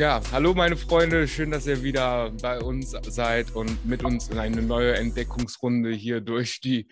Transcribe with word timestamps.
Ja, 0.00 0.22
hallo 0.32 0.54
meine 0.54 0.78
Freunde, 0.78 1.28
schön, 1.28 1.50
dass 1.50 1.66
ihr 1.66 1.82
wieder 1.82 2.30
bei 2.40 2.58
uns 2.58 2.96
seid 3.02 3.54
und 3.54 3.84
mit 3.84 4.02
uns 4.02 4.30
in 4.30 4.38
eine 4.38 4.62
neue 4.62 4.94
Entdeckungsrunde 4.94 5.90
hier 5.90 6.22
durch 6.22 6.58
die 6.62 6.88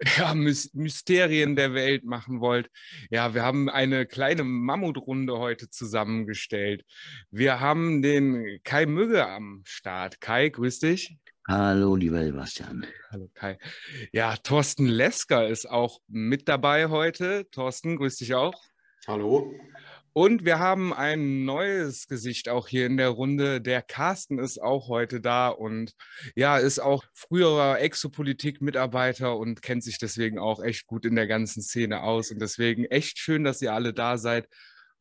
ja, 0.16 0.32
Mysterien 0.32 1.56
der 1.56 1.74
Welt 1.74 2.04
machen 2.04 2.40
wollt. 2.40 2.70
Ja, 3.10 3.34
wir 3.34 3.42
haben 3.42 3.68
eine 3.68 4.06
kleine 4.06 4.44
Mammutrunde 4.44 5.40
heute 5.40 5.70
zusammengestellt. 5.70 6.84
Wir 7.32 7.58
haben 7.58 8.00
den 8.00 8.60
Kai 8.62 8.86
Mügge 8.86 9.26
am 9.26 9.62
Start. 9.66 10.20
Kai, 10.20 10.48
grüß 10.48 10.78
dich. 10.78 11.16
Hallo, 11.48 11.96
lieber 11.96 12.22
Sebastian. 12.22 12.86
Hallo 13.10 13.28
Kai. 13.34 13.58
Ja, 14.12 14.36
Thorsten 14.36 14.86
Lesker 14.86 15.48
ist 15.48 15.68
auch 15.68 15.98
mit 16.06 16.48
dabei 16.48 16.86
heute. 16.86 17.44
Thorsten, 17.50 17.96
grüß 17.96 18.18
dich 18.18 18.36
auch. 18.36 18.54
Hallo. 19.08 19.52
Und 20.14 20.44
wir 20.44 20.58
haben 20.58 20.92
ein 20.92 21.46
neues 21.46 22.06
Gesicht 22.06 22.50
auch 22.50 22.68
hier 22.68 22.84
in 22.84 22.98
der 22.98 23.08
Runde. 23.08 23.62
Der 23.62 23.80
Carsten 23.80 24.38
ist 24.38 24.60
auch 24.60 24.88
heute 24.88 25.22
da 25.22 25.48
und 25.48 25.94
ja, 26.36 26.58
ist 26.58 26.80
auch 26.80 27.04
früherer 27.14 27.80
Exopolitik-Mitarbeiter 27.80 29.36
und 29.38 29.62
kennt 29.62 29.82
sich 29.82 29.98
deswegen 29.98 30.38
auch 30.38 30.62
echt 30.62 30.86
gut 30.86 31.06
in 31.06 31.16
der 31.16 31.26
ganzen 31.26 31.62
Szene 31.62 32.02
aus. 32.02 32.30
Und 32.30 32.40
deswegen 32.40 32.84
echt 32.84 33.18
schön, 33.18 33.42
dass 33.42 33.62
ihr 33.62 33.72
alle 33.72 33.94
da 33.94 34.18
seid. 34.18 34.48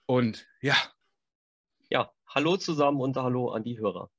Und 0.06 0.48
ja. 0.62 0.78
Ja, 1.90 2.10
hallo 2.28 2.56
zusammen 2.56 3.02
und 3.02 3.18
hallo 3.18 3.50
an 3.50 3.64
die 3.64 3.80
Hörer. 3.80 4.10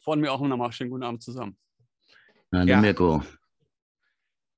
Von 0.00 0.20
mir 0.20 0.30
auch 0.30 0.40
nochmal 0.42 0.72
schönen 0.72 0.90
guten 0.90 1.04
Abend 1.04 1.22
zusammen. 1.22 1.56
Hallo 2.52 2.66
ja. 2.66 2.80
Mirko. 2.80 3.22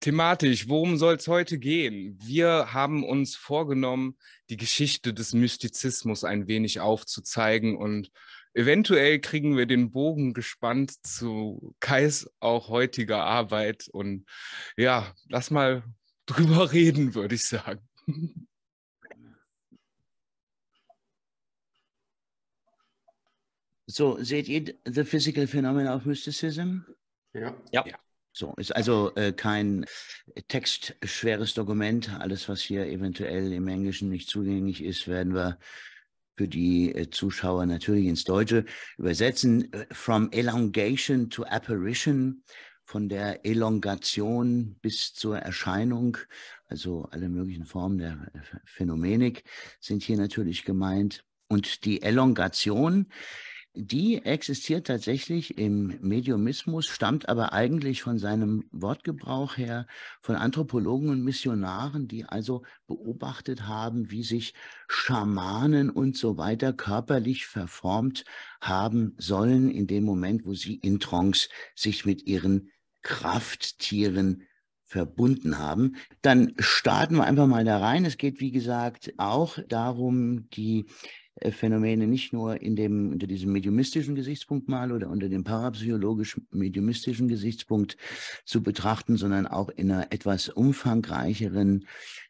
Thematisch, 0.00 0.66
worum 0.66 0.96
soll 0.96 1.16
es 1.16 1.28
heute 1.28 1.58
gehen? 1.58 2.18
Wir 2.22 2.72
haben 2.72 3.04
uns 3.04 3.36
vorgenommen, 3.36 4.16
die 4.48 4.56
Geschichte 4.56 5.12
des 5.12 5.34
Mystizismus 5.34 6.24
ein 6.24 6.48
wenig 6.48 6.80
aufzuzeigen 6.80 7.76
und 7.76 8.10
eventuell 8.54 9.20
kriegen 9.20 9.58
wir 9.58 9.66
den 9.66 9.90
Bogen 9.90 10.32
gespannt 10.32 11.06
zu 11.06 11.74
Kais 11.80 12.30
auch 12.40 12.70
heutiger 12.70 13.24
Arbeit 13.24 13.88
und 13.92 14.24
ja, 14.78 15.14
lass 15.28 15.50
mal 15.50 15.82
drüber 16.26 16.72
reden, 16.72 17.14
würde 17.14 17.34
ich 17.34 17.46
sagen. 17.46 17.86
So, 23.86 24.22
seht 24.22 24.48
ihr 24.48 24.78
The 24.86 25.04
Physical 25.04 25.46
Phenomena 25.46 25.94
of 25.94 26.06
Mysticism? 26.06 26.78
Ja. 27.34 27.54
ja. 27.70 27.84
So, 28.32 28.54
ist 28.56 28.74
also 28.74 29.14
äh, 29.16 29.32
kein 29.32 29.86
textschweres 30.48 31.54
Dokument. 31.54 32.10
Alles, 32.20 32.48
was 32.48 32.60
hier 32.60 32.86
eventuell 32.86 33.52
im 33.52 33.66
Englischen 33.66 34.08
nicht 34.08 34.28
zugänglich 34.28 34.84
ist, 34.84 35.08
werden 35.08 35.34
wir 35.34 35.58
für 36.36 36.48
die 36.48 36.94
äh, 36.94 37.10
Zuschauer 37.10 37.66
natürlich 37.66 38.06
ins 38.06 38.24
Deutsche 38.24 38.64
übersetzen. 38.96 39.72
Äh, 39.72 39.86
from 39.90 40.30
Elongation 40.30 41.28
to 41.28 41.42
Apparition, 41.44 42.44
von 42.84 43.08
der 43.08 43.44
Elongation 43.44 44.76
bis 44.80 45.12
zur 45.12 45.38
Erscheinung, 45.38 46.16
also 46.66 47.08
alle 47.10 47.28
möglichen 47.28 47.66
Formen 47.66 47.98
der 47.98 48.30
äh, 48.32 48.38
Phänomenik 48.64 49.44
sind 49.80 50.02
hier 50.02 50.16
natürlich 50.16 50.64
gemeint. 50.64 51.24
Und 51.48 51.84
die 51.84 52.00
Elongation 52.00 53.06
die 53.74 54.24
existiert 54.24 54.88
tatsächlich 54.88 55.56
im 55.56 55.98
Mediumismus, 56.00 56.86
stammt 56.86 57.28
aber 57.28 57.52
eigentlich 57.52 58.02
von 58.02 58.18
seinem 58.18 58.64
Wortgebrauch 58.72 59.56
her 59.56 59.86
von 60.20 60.34
Anthropologen 60.34 61.08
und 61.08 61.22
Missionaren, 61.22 62.08
die 62.08 62.24
also 62.24 62.62
beobachtet 62.88 63.68
haben, 63.68 64.10
wie 64.10 64.24
sich 64.24 64.54
Schamanen 64.88 65.88
und 65.88 66.16
so 66.16 66.36
weiter 66.36 66.72
körperlich 66.72 67.46
verformt 67.46 68.24
haben 68.60 69.14
sollen 69.18 69.70
in 69.70 69.86
dem 69.86 70.04
Moment, 70.04 70.44
wo 70.44 70.54
sie 70.54 70.74
in 70.74 70.98
Trance 70.98 71.48
sich 71.76 72.04
mit 72.04 72.26
ihren 72.26 72.70
Krafttieren 73.02 74.42
verbunden 74.84 75.58
haben. 75.58 75.94
Dann 76.22 76.54
starten 76.58 77.14
wir 77.14 77.24
einfach 77.24 77.46
mal 77.46 77.64
da 77.64 77.78
rein. 77.78 78.04
Es 78.04 78.18
geht, 78.18 78.40
wie 78.40 78.50
gesagt, 78.50 79.12
auch 79.18 79.58
darum, 79.68 80.50
die 80.50 80.86
Phänomene 81.50 82.06
nicht 82.06 82.32
nur 82.32 82.60
in 82.60 82.76
dem, 82.76 83.12
unter 83.12 83.26
diesem 83.26 83.52
mediumistischen 83.52 84.14
Gesichtspunkt 84.14 84.68
mal 84.68 84.92
oder 84.92 85.08
unter 85.08 85.28
dem 85.28 85.44
parapsychologisch-mediumistischen 85.44 87.28
Gesichtspunkt 87.28 87.96
zu 88.44 88.62
betrachten, 88.62 89.16
sondern 89.16 89.46
auch 89.46 89.68
in 89.68 89.90
einer 89.90 90.12
etwas 90.12 90.48
umfangreicheren 90.48 91.86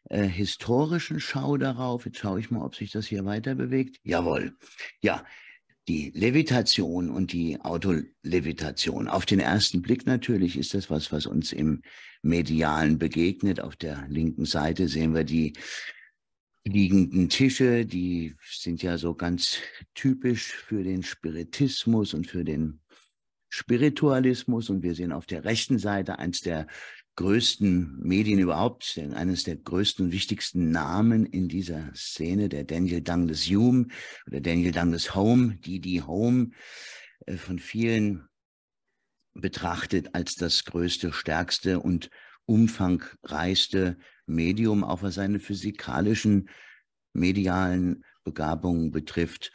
äh, 0.09 0.23
historischen 0.23 1.19
Schau 1.19 1.57
darauf. 1.57 2.05
Jetzt 2.05 2.19
schaue 2.19 2.39
ich 2.39 2.51
mal, 2.51 2.63
ob 2.63 2.75
sich 2.75 2.91
das 2.91 3.07
hier 3.07 3.25
weiter 3.25 3.55
bewegt. 3.55 3.97
Jawohl. 4.03 4.55
Ja, 5.01 5.23
die 5.87 6.11
Levitation 6.13 7.09
und 7.09 7.33
die 7.33 7.59
Autolevitation. 7.59 9.07
Auf 9.07 9.25
den 9.25 9.39
ersten 9.39 9.81
Blick 9.81 10.05
natürlich 10.05 10.57
ist 10.57 10.73
das 10.73 10.89
was, 10.89 11.11
was 11.11 11.25
uns 11.25 11.51
im 11.51 11.81
Medialen 12.21 12.97
begegnet. 12.97 13.59
Auf 13.59 13.75
der 13.75 14.05
linken 14.07 14.45
Seite 14.45 14.87
sehen 14.87 15.13
wir 15.15 15.23
die 15.23 15.53
liegenden 16.63 17.29
Tische, 17.29 17.85
die 17.85 18.35
sind 18.45 18.83
ja 18.83 18.97
so 18.97 19.15
ganz 19.15 19.57
typisch 19.93 20.53
für 20.53 20.83
den 20.83 21.03
Spiritismus 21.03 22.13
und 22.13 22.27
für 22.27 22.43
den 22.43 22.81
Spiritualismus. 23.49 24.69
Und 24.69 24.83
wir 24.83 24.95
sehen 24.95 25.11
auf 25.11 25.25
der 25.25 25.43
rechten 25.43 25.79
Seite 25.79 26.19
eins 26.19 26.41
der 26.41 26.67
größten 27.15 27.99
Medien 27.99 28.39
überhaupt, 28.39 28.99
eines 29.13 29.43
der 29.43 29.57
größten 29.57 30.05
und 30.05 30.11
wichtigsten 30.11 30.71
Namen 30.71 31.25
in 31.25 31.49
dieser 31.49 31.93
Szene, 31.93 32.47
der 32.47 32.63
Daniel 32.63 33.01
Douglas 33.01 33.47
Hume 33.47 33.87
oder 34.27 34.39
Daniel 34.39 34.71
Douglas 34.71 35.13
Home, 35.13 35.57
die 35.57 35.81
die 35.81 36.01
Home 36.01 36.51
äh, 37.25 37.35
von 37.35 37.59
vielen 37.59 38.27
betrachtet 39.33 40.13
als 40.13 40.35
das 40.35 40.65
größte, 40.65 41.13
stärkste 41.13 41.79
und 41.79 42.09
umfangreichste 42.45 43.97
Medium, 44.33 44.83
auch 44.83 45.03
was 45.03 45.15
seine 45.15 45.39
physikalischen, 45.39 46.49
medialen 47.13 48.03
Begabungen 48.23 48.91
betrifft, 48.91 49.51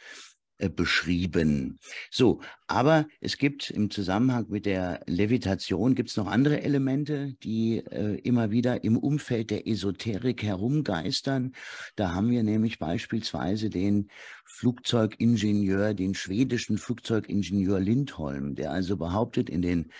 äh, 0.59 0.69
beschrieben. 0.69 1.77
So, 2.09 2.41
aber 2.65 3.07
es 3.21 3.37
gibt 3.37 3.69
im 3.69 3.91
Zusammenhang 3.91 4.47
mit 4.49 4.65
der 4.65 5.01
Levitation 5.05 5.93
gibt 5.93 6.09
es 6.09 6.17
noch 6.17 6.25
andere 6.25 6.63
Elemente, 6.63 7.35
die 7.43 7.77
äh, 7.77 8.15
immer 8.23 8.49
wieder 8.49 8.83
im 8.83 8.97
Umfeld 8.97 9.51
der 9.51 9.67
Esoterik 9.67 10.41
herumgeistern. 10.41 11.53
Da 11.95 12.15
haben 12.15 12.31
wir 12.31 12.41
nämlich 12.41 12.79
beispielsweise 12.79 13.69
den 13.69 14.09
Flugzeugingenieur, 14.45 15.93
den 15.93 16.15
schwedischen 16.15 16.79
Flugzeugingenieur 16.79 17.79
Lindholm, 17.79 18.55
der 18.55 18.71
also 18.71 18.97
behauptet, 18.97 19.51
in 19.51 19.61
den 19.61 19.91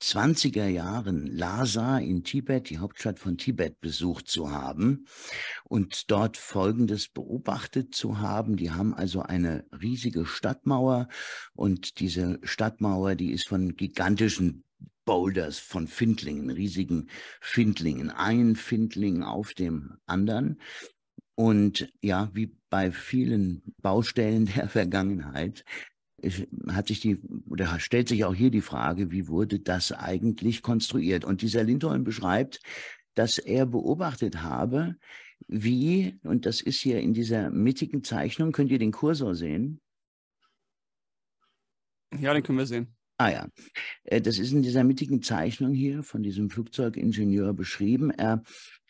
20er 0.00 0.66
Jahren 0.66 1.26
Lhasa 1.26 1.98
in 1.98 2.24
Tibet, 2.24 2.70
die 2.70 2.78
Hauptstadt 2.78 3.18
von 3.18 3.36
Tibet, 3.36 3.80
besucht 3.80 4.28
zu 4.28 4.50
haben 4.50 5.06
und 5.64 6.10
dort 6.10 6.36
Folgendes 6.36 7.08
beobachtet 7.08 7.94
zu 7.94 8.18
haben. 8.18 8.56
Die 8.56 8.70
haben 8.70 8.94
also 8.94 9.22
eine 9.22 9.64
riesige 9.80 10.24
Stadtmauer 10.24 11.08
und 11.52 12.00
diese 12.00 12.38
Stadtmauer, 12.42 13.14
die 13.14 13.32
ist 13.32 13.48
von 13.48 13.76
gigantischen 13.76 14.64
Boulders, 15.04 15.58
von 15.58 15.86
Findlingen, 15.88 16.50
riesigen 16.50 17.10
Findlingen, 17.40 18.10
ein 18.10 18.56
Findling 18.56 19.22
auf 19.22 19.54
dem 19.54 19.98
anderen. 20.06 20.60
Und 21.34 21.92
ja, 22.00 22.30
wie 22.32 22.54
bei 22.70 22.92
vielen 22.92 23.62
Baustellen 23.82 24.46
der 24.56 24.68
Vergangenheit 24.68 25.64
hat 26.68 26.88
sich 26.88 27.00
die, 27.00 27.18
oder 27.48 27.78
stellt 27.80 28.08
sich 28.08 28.24
auch 28.24 28.34
hier 28.34 28.50
die 28.50 28.60
Frage, 28.60 29.10
wie 29.10 29.28
wurde 29.28 29.58
das 29.58 29.92
eigentlich 29.92 30.62
konstruiert? 30.62 31.24
Und 31.24 31.42
dieser 31.42 31.64
Lindholm 31.64 32.04
beschreibt, 32.04 32.60
dass 33.14 33.38
er 33.38 33.66
beobachtet 33.66 34.42
habe, 34.42 34.96
wie, 35.48 36.18
und 36.22 36.46
das 36.46 36.60
ist 36.60 36.80
hier 36.80 37.00
in 37.00 37.14
dieser 37.14 37.50
mittigen 37.50 38.04
Zeichnung, 38.04 38.52
könnt 38.52 38.70
ihr 38.70 38.78
den 38.78 38.92
Kursor 38.92 39.34
sehen? 39.34 39.80
Ja, 42.18 42.34
den 42.34 42.42
können 42.42 42.58
wir 42.58 42.66
sehen. 42.66 42.94
Ah 43.18 43.30
ja, 43.30 43.48
äh, 44.04 44.20
das 44.20 44.38
ist 44.38 44.52
in 44.52 44.62
dieser 44.62 44.84
mittigen 44.84 45.22
Zeichnung 45.22 45.74
hier 45.74 46.02
von 46.02 46.22
diesem 46.22 46.50
Flugzeugingenieur 46.50 47.52
beschrieben. 47.52 48.10
Er 48.10 48.42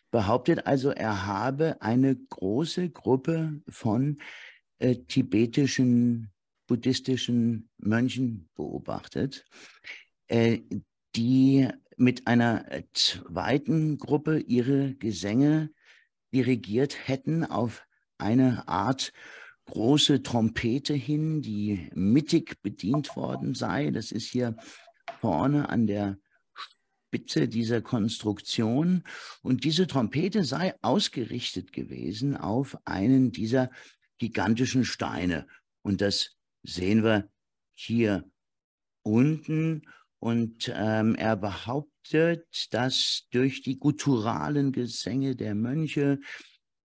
behauptet 0.09 0.65
also, 0.67 0.89
er 0.89 1.25
habe 1.25 1.81
eine 1.81 2.15
große 2.15 2.89
Gruppe 2.89 3.61
von 3.67 4.19
äh, 4.79 4.95
tibetischen 4.95 6.31
buddhistischen 6.71 7.69
Mönchen 7.79 8.49
beobachtet, 8.55 9.45
äh, 10.27 10.59
die 11.17 11.67
mit 11.97 12.27
einer 12.27 12.65
zweiten 12.93 13.97
Gruppe 13.97 14.39
ihre 14.39 14.95
Gesänge 14.95 15.71
dirigiert 16.33 17.09
hätten 17.09 17.43
auf 17.43 17.85
eine 18.17 18.69
Art 18.69 19.11
große 19.65 20.23
Trompete 20.23 20.93
hin, 20.93 21.41
die 21.41 21.89
mittig 21.93 22.61
bedient 22.61 23.17
worden 23.17 23.53
sei. 23.53 23.91
Das 23.91 24.13
ist 24.13 24.29
hier 24.29 24.55
vorne 25.19 25.67
an 25.67 25.87
der 25.87 26.19
Spitze 26.53 27.49
dieser 27.49 27.81
Konstruktion. 27.81 29.03
Und 29.41 29.65
diese 29.65 29.87
Trompete 29.87 30.45
sei 30.45 30.73
ausgerichtet 30.81 31.73
gewesen 31.73 32.37
auf 32.37 32.77
einen 32.85 33.33
dieser 33.33 33.71
gigantischen 34.19 34.85
Steine, 34.85 35.47
Und 35.81 35.99
das 35.99 36.37
sehen 36.63 37.03
wir 37.03 37.29
hier 37.73 38.29
unten. 39.03 39.83
Und 40.19 40.71
ähm, 40.75 41.15
er 41.15 41.35
behauptet, 41.35 42.45
dass 42.71 43.27
durch 43.31 43.63
die 43.63 43.79
gutturalen 43.79 44.71
Gesänge 44.71 45.35
der 45.35 45.55
Mönche 45.55 46.19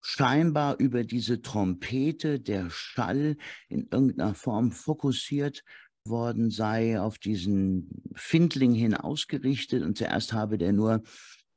scheinbar 0.02 0.78
über 0.80 1.04
diese 1.04 1.42
Trompete 1.42 2.40
der 2.40 2.70
Schall 2.70 3.38
in 3.70 3.88
irgendeiner 3.90 4.36
Form 4.36 4.72
fokussiert 4.72 5.64
worden 6.06 6.52
sei, 6.52 7.00
auf 7.00 7.18
diesen 7.18 8.04
Findling 8.14 8.74
hin 8.74 8.94
ausgerichtet. 8.94 9.82
Und 9.82 9.98
zuerst 9.98 10.34
habe 10.34 10.58
der 10.58 10.74
nur 10.74 11.02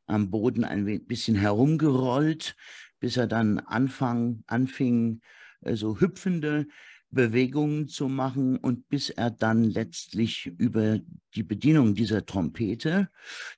am 0.06 0.30
Boden 0.30 0.64
ein 0.64 1.04
bisschen 1.06 1.34
herumgerollt, 1.34 2.54
bis 3.00 3.16
er 3.16 3.26
dann 3.26 3.58
anfang, 3.58 4.44
anfing, 4.46 5.20
äh, 5.62 5.74
so 5.74 6.00
hüpfende 6.00 6.66
Bewegungen 7.10 7.88
zu 7.88 8.08
machen 8.08 8.56
und 8.58 8.88
bis 8.88 9.10
er 9.10 9.30
dann 9.30 9.64
letztlich 9.64 10.46
über 10.46 10.98
die 11.34 11.42
Bedienung 11.42 11.94
dieser 11.94 12.26
Trompete, 12.26 13.08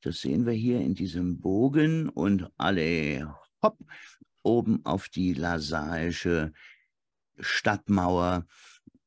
das 0.02 0.20
sehen 0.20 0.46
wir 0.46 0.52
hier 0.52 0.80
in 0.80 0.94
diesem 0.94 1.40
Bogen 1.40 2.08
und 2.08 2.50
alle 2.56 3.34
hopp, 3.62 3.78
oben 4.42 4.84
auf 4.84 5.08
die 5.08 5.34
lasaische 5.34 6.52
Stadtmauer 7.38 8.46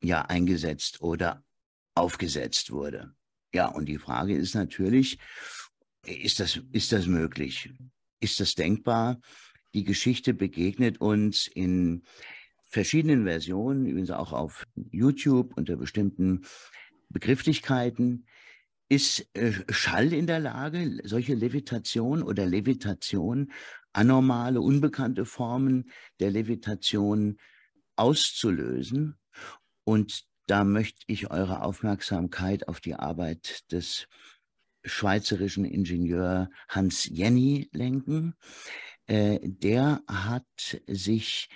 ja 0.02 0.24
eingesetzt 0.24 1.02
oder 1.02 1.44
aufgesetzt 1.96 2.72
wurde. 2.72 3.14
Ja, 3.54 3.68
und 3.68 3.86
die 3.86 3.98
Frage 3.98 4.36
ist 4.36 4.56
natürlich, 4.56 5.18
ist 6.06 6.40
das, 6.40 6.60
ist 6.72 6.92
das 6.92 7.06
möglich? 7.06 7.74
Ist 8.20 8.40
das 8.40 8.56
denkbar? 8.56 9.20
Die 9.74 9.84
Geschichte 9.84 10.34
begegnet 10.34 11.00
uns 11.00 11.48
in 11.48 12.04
verschiedenen 12.72 13.26
Versionen, 13.26 13.86
übrigens 13.86 14.12
auch 14.12 14.32
auf 14.32 14.66
YouTube 14.76 15.58
unter 15.58 15.76
bestimmten 15.76 16.46
Begrifflichkeiten. 17.10 18.26
Ist 18.88 19.28
äh, 19.36 19.52
Schall 19.70 20.14
in 20.14 20.26
der 20.26 20.40
Lage, 20.40 21.00
solche 21.04 21.36
Levitation 21.36 22.24
oder 22.24 22.46
Levitation, 22.46 23.52
anormale, 23.94 24.62
unbekannte 24.62 25.26
Formen 25.26 25.92
der 26.20 26.32
Levitation 26.32 27.38
auszulösen? 27.98 29.18
Und 29.84 30.24
da 30.48 30.64
möchte 30.64 31.04
ich 31.08 31.30
eure 31.30 31.64
Aufmerksamkeit 31.64 32.68
auf 32.70 32.80
die 32.80 32.96
Arbeit 32.96 33.70
des 33.72 34.08
schweizerischen 34.84 35.66
Ingenieur 35.66 36.50
Hans 36.70 37.06
Jenny 37.06 37.70
lenken. 37.74 38.36
Äh, 39.08 39.40
der 39.44 40.02
hat 40.08 40.82
sich 40.88 41.50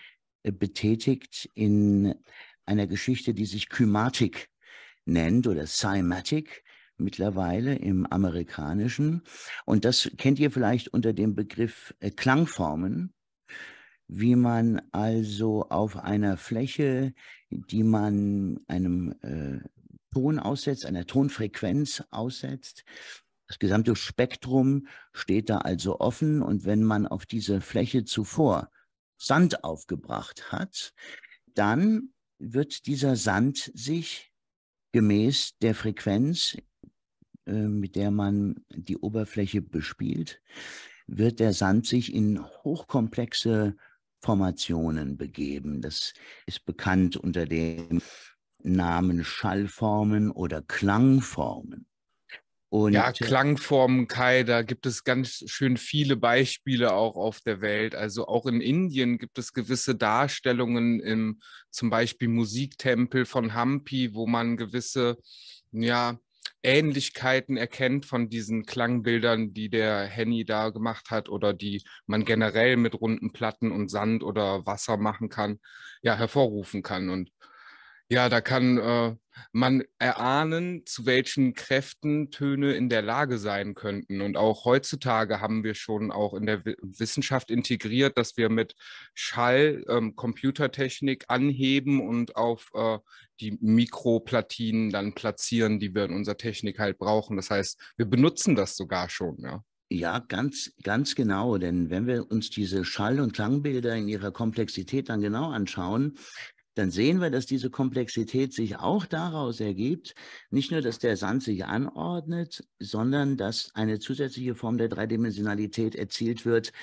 betätigt 0.52 1.50
in 1.54 2.16
einer 2.66 2.88
Geschichte, 2.88 3.34
die 3.34 3.46
sich 3.46 3.70
Kymatik 3.70 4.50
nennt 5.06 5.48
oder 5.48 5.66
Cymatic 5.68 6.64
mittlerweile 6.98 7.76
im 7.76 8.06
amerikanischen. 8.06 9.22
Und 9.66 9.86
das 9.86 10.10
kennt 10.18 10.40
ihr 10.40 10.52
vielleicht 10.52 10.88
unter 10.88 11.14
dem 11.14 11.36
Begriff 11.36 11.94
äh, 12.00 12.10
Klangformen, 12.10 13.14
wie 14.08 14.36
man 14.36 14.82
also 14.92 15.64
auf 15.70 15.98
einer 15.98 16.38
Fläche, 16.38 17.14
die 17.50 17.84
man 17.84 18.60
einem 18.68 19.16
äh, 19.22 19.60
Ton 20.14 20.40
aussetzt, 20.40 20.86
einer 20.86 21.06
Tonfrequenz 21.06 22.02
aussetzt, 22.10 22.86
das 23.48 23.60
gesamte 23.60 23.96
Spektrum 23.96 24.88
steht 25.14 25.50
da 25.50 25.60
also 25.60 26.00
offen 26.00 26.42
und 26.42 26.66
wenn 26.66 26.84
man 26.84 27.06
auf 27.06 27.26
diese 27.26 27.62
Fläche 27.62 28.04
zuvor 28.04 28.72
Sand 29.18 29.64
aufgebracht 29.64 30.52
hat, 30.52 30.94
dann 31.54 32.14
wird 32.38 32.86
dieser 32.86 33.16
Sand 33.16 33.72
sich 33.74 34.32
gemäß 34.92 35.58
der 35.62 35.76
Frequenz, 35.76 36.58
äh, 37.46 37.52
mit 37.52 37.96
der 37.96 38.12
man 38.12 38.66
die 38.70 38.98
Oberfläche 38.98 39.62
bespielt, 39.62 40.42
wird 41.08 41.40
der 41.40 41.54
Sand 41.54 41.86
sich 41.86 42.14
in 42.14 42.44
hochkomplexe 42.44 43.76
Formationen 44.22 45.18
begeben. 45.18 45.82
Das 45.82 46.14
ist 46.46 46.66
bekannt 46.66 47.16
unter 47.16 47.46
dem 47.46 48.02
Namen 48.64 49.24
Schallformen 49.24 50.32
oder 50.32 50.62
Klangformen. 50.62 51.86
Und 52.76 52.92
ja, 52.92 53.14
Klangformen, 53.14 54.10
Kai, 54.10 54.44
da 54.44 54.62
gibt 54.62 54.86
es 54.86 55.06
ganz 55.06 55.46
schön 55.46 55.78
viele 55.78 56.18
Beispiele 56.18 56.94
auch 56.94 57.16
auf 57.16 57.40
der 57.40 57.62
Welt. 57.62 57.96
Also 57.96 58.28
auch 58.28 58.46
in 58.48 58.60
Indien 58.60 59.18
gibt 59.18 59.38
es 59.38 59.54
gewisse 59.54 59.96
Darstellungen 59.96 61.00
im 61.00 61.40
zum 61.72 61.90
Beispiel 61.90 62.28
Musiktempel 62.28 63.24
von 63.24 63.54
Hampi, 63.54 64.14
wo 64.14 64.28
man 64.28 64.58
gewisse 64.58 65.18
ja, 65.72 66.20
Ähnlichkeiten 66.64 67.56
erkennt 67.56 68.06
von 68.06 68.28
diesen 68.28 68.66
Klangbildern, 68.66 69.54
die 69.54 69.70
der 69.70 70.04
Henny 70.06 70.44
da 70.44 70.70
gemacht 70.70 71.12
hat 71.12 71.30
oder 71.30 71.54
die 71.54 71.82
man 72.08 72.26
generell 72.26 72.76
mit 72.76 73.00
runden 73.00 73.32
Platten 73.32 73.72
und 73.72 73.90
Sand 73.90 74.22
oder 74.22 74.66
Wasser 74.66 74.98
machen 74.98 75.30
kann, 75.30 75.62
ja, 76.02 76.18
hervorrufen 76.18 76.84
kann. 76.84 77.10
Und 77.10 77.32
ja, 78.10 78.30
da 78.30 78.42
kann 78.42 78.78
äh, 78.78 79.16
man 79.52 79.84
erahnen, 79.98 80.86
zu 80.86 81.06
welchen 81.06 81.54
Kräften 81.54 82.30
Töne 82.30 82.74
in 82.74 82.90
der 82.90 83.02
Lage 83.02 83.38
sein 83.38 83.74
könnten. 83.74 84.22
Und 84.22 84.38
auch 84.38 84.66
heutzutage 84.66 85.42
haben 85.42 85.64
wir 85.64 85.74
schon 85.74 86.12
auch 86.12 86.34
in 86.34 86.46
der 86.46 86.64
Wissenschaft 86.64 87.50
integriert, 87.50 88.18
dass 88.18 88.38
wir 88.38 88.50
mit 88.50 88.76
Schall 89.14 89.84
ähm, 89.90 90.16
Computertechnik 90.16 91.26
anheben 91.30 92.00
und 92.08 92.36
auf 92.36 92.70
äh, 92.76 93.00
die 93.40 93.58
Mikroplatinen 93.60 94.92
dann 94.92 95.14
platzieren, 95.14 95.80
die 95.80 95.94
wir 95.94 96.06
in 96.06 96.14
unserer 96.14 96.38
Technik 96.38 96.80
halt 96.80 96.98
brauchen. 97.00 97.38
Das 97.38 97.50
heißt, 97.50 97.80
wir 97.98 98.06
benutzen 98.06 98.56
das 98.56 98.76
sogar 98.76 99.10
schon, 99.10 99.38
ja. 99.40 99.64
Ja, 99.90 100.18
ganz, 100.18 100.72
ganz 100.82 101.14
genau. 101.14 101.60
Denn 101.60 101.92
wenn 101.92 102.08
wir 102.08 102.30
uns 102.32 102.50
diese 102.50 102.84
Schall- 102.86 103.20
und 103.20 103.34
Klangbilder 103.34 103.96
in 103.96 104.08
ihrer 104.08 104.32
Komplexität 104.32 105.10
dann 105.10 105.22
genau 105.22 105.52
anschauen, 105.52 106.18
dann 106.76 106.92
sehen 106.92 107.22
wir, 107.22 107.30
dass 107.30 107.46
diese 107.46 107.70
Komplexität 107.70 108.54
sich 108.54 108.78
auch 108.78 109.06
daraus 109.06 109.60
ergibt, 109.60 110.14
nicht 110.52 110.72
nur, 110.72 110.82
dass 110.82 111.00
der 111.00 111.18
Sand 111.18 111.42
sich 111.42 111.66
anordnet, 111.66 112.68
sondern 112.80 113.38
dass 113.38 113.72
eine 113.74 114.00
zusätzliche 114.00 114.56
Form 114.56 114.78
der 114.78 114.90
Dreidimensionalität 114.90 115.96
erzielt 115.96 116.46
wird, 116.46 116.74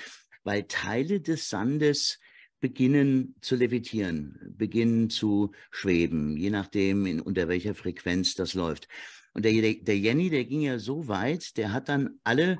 weil 0.43 0.63
Teile 0.63 1.21
des 1.21 1.49
Sandes 1.49 2.19
beginnen 2.59 3.35
zu 3.41 3.55
levitieren, 3.55 4.39
beginnen 4.57 5.09
zu 5.09 5.51
schweben, 5.69 6.37
je 6.37 6.49
nachdem, 6.49 7.05
in, 7.05 7.19
unter 7.19 7.47
welcher 7.47 7.75
Frequenz 7.75 8.35
das 8.35 8.53
läuft. 8.53 8.87
Und 9.33 9.45
der, 9.45 9.53
der 9.75 9.97
Jenny, 9.97 10.29
der 10.29 10.45
ging 10.45 10.61
ja 10.61 10.79
so 10.79 11.07
weit, 11.07 11.57
der 11.57 11.71
hat 11.71 11.89
dann 11.89 12.19
alle 12.23 12.59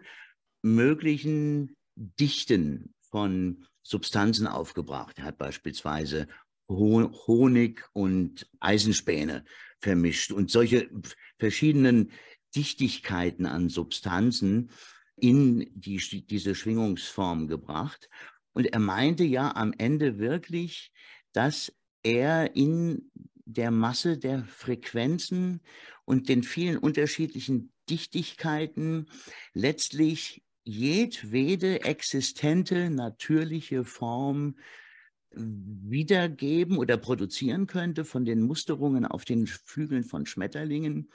möglichen 0.62 1.76
Dichten 1.96 2.94
von 3.02 3.66
Substanzen 3.84 4.48
aufgebracht. 4.48 5.20
Er 5.20 5.26
hat 5.26 5.38
beispielsweise 5.38 6.28
Honig 6.78 7.84
und 7.94 8.50
Eisenspäne 8.60 9.46
vermischt 9.80 10.32
und 10.32 10.50
solche 10.50 10.90
verschiedenen 11.38 12.12
Dichtigkeiten 12.56 13.46
an 13.46 13.70
Substanzen 13.70 14.70
in 15.16 15.70
die, 15.74 15.98
diese 16.28 16.56
Schwingungsform 16.56 17.48
gebracht. 17.48 18.10
Und 18.54 18.68
er 18.68 18.80
meinte 18.80 19.24
ja 19.24 19.56
am 19.56 19.74
Ende 19.78 20.20
wirklich, 20.20 20.92
dass 21.32 21.74
er 22.04 22.56
in 22.56 23.12
der 23.46 23.72
Masse 23.72 24.18
der 24.18 24.46
Frequenzen 24.46 25.62
und 26.06 26.30
den 26.30 26.44
vielen 26.44 26.78
unterschiedlichen 26.78 27.72
Dichtigkeiten 27.90 29.08
letztlich 29.54 30.44
jedwede 30.64 31.84
existente 31.84 32.90
natürliche 32.90 33.84
Form 33.84 34.56
wiedergeben 35.36 36.78
oder 36.78 36.98
produzieren 36.98 37.68
könnte, 37.68 38.06
von 38.06 38.26
den 38.26 38.42
Musterungen 38.42 39.06
auf 39.06 39.26
den 39.26 39.48
Flügeln 39.48 40.04
von 40.04 40.26
Schmetterlingen 40.26 41.10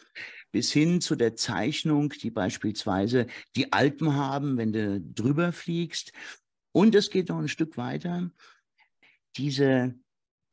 bis 0.50 0.72
hin 0.72 1.00
zu 1.00 1.16
der 1.16 1.36
Zeichnung, 1.36 2.10
die 2.10 2.30
beispielsweise 2.30 3.26
die 3.56 3.72
Alpen 3.72 4.14
haben, 4.14 4.56
wenn 4.56 4.72
du 4.72 5.00
drüber 5.00 5.52
fliegst. 5.52 6.12
Und 6.72 6.94
es 6.94 7.10
geht 7.10 7.28
noch 7.28 7.38
ein 7.38 7.48
Stück 7.48 7.76
weiter. 7.76 8.30
Diese 9.36 9.94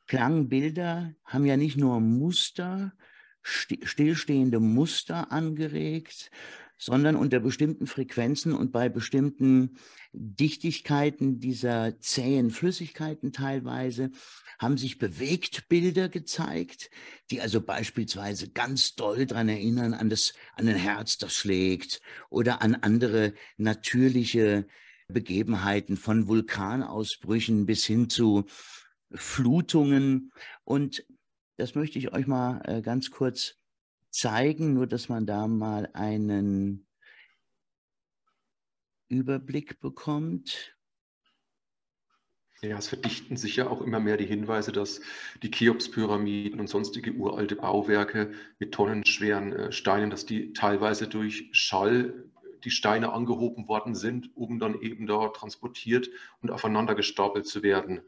Klangbilder 0.08 1.16
haben 1.24 1.46
ja 1.46 1.58
nicht 1.58 1.78
nur 1.78 2.00
Muster, 2.00 2.94
stillstehende 3.42 4.60
Muster 4.60 5.32
angeregt, 5.32 6.32
sondern 6.78 7.16
unter 7.16 7.40
bestimmten 7.40 7.88
Frequenzen 7.88 8.54
und 8.54 8.72
bei 8.72 8.90
bestimmten 8.90 9.78
Dichtigkeiten 10.12 11.40
dieser 11.40 12.00
zähen 12.00 12.52
Flüssigkeiten 12.52 13.32
teilweise 13.32 14.12
haben 14.60 14.78
sich 14.78 14.98
Bewegtbilder 14.98 16.10
gezeigt, 16.10 16.90
die 17.32 17.42
also 17.42 17.62
beispielsweise 17.62 18.50
ganz 18.50 18.96
doll 18.96 19.26
daran 19.26 19.50
erinnern 19.50 19.94
an 19.94 20.10
das, 20.10 20.34
an 20.56 20.68
ein 20.68 20.76
Herz, 20.76 21.18
das 21.18 21.34
schlägt 21.34 22.02
oder 22.30 22.62
an 22.62 22.76
andere 22.76 23.34
natürliche 23.58 24.68
Begebenheiten 25.08 25.98
von 25.98 26.28
Vulkanausbrüchen 26.28 27.66
bis 27.66 27.86
hin 27.86 28.10
zu 28.10 28.46
Flutungen. 29.12 30.32
Und 30.64 31.06
Das 31.58 31.76
möchte 31.76 32.00
ich 32.00 32.12
euch 32.12 32.28
mal 32.28 32.62
äh, 32.66 32.82
ganz 32.82 33.12
kurz 33.12 33.56
zeigen, 34.16 34.74
nur 34.74 34.88
dass 34.88 35.10
man 35.10 35.26
da 35.26 35.48
mal 35.48 35.90
einen 35.94 36.88
Überblick 39.10 39.80
bekommt. 39.80 40.76
Ja, 42.62 42.78
es 42.78 42.88
verdichten 42.88 43.38
sich 43.38 43.58
ja 43.58 43.68
auch 43.68 43.82
immer 43.82 44.00
mehr 44.00 44.18
die 44.18 44.26
Hinweise, 44.26 44.72
dass 44.72 45.02
die 45.44 45.52
Cheops-Pyramiden 45.52 46.60
und 46.60 46.68
sonstige 46.68 47.12
uralte 47.14 47.58
Bauwerke 47.58 48.32
mit 48.58 48.74
tonnenschweren 48.74 49.54
äh, 49.54 49.72
Steinen, 49.72 50.10
dass 50.10 50.26
die 50.26 50.54
teilweise 50.54 51.08
durch 51.08 51.50
Schall 51.52 52.32
die 52.64 52.72
Steine 52.72 53.12
angehoben 53.12 53.68
worden 53.68 53.94
sind, 53.94 54.36
um 54.36 54.58
dann 54.58 54.82
eben 54.82 55.06
da 55.06 55.28
transportiert 55.28 56.10
und 56.42 56.50
aufeinander 56.50 56.96
gestapelt 56.96 57.46
zu 57.46 57.62
werden. 57.62 58.02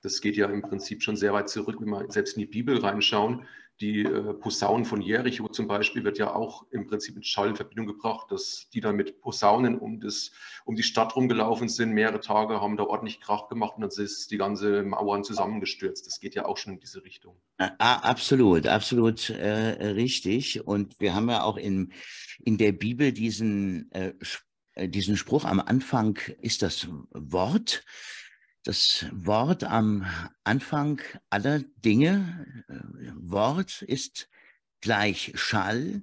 Das 0.00 0.20
geht 0.20 0.36
ja 0.36 0.46
im 0.46 0.62
Prinzip 0.62 1.02
schon 1.02 1.16
sehr 1.16 1.32
weit 1.32 1.48
zurück, 1.48 1.76
wenn 1.80 1.90
wir 1.90 2.10
selbst 2.10 2.36
in 2.36 2.40
die 2.40 2.46
Bibel 2.46 2.78
reinschauen. 2.78 3.46
Die 3.80 4.02
äh, 4.02 4.34
Posaunen 4.34 4.84
von 4.84 5.00
Jericho 5.00 5.48
zum 5.48 5.66
Beispiel 5.66 6.04
wird 6.04 6.18
ja 6.18 6.34
auch 6.34 6.66
im 6.70 6.86
Prinzip 6.86 7.14
mit 7.14 7.26
Schall 7.26 7.48
in 7.48 7.56
Verbindung 7.56 7.86
gebracht, 7.86 8.30
dass 8.30 8.68
die 8.74 8.80
dann 8.80 8.94
mit 8.94 9.22
Posaunen 9.22 9.78
um, 9.78 10.00
das, 10.00 10.32
um 10.66 10.76
die 10.76 10.82
Stadt 10.82 11.16
rumgelaufen 11.16 11.68
sind, 11.70 11.92
mehrere 11.92 12.20
Tage, 12.20 12.60
haben 12.60 12.76
da 12.76 12.84
ordentlich 12.84 13.20
Krach 13.20 13.48
gemacht 13.48 13.76
und 13.76 13.82
dann 13.82 14.04
ist 14.04 14.30
die 14.30 14.36
ganze 14.36 14.82
Mauern 14.82 15.24
zusammengestürzt. 15.24 16.06
Das 16.06 16.20
geht 16.20 16.34
ja 16.34 16.44
auch 16.44 16.58
schon 16.58 16.74
in 16.74 16.80
diese 16.80 17.02
Richtung. 17.04 17.36
Ah, 17.56 17.96
absolut, 17.96 18.66
absolut 18.66 19.30
äh, 19.30 19.86
richtig. 19.86 20.66
Und 20.66 21.00
wir 21.00 21.14
haben 21.14 21.30
ja 21.30 21.42
auch 21.42 21.56
in, 21.56 21.92
in 22.40 22.58
der 22.58 22.72
Bibel 22.72 23.12
diesen, 23.12 23.90
äh, 23.92 24.12
äh 24.74 24.88
diesen 24.88 25.16
Spruch 25.16 25.46
am 25.46 25.58
Anfang 25.58 26.18
ist 26.42 26.60
das 26.60 26.86
Wort 27.12 27.82
das 28.64 29.06
Wort 29.12 29.64
am 29.64 30.06
Anfang 30.44 31.00
aller 31.30 31.60
Dinge. 31.84 32.46
Äh, 32.68 33.12
Wort 33.16 33.82
ist 33.82 34.28
gleich 34.80 35.32
Schall. 35.34 36.02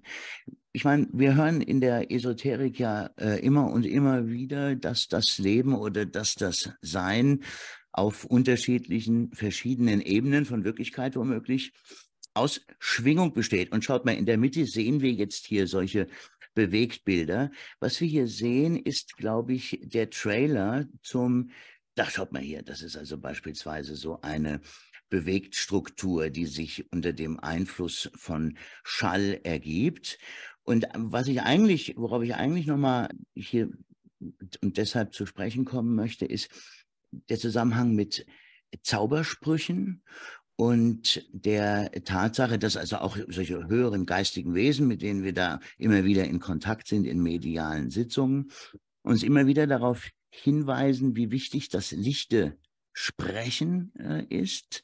Ich 0.72 0.84
meine, 0.84 1.08
wir 1.12 1.36
hören 1.36 1.62
in 1.62 1.82
der 1.82 2.12
Esoterik 2.12 2.80
ja 2.80 3.10
äh, 3.18 3.40
immer 3.44 3.72
und 3.72 3.86
immer 3.86 4.28
wieder, 4.28 4.76
dass 4.76 5.08
das 5.08 5.38
Leben 5.38 5.74
oder 5.74 6.06
dass 6.06 6.36
das 6.36 6.72
Sein 6.82 7.44
auf 7.92 8.26
unterschiedlichen, 8.26 9.32
verschiedenen 9.34 10.02
Ebenen 10.02 10.46
von 10.46 10.64
Wirklichkeit 10.64 11.16
womöglich 11.16 11.74
aus 12.36 12.62
Schwingung 12.78 13.34
besteht. 13.34 13.72
Und 13.72 13.84
schaut 13.84 14.06
mal, 14.06 14.12
in 14.12 14.28
der 14.28 14.38
Mitte 14.38 14.66
sehen 14.66 15.02
wir 15.02 15.12
jetzt 15.12 15.48
hier 15.48 15.68
solche 15.68 16.08
Bewegtbilder. 16.54 17.52
Was 17.80 18.00
wir 18.00 18.08
hier 18.08 18.28
sehen, 18.28 18.78
ist, 18.78 19.18
glaube 19.18 19.54
ich, 19.54 19.80
der 19.82 20.12
Trailer 20.12 20.86
zum 21.02 21.50
da 21.98 22.10
schaut 22.10 22.32
mal 22.32 22.42
hier, 22.42 22.62
das 22.62 22.82
ist 22.82 22.96
also 22.96 23.18
beispielsweise 23.18 23.96
so 23.96 24.22
eine 24.22 24.62
Bewegtstruktur, 25.10 26.30
die 26.30 26.46
sich 26.46 26.92
unter 26.92 27.14
dem 27.14 27.40
Einfluss 27.40 28.10
von 28.16 28.58
Schall 28.84 29.40
ergibt. 29.44 30.20
Und 30.64 30.88
was 30.96 31.28
ich 31.28 31.42
eigentlich, 31.42 31.96
worauf 31.98 32.22
ich 32.24 32.36
eigentlich 32.36 32.68
nochmal 32.68 33.10
hier 33.34 33.70
und 34.62 34.78
deshalb 34.78 35.14
zu 35.14 35.26
sprechen 35.26 35.66
kommen 35.66 35.96
möchte, 35.96 36.26
ist 36.26 36.50
der 37.12 37.38
Zusammenhang 37.38 37.96
mit 37.96 38.26
Zaubersprüchen 38.84 40.04
und 40.56 41.26
der 41.32 41.92
Tatsache, 42.04 42.60
dass 42.60 42.78
also 42.78 42.98
auch 42.98 43.18
solche 43.28 43.68
höheren 43.68 44.06
geistigen 44.06 44.56
Wesen, 44.56 44.88
mit 44.88 45.02
denen 45.02 45.24
wir 45.24 45.34
da 45.34 45.60
immer 45.78 46.04
wieder 46.04 46.26
in 46.26 46.40
Kontakt 46.40 46.88
sind 46.88 47.06
in 47.06 47.22
medialen 47.22 47.90
Sitzungen, 47.90 48.52
uns 49.04 49.24
immer 49.24 49.48
wieder 49.48 49.68
darauf 49.68 50.10
hinweisen, 50.30 51.16
wie 51.16 51.32
wichtig 51.32 51.70
das 51.70 51.92
lichte 51.92 52.58
Sprechen 53.00 53.94
äh, 54.00 54.26
ist. 54.28 54.82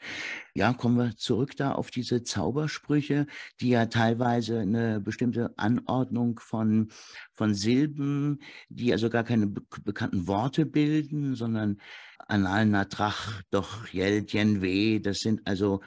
Ja, 0.53 0.73
kommen 0.73 0.97
wir 0.97 1.17
zurück 1.17 1.57
da 1.57 1.71
auf 1.71 1.89
diese 1.89 2.21
Zaubersprüche, 2.21 3.25
die 3.59 3.69
ja 3.69 3.87
teilweise 3.87 4.59
eine 4.59 4.99
bestimmte 4.99 5.57
Anordnung 5.57 6.39
von, 6.39 6.91
von 7.31 7.55
Silben, 7.55 8.39
die 8.69 8.91
also 8.91 9.09
gar 9.09 9.23
keine 9.23 9.47
be 9.47 9.63
bekannten 9.83 10.27
Worte 10.27 10.67
bilden, 10.67 11.33
sondern 11.33 11.81
Anal 12.27 12.67
Natrach, 12.67 13.41
doch 13.49 13.87
Jel, 13.87 14.25
Jen, 14.27 14.61
Weh, 14.61 14.99
das 14.99 15.21
sind 15.21 15.41
also 15.45 15.81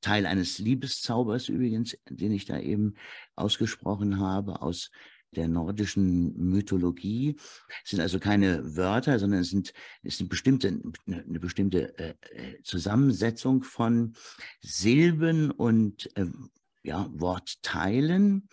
Teil 0.00 0.26
eines 0.26 0.58
Liebeszaubers 0.58 1.48
übrigens, 1.48 1.96
den 2.10 2.32
ich 2.32 2.44
da 2.44 2.58
eben 2.58 2.94
ausgesprochen 3.36 4.18
habe, 4.18 4.62
aus 4.62 4.90
der 5.36 5.48
nordischen 5.48 6.36
Mythologie. 6.36 7.36
Es 7.84 7.90
sind 7.90 8.00
also 8.00 8.18
keine 8.18 8.76
Wörter, 8.76 9.18
sondern 9.18 9.40
es 9.40 9.50
sind, 9.50 9.72
es 10.02 10.20
eine 10.20 10.28
bestimmte, 10.28 10.80
eine 11.06 11.40
bestimmte 11.40 11.98
äh, 11.98 12.14
äh, 12.30 12.62
Zusammensetzung 12.62 13.62
von 13.62 14.14
Silben 14.60 15.50
und 15.50 16.08
äh, 16.16 16.26
ja, 16.82 17.08
Wortteilen. 17.12 18.48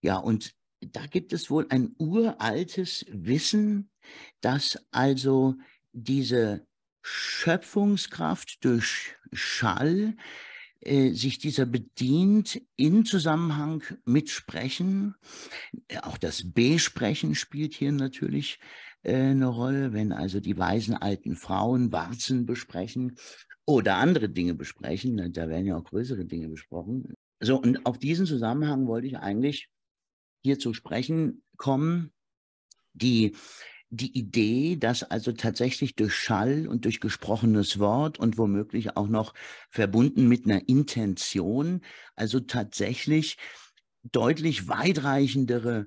Ja, 0.00 0.16
und 0.18 0.54
da 0.80 1.06
gibt 1.06 1.32
es 1.32 1.50
wohl 1.50 1.66
ein 1.70 1.94
uraltes 1.98 3.04
Wissen, 3.10 3.90
dass 4.40 4.78
also 4.92 5.56
diese 5.92 6.66
Schöpfungskraft 7.02 8.64
durch 8.64 9.16
Schall 9.32 10.16
äh, 10.80 11.10
sich 11.12 11.38
dieser 11.38 11.66
bedient 11.66 12.60
in 12.76 13.04
Zusammenhang 13.04 13.82
mit 14.04 14.30
Sprechen. 14.30 15.14
Äh, 15.88 15.98
auch 15.98 16.18
das 16.18 16.52
B-Sprechen 16.52 17.34
spielt 17.34 17.74
hier 17.74 17.92
natürlich 17.92 18.60
äh, 19.02 19.14
eine 19.14 19.46
Rolle, 19.46 19.92
wenn 19.92 20.12
also 20.12 20.40
die 20.40 20.56
weisen 20.56 20.94
alten 20.94 21.34
Frauen 21.34 21.92
Warzen 21.92 22.46
besprechen 22.46 23.16
oder 23.66 23.96
andere 23.96 24.28
Dinge 24.28 24.54
besprechen. 24.54 25.16
Ne, 25.16 25.30
da 25.30 25.48
werden 25.48 25.66
ja 25.66 25.76
auch 25.76 25.84
größere 25.84 26.24
Dinge 26.24 26.48
besprochen. 26.48 27.12
So, 27.40 27.60
und 27.60 27.84
auf 27.86 27.98
diesen 27.98 28.26
Zusammenhang 28.26 28.86
wollte 28.86 29.06
ich 29.06 29.18
eigentlich 29.18 29.68
hier 30.44 30.58
zu 30.58 30.74
sprechen 30.74 31.42
kommen. 31.56 32.12
Die 32.94 33.36
die 33.90 34.16
Idee, 34.18 34.76
dass 34.76 35.02
also 35.02 35.32
tatsächlich 35.32 35.94
durch 35.96 36.14
Schall 36.14 36.68
und 36.68 36.84
durch 36.84 37.00
gesprochenes 37.00 37.78
Wort 37.78 38.18
und 38.18 38.36
womöglich 38.36 38.96
auch 38.96 39.08
noch 39.08 39.34
verbunden 39.70 40.28
mit 40.28 40.44
einer 40.44 40.68
Intention, 40.68 41.80
also 42.14 42.40
tatsächlich 42.40 43.38
deutlich 44.02 44.68
weitreichendere 44.68 45.86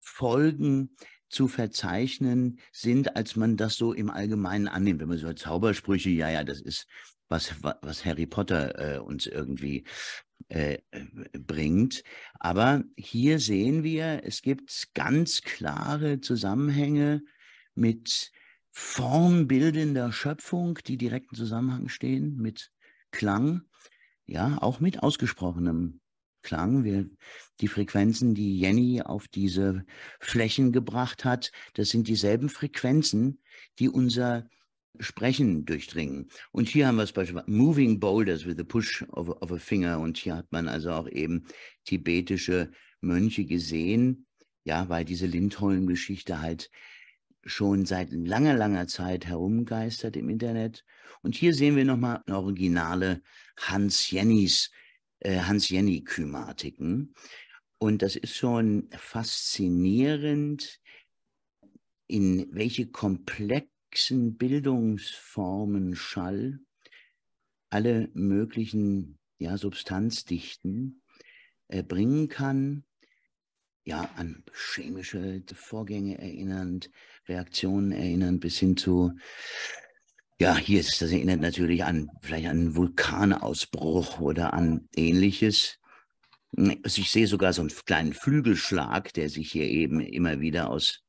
Folgen 0.00 0.96
zu 1.30 1.48
verzeichnen 1.48 2.58
sind, 2.72 3.16
als 3.16 3.36
man 3.36 3.56
das 3.56 3.76
so 3.76 3.92
im 3.92 4.10
Allgemeinen 4.10 4.68
annimmt. 4.68 5.00
Wenn 5.00 5.08
man 5.08 5.18
so 5.18 5.32
Zaubersprüche, 5.32 6.10
ja, 6.10 6.30
ja, 6.30 6.44
das 6.44 6.60
ist 6.60 6.86
was, 7.28 7.54
was 7.82 8.04
Harry 8.04 8.26
Potter 8.26 8.96
äh, 8.96 8.98
uns 8.98 9.26
irgendwie 9.26 9.84
äh, 10.48 10.78
bringt. 11.32 12.02
Aber 12.40 12.84
hier 12.96 13.38
sehen 13.38 13.82
wir, 13.82 14.22
es 14.24 14.40
gibt 14.42 14.88
ganz 14.94 15.42
klare 15.42 16.20
Zusammenhänge 16.20 17.22
mit 17.78 18.32
formbildender 18.70 20.12
Schöpfung, 20.12 20.78
die 20.86 20.96
direkten 20.96 21.34
Zusammenhang 21.34 21.88
stehen, 21.88 22.36
mit 22.36 22.70
Klang, 23.10 23.62
ja, 24.26 24.58
auch 24.60 24.80
mit 24.80 25.02
ausgesprochenem 25.02 26.00
Klang. 26.42 26.84
Wir, 26.84 27.08
die 27.60 27.68
Frequenzen, 27.68 28.34
die 28.34 28.58
Jenny 28.58 29.02
auf 29.02 29.26
diese 29.28 29.84
Flächen 30.20 30.72
gebracht 30.72 31.24
hat, 31.24 31.50
das 31.74 31.88
sind 31.88 32.08
dieselben 32.08 32.48
Frequenzen, 32.48 33.40
die 33.78 33.88
unser 33.88 34.48
Sprechen 35.00 35.64
durchdringen. 35.64 36.28
Und 36.50 36.68
hier 36.68 36.86
haben 36.88 36.96
wir 36.96 37.04
es 37.04 37.12
beispielsweise 37.12 37.50
Moving 37.50 38.00
Boulders 38.00 38.46
with 38.46 38.56
the 38.56 38.64
Push 38.64 39.04
of, 39.10 39.28
of 39.28 39.52
a 39.52 39.58
Finger. 39.58 40.00
Und 40.00 40.18
hier 40.18 40.36
hat 40.36 40.50
man 40.50 40.68
also 40.68 40.90
auch 40.90 41.08
eben 41.08 41.44
tibetische 41.84 42.70
Mönche 43.00 43.44
gesehen, 43.44 44.26
ja, 44.64 44.88
weil 44.88 45.04
diese 45.04 45.26
Lindholm-Geschichte 45.26 46.40
halt 46.40 46.70
schon 47.48 47.86
seit 47.86 48.12
langer, 48.12 48.54
langer 48.54 48.86
Zeit 48.86 49.26
herumgeistert 49.26 50.16
im 50.16 50.28
Internet. 50.28 50.84
Und 51.22 51.34
hier 51.34 51.54
sehen 51.54 51.76
wir 51.76 51.84
nochmal 51.84 52.22
originale 52.30 53.22
Hans 53.56 54.10
Jennys, 54.10 54.70
äh, 55.20 55.40
Hans 55.40 55.68
Jenny-Kymatiken. 55.68 57.14
Und 57.78 58.02
das 58.02 58.16
ist 58.16 58.36
schon 58.36 58.88
faszinierend, 58.92 60.80
in 62.06 62.48
welche 62.52 62.86
komplexen 62.86 64.36
Bildungsformen 64.36 65.94
Schall 65.94 66.60
alle 67.70 68.08
möglichen 68.14 69.18
ja, 69.38 69.56
Substanzdichten 69.58 71.02
äh, 71.68 71.82
bringen 71.82 72.28
kann 72.28 72.84
ja, 73.88 74.02
an 74.16 74.44
chemische 74.52 75.42
Vorgänge 75.54 76.18
erinnernd, 76.18 76.90
Reaktionen 77.28 77.92
erinnern, 77.92 78.40
bis 78.40 78.58
hin 78.58 78.76
zu, 78.76 79.12
ja, 80.40 80.56
hier 80.56 80.80
ist 80.80 81.02
das 81.02 81.10
erinnert 81.10 81.40
natürlich 81.40 81.84
an 81.84 82.08
vielleicht 82.22 82.46
an 82.46 82.58
einen 82.58 82.76
Vulkanausbruch 82.76 84.20
oder 84.20 84.54
an 84.54 84.88
ähnliches. 84.96 85.78
Also 86.56 87.00
ich 87.02 87.10
sehe 87.10 87.26
sogar 87.26 87.52
so 87.52 87.62
einen 87.62 87.72
kleinen 87.84 88.14
Flügelschlag, 88.14 89.12
der 89.12 89.28
sich 89.28 89.52
hier 89.52 89.66
eben 89.66 90.00
immer 90.00 90.40
wieder 90.40 90.70
aus 90.70 91.02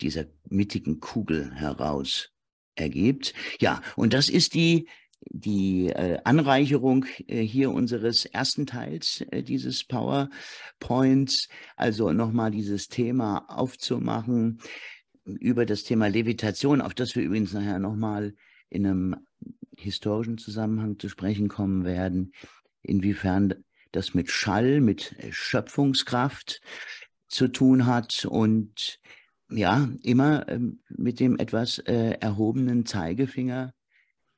dieser 0.00 0.26
mittigen 0.48 1.00
Kugel 1.00 1.52
heraus 1.54 2.30
ergibt. 2.74 3.34
Ja, 3.60 3.82
und 3.96 4.12
das 4.12 4.28
ist 4.28 4.54
die 4.54 4.88
die 5.30 5.88
äh, 5.88 6.18
Anreicherung 6.24 7.06
äh, 7.28 7.40
hier 7.40 7.70
unseres 7.70 8.26
ersten 8.26 8.66
Teils 8.66 9.22
äh, 9.30 9.42
dieses 9.42 9.84
PowerPoints, 9.84 11.48
also 11.76 12.12
nochmal 12.12 12.50
dieses 12.50 12.88
Thema 12.88 13.46
aufzumachen 13.48 14.60
über 15.24 15.66
das 15.66 15.84
Thema 15.84 16.08
Levitation, 16.08 16.80
auf 16.80 16.94
das 16.94 17.14
wir 17.14 17.22
übrigens 17.22 17.52
nachher 17.52 17.78
nochmal 17.78 18.34
in 18.68 18.86
einem 18.86 19.16
historischen 19.76 20.38
Zusammenhang 20.38 20.98
zu 20.98 21.08
sprechen 21.08 21.48
kommen 21.48 21.84
werden, 21.84 22.32
inwiefern 22.82 23.54
das 23.92 24.14
mit 24.14 24.30
Schall, 24.30 24.80
mit 24.80 25.14
Schöpfungskraft 25.30 26.60
zu 27.28 27.48
tun 27.48 27.86
hat 27.86 28.26
und 28.28 29.00
ja, 29.50 29.88
immer 30.02 30.48
ähm, 30.48 30.80
mit 30.88 31.20
dem 31.20 31.38
etwas 31.38 31.78
äh, 31.78 32.16
erhobenen 32.20 32.86
Zeigefinger, 32.86 33.72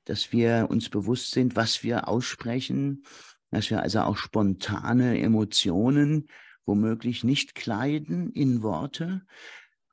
dass 0.05 0.33
wir 0.33 0.67
uns 0.69 0.89
bewusst 0.89 1.33
sind, 1.33 1.57
was 1.57 1.83
wir 1.83 2.09
aussprechen, 2.09 3.05
dass 3.51 3.71
wir 3.71 3.83
also 3.83 4.01
auch 4.01 4.17
spontane 4.17 5.19
Emotionen 5.21 6.29
womöglich 6.65 7.25
nicht 7.25 7.55
kleiden 7.55 8.31
in 8.33 8.63
Worte, 8.63 9.23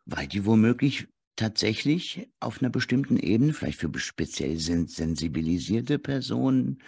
weil 0.05 0.27
die 0.27 0.45
womöglich 0.45 1.07
tatsächlich 1.35 2.29
auf 2.39 2.61
einer 2.61 2.69
bestimmten 2.69 3.17
Ebene, 3.17 3.53
vielleicht 3.53 3.79
für 3.79 3.91
speziell 3.99 4.57
sensibilisierte 4.57 5.99
Personen, 5.99 6.81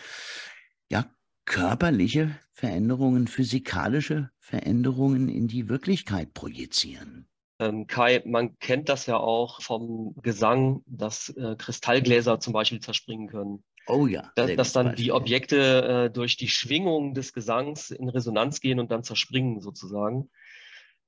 ja, 0.90 1.06
körperliche 1.46 2.40
Veränderungen, 2.54 3.28
physikalische 3.28 4.32
Veränderungen 4.40 5.30
in 5.30 5.48
die 5.48 5.70
Wirklichkeit 5.70 6.34
projizieren. 6.34 7.28
Ähm, 7.60 7.88
Kai, 7.88 8.22
man 8.26 8.58
kennt 8.60 8.90
das 8.90 9.06
ja 9.06 9.18
auch 9.18 9.62
vom 9.62 10.16
Gesang, 10.22 10.84
dass 10.86 11.30
äh, 11.30 11.56
Kristallgläser 11.58 12.40
zum 12.40 12.54
Beispiel 12.54 12.82
zerspringen 12.82 13.28
können. 13.28 13.64
Oh 13.88 14.08
ja. 14.08 14.32
Da, 14.36 14.48
dass 14.48 14.74
dann 14.74 14.88
Beispiel. 14.88 15.06
die 15.06 15.12
Objekte 15.12 16.08
äh, 16.08 16.10
durch 16.12 16.38
die 16.38 16.50
Schwingung 16.50 17.14
des 17.14 17.34
Gesangs 17.34 17.92
in 17.92 18.10
Resonanz 18.10 18.60
gehen 18.60 18.80
und 18.80 18.92
dann 18.92 19.04
zerspringen 19.04 19.62
sozusagen. 19.62 20.30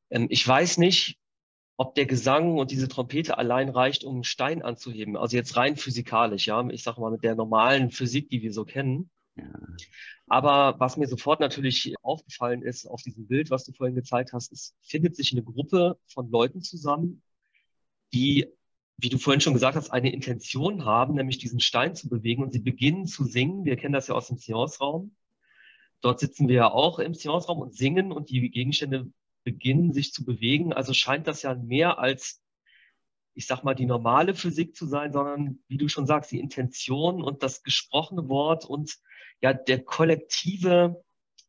Ähm, 0.09 0.27
ich 0.29 0.47
weiß 0.47 0.77
nicht, 0.77 1.17
ob 1.77 1.93
der 1.93 2.07
Gesang 2.07 2.57
und 2.57 2.71
diese 2.71 2.87
Trompete 2.87 3.37
allein 3.37 3.69
reicht, 3.69 4.03
um 4.03 4.15
einen 4.15 4.23
Stein 4.23 4.63
anzuheben. 4.63 5.15
Also 5.15 5.37
jetzt 5.37 5.55
rein 5.55 5.77
physikalisch, 5.77 6.47
ja. 6.47 6.67
Ich 6.69 6.81
sage 6.83 6.99
mal 6.99 7.11
mit 7.11 7.23
der 7.23 7.35
normalen 7.35 7.91
Physik, 7.91 8.29
die 8.29 8.41
wir 8.41 8.51
so 8.51 8.65
kennen. 8.65 9.11
Ja. 9.35 9.45
Aber 10.25 10.79
was 10.79 10.97
mir 10.97 11.07
sofort 11.07 11.39
natürlich 11.39 11.93
aufgefallen 12.01 12.63
ist 12.63 12.87
auf 12.87 13.03
diesem 13.03 13.27
Bild, 13.27 13.51
was 13.51 13.63
du 13.63 13.73
vorhin 13.73 13.95
gezeigt 13.95 14.33
hast, 14.33 14.51
es 14.51 14.75
findet 14.81 15.15
sich 15.15 15.31
eine 15.31 15.43
Gruppe 15.43 15.99
von 16.07 16.29
Leuten 16.31 16.61
zusammen, 16.61 17.21
die, 18.11 18.47
wie 18.97 19.09
du 19.09 19.19
vorhin 19.19 19.41
schon 19.41 19.53
gesagt 19.53 19.75
hast, 19.75 19.91
eine 19.91 20.11
Intention 20.11 20.83
haben, 20.83 21.13
nämlich 21.13 21.37
diesen 21.37 21.59
Stein 21.59 21.95
zu 21.95 22.09
bewegen 22.09 22.41
und 22.41 22.53
sie 22.53 22.59
beginnen 22.59 23.05
zu 23.05 23.23
singen. 23.23 23.65
Wir 23.65 23.77
kennen 23.77 23.93
das 23.93 24.07
ja 24.07 24.15
aus 24.15 24.27
dem 24.27 24.37
Seance-Raum. 24.37 25.15
Dort 26.01 26.19
sitzen 26.19 26.47
wir 26.47 26.55
ja 26.55 26.71
auch 26.71 26.97
im 26.97 27.13
Seance-Raum 27.13 27.59
und 27.59 27.75
singen 27.75 28.11
und 28.11 28.31
die 28.31 28.49
Gegenstände 28.49 29.11
beginnen 29.47 29.93
sich 29.93 30.11
zu 30.11 30.25
bewegen. 30.25 30.73
Also 30.73 30.93
scheint 30.93 31.25
das 31.27 31.41
ja 31.41 31.55
mehr 31.55 31.99
als 31.99 32.41
ich 33.37 33.45
sag 33.45 33.63
mal, 33.63 33.75
die 33.75 33.85
normale 33.85 34.33
Physik 34.33 34.75
zu 34.75 34.87
sein, 34.87 35.13
sondern 35.13 35.59
wie 35.67 35.77
du 35.77 35.87
schon 35.87 36.07
sagst, 36.07 36.31
die 36.31 36.39
Intention 36.39 37.21
und 37.21 37.43
das 37.43 37.61
gesprochene 37.61 38.27
Wort 38.29 38.65
und 38.65 38.97
ja, 39.41 39.53
der 39.53 39.83
kollektive, 39.83 41.03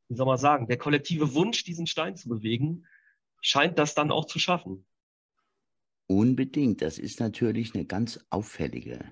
wie 0.08 0.14
soll 0.14 0.26
man 0.26 0.36
sagen, 0.36 0.68
der 0.68 0.76
kollektive 0.76 1.32
Wunsch, 1.32 1.64
diesen 1.64 1.86
Stein 1.86 2.14
zu 2.14 2.28
bewegen, 2.28 2.84
scheint 3.40 3.78
das 3.78 3.94
dann 3.94 4.10
auch 4.10 4.26
zu 4.26 4.38
schaffen. 4.38 4.84
Unbedingt. 6.06 6.82
Das 6.82 6.98
ist 6.98 7.20
natürlich 7.20 7.74
eine 7.74 7.86
ganz 7.86 8.20
auffällige, 8.28 9.10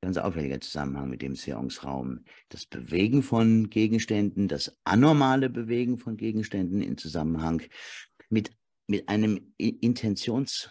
ganz 0.00 0.16
auffälliger 0.16 0.62
Zusammenhang 0.62 1.10
mit 1.10 1.20
dem 1.20 1.36
Seance-Raum. 1.36 2.24
Das 2.48 2.64
Bewegen 2.64 3.22
von 3.22 3.68
Gegenständen, 3.68 4.48
das 4.48 4.80
anormale 4.84 5.50
Bewegen 5.50 5.98
von 5.98 6.16
Gegenständen 6.16 6.80
in 6.80 6.96
Zusammenhang 6.96 7.62
mit, 8.28 8.50
mit 8.86 9.08
einem 9.08 9.54
Intentions 9.56 10.70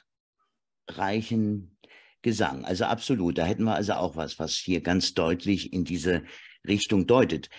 reichen 0.87 1.77
Gesang. 2.21 2.65
Also 2.65 2.85
absolut, 2.85 3.37
da 3.37 3.45
hätten 3.45 3.65
wir 3.65 3.75
also 3.75 3.93
auch 3.93 4.15
was, 4.15 4.39
was 4.39 4.55
hier 4.55 4.81
ganz 4.81 5.13
deutlich 5.13 5.73
in 5.73 5.85
diese 5.85 6.23
Richtung 6.67 7.05
deutet. 7.05 7.49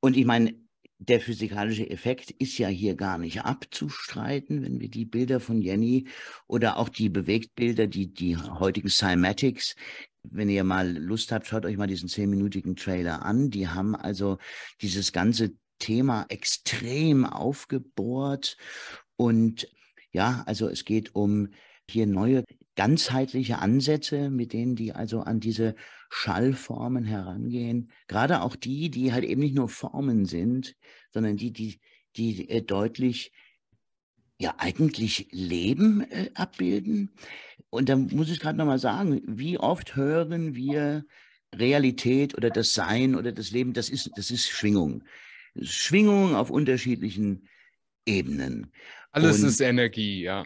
Und 0.00 0.16
ich 0.16 0.24
meine, 0.24 0.54
der 0.98 1.20
physikalische 1.20 1.90
Effekt 1.90 2.30
ist 2.30 2.56
ja 2.58 2.68
hier 2.68 2.94
gar 2.94 3.18
nicht 3.18 3.40
abzustreiten, 3.40 4.62
wenn 4.62 4.78
wir 4.78 4.88
die 4.88 5.04
Bilder 5.04 5.40
von 5.40 5.60
Jenny 5.60 6.06
oder 6.46 6.76
auch 6.76 6.88
die 6.88 7.08
Bewegtbilder, 7.08 7.88
die, 7.88 8.12
die 8.12 8.36
heutigen 8.36 8.88
Cymatics, 8.88 9.74
wenn 10.22 10.48
ihr 10.48 10.62
mal 10.62 10.96
Lust 10.96 11.32
habt, 11.32 11.48
schaut 11.48 11.66
euch 11.66 11.76
mal 11.76 11.88
diesen 11.88 12.08
zehnminütigen 12.08 12.76
Trailer 12.76 13.24
an. 13.24 13.50
Die 13.50 13.66
haben 13.66 13.96
also 13.96 14.38
dieses 14.80 15.12
ganze 15.12 15.54
Thema 15.80 16.26
extrem 16.28 17.26
aufgebohrt. 17.26 18.56
Und 19.22 19.68
ja, 20.10 20.42
also 20.46 20.68
es 20.68 20.84
geht 20.84 21.14
um 21.14 21.50
hier 21.88 22.08
neue 22.08 22.42
ganzheitliche 22.74 23.60
Ansätze, 23.60 24.30
mit 24.30 24.52
denen 24.52 24.74
die 24.74 24.94
also 24.94 25.20
an 25.20 25.38
diese 25.38 25.76
Schallformen 26.10 27.04
herangehen. 27.04 27.92
Gerade 28.08 28.42
auch 28.42 28.56
die, 28.56 28.90
die 28.90 29.12
halt 29.12 29.22
eben 29.22 29.40
nicht 29.40 29.54
nur 29.54 29.68
Formen 29.68 30.24
sind, 30.24 30.74
sondern 31.12 31.36
die, 31.36 31.52
die, 31.52 31.78
die 32.16 32.50
äh, 32.50 32.62
deutlich 32.62 33.30
ja 34.40 34.56
eigentlich 34.58 35.28
Leben 35.30 36.00
äh, 36.10 36.30
abbilden. 36.34 37.12
Und 37.70 37.90
da 37.90 37.94
muss 37.94 38.28
ich 38.28 38.40
gerade 38.40 38.58
nochmal 38.58 38.80
sagen, 38.80 39.22
wie 39.24 39.56
oft 39.56 39.94
hören 39.94 40.56
wir 40.56 41.04
Realität 41.54 42.36
oder 42.36 42.50
das 42.50 42.74
Sein 42.74 43.14
oder 43.14 43.30
das 43.30 43.52
Leben, 43.52 43.72
das 43.72 43.88
ist, 43.88 44.10
das 44.16 44.32
ist 44.32 44.48
Schwingung. 44.48 45.04
Schwingung 45.60 46.34
auf 46.34 46.50
unterschiedlichen 46.50 47.46
Ebenen. 48.04 48.72
Alles 49.12 49.42
Und, 49.42 49.48
ist 49.48 49.60
Energie, 49.60 50.22
ja. 50.22 50.44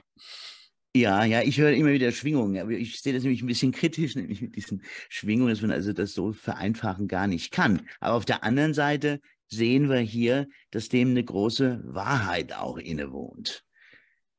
Ja, 0.94 1.24
ja, 1.24 1.42
ich 1.42 1.58
höre 1.58 1.72
immer 1.72 1.92
wieder 1.92 2.10
Schwingungen. 2.10 2.60
Aber 2.60 2.70
ich 2.70 3.00
sehe 3.00 3.12
das 3.12 3.22
nämlich 3.22 3.42
ein 3.42 3.46
bisschen 3.46 3.72
kritisch, 3.72 4.14
nämlich 4.14 4.40
mit 4.40 4.56
diesen 4.56 4.82
Schwingungen, 5.08 5.50
dass 5.50 5.60
man 5.60 5.70
also 5.70 5.92
das 5.92 6.14
so 6.14 6.32
vereinfachen 6.32 7.06
gar 7.06 7.26
nicht 7.26 7.52
kann. 7.52 7.86
Aber 8.00 8.14
auf 8.14 8.24
der 8.24 8.44
anderen 8.44 8.74
Seite 8.74 9.20
sehen 9.48 9.88
wir 9.88 9.98
hier, 9.98 10.48
dass 10.70 10.88
dem 10.88 11.10
eine 11.10 11.22
große 11.22 11.82
Wahrheit 11.84 12.54
auch 12.54 12.78
innewohnt. 12.78 13.62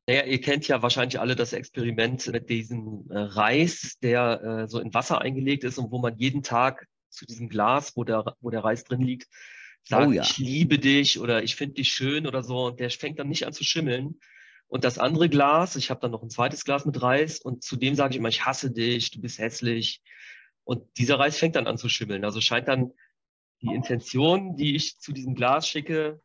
Naja, 0.07 0.23
ihr 0.23 0.41
kennt 0.41 0.67
ja 0.67 0.81
wahrscheinlich 0.81 1.19
alle 1.19 1.35
das 1.35 1.53
Experiment 1.53 2.25
mit 2.27 2.49
diesem 2.49 3.05
äh, 3.09 3.17
Reis, 3.19 3.97
der 4.01 4.41
äh, 4.41 4.67
so 4.67 4.79
in 4.79 4.93
Wasser 4.93 5.21
eingelegt 5.21 5.63
ist 5.63 5.77
und 5.77 5.91
wo 5.91 5.99
man 5.99 6.17
jeden 6.17 6.43
Tag 6.43 6.87
zu 7.09 7.25
diesem 7.25 7.49
Glas, 7.49 7.95
wo 7.95 8.03
der, 8.03 8.35
wo 8.39 8.49
der 8.49 8.63
Reis 8.63 8.83
drin 8.83 9.01
liegt, 9.01 9.27
sagt, 9.87 10.07
oh 10.07 10.11
ja. 10.11 10.23
ich 10.23 10.37
liebe 10.37 10.79
dich 10.79 11.19
oder 11.19 11.43
ich 11.43 11.55
finde 11.55 11.75
dich 11.75 11.91
schön 11.91 12.27
oder 12.27 12.43
so. 12.43 12.67
Und 12.67 12.79
der 12.79 12.89
fängt 12.89 13.19
dann 13.19 13.29
nicht 13.29 13.45
an 13.45 13.53
zu 13.53 13.63
schimmeln, 13.63 14.19
und 14.67 14.83
das 14.83 14.97
andere 14.99 15.29
Glas, 15.29 15.75
ich 15.75 15.89
habe 15.89 16.01
dann 16.01 16.11
noch 16.11 16.23
ein 16.23 16.29
zweites 16.29 16.65
Glas 16.65 16.85
mit 16.85 17.01
Reis 17.01 17.39
und 17.39 17.63
zu 17.63 17.77
dem 17.77 17.95
sage 17.95 18.11
ich 18.11 18.17
immer, 18.17 18.29
ich 18.29 18.45
hasse 18.45 18.71
dich, 18.71 19.11
du 19.11 19.21
bist 19.21 19.39
hässlich. 19.39 20.01
Und 20.63 20.85
dieser 20.97 21.17
Reis 21.17 21.37
fängt 21.37 21.55
dann 21.55 21.67
an 21.67 21.77
zu 21.77 21.87
schimmeln. 21.87 22.25
Also 22.25 22.41
scheint 22.41 22.67
dann 22.67 22.91
die 23.61 23.73
Intention, 23.73 24.57
die 24.57 24.75
ich 24.75 24.99
zu 24.99 25.13
diesem 25.13 25.35
Glas 25.35 25.67
schicke, 25.69 26.21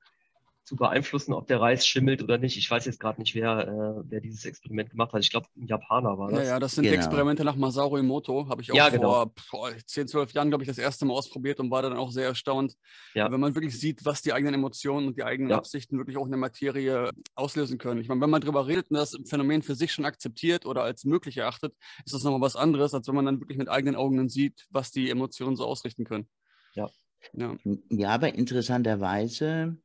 zu 0.64 0.76
beeinflussen, 0.76 1.32
ob 1.32 1.48
der 1.48 1.60
Reis 1.60 1.86
schimmelt 1.86 2.22
oder 2.22 2.38
nicht. 2.38 2.56
Ich 2.56 2.70
weiß 2.70 2.84
jetzt 2.84 3.00
gerade 3.00 3.20
nicht, 3.20 3.34
wer, 3.34 3.66
äh, 3.66 4.02
wer 4.08 4.20
dieses 4.20 4.44
Experiment 4.44 4.90
gemacht 4.90 5.12
hat. 5.12 5.20
Ich 5.20 5.30
glaube, 5.30 5.48
ein 5.56 5.66
Japaner 5.66 6.18
war 6.18 6.30
das. 6.30 6.38
Ja, 6.38 6.44
ja, 6.44 6.60
das 6.60 6.72
sind 6.72 6.84
genau. 6.84 6.96
Experimente 6.96 7.44
nach 7.44 7.56
Masaru 7.56 7.96
Emoto. 7.96 8.48
Habe 8.48 8.62
ich 8.62 8.70
auch 8.70 8.76
ja, 8.76 8.88
genau. 8.88 9.12
vor 9.12 9.32
boah, 9.50 9.70
10, 9.84 10.06
12 10.06 10.32
Jahren, 10.32 10.50
glaube 10.50 10.62
ich, 10.62 10.68
das 10.68 10.78
erste 10.78 11.04
Mal 11.04 11.14
ausprobiert 11.14 11.58
und 11.58 11.70
war 11.70 11.82
dann 11.82 11.94
auch 11.94 12.12
sehr 12.12 12.26
erstaunt. 12.26 12.76
Ja. 13.14 13.30
Wenn 13.32 13.40
man 13.40 13.54
wirklich 13.54 13.78
sieht, 13.78 14.04
was 14.04 14.22
die 14.22 14.32
eigenen 14.32 14.54
Emotionen 14.54 15.08
und 15.08 15.16
die 15.16 15.24
eigenen 15.24 15.50
ja. 15.50 15.56
Absichten 15.56 15.98
wirklich 15.98 16.16
auch 16.16 16.26
in 16.26 16.30
der 16.30 16.38
Materie 16.38 17.10
auslösen 17.34 17.78
können. 17.78 18.00
Ich 18.00 18.08
meine, 18.08 18.20
wenn 18.20 18.30
man 18.30 18.40
darüber 18.40 18.68
redet 18.68 18.90
und 18.90 18.96
das 18.96 19.18
Phänomen 19.26 19.62
für 19.62 19.74
sich 19.74 19.92
schon 19.92 20.04
akzeptiert 20.04 20.64
oder 20.64 20.84
als 20.84 21.04
möglich 21.04 21.38
erachtet, 21.38 21.74
ist 22.04 22.14
das 22.14 22.22
nochmal 22.22 22.40
was 22.40 22.54
anderes, 22.54 22.94
als 22.94 23.08
wenn 23.08 23.16
man 23.16 23.26
dann 23.26 23.40
wirklich 23.40 23.58
mit 23.58 23.68
eigenen 23.68 23.96
Augen 23.96 24.28
sieht, 24.28 24.66
was 24.70 24.92
die 24.92 25.10
Emotionen 25.10 25.56
so 25.56 25.66
ausrichten 25.66 26.04
können. 26.04 26.28
Ja. 26.74 26.88
Ja, 27.34 27.56
ja 27.90 28.08
aber 28.10 28.34
interessanterweise 28.34 29.78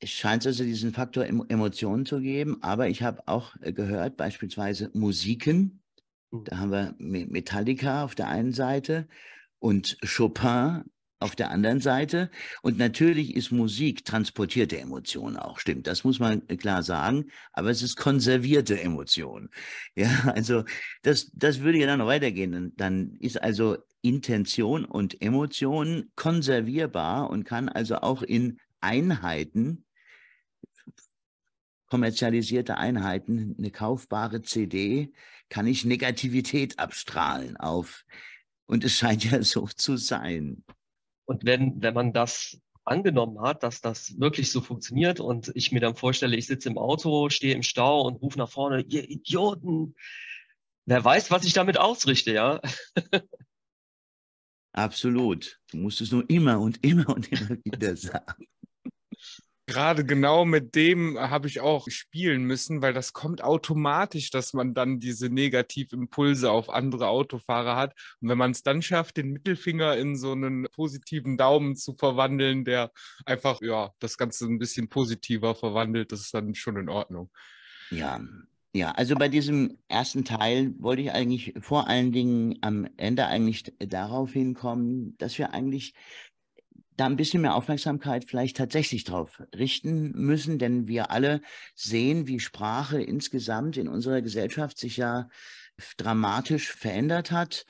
es 0.00 0.10
scheint 0.10 0.46
also 0.46 0.64
diesen 0.64 0.92
Faktor 0.92 1.24
Emotionen 1.24 2.06
zu 2.06 2.20
geben, 2.20 2.58
aber 2.62 2.88
ich 2.88 3.02
habe 3.02 3.22
auch 3.26 3.54
äh, 3.60 3.72
gehört, 3.72 4.16
beispielsweise 4.16 4.90
Musiken. 4.94 5.82
Hm. 6.32 6.44
Da 6.44 6.58
haben 6.58 6.70
wir 6.72 6.94
Metallica 6.98 8.04
auf 8.04 8.14
der 8.14 8.28
einen 8.28 8.52
Seite 8.52 9.06
und 9.58 9.98
Chopin 10.02 10.84
auf 11.22 11.36
der 11.36 11.50
anderen 11.50 11.80
Seite. 11.80 12.30
Und 12.62 12.78
natürlich 12.78 13.36
ist 13.36 13.52
Musik 13.52 14.06
transportierte 14.06 14.78
Emotion 14.78 15.36
auch, 15.36 15.58
stimmt. 15.58 15.86
Das 15.86 16.02
muss 16.02 16.18
man 16.18 16.42
äh, 16.48 16.56
klar 16.56 16.82
sagen. 16.82 17.26
Aber 17.52 17.70
es 17.70 17.82
ist 17.82 17.96
konservierte 17.96 18.80
Emotion. 18.80 19.50
Ja, 19.96 20.32
also 20.34 20.64
das, 21.02 21.30
das 21.34 21.60
würde 21.60 21.78
ja 21.78 21.86
dann 21.86 21.98
noch 21.98 22.06
weitergehen. 22.06 22.72
Dann 22.76 23.16
ist 23.20 23.42
also 23.42 23.76
Intention 24.00 24.86
und 24.86 25.20
Emotion 25.20 26.10
konservierbar 26.16 27.28
und 27.28 27.44
kann 27.44 27.68
also 27.68 27.96
auch 27.96 28.22
in 28.22 28.58
Einheiten 28.80 29.84
kommerzialisierte 31.90 32.78
Einheiten, 32.78 33.54
eine 33.58 33.70
kaufbare 33.70 34.42
CD, 34.42 35.12
kann 35.50 35.66
ich 35.66 35.84
Negativität 35.84 36.78
abstrahlen 36.78 37.56
auf. 37.56 38.04
Und 38.66 38.84
es 38.84 38.96
scheint 38.96 39.24
ja 39.24 39.42
so 39.42 39.66
zu 39.66 39.96
sein. 39.96 40.64
Und 41.26 41.44
wenn, 41.44 41.82
wenn 41.82 41.92
man 41.92 42.12
das 42.12 42.60
angenommen 42.84 43.40
hat, 43.40 43.62
dass 43.62 43.80
das 43.80 44.18
wirklich 44.18 44.50
so 44.50 44.60
funktioniert 44.60 45.20
und 45.20 45.50
ich 45.54 45.72
mir 45.72 45.80
dann 45.80 45.96
vorstelle, 45.96 46.36
ich 46.36 46.46
sitze 46.46 46.68
im 46.68 46.78
Auto, 46.78 47.28
stehe 47.28 47.54
im 47.54 47.62
Stau 47.62 48.02
und 48.02 48.22
rufe 48.22 48.38
nach 48.38 48.48
vorne, 48.48 48.82
ihr 48.82 49.08
Idioten, 49.08 49.94
wer 50.86 51.04
weiß, 51.04 51.30
was 51.30 51.44
ich 51.44 51.52
damit 51.52 51.78
ausrichte, 51.78 52.32
ja. 52.32 52.60
Absolut. 54.72 55.60
Du 55.72 55.78
musst 55.78 56.00
es 56.00 56.12
nur 56.12 56.28
immer 56.30 56.60
und 56.60 56.84
immer 56.84 57.08
und 57.08 57.30
immer 57.32 57.58
wieder 57.64 57.96
sagen 57.96 58.46
gerade 59.70 60.04
genau 60.04 60.44
mit 60.44 60.74
dem 60.74 61.16
habe 61.16 61.46
ich 61.46 61.60
auch 61.60 61.88
spielen 61.88 62.42
müssen, 62.42 62.82
weil 62.82 62.92
das 62.92 63.12
kommt 63.12 63.42
automatisch, 63.42 64.30
dass 64.30 64.52
man 64.52 64.74
dann 64.74 64.98
diese 64.98 65.28
Negativimpulse 65.28 66.50
auf 66.50 66.70
andere 66.70 67.06
Autofahrer 67.06 67.76
hat. 67.76 67.94
Und 68.20 68.28
wenn 68.28 68.38
man 68.38 68.50
es 68.50 68.64
dann 68.64 68.82
schafft, 68.82 69.16
den 69.16 69.30
Mittelfinger 69.32 69.96
in 69.96 70.16
so 70.16 70.32
einen 70.32 70.66
positiven 70.72 71.36
Daumen 71.36 71.76
zu 71.76 71.94
verwandeln, 71.94 72.64
der 72.64 72.90
einfach 73.24 73.62
ja 73.62 73.92
das 74.00 74.18
Ganze 74.18 74.46
ein 74.46 74.58
bisschen 74.58 74.88
positiver 74.88 75.54
verwandelt, 75.54 76.10
das 76.10 76.20
ist 76.20 76.34
dann 76.34 76.54
schon 76.56 76.76
in 76.76 76.88
Ordnung. 76.88 77.30
Ja, 77.90 78.20
ja, 78.72 78.92
also 78.92 79.16
bei 79.16 79.28
diesem 79.28 79.78
ersten 79.88 80.24
Teil 80.24 80.74
wollte 80.78 81.02
ich 81.02 81.12
eigentlich 81.12 81.54
vor 81.60 81.88
allen 81.88 82.12
Dingen 82.12 82.58
am 82.60 82.88
Ende 82.96 83.26
eigentlich 83.26 83.64
darauf 83.78 84.32
hinkommen, 84.32 85.16
dass 85.18 85.38
wir 85.38 85.52
eigentlich 85.52 85.94
da 87.00 87.06
ein 87.06 87.16
bisschen 87.16 87.40
mehr 87.40 87.54
Aufmerksamkeit 87.54 88.26
vielleicht 88.26 88.58
tatsächlich 88.58 89.04
drauf 89.04 89.42
richten 89.56 90.12
müssen, 90.12 90.58
denn 90.58 90.86
wir 90.86 91.10
alle 91.10 91.40
sehen, 91.74 92.26
wie 92.26 92.40
Sprache 92.40 93.00
insgesamt 93.00 93.78
in 93.78 93.88
unserer 93.88 94.20
Gesellschaft 94.20 94.76
sich 94.76 94.98
ja 94.98 95.30
dramatisch 95.96 96.70
verändert 96.70 97.30
hat. 97.30 97.64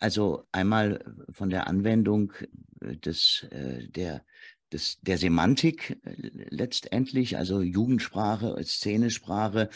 Also 0.00 0.48
einmal 0.50 1.04
von 1.30 1.48
der 1.48 1.68
Anwendung 1.68 2.32
äh, 2.80 2.96
des, 2.96 3.46
äh, 3.52 3.86
der, 3.86 4.24
des, 4.72 4.98
der 5.00 5.16
Semantik 5.16 6.00
äh, 6.04 6.14
letztendlich, 6.50 7.36
also 7.36 7.62
Jugendsprache, 7.62 8.56
Szenesprache 8.64 9.70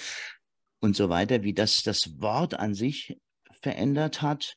und 0.81 0.97
so 0.97 1.09
weiter, 1.09 1.45
wie 1.45 1.55
das 1.55 1.85
das 1.85 2.21
Wort 2.21 2.55
an 2.55 2.75
sich 2.75 3.17
verändert 3.63 4.21
hat 4.21 4.57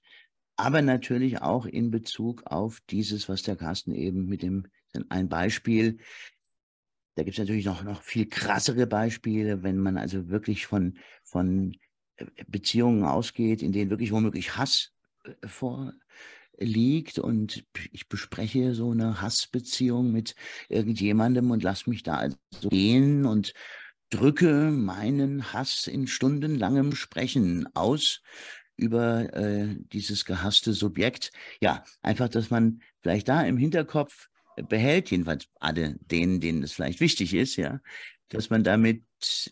aber 0.60 0.82
natürlich 0.82 1.42
auch 1.42 1.66
in 1.66 1.90
Bezug 1.90 2.44
auf 2.46 2.82
dieses, 2.90 3.30
was 3.30 3.44
der 3.44 3.56
Carsten 3.56 3.94
eben 3.94 4.26
mit 4.26 4.44
dem, 4.44 4.68
ein 5.08 5.30
Beispiel, 5.30 6.00
da 7.16 7.24
gibt 7.24 7.36
es 7.36 7.40
natürlich 7.40 7.66
noch, 7.66 7.84
noch 7.84 8.02
viel 8.02 8.28
krassere 8.28 8.86
Beispiele, 8.86 9.64
wenn 9.64 9.78
man 9.78 9.98
also 9.98 10.28
wirklich 10.28 10.68
von, 10.68 10.98
von 11.24 11.78
äh, 12.18 12.26
Beziehungen 12.48 13.06
ausgeht, 13.06 13.62
in 13.62 13.72
denen 13.72 13.90
wirklich 13.90 14.12
womöglich 14.12 14.58
Hass 14.58 14.92
äh, 15.24 15.48
vorliegt 15.48 17.20
und 17.20 17.64
ich 17.94 18.10
bespreche 18.10 18.76
so 18.76 18.92
eine 18.92 19.22
Hassbeziehung 19.22 20.12
mit 20.12 20.36
irgendjemandem 20.68 21.52
und 21.52 21.64
lass 21.64 21.88
mich 21.88 22.04
da 22.04 22.16
also 22.18 22.38
gehen 22.64 23.26
und 23.26 23.54
drücke 24.10 24.72
meinen 24.72 25.54
Hass 25.54 25.88
in 25.88 26.06
stundenlangem 26.06 26.96
Sprechen 26.96 27.74
aus 27.76 28.22
über 28.80 29.34
äh, 29.34 29.76
dieses 29.92 30.26
gehasste 30.26 30.74
Subjekt. 30.74 31.32
Ja, 31.62 31.84
einfach, 32.02 32.30
dass 32.30 32.50
man 32.50 32.82
vielleicht 33.02 33.28
da 33.28 33.42
im 33.42 33.58
Hinterkopf 33.58 34.30
behält, 34.68 35.12
jedenfalls 35.12 35.48
alle 35.60 35.96
denen, 36.00 36.40
denen 36.40 36.64
es 36.64 36.74
vielleicht 36.74 37.00
wichtig 37.00 37.34
ist, 37.34 37.56
ja, 37.56 37.80
dass 38.30 38.50
man 38.50 38.64
damit 38.64 39.04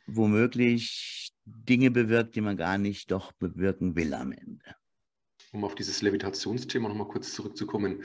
womöglich 0.08 1.32
Dinge 1.46 1.92
bewirkt, 1.92 2.36
die 2.36 2.42
man 2.42 2.58
gar 2.58 2.78
nicht 2.78 3.12
doch 3.12 3.32
bewirken 3.34 3.96
will 3.96 4.14
am 4.14 4.32
Ende. 4.32 4.76
Um 5.54 5.64
auf 5.64 5.76
dieses 5.76 6.02
Levitationsthema 6.02 6.90
nochmal 6.90 7.08
kurz 7.08 7.34
zurückzukommen. 7.34 8.04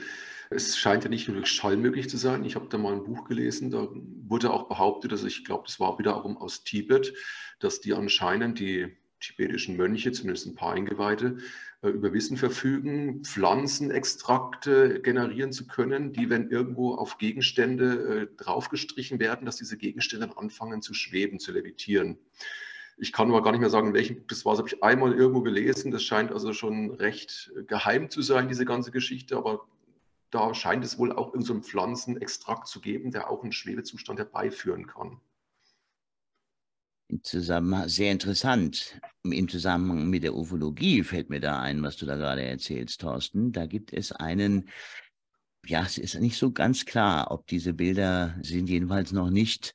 Es 0.49 0.77
scheint 0.77 1.03
ja 1.03 1.09
nicht 1.09 1.27
nur 1.27 1.37
durch 1.37 1.49
Schall 1.49 1.75
möglich 1.75 2.09
zu 2.09 2.17
sein. 2.17 2.45
Ich 2.45 2.55
habe 2.55 2.67
da 2.69 2.77
mal 2.77 2.93
ein 2.93 3.03
Buch 3.03 3.25
gelesen, 3.25 3.69
da 3.69 3.89
wurde 3.91 4.51
auch 4.51 4.67
behauptet, 4.69 5.11
dass 5.11 5.23
ich 5.23 5.43
glaube, 5.43 5.63
das 5.65 5.79
war 5.79 5.99
wiederum 5.99 6.37
aus 6.37 6.63
Tibet, 6.63 7.13
dass 7.59 7.81
die 7.81 7.93
anscheinend 7.93 8.59
die 8.59 8.95
tibetischen 9.23 9.77
Mönche, 9.77 10.11
zumindest 10.11 10.47
ein 10.47 10.55
paar 10.55 10.73
Eingeweihte, 10.73 11.37
äh, 11.81 11.89
über 11.89 12.13
Wissen 12.13 12.37
verfügen, 12.37 13.23
Pflanzenextrakte 13.23 15.01
generieren 15.01 15.51
zu 15.51 15.67
können, 15.67 16.13
die, 16.13 16.29
wenn 16.29 16.49
irgendwo 16.49 16.95
auf 16.95 17.17
Gegenstände 17.17 18.29
äh, 18.31 18.43
draufgestrichen 18.43 19.19
werden, 19.19 19.45
dass 19.45 19.55
diese 19.55 19.77
Gegenstände 19.77 20.37
anfangen 20.37 20.81
zu 20.81 20.93
schweben, 20.93 21.39
zu 21.39 21.51
levitieren. 21.51 22.17
Ich 22.97 23.11
kann 23.11 23.29
aber 23.29 23.41
gar 23.41 23.51
nicht 23.51 23.61
mehr 23.61 23.69
sagen, 23.69 23.93
Buch 23.93 24.27
das 24.27 24.45
war. 24.45 24.53
Das 24.53 24.59
habe 24.59 24.69
ich 24.69 24.83
einmal 24.83 25.13
irgendwo 25.13 25.41
gelesen. 25.41 25.91
Das 25.91 26.03
scheint 26.03 26.31
also 26.31 26.53
schon 26.53 26.91
recht 26.91 27.51
äh, 27.57 27.63
geheim 27.63 28.09
zu 28.09 28.21
sein, 28.21 28.47
diese 28.47 28.65
ganze 28.65 28.91
Geschichte. 28.91 29.37
Aber 29.37 29.65
da 30.31 30.53
scheint 30.53 30.83
es 30.83 30.97
wohl 30.97 31.11
auch 31.11 31.33
irgendeinen 31.33 31.61
so 31.61 31.69
Pflanzenextrakt 31.69 32.67
zu 32.67 32.81
geben, 32.81 33.11
der 33.11 33.29
auch 33.29 33.43
einen 33.43 33.51
Schwebezustand 33.51 34.19
herbeiführen 34.19 34.87
kann 34.87 35.19
Zusammenhang, 37.21 37.89
sehr 37.89 38.11
interessant, 38.11 38.99
im 39.23 39.47
Zusammenhang 39.47 40.09
mit 40.09 40.23
der 40.23 40.35
Ufologie 40.35 41.03
fällt 41.03 41.29
mir 41.29 41.39
da 41.39 41.61
ein, 41.61 41.81
was 41.83 41.97
du 41.97 42.05
da 42.05 42.15
gerade 42.15 42.43
erzählst, 42.43 43.01
Thorsten. 43.01 43.51
Da 43.51 43.65
gibt 43.65 43.93
es 43.93 44.11
einen, 44.11 44.69
ja, 45.65 45.83
es 45.83 45.97
ist 45.97 46.19
nicht 46.19 46.37
so 46.37 46.51
ganz 46.51 46.85
klar, 46.85 47.31
ob 47.31 47.47
diese 47.47 47.73
Bilder 47.73 48.35
sind 48.41 48.69
jedenfalls 48.69 49.11
noch 49.11 49.29
nicht 49.29 49.73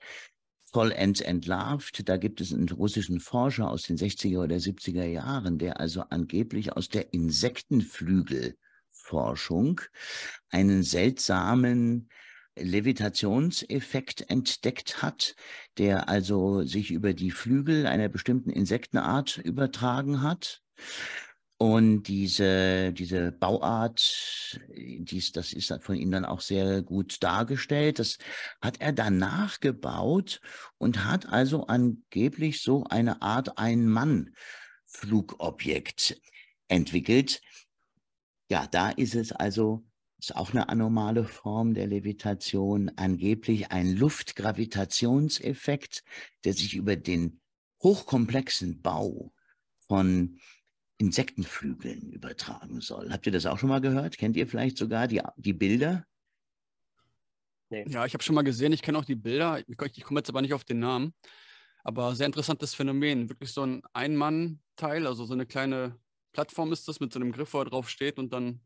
vollends 0.72 1.20
entlarvt. 1.20 2.08
Da 2.08 2.16
gibt 2.16 2.40
es 2.40 2.52
einen 2.52 2.68
russischen 2.68 3.20
Forscher 3.20 3.70
aus 3.70 3.84
den 3.84 3.96
60er 3.96 4.42
oder 4.42 4.56
70er 4.56 5.06
Jahren, 5.06 5.58
der 5.58 5.78
also 5.80 6.02
angeblich 6.10 6.72
aus 6.72 6.88
der 6.88 7.14
Insektenflügelforschung 7.14 9.80
einen 10.50 10.82
seltsamen 10.82 12.08
Levitationseffekt 12.60 14.30
entdeckt 14.30 15.02
hat, 15.02 15.34
der 15.78 16.08
also 16.08 16.62
sich 16.62 16.90
über 16.90 17.14
die 17.14 17.30
Flügel 17.30 17.86
einer 17.86 18.08
bestimmten 18.08 18.50
Insektenart 18.50 19.38
übertragen 19.38 20.22
hat. 20.22 20.62
Und 21.60 22.04
diese, 22.04 22.92
diese 22.92 23.32
Bauart, 23.32 24.60
dies, 24.76 25.32
das 25.32 25.52
ist 25.52 25.76
von 25.80 25.96
ihm 25.96 26.12
dann 26.12 26.24
auch 26.24 26.40
sehr 26.40 26.82
gut 26.82 27.20
dargestellt. 27.20 27.98
Das 27.98 28.18
hat 28.62 28.80
er 28.80 28.92
danach 28.92 29.58
gebaut 29.58 30.40
und 30.78 31.04
hat 31.04 31.26
also 31.26 31.66
angeblich 31.66 32.62
so 32.62 32.84
eine 32.84 33.22
Art 33.22 33.58
Ein-Mann-Flugobjekt 33.58 36.20
entwickelt. 36.68 37.40
Ja, 38.48 38.68
da 38.68 38.90
ist 38.90 39.16
es 39.16 39.32
also 39.32 39.84
ist 40.18 40.34
auch 40.34 40.50
eine 40.50 40.68
anormale 40.68 41.24
Form 41.24 41.74
der 41.74 41.86
Levitation, 41.86 42.90
angeblich 42.96 43.70
ein 43.70 43.96
Luftgravitationseffekt, 43.96 46.02
der 46.44 46.54
sich 46.54 46.74
über 46.74 46.96
den 46.96 47.40
hochkomplexen 47.82 48.82
Bau 48.82 49.32
von 49.78 50.40
Insektenflügeln 50.98 52.10
übertragen 52.10 52.80
soll. 52.80 53.12
Habt 53.12 53.26
ihr 53.26 53.32
das 53.32 53.46
auch 53.46 53.58
schon 53.58 53.68
mal 53.68 53.80
gehört? 53.80 54.18
Kennt 54.18 54.36
ihr 54.36 54.48
vielleicht 54.48 54.76
sogar 54.76 55.06
die, 55.06 55.22
die 55.36 55.52
Bilder? 55.52 56.04
Nee. 57.70 57.84
Ja, 57.88 58.04
ich 58.04 58.14
habe 58.14 58.24
schon 58.24 58.34
mal 58.34 58.42
gesehen, 58.42 58.72
ich 58.72 58.82
kenne 58.82 58.98
auch 58.98 59.04
die 59.04 59.14
Bilder. 59.14 59.60
Ich, 59.60 59.66
ich 59.94 60.02
komme 60.02 60.18
jetzt 60.18 60.30
aber 60.30 60.42
nicht 60.42 60.54
auf 60.54 60.64
den 60.64 60.80
Namen. 60.80 61.14
Aber 61.84 62.16
sehr 62.16 62.26
interessantes 62.26 62.74
Phänomen. 62.74 63.28
Wirklich 63.28 63.52
so 63.52 63.62
ein 63.62 63.82
Ein-Mann-Teil, 63.92 65.06
also 65.06 65.24
so 65.24 65.34
eine 65.34 65.46
kleine 65.46 65.96
Plattform 66.32 66.72
ist 66.72 66.88
das 66.88 66.98
mit 66.98 67.12
so 67.12 67.20
einem 67.20 67.30
Griff, 67.30 67.54
wo 67.54 67.60
er 67.60 67.66
drauf 67.66 67.88
steht 67.88 68.18
und 68.18 68.32
dann 68.32 68.60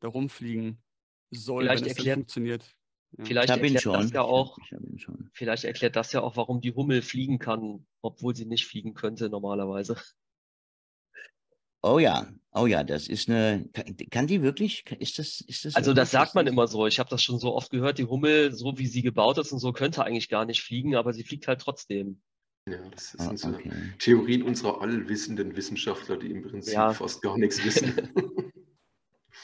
da 0.00 0.08
rumfliegen 0.08 0.82
soll, 1.30 1.64
vielleicht 1.64 1.84
wenn 1.84 1.90
erklärt, 1.90 2.16
funktioniert. 2.16 2.64
Ja. 3.16 3.24
Vielleicht 3.24 3.48
erklärt 3.50 3.86
das 3.86 4.10
ja 4.12 4.22
auch, 4.22 4.58
vielleicht 5.32 5.64
erklärt 5.64 5.96
das 5.96 6.12
ja 6.12 6.20
auch, 6.20 6.36
warum 6.36 6.60
die 6.60 6.74
Hummel 6.74 7.02
fliegen 7.02 7.38
kann, 7.38 7.86
obwohl 8.02 8.36
sie 8.36 8.44
nicht 8.44 8.66
fliegen 8.66 8.94
könnte 8.94 9.28
normalerweise. 9.28 9.96
Oh 11.82 11.98
ja, 11.98 12.26
oh 12.52 12.66
ja, 12.66 12.82
das 12.82 13.08
ist 13.08 13.28
eine. 13.28 13.68
Kann 14.10 14.26
die 14.26 14.42
wirklich? 14.42 14.84
Ist 14.98 15.18
das? 15.18 15.40
Ist 15.42 15.64
das 15.64 15.76
also 15.76 15.94
das 15.94 16.10
sagt 16.10 16.34
man 16.34 16.46
immer 16.48 16.66
so. 16.66 16.86
Ich 16.86 16.98
habe 16.98 17.08
das 17.08 17.22
schon 17.22 17.38
so 17.38 17.54
oft 17.54 17.70
gehört. 17.70 17.98
Die 17.98 18.04
Hummel, 18.04 18.52
so 18.52 18.78
wie 18.78 18.86
sie 18.86 19.02
gebaut 19.02 19.38
ist 19.38 19.52
und 19.52 19.60
so, 19.60 19.72
könnte 19.72 20.04
eigentlich 20.04 20.28
gar 20.28 20.44
nicht 20.44 20.62
fliegen, 20.62 20.96
aber 20.96 21.12
sie 21.12 21.22
fliegt 21.22 21.46
halt 21.46 21.60
trotzdem. 21.60 22.20
Ja, 22.68 22.78
das 22.90 23.12
sind 23.12 23.32
oh, 23.32 23.36
so 23.36 23.48
okay. 23.50 23.70
Theorien 23.98 24.42
unserer 24.42 24.82
allwissenden 24.82 25.56
Wissenschaftler, 25.56 26.16
die 26.16 26.30
im 26.30 26.42
Prinzip 26.42 26.74
ja. 26.74 26.92
fast 26.92 27.22
gar 27.22 27.38
nichts 27.38 27.64
wissen. 27.64 27.94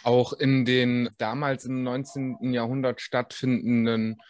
auch 0.03 0.33
in 0.33 0.65
den 0.65 1.09
damals 1.19 1.65
im 1.65 1.83
19. 1.83 2.53
Jahrhundert 2.53 3.01
stattfindenden, 3.01 4.21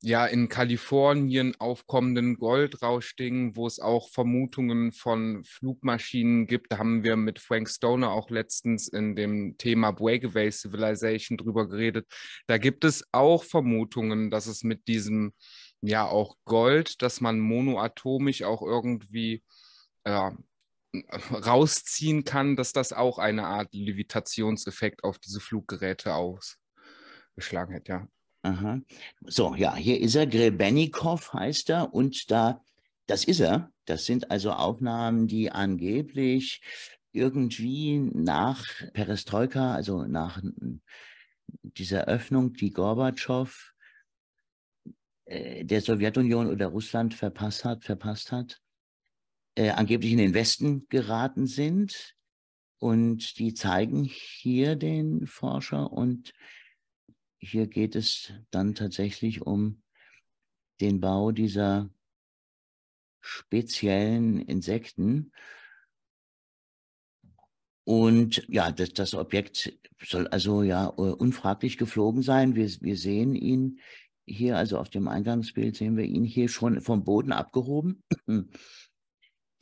ja, 0.00 0.26
in 0.26 0.48
Kalifornien 0.48 1.56
aufkommenden 1.58 2.36
Goldrauschdingen, 2.36 3.56
wo 3.56 3.66
es 3.66 3.80
auch 3.80 4.10
Vermutungen 4.10 4.92
von 4.92 5.42
Flugmaschinen 5.44 6.46
gibt. 6.46 6.70
Da 6.72 6.78
haben 6.78 7.02
wir 7.02 7.16
mit 7.16 7.40
Frank 7.40 7.68
Stoner 7.68 8.12
auch 8.12 8.30
letztens 8.30 8.86
in 8.88 9.16
dem 9.16 9.56
Thema 9.58 9.90
Breakaway 9.90 10.50
Civilization 10.52 11.36
drüber 11.36 11.68
geredet. 11.68 12.06
Da 12.46 12.58
gibt 12.58 12.84
es 12.84 13.04
auch 13.12 13.42
Vermutungen, 13.42 14.30
dass 14.30 14.46
es 14.46 14.62
mit 14.62 14.86
diesem, 14.86 15.32
ja, 15.80 16.06
auch 16.06 16.36
Gold, 16.44 17.02
dass 17.02 17.20
man 17.20 17.40
monoatomisch 17.40 18.44
auch 18.44 18.62
irgendwie 18.62 19.42
ja, 20.06 20.36
rausziehen 21.30 22.24
kann, 22.24 22.56
dass 22.56 22.72
das 22.72 22.92
auch 22.92 23.18
eine 23.18 23.46
Art 23.46 23.74
Levitationseffekt 23.74 25.04
auf 25.04 25.18
diese 25.18 25.40
Fluggeräte 25.40 26.14
ausübt. 26.14 26.58
geschlagen 27.36 27.72
hätte, 27.72 27.92
ja. 27.92 28.08
Aha. 28.42 28.80
So, 29.26 29.54
ja, 29.54 29.74
hier 29.74 30.00
ist 30.00 30.14
er, 30.14 30.26
Grebennikov 30.26 31.32
heißt 31.32 31.70
er 31.70 31.92
und 31.92 32.30
da, 32.30 32.62
das 33.06 33.24
ist 33.24 33.40
er. 33.40 33.72
Das 33.84 34.06
sind 34.06 34.30
also 34.30 34.52
Aufnahmen, 34.52 35.26
die 35.26 35.50
angeblich 35.50 36.62
irgendwie 37.12 37.98
nach 37.98 38.64
Perestroika, 38.92 39.74
also 39.74 40.04
nach 40.04 40.40
dieser 41.62 42.04
Öffnung, 42.06 42.52
die 42.52 42.70
Gorbatschow 42.70 43.72
äh, 45.24 45.64
der 45.64 45.80
Sowjetunion 45.80 46.48
oder 46.48 46.68
Russland 46.68 47.14
verpasst 47.14 47.64
hat, 47.64 47.84
verpasst 47.84 48.32
hat, 48.32 48.60
äh, 49.58 49.70
angeblich 49.70 50.12
in 50.12 50.18
den 50.18 50.34
Westen 50.34 50.86
geraten 50.88 51.48
sind. 51.48 52.14
Und 52.78 53.40
die 53.40 53.54
zeigen 53.54 54.04
hier 54.04 54.76
den 54.76 55.26
Forscher 55.26 55.92
und 55.92 56.32
hier 57.40 57.66
geht 57.66 57.96
es 57.96 58.32
dann 58.52 58.76
tatsächlich 58.76 59.42
um 59.42 59.82
den 60.80 61.00
Bau 61.00 61.32
dieser 61.32 61.90
speziellen 63.20 64.40
Insekten. 64.40 65.32
Und 67.82 68.46
ja, 68.48 68.70
das, 68.70 68.92
das 68.92 69.14
Objekt 69.14 69.76
soll 70.00 70.28
also 70.28 70.62
ja 70.62 70.86
unfraglich 70.86 71.78
geflogen 71.78 72.22
sein. 72.22 72.54
Wir, 72.54 72.68
wir 72.80 72.96
sehen 72.96 73.34
ihn 73.34 73.80
hier, 74.24 74.56
also 74.56 74.78
auf 74.78 74.88
dem 74.88 75.08
Eingangsbild 75.08 75.74
sehen 75.74 75.96
wir 75.96 76.04
ihn 76.04 76.24
hier 76.24 76.48
schon 76.48 76.80
vom 76.80 77.02
Boden 77.02 77.32
abgehoben. 77.32 78.04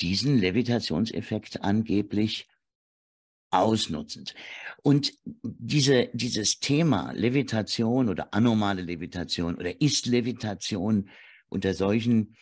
Diesen 0.00 0.38
Levitationseffekt 0.38 1.62
angeblich 1.62 2.48
ausnutzend. 3.50 4.34
Und 4.82 5.12
diese, 5.42 6.10
dieses 6.12 6.58
Thema 6.58 7.12
Levitation 7.12 8.08
oder 8.08 8.34
anormale 8.34 8.82
Levitation 8.82 9.54
oder 9.56 9.80
ist 9.80 10.06
Levitation 10.06 11.08
unter 11.48 11.74
solchen 11.74 12.36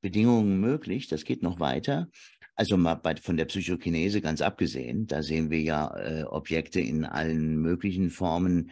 Bedingungen 0.00 0.60
möglich, 0.60 1.06
das 1.06 1.24
geht 1.24 1.42
noch 1.42 1.60
weiter. 1.60 2.08
Also 2.54 2.76
mal 2.76 2.96
bei, 2.96 3.16
von 3.16 3.36
der 3.36 3.46
Psychokinese 3.46 4.20
ganz 4.20 4.40
abgesehen, 4.42 5.06
da 5.06 5.22
sehen 5.22 5.50
wir 5.50 5.60
ja 5.60 5.96
äh, 5.96 6.24
Objekte 6.24 6.80
in 6.80 7.04
allen 7.04 7.56
möglichen 7.56 8.10
Formen 8.10 8.70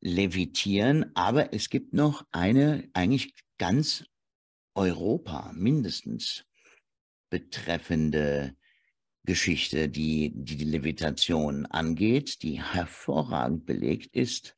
levitieren, 0.00 1.10
aber 1.14 1.52
es 1.52 1.70
gibt 1.70 1.92
noch 1.92 2.24
eine 2.30 2.88
eigentlich 2.94 3.34
ganz 3.58 4.04
Europa 4.74 5.52
mindestens 5.54 6.47
betreffende 7.30 8.54
Geschichte, 9.24 9.88
die, 9.88 10.32
die 10.34 10.64
Levitation 10.64 11.66
angeht, 11.66 12.42
die 12.42 12.62
hervorragend 12.62 13.66
belegt 13.66 14.14
ist 14.16 14.56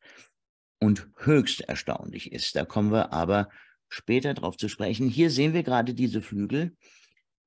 und 0.78 1.08
höchst 1.16 1.62
erstaunlich 1.62 2.32
ist. 2.32 2.54
Da 2.56 2.64
kommen 2.64 2.92
wir 2.92 3.12
aber 3.12 3.50
später 3.88 4.34
drauf 4.34 4.56
zu 4.56 4.68
sprechen. 4.68 5.08
Hier 5.08 5.30
sehen 5.30 5.52
wir 5.52 5.62
gerade 5.62 5.94
diese 5.94 6.22
Flügel, 6.22 6.76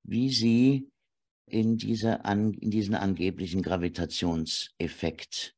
wie 0.03 0.29
sie 0.29 0.89
in, 1.45 1.77
dieser 1.77 2.25
an, 2.25 2.53
in 2.53 2.71
diesen 2.71 2.95
angeblichen 2.95 3.62
Gravitationseffekt 3.62 5.55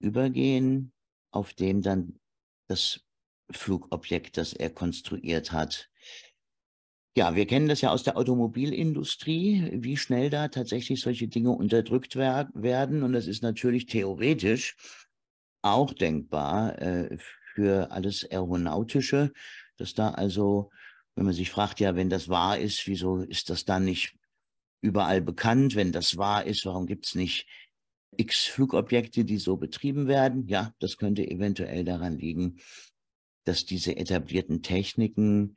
übergehen, 0.00 0.92
auf 1.30 1.54
dem 1.54 1.82
dann 1.82 2.18
das 2.66 3.00
Flugobjekt, 3.50 4.36
das 4.36 4.52
er 4.52 4.70
konstruiert 4.70 5.52
hat, 5.52 5.88
ja, 7.16 7.34
wir 7.34 7.46
kennen 7.46 7.68
das 7.68 7.80
ja 7.80 7.90
aus 7.90 8.02
der 8.02 8.16
Automobilindustrie, 8.16 9.70
wie 9.74 9.96
schnell 9.96 10.30
da 10.30 10.48
tatsächlich 10.48 11.00
solche 11.00 11.28
Dinge 11.28 11.50
unterdrückt 11.50 12.16
wer 12.16 12.48
werden. 12.54 13.02
Und 13.02 13.12
das 13.12 13.26
ist 13.26 13.42
natürlich 13.42 13.86
theoretisch 13.86 14.76
auch 15.62 15.92
denkbar 15.92 16.80
äh, 16.80 17.18
für 17.54 17.90
alles 17.90 18.24
Aeronautische, 18.30 19.32
dass 19.76 19.94
da 19.94 20.10
also, 20.10 20.70
wenn 21.16 21.24
man 21.24 21.34
sich 21.34 21.50
fragt, 21.50 21.80
ja, 21.80 21.96
wenn 21.96 22.10
das 22.10 22.28
wahr 22.28 22.58
ist, 22.58 22.86
wieso 22.86 23.18
ist 23.18 23.50
das 23.50 23.64
dann 23.64 23.84
nicht 23.84 24.14
überall 24.80 25.20
bekannt? 25.20 25.74
Wenn 25.74 25.90
das 25.92 26.16
wahr 26.16 26.44
ist, 26.44 26.64
warum 26.66 26.86
gibt 26.86 27.06
es 27.06 27.14
nicht 27.14 27.48
x 28.16 28.44
Flugobjekte, 28.44 29.24
die 29.24 29.38
so 29.38 29.56
betrieben 29.56 30.06
werden? 30.06 30.46
Ja, 30.46 30.72
das 30.78 30.96
könnte 30.96 31.28
eventuell 31.28 31.84
daran 31.84 32.18
liegen, 32.18 32.58
dass 33.44 33.64
diese 33.64 33.96
etablierten 33.96 34.62
Techniken 34.62 35.56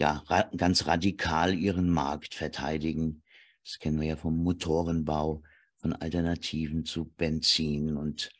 ja, 0.00 0.24
ra 0.26 0.50
ganz 0.56 0.86
radikal 0.86 1.54
ihren 1.54 1.90
Markt 1.90 2.34
verteidigen. 2.34 3.22
Das 3.62 3.78
kennen 3.78 4.00
wir 4.00 4.08
ja 4.08 4.16
vom 4.16 4.42
Motorenbau, 4.42 5.42
von 5.76 5.92
Alternativen 5.92 6.86
zu 6.86 7.04
Benzin 7.04 7.96
und 7.96 8.30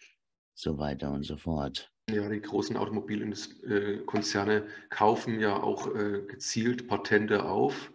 so 0.54 0.78
weiter 0.78 1.12
und 1.12 1.24
so 1.24 1.36
fort. 1.36 1.92
Ja, 2.10 2.28
die 2.28 2.40
großen 2.40 2.76
Automobilkonzerne 2.76 4.66
kaufen 4.88 5.38
ja 5.38 5.62
auch 5.62 5.94
äh, 5.94 6.22
gezielt 6.26 6.88
Patente 6.88 7.44
auf 7.44 7.92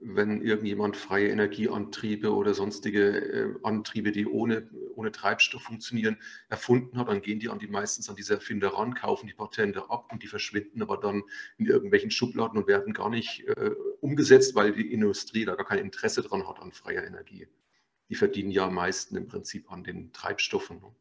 wenn 0.00 0.42
irgendjemand 0.42 0.96
freie 0.96 1.28
Energieantriebe 1.28 2.34
oder 2.34 2.54
sonstige 2.54 3.18
äh, 3.18 3.54
Antriebe, 3.62 4.12
die 4.12 4.26
ohne, 4.26 4.68
ohne 4.94 5.12
Treibstoff 5.12 5.62
funktionieren, 5.62 6.18
erfunden 6.48 6.98
hat, 6.98 7.08
dann 7.08 7.22
gehen 7.22 7.40
die 7.40 7.48
an 7.48 7.58
die 7.58 7.66
meistens 7.66 8.08
an 8.08 8.16
diese 8.16 8.34
Erfinder 8.34 8.68
ran, 8.68 8.94
kaufen 8.94 9.26
die 9.26 9.34
Patente 9.34 9.90
ab 9.90 10.10
und 10.12 10.22
die 10.22 10.28
verschwinden 10.28 10.82
aber 10.82 10.98
dann 10.98 11.22
in 11.58 11.66
irgendwelchen 11.66 12.10
Schubladen 12.10 12.58
und 12.58 12.66
werden 12.66 12.92
gar 12.92 13.10
nicht 13.10 13.46
äh, 13.48 13.70
umgesetzt, 14.00 14.54
weil 14.54 14.72
die 14.72 14.92
Industrie 14.92 15.44
da 15.44 15.54
gar 15.54 15.66
kein 15.66 15.78
Interesse 15.78 16.22
dran 16.22 16.46
hat 16.46 16.60
an 16.60 16.72
freier 16.72 17.04
Energie. 17.04 17.48
Die 18.08 18.14
verdienen 18.14 18.50
ja 18.50 18.66
am 18.66 18.74
meisten 18.74 19.16
im 19.16 19.26
Prinzip 19.26 19.70
an 19.70 19.82
den 19.82 20.12
Treibstoffen. 20.12 20.80
Ne? 20.80 20.94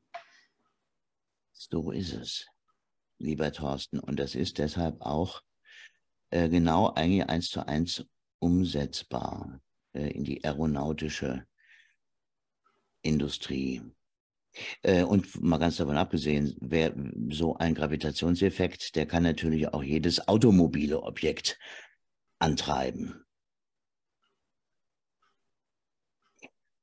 So 1.52 1.92
ist 1.92 2.14
es, 2.14 2.48
lieber 3.20 3.52
Thorsten. 3.52 4.00
Und 4.00 4.20
das 4.20 4.36
ist 4.36 4.58
deshalb 4.58 5.02
auch 5.02 5.44
äh, 6.32 6.50
genau 6.50 6.94
eigentlich 6.94 7.28
eins 7.30 7.50
zu 7.50 7.66
eins 7.68 8.06
umsetzbar 8.40 9.62
äh, 9.94 10.10
in 10.10 10.24
die 10.24 10.44
aeronautische 10.44 11.46
Industrie. 13.02 13.82
Äh, 14.82 15.04
und 15.04 15.42
mal 15.42 15.58
ganz 15.58 15.78
davon 15.78 15.98
abgesehen, 15.98 16.56
wer 16.62 16.94
so 17.30 17.56
ein 17.58 17.76
Gravitationseffekt, 17.76 18.96
der 18.96 19.06
kann 19.06 19.24
natürlich 19.24 19.74
auch 19.74 19.84
jedes 19.84 20.28
automobile 20.28 21.02
Objekt 21.04 21.60
antreiben. 22.40 23.26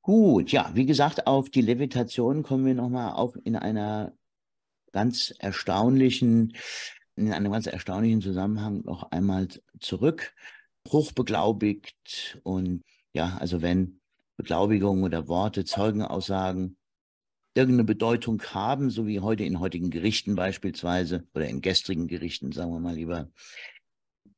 Gut, 0.01 0.51
ja, 0.51 0.69
wie 0.73 0.85
gesagt, 0.85 1.27
auf 1.27 1.49
die 1.49 1.61
Levitation 1.61 2.43
kommen 2.43 2.65
wir 2.65 2.75
nochmal 2.75 3.13
auf 3.13 3.37
in 3.45 3.55
einer 3.55 4.13
ganz 4.91 5.33
erstaunlichen, 5.39 6.57
in 7.15 7.31
einem 7.31 7.51
ganz 7.51 7.67
erstaunlichen 7.67 8.21
Zusammenhang 8.21 8.81
noch 8.83 9.11
einmal 9.11 9.47
zurück 9.79 10.33
hochbeglaubigt 10.89 12.39
und 12.43 12.81
ja, 13.13 13.37
also 13.39 13.61
wenn 13.61 14.01
Beglaubigungen 14.37 15.03
oder 15.03 15.27
Worte, 15.27 15.65
Zeugenaussagen 15.65 16.77
irgendeine 17.55 17.83
Bedeutung 17.83 18.41
haben, 18.41 18.89
so 18.89 19.05
wie 19.05 19.19
heute 19.19 19.43
in 19.43 19.59
heutigen 19.59 19.91
Gerichten 19.91 20.35
beispielsweise 20.35 21.27
oder 21.33 21.47
in 21.47 21.61
gestrigen 21.61 22.07
Gerichten, 22.07 22.51
sagen 22.51 22.71
wir 22.71 22.79
mal 22.79 22.95
lieber, 22.95 23.29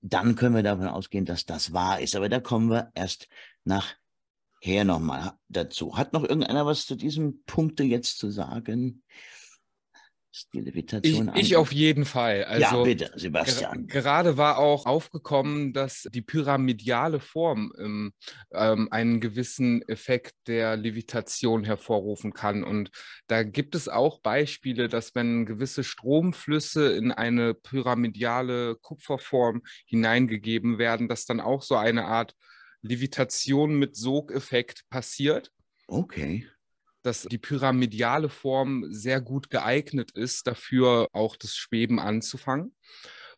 dann 0.02 0.36
können 0.36 0.56
wir 0.56 0.64
davon 0.64 0.88
ausgehen, 0.88 1.26
dass 1.26 1.46
das 1.46 1.74
wahr 1.74 2.00
ist. 2.00 2.16
Aber 2.16 2.30
da 2.30 2.40
kommen 2.40 2.70
wir 2.70 2.92
erst 2.94 3.28
nachher 3.64 4.84
nochmal 4.84 5.34
dazu. 5.48 5.98
Hat 5.98 6.14
noch 6.14 6.24
irgendeiner 6.24 6.66
was 6.66 6.86
zu 6.86 6.96
diesem 6.96 7.44
Punkt 7.46 7.80
jetzt 7.80 8.20
zu 8.20 8.30
sagen? 8.30 9.04
Die 10.54 10.60
Levitation 10.60 11.32
ich, 11.36 11.42
ich 11.42 11.56
auf 11.56 11.72
jeden 11.72 12.06
Fall. 12.06 12.44
Also, 12.46 12.78
ja, 12.78 12.84
bitte, 12.84 13.12
Sebastian. 13.16 13.88
gerade 13.88 14.38
war 14.38 14.58
auch 14.58 14.86
aufgekommen, 14.86 15.74
dass 15.74 16.08
die 16.14 16.22
pyramidiale 16.22 17.20
Form 17.20 17.74
ähm, 17.78 18.14
ähm, 18.52 18.88
einen 18.92 19.20
gewissen 19.20 19.82
Effekt 19.88 20.36
der 20.48 20.78
Levitation 20.78 21.64
hervorrufen 21.64 22.34
kann. 22.34 22.64
Und 22.64 22.92
da 23.28 23.44
gibt 23.44 23.76
es 23.76 23.88
auch 23.88 24.20
Beispiele, 24.20 24.88
dass 24.88 25.16
wenn 25.16 25.46
gewisse 25.46 25.84
Stromflüsse 25.84 26.96
in 26.96 27.12
eine 27.12 27.54
pyramidiale 27.54 28.76
Kupferform 28.76 29.62
hineingegeben 29.86 30.78
werden, 30.78 31.08
dass 31.08 31.26
dann 31.26 31.40
auch 31.40 31.62
so 31.62 31.76
eine 31.76 32.06
Art 32.06 32.36
Levitation 32.82 33.76
mit 33.80 33.96
Sogeffekt 33.96 34.84
passiert. 34.90 35.52
Okay 35.88 36.48
dass 37.06 37.24
die 37.24 37.38
pyramidiale 37.38 38.30
Form 38.30 38.86
sehr 38.90 39.22
gut 39.22 39.50
geeignet 39.50 40.12
ist, 40.12 40.48
dafür 40.48 41.08
auch 41.14 41.36
das 41.36 41.56
Schweben 41.56 42.00
anzufangen. 42.00 42.76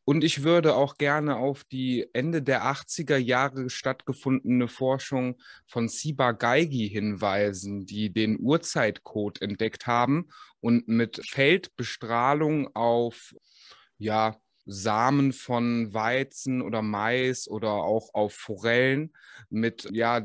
Und 0.06 0.24
ich 0.24 0.44
würde 0.44 0.76
auch 0.76 0.96
gerne 0.96 1.36
auf 1.36 1.66
die 1.66 2.08
Ende 2.14 2.42
der 2.42 2.64
80er 2.64 3.18
Jahre 3.18 3.70
stattgefundene 3.70 4.70
Forschung 4.70 5.36
von 5.66 5.90
Siba 5.90 6.32
Geigi 6.32 6.88
hinweisen, 6.88 7.86
die 7.86 8.14
den 8.14 8.40
Uhrzeitcode 8.40 9.42
entdeckt 9.42 9.86
haben 9.86 10.30
und 10.62 10.88
mit 10.88 11.22
Feldbestrahlung 11.28 12.74
auf 12.74 13.36
ja, 13.98 14.38
Samen 14.70 15.32
von 15.32 15.94
Weizen 15.94 16.62
oder 16.62 16.82
Mais 16.82 17.48
oder 17.48 17.72
auch 17.72 18.14
auf 18.14 18.34
Forellen 18.34 19.14
mit, 19.50 19.88
ja, 19.92 20.22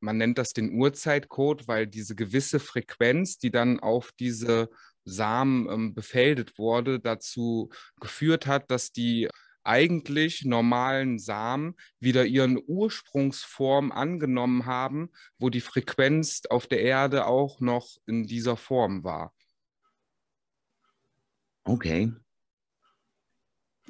man 0.00 0.18
nennt 0.18 0.36
das 0.36 0.52
den 0.52 0.74
Uhrzeitcode, 0.74 1.66
weil 1.66 1.86
diese 1.86 2.14
gewisse 2.14 2.60
Frequenz, 2.60 3.38
die 3.38 3.50
dann 3.50 3.80
auf 3.80 4.12
diese 4.12 4.68
Samen 5.04 5.68
ähm, 5.70 5.94
befeldet 5.94 6.58
wurde, 6.58 7.00
dazu 7.00 7.70
geführt 8.00 8.46
hat, 8.46 8.70
dass 8.70 8.92
die 8.92 9.28
eigentlich 9.62 10.44
normalen 10.44 11.18
Samen 11.18 11.74
wieder 11.98 12.26
ihren 12.26 12.60
Ursprungsform 12.66 13.92
angenommen 13.92 14.66
haben, 14.66 15.10
wo 15.38 15.48
die 15.48 15.60
Frequenz 15.60 16.42
auf 16.50 16.66
der 16.66 16.80
Erde 16.80 17.26
auch 17.26 17.60
noch 17.60 17.96
in 18.06 18.26
dieser 18.26 18.56
Form 18.56 19.04
war. 19.04 19.34
Okay. 21.64 22.12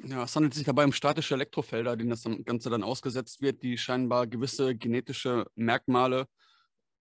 Ja, 0.03 0.23
es 0.23 0.35
handelt 0.35 0.53
sich 0.53 0.63
dabei 0.63 0.85
um 0.85 0.93
statische 0.93 1.35
Elektrofelder, 1.35 1.95
denen 1.95 2.09
das 2.09 2.23
Ganze 2.45 2.69
dann 2.69 2.83
ausgesetzt 2.83 3.41
wird, 3.41 3.61
die 3.61 3.77
scheinbar 3.77 4.27
gewisse 4.27 4.75
genetische 4.75 5.45
Merkmale 5.55 6.25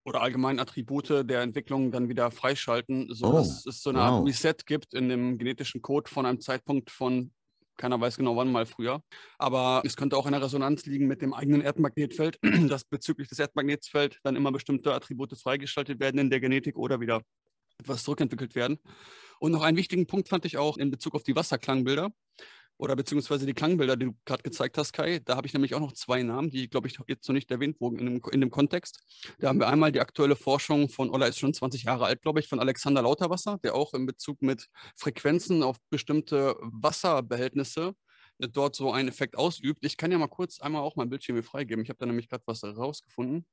oder 0.06 0.22
allgemein 0.22 0.60
Attribute 0.60 1.10
der 1.10 1.42
Entwicklung 1.42 1.92
dann 1.92 2.10
wieder 2.10 2.32
freischalten, 2.32 3.14
sodass 3.14 3.66
oh, 3.66 3.70
es 3.70 3.82
so 3.82 3.90
eine 3.90 4.00
wow. 4.00 4.06
Art 4.06 4.28
Reset 4.28 4.56
gibt 4.66 4.94
in 4.94 5.10
dem 5.10 5.38
genetischen 5.38 5.82
Code 5.82 6.10
von 6.10 6.26
einem 6.26 6.40
Zeitpunkt 6.40 6.92
von 6.92 7.32
keiner 7.78 8.00
weiß 8.00 8.16
genau 8.16 8.38
wann 8.38 8.52
mal 8.52 8.66
früher. 8.66 9.02
Aber 9.38 9.82
es 9.84 9.98
könnte 9.98 10.16
auch 10.16 10.26
in 10.26 10.32
der 10.32 10.42
Resonanz 10.42 10.86
liegen 10.86 11.08
mit 11.08 11.22
dem 11.22 11.34
eigenen 11.34 11.62
Erdmagnetfeld, 11.62 12.40
dass 12.70 12.86
bezüglich 12.86 13.28
des 13.28 13.40
Erdmagnetfelds 13.40 14.18
dann 14.24 14.38
immer 14.38 14.52
bestimmte 14.52 14.94
Attribute 14.94 15.38
freigeschaltet 15.38 16.00
werden 16.00 16.20
in 16.20 16.30
der 16.30 16.40
Genetik 16.40 16.78
oder 16.78 17.02
wieder 17.02 17.22
etwas 17.78 18.04
zurückentwickelt 18.04 18.56
werden. 18.56 18.80
Und 19.40 19.52
noch 19.52 19.62
einen 19.62 19.76
wichtigen 19.76 20.08
Punkt 20.08 20.30
fand 20.30 20.46
ich 20.46 20.58
auch 20.58 20.78
in 20.78 20.92
Bezug 20.92 21.16
auf 21.16 21.24
die 21.24 21.36
Wasserklangbilder 21.36 22.12
oder 22.78 22.96
beziehungsweise 22.96 23.46
die 23.46 23.54
Klangbilder, 23.54 23.96
die 23.96 24.08
du 24.08 24.16
gerade 24.26 24.44
gezeigt 24.44 24.78
hast, 24.78 24.92
Kai. 24.92 25.20
Da 25.24 25.36
habe 25.38 25.48
ich 25.48 25.54
nämlich 25.54 25.76
auch 25.76 25.80
noch 25.80 25.94
zwei 25.94 26.24
Namen, 26.24 26.50
die, 26.50 26.70
glaube 26.70 26.88
ich, 26.88 26.98
jetzt 27.08 27.28
noch 27.28 27.34
nicht 27.34 27.50
erwähnt 27.52 27.80
wurden 27.80 28.00
in 28.00 28.06
dem, 28.06 28.22
in 28.32 28.42
dem 28.42 28.52
Kontext. 28.52 29.02
Da 29.40 29.48
haben 29.48 29.60
wir 29.60 29.68
einmal 29.68 29.92
die 29.92 30.02
aktuelle 30.02 30.36
Forschung 30.36 30.90
von, 30.90 31.10
Ola 31.10 31.28
ist 31.28 31.40
schon 31.40 31.54
20 31.54 31.84
Jahre 31.84 32.06
alt, 32.06 32.22
glaube 32.22 32.40
ich, 32.40 32.48
von 32.48 32.60
Alexander 32.60 33.02
Lauterwasser, 33.02 33.60
der 33.64 33.76
auch 33.76 33.94
in 33.94 34.06
Bezug 34.06 34.42
mit 34.42 34.68
Frequenzen 34.96 35.64
auf 35.64 35.78
bestimmte 35.90 36.56
Wasserbehältnisse 36.60 37.96
äh, 38.40 38.50
dort 38.50 38.76
so 38.76 38.92
einen 38.92 39.08
Effekt 39.08 39.38
ausübt. 39.38 39.86
Ich 39.86 39.96
kann 39.96 40.12
ja 40.12 40.18
mal 40.18 40.28
kurz 40.28 40.60
einmal 40.60 40.82
auch 40.82 40.96
mein 40.96 41.10
Bildschirm 41.10 41.38
hier 41.38 41.44
freigeben. 41.44 41.84
Ich 41.84 41.90
habe 41.90 42.00
da 42.00 42.06
nämlich 42.06 42.28
gerade 42.28 42.44
was 42.46 42.64
rausgefunden. 42.64 43.46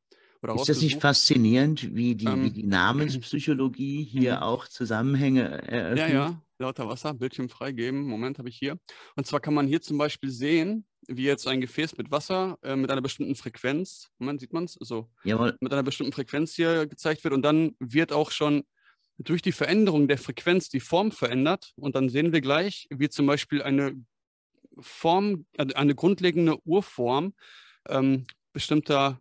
Ist 0.56 0.68
das 0.68 0.82
nicht 0.82 1.00
faszinierend, 1.00 1.94
wie 1.94 2.16
die, 2.16 2.26
ähm, 2.26 2.42
wie 2.42 2.50
die 2.50 2.64
Namenspsychologie 2.64 4.02
hier 4.02 4.38
mhm. 4.38 4.42
auch 4.42 4.66
Zusammenhänge 4.66 5.42
eröffnet? 5.68 6.08
Ja, 6.08 6.08
ja, 6.08 6.42
lauter 6.62 6.88
Wasser, 6.88 7.14
Bildschirm 7.14 7.48
freigeben. 7.48 8.02
Moment, 8.02 8.38
habe 8.38 8.48
ich 8.48 8.56
hier. 8.56 8.78
Und 9.16 9.26
zwar 9.26 9.40
kann 9.40 9.54
man 9.54 9.66
hier 9.66 9.82
zum 9.82 9.98
Beispiel 9.98 10.30
sehen, 10.30 10.86
wie 11.08 11.24
jetzt 11.24 11.46
ein 11.46 11.60
Gefäß 11.60 11.96
mit 11.98 12.10
Wasser 12.10 12.58
äh, 12.62 12.76
mit 12.76 12.90
einer 12.90 13.02
bestimmten 13.02 13.34
Frequenz, 13.34 14.08
Moment, 14.18 14.40
sieht 14.40 14.52
man 14.52 14.64
es? 14.64 14.74
So, 14.74 15.10
Jawohl. 15.24 15.56
mit 15.60 15.72
einer 15.72 15.82
bestimmten 15.82 16.12
Frequenz 16.12 16.54
hier 16.54 16.86
gezeigt 16.86 17.24
wird. 17.24 17.34
Und 17.34 17.42
dann 17.42 17.74
wird 17.80 18.12
auch 18.12 18.30
schon 18.30 18.64
durch 19.18 19.42
die 19.42 19.52
Veränderung 19.52 20.08
der 20.08 20.18
Frequenz 20.18 20.68
die 20.68 20.80
Form 20.80 21.12
verändert. 21.12 21.72
Und 21.76 21.96
dann 21.96 22.08
sehen 22.08 22.32
wir 22.32 22.40
gleich, 22.40 22.86
wie 22.90 23.08
zum 23.08 23.26
Beispiel 23.26 23.62
eine 23.62 23.94
Form, 24.80 25.46
äh, 25.54 25.74
eine 25.74 25.94
grundlegende 25.94 26.56
Urform 26.64 27.34
ähm, 27.88 28.26
bestimmter 28.52 29.20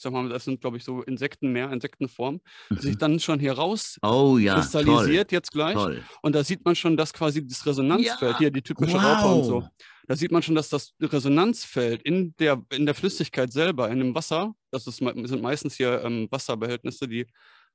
ich 0.00 0.02
sag 0.02 0.14
mal, 0.14 0.30
das 0.30 0.44
sind, 0.46 0.62
glaube 0.62 0.78
ich, 0.78 0.84
so 0.84 1.02
Insekten 1.02 1.52
mehr, 1.52 1.70
Insektenform, 1.70 2.40
mhm. 2.70 2.78
sich 2.78 2.96
dann 2.96 3.20
schon 3.20 3.38
hier 3.38 3.52
raus 3.52 3.98
oh, 4.00 4.38
ja, 4.38 4.54
kristallisiert 4.54 5.28
toll, 5.28 5.36
jetzt 5.36 5.52
gleich. 5.52 5.74
Toll. 5.74 6.02
Und 6.22 6.34
da 6.34 6.42
sieht 6.42 6.64
man 6.64 6.74
schon, 6.74 6.96
dass 6.96 7.12
quasi 7.12 7.46
das 7.46 7.66
Resonanzfeld, 7.66 8.32
ja, 8.32 8.38
hier 8.38 8.50
die 8.50 8.62
typische 8.62 8.94
wow. 8.94 9.04
Raupe 9.04 9.34
und 9.34 9.44
so, 9.44 9.68
da 10.08 10.16
sieht 10.16 10.32
man 10.32 10.42
schon, 10.42 10.54
dass 10.54 10.70
das 10.70 10.94
Resonanzfeld 11.02 12.02
in 12.02 12.34
der, 12.38 12.64
in 12.72 12.86
der 12.86 12.94
Flüssigkeit 12.94 13.52
selber, 13.52 13.90
in 13.90 13.98
dem 13.98 14.14
Wasser, 14.14 14.54
das 14.70 14.86
ist, 14.86 14.96
sind 14.96 15.42
meistens 15.42 15.74
hier 15.74 16.02
ähm, 16.02 16.28
Wasserbehältnisse, 16.30 17.06
die 17.06 17.26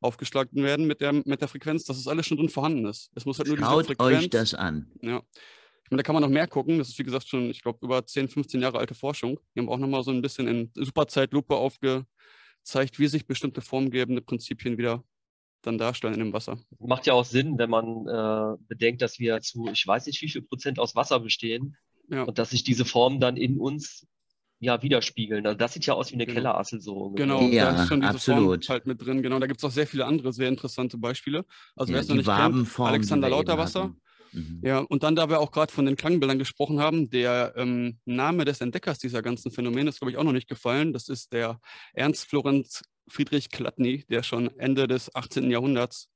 aufgeschlagen 0.01 0.63
werden 0.63 0.87
mit 0.87 1.01
der, 1.01 1.13
mit 1.13 1.41
der 1.41 1.47
Frequenz, 1.47 1.83
dass 1.83 1.97
es 1.97 2.07
alles 2.07 2.25
schon 2.25 2.37
drin 2.37 2.49
vorhanden 2.49 2.85
ist. 2.85 3.11
Es 3.13 3.25
muss 3.25 3.37
halt 3.37 3.49
nur 3.49 3.59
Schaut 3.59 3.85
Frequenz, 3.85 4.23
euch 4.23 4.29
das 4.31 4.55
an. 4.55 4.91
Ja. 5.01 5.21
Meine, 5.89 6.01
da 6.01 6.03
kann 6.03 6.15
man 6.15 6.23
noch 6.23 6.29
mehr 6.29 6.47
gucken. 6.47 6.77
Das 6.77 6.89
ist, 6.89 6.99
wie 6.99 7.03
gesagt, 7.03 7.27
schon, 7.27 7.49
ich 7.49 7.61
glaube, 7.61 7.79
über 7.81 8.05
10, 8.05 8.27
15 8.27 8.61
Jahre 8.61 8.79
alte 8.79 8.95
Forschung. 8.95 9.39
Die 9.53 9.59
haben 9.59 9.69
auch 9.69 9.77
nochmal 9.77 10.03
so 10.03 10.11
ein 10.11 10.21
bisschen 10.21 10.47
in 10.47 10.71
Superzeitlupe 10.73 11.55
aufgezeigt, 11.55 12.97
wie 12.97 13.07
sich 13.07 13.27
bestimmte 13.27 13.61
formgebende 13.61 14.21
Prinzipien 14.21 14.77
wieder 14.77 15.03
dann 15.61 15.77
darstellen 15.77 16.13
in 16.13 16.19
dem 16.19 16.33
Wasser. 16.33 16.57
Macht 16.79 17.05
ja 17.07 17.13
auch 17.13 17.25
Sinn, 17.25 17.57
wenn 17.57 17.69
man 17.69 18.07
äh, 18.07 18.57
bedenkt, 18.67 19.01
dass 19.01 19.19
wir 19.19 19.41
zu, 19.41 19.67
ich 19.71 19.85
weiß 19.85 20.05
nicht, 20.07 20.21
wie 20.21 20.29
viel 20.29 20.41
Prozent 20.41 20.79
aus 20.79 20.95
Wasser 20.95 21.19
bestehen 21.19 21.75
ja. 22.09 22.23
und 22.23 22.37
dass 22.37 22.51
sich 22.51 22.63
diese 22.63 22.85
Formen 22.85 23.19
dann 23.19 23.37
in 23.37 23.59
uns 23.59 24.07
ja, 24.59 24.81
widerspiegeln. 24.81 25.45
Also 25.45 25.57
das 25.57 25.73
sieht 25.73 25.85
ja 25.85 25.93
aus 25.93 26.11
wie 26.11 26.15
eine 26.15 26.25
genau. 26.25 26.35
Kellerassel 26.35 26.81
so. 26.81 27.11
Genau, 27.11 27.41
ja, 27.41 27.71
da 27.71 27.83
ist 27.83 27.87
schon 27.89 28.01
diese 28.01 28.13
absolut. 28.13 28.65
Form 28.65 28.73
halt 28.73 28.85
mit 28.87 29.05
drin. 29.05 29.21
Genau, 29.21 29.39
da 29.39 29.47
gibt 29.47 29.59
es 29.59 29.63
auch 29.63 29.71
sehr 29.71 29.85
viele 29.85 30.05
andere 30.05 30.31
sehr 30.31 30.47
interessante 30.47 30.97
Beispiele. 30.97 31.45
Also 31.75 31.91
ja, 31.91 31.95
wer 31.95 32.01
es 32.01 32.07
noch 32.07 32.15
nicht 32.15 32.25
kennt, 32.25 32.79
Alexander 32.79 33.29
Lauterwasser, 33.29 33.93
Mhm. 34.35 34.61
Ja, 34.63 34.79
und 34.79 35.03
dann, 35.03 35.15
da 35.15 35.29
wir 35.29 35.39
auch 35.39 35.51
gerade 35.51 35.71
von 35.71 35.85
den 35.85 35.95
Klangbildern 35.95 36.39
gesprochen 36.39 36.79
haben, 36.79 37.09
der 37.09 37.53
ähm, 37.55 37.99
Name 38.05 38.45
des 38.45 38.61
Entdeckers 38.61 38.99
dieser 38.99 39.21
ganzen 39.21 39.51
Phänomene 39.51 39.89
ist, 39.89 39.99
glaube 39.99 40.11
ich, 40.11 40.17
auch 40.17 40.23
noch 40.23 40.33
nicht 40.33 40.49
gefallen. 40.49 40.93
Das 40.93 41.09
ist 41.09 41.33
der 41.33 41.59
Ernst 41.93 42.25
Florenz 42.25 42.83
Friedrich 43.07 43.49
Klatny, 43.49 44.03
der 44.09 44.23
schon 44.23 44.49
Ende 44.59 44.87
des 44.87 45.13
18. 45.15 45.49
Jahrhunderts 45.49 46.09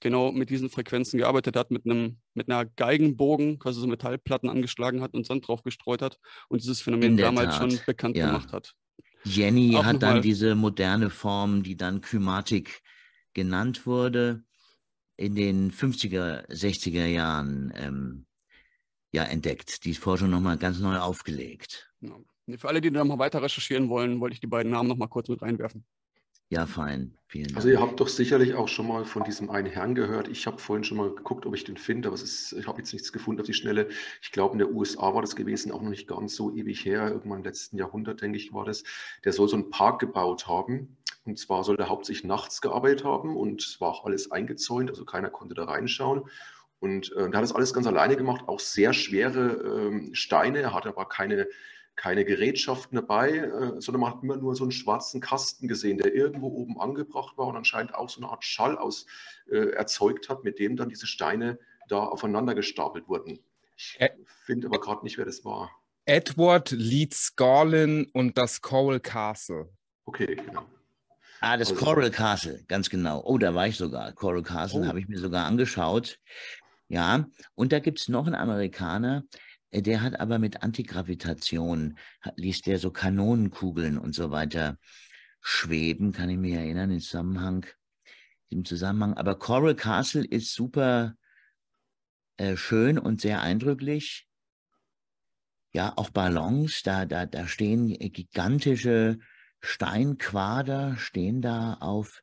genau 0.00 0.30
mit 0.30 0.50
diesen 0.50 0.68
Frequenzen 0.68 1.18
gearbeitet 1.18 1.56
hat, 1.56 1.70
mit 1.70 1.86
einem 1.86 2.18
mit 2.34 2.50
einer 2.50 2.66
Geigenbogen, 2.66 3.58
quasi 3.58 3.80
so 3.80 3.86
Metallplatten 3.86 4.48
angeschlagen 4.48 5.00
hat 5.00 5.14
und 5.14 5.26
Sand 5.26 5.48
drauf 5.48 5.62
gestreut 5.62 6.02
hat 6.02 6.18
und 6.48 6.62
dieses 6.62 6.82
Phänomen 6.82 7.16
damals 7.16 7.56
Tat. 7.56 7.72
schon 7.72 7.80
bekannt 7.86 8.16
ja. 8.16 8.26
gemacht 8.26 8.52
hat. 8.52 8.74
Jenny 9.24 9.74
Auch 9.76 9.84
hat 9.84 10.02
dann 10.02 10.22
diese 10.22 10.54
moderne 10.54 11.10
Form, 11.10 11.62
die 11.62 11.76
dann 11.76 12.00
Kymatik 12.00 12.82
genannt 13.34 13.86
wurde, 13.86 14.44
in 15.16 15.34
den 15.34 15.72
50er, 15.72 16.46
60er 16.48 17.06
Jahren 17.06 17.72
ähm, 17.76 18.26
ja, 19.12 19.24
entdeckt. 19.24 19.84
Die 19.84 19.94
Forschung 19.94 20.30
nochmal 20.30 20.58
ganz 20.58 20.78
neu 20.78 20.98
aufgelegt. 20.98 21.92
Ja. 22.00 22.16
Für 22.58 22.68
alle, 22.68 22.80
die 22.80 22.92
da 22.92 23.02
mal 23.02 23.18
weiter 23.18 23.42
recherchieren 23.42 23.88
wollen, 23.88 24.20
wollte 24.20 24.34
ich 24.34 24.40
die 24.40 24.46
beiden 24.46 24.70
Namen 24.70 24.88
nochmal 24.88 25.08
kurz 25.08 25.28
mit 25.28 25.42
reinwerfen. 25.42 25.84
Ja, 26.48 26.66
fein. 26.66 27.16
Vielen 27.26 27.46
Dank. 27.46 27.56
Also 27.56 27.68
ihr 27.68 27.80
habt 27.80 27.98
doch 27.98 28.06
sicherlich 28.06 28.54
auch 28.54 28.68
schon 28.68 28.86
mal 28.86 29.04
von 29.04 29.24
diesem 29.24 29.50
einen 29.50 29.66
Herrn 29.66 29.96
gehört. 29.96 30.28
Ich 30.28 30.46
habe 30.46 30.58
vorhin 30.58 30.84
schon 30.84 30.96
mal 30.96 31.12
geguckt, 31.12 31.44
ob 31.44 31.56
ich 31.56 31.64
den 31.64 31.76
finde, 31.76 32.08
aber 32.08 32.14
es 32.14 32.22
ist, 32.22 32.52
ich 32.52 32.68
habe 32.68 32.78
jetzt 32.78 32.92
nichts 32.92 33.12
gefunden 33.12 33.40
auf 33.40 33.46
die 33.46 33.52
Schnelle. 33.52 33.88
Ich 34.22 34.30
glaube, 34.30 34.52
in 34.52 34.60
der 34.60 34.70
USA 34.70 35.12
war 35.12 35.22
das 35.22 35.34
gewesen, 35.34 35.72
auch 35.72 35.82
noch 35.82 35.90
nicht 35.90 36.06
ganz 36.06 36.36
so 36.36 36.54
ewig 36.54 36.84
her. 36.84 37.08
Irgendwann 37.08 37.38
im 37.38 37.44
letzten 37.44 37.78
Jahrhundert, 37.78 38.22
denke 38.22 38.38
ich, 38.38 38.52
war 38.52 38.64
das. 38.64 38.84
Der 39.24 39.32
soll 39.32 39.48
so 39.48 39.56
einen 39.56 39.70
Park 39.70 39.98
gebaut 39.98 40.46
haben. 40.46 40.96
Und 41.24 41.36
zwar 41.36 41.64
soll 41.64 41.76
er 41.76 41.88
hauptsächlich 41.88 42.24
nachts 42.24 42.60
gearbeitet 42.60 43.02
haben 43.02 43.36
und 43.36 43.60
es 43.60 43.80
war 43.80 43.88
auch 43.88 44.04
alles 44.04 44.30
eingezäunt, 44.30 44.90
also 44.90 45.04
keiner 45.04 45.28
konnte 45.28 45.56
da 45.56 45.64
reinschauen. 45.64 46.22
Und 46.78 47.10
äh, 47.16 47.22
er 47.22 47.32
hat 47.32 47.42
das 47.42 47.54
alles 47.54 47.74
ganz 47.74 47.88
alleine 47.88 48.16
gemacht, 48.16 48.44
auch 48.46 48.60
sehr 48.60 48.92
schwere 48.92 49.88
ähm, 49.88 50.14
Steine. 50.14 50.60
Er 50.60 50.74
hatte 50.74 50.90
aber 50.90 51.08
keine 51.08 51.48
keine 51.96 52.24
Gerätschaften 52.24 52.96
dabei, 52.96 53.38
äh, 53.38 53.80
sondern 53.80 54.00
man 54.00 54.14
hat 54.14 54.22
immer 54.22 54.36
nur 54.36 54.54
so 54.54 54.64
einen 54.64 54.72
schwarzen 54.72 55.20
Kasten 55.20 55.66
gesehen, 55.66 55.98
der 55.98 56.14
irgendwo 56.14 56.48
oben 56.48 56.78
angebracht 56.78 57.36
war 57.38 57.46
und 57.46 57.56
anscheinend 57.56 57.94
auch 57.94 58.08
so 58.08 58.20
eine 58.20 58.30
Art 58.30 58.44
Schall 58.44 58.76
aus, 58.76 59.06
äh, 59.50 59.70
erzeugt 59.70 60.28
hat, 60.28 60.44
mit 60.44 60.58
dem 60.58 60.76
dann 60.76 60.88
diese 60.88 61.06
Steine 61.06 61.58
da 61.88 62.04
aufeinander 62.04 62.54
gestapelt 62.54 63.08
wurden. 63.08 63.38
Ich 63.76 63.98
finde 64.44 64.68
aber 64.68 64.80
gerade 64.80 65.04
nicht, 65.04 65.18
wer 65.18 65.24
das 65.24 65.44
war. 65.44 65.70
Edward 66.04 66.70
Leeds 66.70 67.34
Garlin 67.34 68.08
und 68.12 68.38
das 68.38 68.60
Coral 68.62 69.00
Castle. 69.00 69.70
Okay, 70.04 70.36
genau. 70.36 70.66
Ah, 71.40 71.56
das 71.56 71.70
also, 71.70 71.84
Coral 71.84 72.10
Castle, 72.10 72.64
ganz 72.68 72.88
genau. 72.88 73.22
Oh, 73.24 73.38
da 73.38 73.54
war 73.54 73.66
ich 73.66 73.76
sogar. 73.76 74.12
Coral 74.12 74.42
Castle 74.42 74.82
oh. 74.82 74.86
habe 74.86 75.00
ich 75.00 75.08
mir 75.08 75.18
sogar 75.18 75.46
angeschaut. 75.46 76.18
Ja, 76.88 77.26
und 77.54 77.72
da 77.72 77.80
gibt 77.80 78.00
es 78.00 78.08
noch 78.08 78.26
einen 78.26 78.36
Amerikaner, 78.36 79.24
äh, 79.24 79.45
der 79.72 80.02
hat 80.02 80.18
aber 80.20 80.38
mit 80.38 80.62
Antigravitation, 80.62 81.98
ließ 82.36 82.62
der 82.62 82.78
so 82.78 82.90
Kanonenkugeln 82.90 83.98
und 83.98 84.14
so 84.14 84.30
weiter 84.30 84.78
schweben, 85.40 86.12
kann 86.12 86.30
ich 86.30 86.38
mich 86.38 86.54
erinnern, 86.54 86.90
im 86.90 87.00
Zusammenhang, 87.00 87.66
im 88.48 88.64
Zusammenhang. 88.64 89.14
Aber 89.14 89.38
Coral 89.38 89.76
Castle 89.76 90.24
ist 90.24 90.54
super 90.54 91.14
äh, 92.36 92.56
schön 92.56 92.98
und 92.98 93.20
sehr 93.20 93.42
eindrücklich. 93.42 94.28
Ja, 95.72 95.92
auch 95.96 96.10
Ballons, 96.10 96.82
da, 96.82 97.04
da, 97.04 97.26
da 97.26 97.46
stehen 97.46 97.88
gigantische 97.88 99.18
Steinquader, 99.60 100.96
stehen 100.96 101.42
da 101.42 101.74
auf 101.74 102.22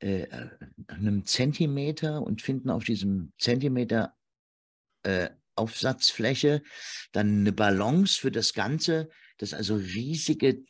äh, 0.00 0.26
einem 0.88 1.24
Zentimeter 1.24 2.22
und 2.22 2.42
finden 2.42 2.70
auf 2.70 2.84
diesem 2.84 3.32
Zentimeter 3.38 4.14
äh, 5.04 5.30
Aufsatzfläche, 5.54 6.62
dann 7.12 7.40
eine 7.40 7.52
Balance 7.52 8.20
für 8.20 8.30
das 8.30 8.54
Ganze, 8.54 9.10
das 9.38 9.54
also 9.54 9.76
riesige, 9.76 10.64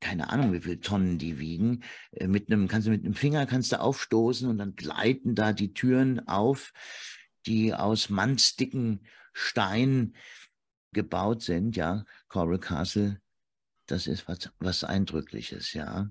keine 0.00 0.30
Ahnung, 0.30 0.52
wie 0.52 0.60
viele 0.60 0.80
Tonnen 0.80 1.18
die 1.18 1.38
wiegen, 1.38 1.82
äh, 2.12 2.26
mit 2.26 2.50
einem, 2.50 2.68
kannst 2.68 2.86
du 2.86 2.90
mit 2.90 3.04
einem 3.04 3.14
Finger 3.14 3.46
kannst 3.46 3.72
du 3.72 3.80
aufstoßen 3.80 4.48
und 4.48 4.58
dann 4.58 4.74
gleiten 4.74 5.34
da 5.34 5.52
die 5.52 5.72
Türen 5.72 6.26
auf, 6.28 6.72
die 7.46 7.74
aus 7.74 8.08
mannsdicken 8.08 9.06
Stein 9.32 10.14
gebaut 10.92 11.42
sind, 11.42 11.76
ja, 11.76 12.04
Coral 12.28 12.58
Castle, 12.58 13.20
das 13.86 14.06
ist 14.06 14.28
was, 14.28 14.50
was 14.58 14.84
Eindrückliches, 14.84 15.72
ja. 15.72 16.10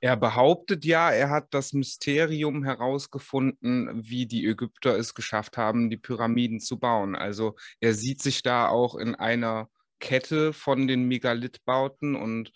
Er 0.00 0.16
behauptet 0.16 0.84
ja, 0.84 1.10
er 1.10 1.30
hat 1.30 1.52
das 1.52 1.72
Mysterium 1.72 2.64
herausgefunden, 2.64 3.90
wie 4.08 4.26
die 4.26 4.46
Ägypter 4.46 4.96
es 4.96 5.14
geschafft 5.14 5.56
haben, 5.56 5.90
die 5.90 5.96
Pyramiden 5.96 6.60
zu 6.60 6.78
bauen. 6.78 7.16
Also 7.16 7.56
er 7.80 7.94
sieht 7.94 8.22
sich 8.22 8.42
da 8.42 8.68
auch 8.68 8.94
in 8.96 9.14
einer 9.14 9.68
Kette 10.00 10.52
von 10.52 10.86
den 10.86 11.04
Megalithbauten 11.04 12.14
und 12.14 12.52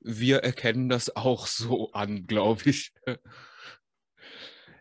wir 0.00 0.38
erkennen 0.38 0.88
das 0.88 1.14
auch 1.14 1.46
so 1.46 1.92
an, 1.92 2.26
glaube 2.26 2.70
ich. 2.70 2.92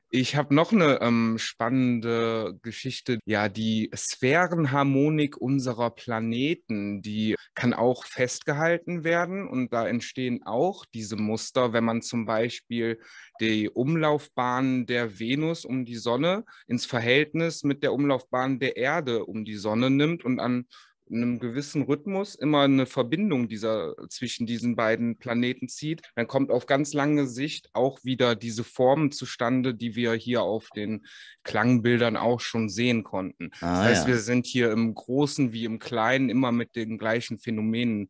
Ich 0.10 0.38
habe 0.38 0.55
noch 0.55 0.72
eine 0.72 1.01
ähm, 1.01 1.38
spannende 1.38 2.58
Geschichte. 2.62 3.20
Ja, 3.26 3.49
die 3.49 3.91
Sphärenharmonik 3.93 5.36
unserer 5.36 5.89
Planeten, 5.89 7.01
die 7.01 7.36
kann 7.55 7.74
auch 7.74 8.05
festgehalten 8.05 9.03
werden 9.03 9.49
und 9.49 9.74
da 9.74 9.86
entstehen 9.86 10.43
auch 10.45 10.86
diese 10.93 11.18
Muster, 11.18 11.74
wenn 11.74 11.84
man 11.84 12.01
zum 12.01 12.26
Beispiel 12.26 13.01
die 13.41 13.70
Umlaufbahn 13.70 14.86
der 14.86 15.20
Venus 15.20 15.66
um 15.66 15.84
die 15.84 15.97
Sonne 15.97 16.45
ins 16.68 16.86
Verhältnis 16.86 17.64
mit 17.64 17.84
der 17.84 17.91
Umlaufbahn 17.91 18.60
der 18.60 18.78
Erde 18.78 19.26
um 19.26 19.43
die 19.43 19.58
Sonne 19.58 19.89
nimmt 19.89 20.24
und 20.24 20.39
an 20.39 20.68
einem 21.12 21.39
gewissen 21.39 21.84
Rhythmus 21.84 22.36
immer 22.36 22.62
eine 22.62 22.86
Verbindung 22.86 23.47
dieser, 23.47 23.95
zwischen 24.10 24.45
diesen 24.45 24.76
beiden 24.76 25.18
Planeten 25.18 25.70
zieht, 25.70 26.01
dann 26.16 26.28
kommt 26.28 26.51
auf 26.51 26.66
ganz 26.66 26.93
lange 26.93 27.28
Sicht 27.28 27.70
auch 27.74 28.03
wieder 28.03 28.36
diese 28.36 28.64
Form 28.64 29.12
zustande, 29.12 29.74
die 29.74 29.95
wir 29.95 30.14
hier 30.14 30.41
auf 30.41 30.70
den 30.76 31.05
Klangbildern 31.43 32.18
auch 32.18 32.39
schon 32.39 32.70
sehen 32.70 33.03
konnten. 33.03 33.51
Ah, 33.62 33.78
das 33.78 33.80
heißt, 33.80 34.08
ja. 34.08 34.14
wir 34.14 34.20
sind 34.20 34.45
hier 34.45 34.72
im 34.72 34.93
Großen 34.93 35.53
wie 35.53 35.66
im 35.66 35.80
Kleinen 35.80 36.30
immer 36.30 36.51
mit 36.51 36.76
den 36.76 36.97
gleichen 36.97 37.38
Phänomenen 37.38 38.10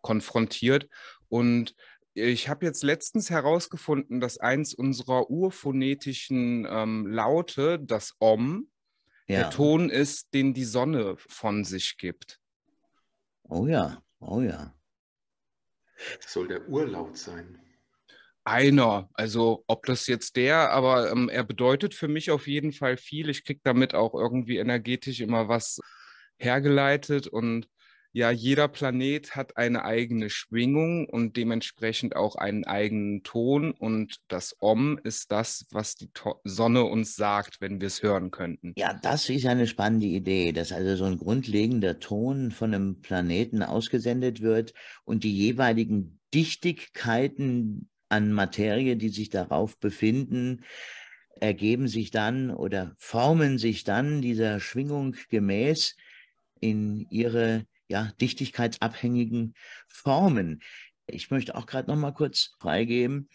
konfrontiert. 0.00 0.88
Und 1.28 1.74
ich 2.14 2.48
habe 2.48 2.66
jetzt 2.66 2.82
letztens 2.82 3.30
herausgefunden, 3.30 4.20
dass 4.20 4.38
eins 4.38 4.74
unserer 4.74 5.30
urphonetischen 5.30 6.66
ähm, 6.68 7.06
Laute, 7.06 7.78
das 7.78 8.14
Om, 8.18 8.68
ja. 9.28 9.40
der 9.40 9.50
Ton 9.50 9.90
ist, 9.90 10.34
den 10.34 10.54
die 10.54 10.64
Sonne 10.64 11.16
von 11.18 11.64
sich 11.64 11.96
gibt. 11.98 12.37
Oh 13.48 13.66
ja, 13.66 14.02
oh 14.20 14.40
ja. 14.40 14.74
Das 16.20 16.32
soll 16.32 16.48
der 16.48 16.68
Urlaut 16.68 17.16
sein. 17.16 17.60
Einer, 18.44 19.10
also 19.14 19.64
ob 19.66 19.84
das 19.86 20.06
jetzt 20.06 20.36
der, 20.36 20.70
aber 20.70 21.10
ähm, 21.10 21.28
er 21.28 21.44
bedeutet 21.44 21.94
für 21.94 22.08
mich 22.08 22.30
auf 22.30 22.46
jeden 22.46 22.72
Fall 22.72 22.96
viel. 22.96 23.28
Ich 23.28 23.44
kriege 23.44 23.60
damit 23.62 23.94
auch 23.94 24.14
irgendwie 24.14 24.58
energetisch 24.58 25.20
immer 25.20 25.48
was 25.48 25.80
hergeleitet 26.38 27.26
und 27.26 27.68
ja, 28.12 28.30
jeder 28.30 28.68
Planet 28.68 29.36
hat 29.36 29.56
eine 29.56 29.84
eigene 29.84 30.30
Schwingung 30.30 31.06
und 31.06 31.36
dementsprechend 31.36 32.16
auch 32.16 32.36
einen 32.36 32.64
eigenen 32.64 33.22
Ton. 33.22 33.72
Und 33.72 34.16
das 34.28 34.56
Om 34.60 34.98
ist 35.04 35.30
das, 35.30 35.66
was 35.70 35.94
die 35.94 36.10
to 36.12 36.40
Sonne 36.44 36.84
uns 36.84 37.16
sagt, 37.16 37.60
wenn 37.60 37.80
wir 37.80 37.86
es 37.86 38.02
hören 38.02 38.30
könnten. 38.30 38.72
Ja, 38.76 38.94
das 38.94 39.28
ist 39.28 39.46
eine 39.46 39.66
spannende 39.66 40.06
Idee, 40.06 40.52
dass 40.52 40.72
also 40.72 40.96
so 40.96 41.04
ein 41.04 41.18
grundlegender 41.18 41.98
Ton 41.98 42.50
von 42.50 42.74
einem 42.74 43.00
Planeten 43.00 43.62
ausgesendet 43.62 44.40
wird 44.40 44.72
und 45.04 45.22
die 45.22 45.36
jeweiligen 45.36 46.18
Dichtigkeiten 46.32 47.90
an 48.08 48.32
Materie, 48.32 48.96
die 48.96 49.10
sich 49.10 49.28
darauf 49.28 49.78
befinden, 49.78 50.64
ergeben 51.40 51.88
sich 51.88 52.10
dann 52.10 52.50
oder 52.50 52.94
formen 52.96 53.58
sich 53.58 53.84
dann 53.84 54.22
dieser 54.22 54.60
Schwingung 54.60 55.14
gemäß 55.28 55.94
in 56.60 57.06
ihre 57.10 57.66
ja, 57.88 58.12
dichtigkeitsabhängigen 58.20 59.54
Formen. 59.86 60.62
Ich 61.06 61.30
möchte 61.30 61.56
auch 61.56 61.66
gerade 61.66 61.90
noch 61.90 61.96
mal 61.96 62.12
kurz 62.12 62.54
freigeben. 62.60 63.28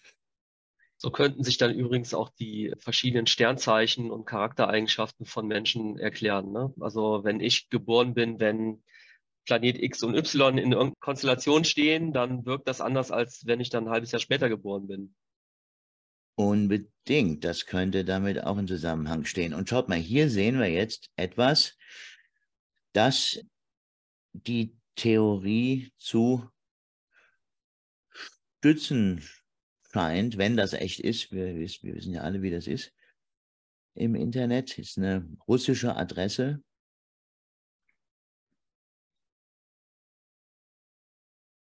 So 0.98 1.12
könnten 1.12 1.44
sich 1.44 1.58
dann 1.58 1.74
übrigens 1.74 2.14
auch 2.14 2.30
die 2.30 2.74
verschiedenen 2.78 3.28
Sternzeichen 3.28 4.10
und 4.10 4.26
Charaktereigenschaften 4.26 5.26
von 5.26 5.48
Menschen 5.48 5.98
erklären. 5.98 6.52
Ne? 6.54 6.74
Also 6.80 7.26
wenn 7.26 7.42
ich 7.42 7.70
geboren 7.70 8.14
bin, 8.14 8.40
wenn 8.40 8.84
Planet 9.46 9.82
X 9.82 10.04
und 10.04 10.16
Y 10.16 10.58
in 10.58 10.72
irgendeiner 10.72 10.96
Konstellation 11.02 11.66
stehen, 11.66 12.14
dann 12.14 12.46
wirkt 12.46 12.68
das 12.70 12.80
anders, 12.80 13.12
als 13.12 13.46
wenn 13.46 13.60
ich 13.60 13.70
dann 13.70 13.88
ein 13.88 13.90
halbes 13.90 14.12
Jahr 14.12 14.22
später 14.22 14.48
geboren 14.48 14.88
bin. 14.88 15.16
Unbedingt, 16.36 17.44
das 17.44 17.66
könnte 17.66 18.06
damit 18.06 18.42
auch 18.42 18.58
in 18.58 18.68
Zusammenhang 18.68 19.26
stehen. 19.26 19.54
Und 19.54 19.68
schaut 19.68 19.90
mal, 19.90 19.98
hier 19.98 20.30
sehen 20.30 20.58
wir 20.58 20.70
jetzt 20.70 21.10
etwas, 21.18 21.78
das 22.94 23.44
die 24.34 24.76
Theorie 24.96 25.92
zu 25.98 26.50
stützen 28.60 29.24
scheint, 29.92 30.38
wenn 30.38 30.58
das 30.58 30.74
echt 30.74 31.00
ist, 31.00 31.32
wir, 31.32 31.56
wir 31.56 31.96
wissen 31.96 32.14
ja 32.14 32.22
alle, 32.22 32.42
wie 32.42 32.52
das 32.52 32.68
ist, 32.68 32.94
im 33.96 34.16
Internet, 34.16 34.78
ist 34.80 34.98
eine 34.98 35.28
russische 35.48 35.96
Adresse. 35.96 36.64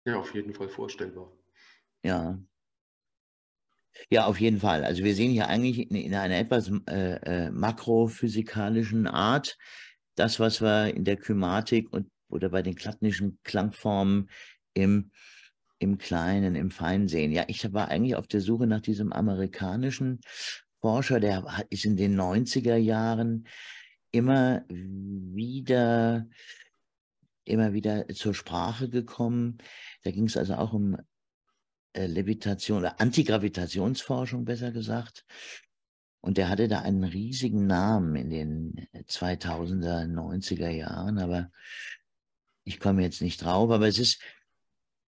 Ja, 0.07 0.19
auf 0.19 0.35
jeden 0.35 0.55
Fall 0.55 0.69
vorstellbar. 0.69 1.33
Ja. 2.05 2.39
Ja, 4.11 4.27
auf 4.27 4.41
jeden 4.41 4.59
Fall. 4.61 4.85
Also 4.85 5.03
wir 5.03 5.15
sehen 5.15 5.33
hier 5.33 5.49
eigentlich 5.49 5.91
in, 5.91 5.97
in 5.97 6.15
einer 6.15 6.37
etwas 6.37 6.71
äh, 6.89 7.47
äh, 7.47 7.51
makrophysikalischen 7.51 9.07
Art 9.07 9.57
das, 10.17 10.39
was 10.39 10.61
wir 10.61 10.95
in 10.95 11.05
der 11.05 11.17
Kymatik 11.17 11.93
und 11.93 12.11
oder 12.35 12.51
bei 12.51 12.63
den 12.63 12.75
klattnischen 12.75 13.39
Klangformen 13.45 14.29
im, 14.75 15.11
im 15.79 15.99
Kleinen, 15.99 16.55
im 16.55 16.71
Feinen 16.71 17.09
sehen. 17.09 17.33
Ja, 17.33 17.45
ich 17.49 17.73
war 17.73 17.89
eigentlich 17.89 18.17
auf 18.17 18.27
der 18.27 18.41
Suche 18.41 18.67
nach 18.67 18.81
diesem 18.81 19.13
amerikanischen 19.13 20.21
Forscher, 20.81 21.21
der 21.21 21.65
ist 21.71 21.85
in 21.85 21.97
den 21.97 22.21
90er 22.21 22.77
Jahren 22.77 23.47
immer 24.11 24.65
wieder 24.69 26.27
immer 27.45 27.73
wieder 27.73 28.09
zur 28.09 28.35
Sprache 28.35 28.89
gekommen. 28.89 29.59
Da 30.03 30.11
ging 30.11 30.27
es 30.27 30.37
also 30.37 30.55
auch 30.55 30.73
um 30.73 30.97
äh, 31.93 32.07
Levitation 32.07 32.79
oder 32.79 33.01
Antigravitationsforschung, 33.01 34.45
besser 34.45 34.73
gesagt. 34.73 35.25
Und 36.21 36.39
der 36.39 36.49
hatte 36.49 36.69
da 36.69 36.81
einen 36.81 37.05
riesigen 37.05 37.67
Namen 37.67 38.17
in 38.17 38.31
den 38.31 38.89
2000er, 38.95 40.07
90er 40.07 40.71
Jahren, 40.71 41.19
aber 41.19 41.51
ich 42.65 42.81
komme 42.81 43.03
jetzt 43.03 43.23
nicht 43.23 43.43
drauf, 43.43 43.71
aber 43.71 43.87
es 43.89 43.99
ist, 43.99 44.21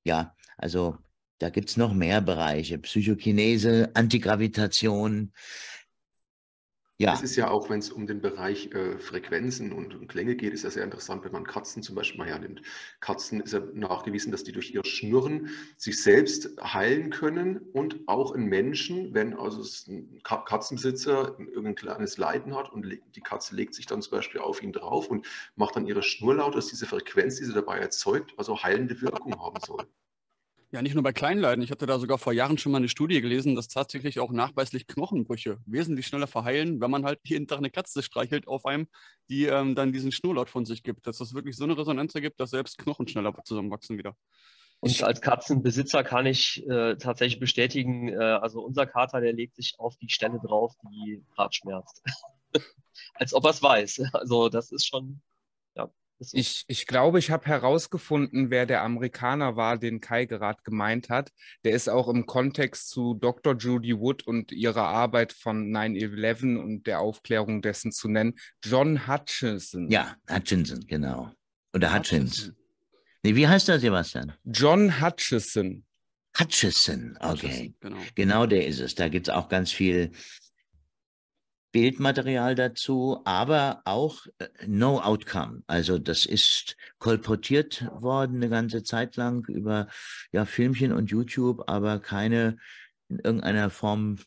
ja, 0.04 0.34
also 0.56 0.98
da 1.38 1.50
gibt 1.50 1.70
es 1.70 1.76
noch 1.76 1.94
mehr 1.94 2.20
Bereiche. 2.20 2.78
Psychokinese, 2.78 3.90
Antigravitation. 3.94 5.32
Ja. 7.04 7.12
Es 7.12 7.22
ist 7.22 7.36
ja 7.36 7.50
auch, 7.50 7.68
wenn 7.68 7.80
es 7.80 7.90
um 7.90 8.06
den 8.06 8.22
Bereich 8.22 8.72
äh, 8.72 8.98
Frequenzen 8.98 9.72
und, 9.72 9.94
und, 9.94 10.08
Klänge 10.08 10.36
geht, 10.36 10.54
ist 10.54 10.64
ja 10.64 10.70
sehr 10.70 10.84
interessant, 10.84 11.22
wenn 11.22 11.32
man 11.32 11.44
Katzen 11.44 11.82
zum 11.82 11.94
Beispiel 11.94 12.16
mal 12.16 12.28
hernimmt. 12.28 12.62
Katzen 13.00 13.42
ist 13.42 13.52
ja 13.52 13.60
nachgewiesen, 13.74 14.32
dass 14.32 14.42
die 14.42 14.52
durch 14.52 14.72
ihr 14.72 14.82
Schnurren 14.86 15.50
sich 15.76 16.02
selbst 16.02 16.56
heilen 16.62 17.10
können 17.10 17.58
und 17.74 18.00
auch 18.06 18.34
in 18.34 18.46
Menschen, 18.46 19.12
wenn 19.12 19.34
also 19.34 19.62
ein 19.86 20.18
Katzenbesitzer 20.22 21.38
irgendein 21.38 21.74
kleines 21.74 22.16
Leiden 22.16 22.56
hat 22.56 22.72
und 22.72 22.86
die 23.14 23.20
Katze 23.20 23.54
legt 23.54 23.74
sich 23.74 23.84
dann 23.84 24.00
zum 24.00 24.12
Beispiel 24.12 24.40
auf 24.40 24.62
ihn 24.62 24.72
drauf 24.72 25.08
und 25.08 25.26
macht 25.56 25.76
dann 25.76 25.86
ihre 25.86 26.02
Schnurlaut, 26.02 26.54
dass 26.54 26.68
diese 26.68 26.86
Frequenz, 26.86 27.36
die 27.36 27.44
sie 27.44 27.52
dabei 27.52 27.80
erzeugt, 27.80 28.32
also 28.38 28.62
heilende 28.62 29.02
Wirkung 29.02 29.38
haben 29.38 29.60
soll. 29.60 29.86
Ja, 30.74 30.82
nicht 30.82 30.94
nur 30.94 31.04
bei 31.04 31.12
Kleinleiden. 31.12 31.62
Ich 31.62 31.70
hatte 31.70 31.86
da 31.86 32.00
sogar 32.00 32.18
vor 32.18 32.32
Jahren 32.32 32.58
schon 32.58 32.72
mal 32.72 32.78
eine 32.78 32.88
Studie 32.88 33.20
gelesen, 33.20 33.54
dass 33.54 33.68
tatsächlich 33.68 34.18
auch 34.18 34.32
nachweislich 34.32 34.88
Knochenbrüche 34.88 35.58
wesentlich 35.66 36.04
schneller 36.04 36.26
verheilen, 36.26 36.80
wenn 36.80 36.90
man 36.90 37.04
halt 37.04 37.20
jeden 37.22 37.46
Tag 37.46 37.58
eine 37.58 37.70
Katze 37.70 38.02
streichelt 38.02 38.48
auf 38.48 38.66
einem, 38.66 38.88
die 39.28 39.44
ähm, 39.44 39.76
dann 39.76 39.92
diesen 39.92 40.10
Schnurlaut 40.10 40.50
von 40.50 40.66
sich 40.66 40.82
gibt. 40.82 41.06
Dass 41.06 41.18
das 41.18 41.32
wirklich 41.32 41.56
so 41.56 41.62
eine 41.62 41.78
Resonanz 41.78 42.12
ergibt, 42.16 42.40
dass 42.40 42.50
selbst 42.50 42.76
Knochen 42.78 43.06
schneller 43.06 43.32
zusammenwachsen 43.44 43.98
wieder. 43.98 44.16
Und 44.80 45.00
als 45.04 45.20
Katzenbesitzer 45.20 46.02
kann 46.02 46.26
ich 46.26 46.66
äh, 46.68 46.96
tatsächlich 46.96 47.38
bestätigen, 47.38 48.08
äh, 48.08 48.16
also 48.16 48.60
unser 48.60 48.84
Kater, 48.84 49.20
der 49.20 49.32
legt 49.32 49.54
sich 49.54 49.76
auf 49.78 49.96
die 49.98 50.10
Stelle 50.10 50.40
drauf, 50.44 50.74
die 50.82 51.22
gerade 51.36 51.52
schmerzt. 51.52 52.02
als 53.14 53.32
ob 53.32 53.44
er 53.44 53.50
es 53.50 53.62
weiß. 53.62 54.02
Also 54.12 54.48
das 54.48 54.72
ist 54.72 54.88
schon 54.88 55.22
ich, 56.18 56.64
ich 56.68 56.86
glaube, 56.86 57.18
ich 57.18 57.30
habe 57.30 57.46
herausgefunden, 57.46 58.50
wer 58.50 58.66
der 58.66 58.82
Amerikaner 58.82 59.56
war, 59.56 59.78
den 59.78 60.00
Kai 60.00 60.26
gerade 60.26 60.60
gemeint 60.62 61.08
hat. 61.08 61.30
Der 61.64 61.72
ist 61.72 61.88
auch 61.88 62.08
im 62.08 62.26
Kontext 62.26 62.90
zu 62.90 63.14
Dr. 63.14 63.56
Judy 63.56 63.98
Wood 63.98 64.26
und 64.26 64.52
ihrer 64.52 64.84
Arbeit 64.84 65.32
von 65.32 65.70
9-11 65.70 66.56
und 66.56 66.86
der 66.86 67.00
Aufklärung 67.00 67.62
dessen 67.62 67.92
zu 67.92 68.08
nennen. 68.08 68.34
John 68.62 69.06
Hutchinson. 69.06 69.90
Ja, 69.90 70.16
Hutchinson, 70.30 70.86
genau. 70.86 71.32
Oder 71.74 71.92
Hutchins. 71.92 72.52
Nee, 73.22 73.34
wie 73.34 73.48
heißt 73.48 73.68
der, 73.68 73.80
Sebastian? 73.80 74.32
John 74.44 75.00
Hutchison. 75.00 75.84
Hutchison, 76.38 77.16
okay. 77.20 77.30
Hutchison, 77.30 77.74
genau. 77.80 77.96
genau 78.14 78.46
der 78.46 78.66
ist 78.66 78.80
es. 78.80 78.94
Da 78.94 79.08
gibt 79.08 79.28
es 79.28 79.34
auch 79.34 79.48
ganz 79.48 79.72
viel 79.72 80.12
Bildmaterial 81.74 82.54
dazu, 82.54 83.20
aber 83.24 83.82
auch 83.84 84.26
äh, 84.38 84.46
No 84.64 85.00
Outcome. 85.00 85.64
Also 85.66 85.98
das 85.98 86.24
ist 86.24 86.76
kolportiert 87.00 87.84
worden 88.00 88.36
eine 88.36 88.48
ganze 88.48 88.84
Zeit 88.84 89.16
lang 89.16 89.44
über 89.48 89.88
ja, 90.30 90.44
Filmchen 90.44 90.92
und 90.92 91.10
YouTube, 91.10 91.64
aber 91.66 91.98
keine 91.98 92.58
in 93.08 93.18
irgendeiner 93.18 93.70
Form 93.70 94.18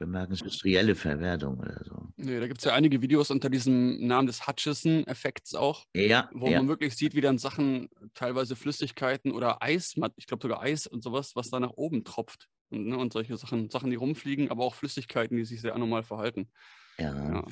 bemerkenswerte 0.00 0.96
Verwertung 0.96 1.60
oder 1.60 1.80
so. 1.84 2.08
Nee, 2.16 2.40
da 2.40 2.48
gibt 2.48 2.58
es 2.58 2.64
ja 2.64 2.74
einige 2.74 3.00
Videos 3.00 3.30
unter 3.30 3.50
diesem 3.50 4.04
Namen 4.04 4.26
des 4.26 4.48
Hutchison-Effekts 4.48 5.54
auch, 5.54 5.84
ja, 5.94 6.28
wo 6.32 6.48
ja. 6.48 6.58
man 6.58 6.66
wirklich 6.66 6.96
sieht, 6.96 7.14
wie 7.14 7.20
dann 7.20 7.38
Sachen, 7.38 7.88
teilweise 8.14 8.56
Flüssigkeiten 8.56 9.30
oder 9.30 9.62
Eis, 9.62 9.94
ich 10.16 10.26
glaube 10.26 10.42
sogar 10.42 10.60
Eis 10.60 10.88
und 10.88 11.04
sowas, 11.04 11.36
was 11.36 11.50
da 11.50 11.60
nach 11.60 11.70
oben 11.76 12.02
tropft. 12.02 12.48
Und, 12.74 12.86
ne, 12.86 12.98
und 12.98 13.12
solche 13.12 13.36
Sachen, 13.36 13.70
Sachen, 13.70 13.90
die 13.90 13.96
rumfliegen, 13.96 14.50
aber 14.50 14.64
auch 14.64 14.74
Flüssigkeiten, 14.74 15.36
die 15.36 15.44
sich 15.44 15.60
sehr 15.60 15.74
anormal 15.74 16.02
verhalten. 16.02 16.50
Ja. 16.98 17.34
ja 17.34 17.44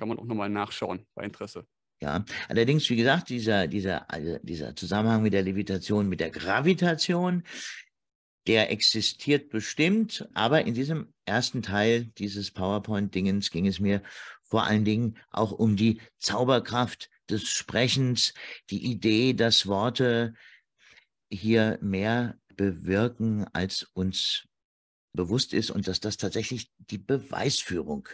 kann 0.00 0.08
man 0.08 0.18
auch 0.18 0.24
nochmal 0.24 0.48
nachschauen 0.48 1.06
bei 1.14 1.24
Interesse. 1.24 1.66
Ja, 2.00 2.24
allerdings, 2.48 2.88
wie 2.88 2.96
gesagt, 2.96 3.28
dieser, 3.28 3.66
dieser, 3.66 4.10
also 4.10 4.38
dieser 4.42 4.74
Zusammenhang 4.74 5.22
mit 5.22 5.34
der 5.34 5.42
Levitation, 5.42 6.08
mit 6.08 6.20
der 6.20 6.30
Gravitation, 6.30 7.42
der 8.46 8.70
existiert 8.70 9.50
bestimmt, 9.50 10.26
aber 10.32 10.64
in 10.64 10.72
diesem 10.72 11.12
ersten 11.26 11.60
Teil 11.60 12.06
dieses 12.16 12.50
PowerPoint-Dingens 12.50 13.50
ging 13.50 13.66
es 13.66 13.78
mir 13.78 14.02
vor 14.42 14.64
allen 14.64 14.86
Dingen 14.86 15.18
auch 15.30 15.52
um 15.52 15.76
die 15.76 16.00
Zauberkraft 16.18 17.10
des 17.28 17.48
Sprechens, 17.50 18.32
die 18.70 18.90
Idee, 18.90 19.34
dass 19.34 19.66
Worte 19.66 20.32
hier 21.30 21.78
mehr 21.82 22.38
bewirken, 22.56 23.46
als 23.52 23.82
uns 23.92 24.48
bewusst 25.12 25.52
ist 25.52 25.70
und 25.70 25.88
dass 25.88 26.00
das 26.00 26.16
tatsächlich 26.16 26.72
die 26.78 26.98
Beweisführung 26.98 28.08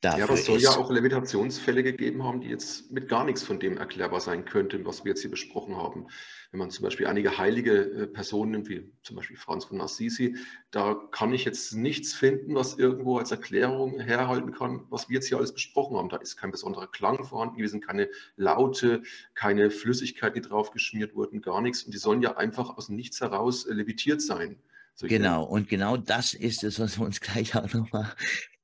Dafür 0.00 0.18
ja, 0.18 0.24
aber 0.24 0.34
es 0.34 0.44
soll 0.44 0.60
ja 0.60 0.70
auch 0.70 0.90
Levitationsfälle 0.90 1.82
gegeben 1.82 2.24
haben, 2.24 2.42
die 2.42 2.48
jetzt 2.48 2.92
mit 2.92 3.08
gar 3.08 3.24
nichts 3.24 3.42
von 3.42 3.58
dem 3.58 3.78
erklärbar 3.78 4.20
sein 4.20 4.44
könnten, 4.44 4.84
was 4.84 5.04
wir 5.04 5.10
jetzt 5.10 5.22
hier 5.22 5.30
besprochen 5.30 5.76
haben. 5.76 6.08
Wenn 6.50 6.58
man 6.58 6.70
zum 6.70 6.82
Beispiel 6.82 7.06
einige 7.06 7.38
heilige 7.38 7.72
äh, 7.72 8.06
Personen 8.06 8.50
nimmt, 8.50 8.68
wie 8.68 8.92
zum 9.02 9.16
Beispiel 9.16 9.38
Franz 9.38 9.64
von 9.64 9.80
Assisi, 9.80 10.36
da 10.70 10.94
kann 11.10 11.32
ich 11.32 11.46
jetzt 11.46 11.72
nichts 11.72 12.12
finden, 12.12 12.54
was 12.54 12.76
irgendwo 12.76 13.16
als 13.16 13.30
Erklärung 13.30 13.98
herhalten 13.98 14.52
kann, 14.52 14.84
was 14.90 15.08
wir 15.08 15.14
jetzt 15.14 15.28
hier 15.28 15.38
alles 15.38 15.54
besprochen 15.54 15.96
haben. 15.96 16.10
Da 16.10 16.16
ist 16.18 16.36
kein 16.36 16.50
besonderer 16.50 16.88
Klang 16.88 17.24
vorhanden 17.24 17.56
gewesen, 17.56 17.80
keine 17.80 18.10
Laute, 18.36 19.02
keine 19.34 19.70
Flüssigkeit, 19.70 20.36
die 20.36 20.42
drauf 20.42 20.70
geschmiert 20.70 21.14
wurden, 21.14 21.40
gar 21.40 21.62
nichts. 21.62 21.82
Und 21.84 21.94
die 21.94 21.98
sollen 21.98 22.20
ja 22.20 22.36
einfach 22.36 22.76
aus 22.76 22.90
nichts 22.90 23.22
heraus 23.22 23.64
äh, 23.64 23.72
levitiert 23.72 24.20
sein. 24.20 24.58
Genau, 25.00 25.44
und 25.44 25.68
genau 25.68 25.96
das 25.96 26.34
ist 26.34 26.64
es, 26.64 26.78
was 26.78 26.98
wir 26.98 27.04
uns 27.06 27.20
gleich 27.20 27.54
auch 27.56 27.72
nochmal 27.72 28.12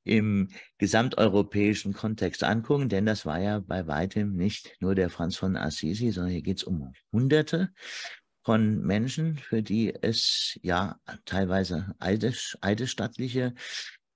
im 0.04 0.48
gesamteuropäischen 0.78 1.92
Kontext 1.92 2.42
angucken, 2.42 2.88
denn 2.88 3.06
das 3.06 3.26
war 3.26 3.40
ja 3.40 3.60
bei 3.60 3.86
weitem 3.86 4.34
nicht 4.34 4.76
nur 4.80 4.94
der 4.94 5.10
Franz 5.10 5.36
von 5.36 5.56
Assisi, 5.56 6.10
sondern 6.10 6.32
hier 6.32 6.42
geht 6.42 6.58
es 6.58 6.64
um 6.64 6.92
Hunderte 7.12 7.70
von 8.42 8.80
Menschen, 8.80 9.36
für 9.36 9.62
die 9.62 9.94
es 9.94 10.58
ja 10.62 10.98
teilweise 11.26 11.94
eides, 11.98 12.56
eidesstattliche 12.62 13.54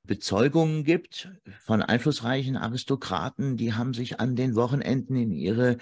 Bezeugungen 0.06 0.84
gibt 0.84 1.30
von 1.60 1.82
einflussreichen 1.82 2.56
Aristokraten, 2.56 3.56
die 3.56 3.74
haben 3.74 3.94
sich 3.94 4.20
an 4.20 4.36
den 4.36 4.54
Wochenenden 4.54 5.16
in 5.16 5.32
ihre 5.32 5.78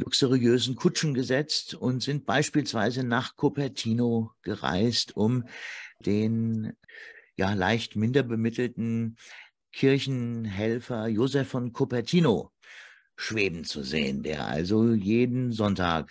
luxuriösen 0.00 0.76
Kutschen 0.76 1.14
gesetzt 1.14 1.74
und 1.74 2.02
sind 2.02 2.26
beispielsweise 2.26 3.04
nach 3.04 3.36
Cupertino 3.36 4.32
gereist, 4.42 5.16
um 5.16 5.44
den 6.04 6.72
ja 7.36 7.52
leicht 7.54 7.96
minder 7.96 8.22
bemittelten 8.22 9.16
Kirchenhelfer 9.72 11.06
Josef 11.08 11.48
von 11.48 11.72
Cupertino 11.72 12.52
schweben 13.16 13.64
zu 13.64 13.82
sehen, 13.82 14.22
der 14.22 14.46
also 14.46 14.92
jeden 14.92 15.52
Sonntag 15.52 16.10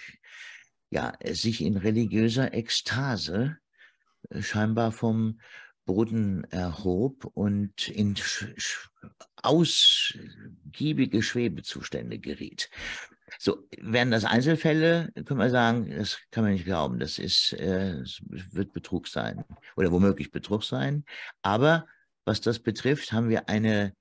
ja 0.92 1.14
sich 1.32 1.62
in 1.62 1.78
religiöser 1.78 2.54
Ekstase 2.54 3.58
äh, 4.30 4.42
scheinbar 4.42 4.92
vom 4.92 5.40
Boden 5.86 6.44
erhob 6.46 7.26
und 7.34 7.88
in 7.90 8.16
ausgiebige 9.42 11.24
Schwebezustände 11.24 12.20
geriet. 12.20 12.70
So, 13.38 13.68
wären 13.78 14.12
das 14.12 14.26
Einzelfälle, 14.26 15.12
können 15.26 15.40
wir 15.40 15.50
sagen, 15.50 15.90
das 15.90 16.20
kann 16.32 16.44
man 16.44 16.54
nicht 16.54 16.66
glauben. 16.66 17.00
Das 17.00 17.20
ist, 17.20 17.54
äh, 17.54 18.04
wird 18.52 18.74
Betrug 18.74 19.08
sein 19.08 19.44
oder 19.76 19.92
womöglich 19.92 20.32
Betrug 20.32 20.64
sein. 20.64 21.06
Aber 21.42 21.86
was 22.26 22.42
das 22.42 22.60
betrifft, 22.60 23.12
haben 23.12 23.30
wir 23.30 23.50
eine, 23.50 23.94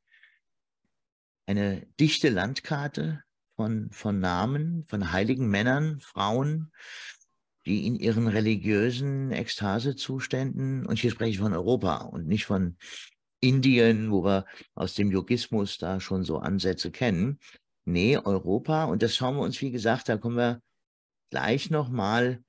eine 1.47 1.87
dichte 1.99 2.29
Landkarte 2.29 3.23
von, 3.57 3.91
von 3.91 4.21
Namen, 4.21 4.85
von 4.87 5.13
heiligen 5.13 5.49
Männern, 5.49 6.01
Frauen, 6.01 6.71
die 7.67 7.87
in 7.87 7.97
ihren 7.97 8.29
religiösen 8.29 9.31
Ekstasezuständen, 9.31 10.87
und 10.87 10.99
hier 10.99 11.11
spreche 11.11 11.33
ich 11.33 11.39
von 11.39 11.53
Europa 11.53 11.99
und 11.99 12.27
nicht 12.27 12.47
von 12.47 12.77
Indien, 13.41 14.11
wo 14.11 14.25
wir 14.25 14.47
aus 14.75 14.95
dem 14.95 15.11
Yogismus 15.11 15.79
da 15.79 16.01
schon 16.01 16.25
so 16.25 16.39
Ansätze 16.39 16.91
kennen, 16.91 17.39
Nee, 17.89 18.19
Europa. 18.19 18.85
Und 18.85 19.03
das 19.03 19.17
schauen 19.17 19.37
wir 19.37 19.43
uns, 19.43 19.63
wie 19.63 19.71
gesagt, 19.71 20.11
da 20.11 20.19
kommen 20.19 20.37
wir 20.37 20.63
gleich 21.31 21.71
nochmal 21.71 22.45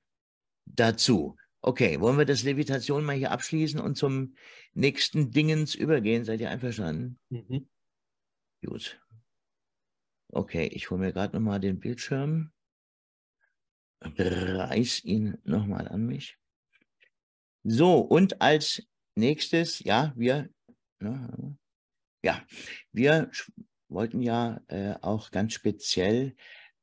dazu. 0.66 1.34
Okay, 1.62 1.98
wollen 1.98 2.18
wir 2.18 2.26
das 2.26 2.42
Levitation 2.42 3.06
mal 3.06 3.16
hier 3.16 3.30
abschließen 3.30 3.80
und 3.80 3.96
zum 3.96 4.34
nächsten 4.74 5.30
Dingens 5.30 5.74
übergehen? 5.74 6.26
Seid 6.26 6.42
ihr 6.42 6.50
einverstanden? 6.50 7.18
Mhm. 7.30 7.70
Gut. 8.62 9.00
Okay, 10.28 10.66
ich 10.66 10.90
hole 10.90 11.00
mir 11.00 11.12
gerade 11.14 11.34
nochmal 11.34 11.58
den 11.58 11.80
Bildschirm, 11.80 12.52
reiß 14.02 15.04
ihn 15.04 15.38
nochmal 15.44 15.88
an 15.88 16.04
mich. 16.04 16.36
So, 17.64 17.98
und 18.00 18.42
als 18.42 18.86
nächstes, 19.14 19.78
ja, 19.78 20.12
wir, 20.16 20.50
ja, 22.22 22.46
wir 22.92 23.30
wollten 23.90 24.22
ja 24.22 24.60
äh, 24.68 24.94
auch 25.00 25.30
ganz 25.30 25.52
speziell 25.54 26.34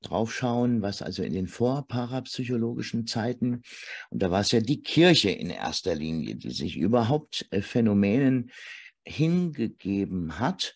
draufschauen, 0.02 0.82
was 0.82 1.02
also 1.02 1.24
in 1.24 1.34
den 1.34 1.48
vorparapsychologischen 1.48 3.08
Zeiten, 3.08 3.64
und 4.10 4.22
da 4.22 4.32
war 4.32 4.42
es 4.42 4.52
ja 4.52 4.60
die 4.60 4.82
Kirche 4.82 5.32
in 5.32 5.50
erster 5.50 5.96
Linie, 5.96 6.36
die 6.36 6.52
sich 6.52 6.78
überhaupt 6.78 7.48
äh, 7.52 7.62
Phänomenen 7.62 8.52
hingegeben 9.06 10.40
hat. 10.40 10.76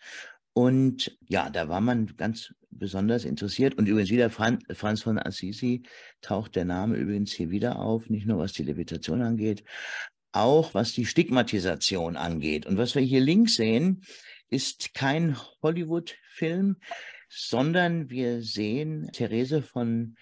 Und 0.53 1.17
ja, 1.27 1.49
da 1.49 1.69
war 1.69 1.81
man 1.81 2.07
ganz 2.17 2.53
besonders 2.69 3.25
interessiert. 3.25 3.77
Und 3.77 3.87
übrigens 3.87 4.09
wieder 4.09 4.29
Franz, 4.29 4.63
Franz 4.73 5.01
von 5.01 5.19
Assisi 5.19 5.83
taucht 6.21 6.55
der 6.55 6.65
Name 6.65 6.97
übrigens 6.97 7.31
hier 7.31 7.51
wieder 7.51 7.79
auf, 7.79 8.09
nicht 8.09 8.25
nur 8.25 8.39
was 8.39 8.53
die 8.53 8.63
Levitation 8.63 9.21
angeht, 9.21 9.63
auch 10.31 10.73
was 10.73 10.93
die 10.93 11.05
Stigmatisation 11.05 12.17
angeht. 12.17 12.65
Und 12.65 12.77
was 12.77 12.95
wir 12.95 13.01
hier 13.01 13.21
links 13.21 13.55
sehen, 13.55 14.03
ist 14.49 14.93
kein 14.93 15.37
Hollywood-Film, 16.31 16.77
sondern 17.29 18.09
wir 18.09 18.41
sehen 18.41 19.11
Therese 19.13 19.61
von 19.61 20.15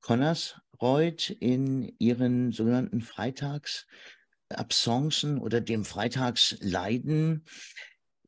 Connersreuth 0.00 1.30
in 1.30 1.94
ihren 1.98 2.50
sogenannten 2.52 3.02
Freitagsabsencen 3.02 5.38
oder 5.38 5.60
dem 5.60 5.84
Freitagsleiden. 5.84 7.44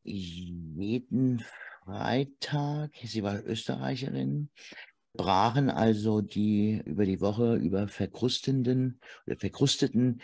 Jeden 0.05 1.45
Freitag, 1.85 2.91
sie 3.05 3.22
war 3.22 3.41
Österreicherin, 3.45 4.51
brachen 5.14 5.70
also 5.70 6.20
die 6.20 6.83
über 6.85 7.05
die 7.05 7.20
Woche 7.20 7.57
über 7.57 7.89
verkrustenden 7.89 9.01
oder 9.26 9.37
verkrusteten 9.37 10.22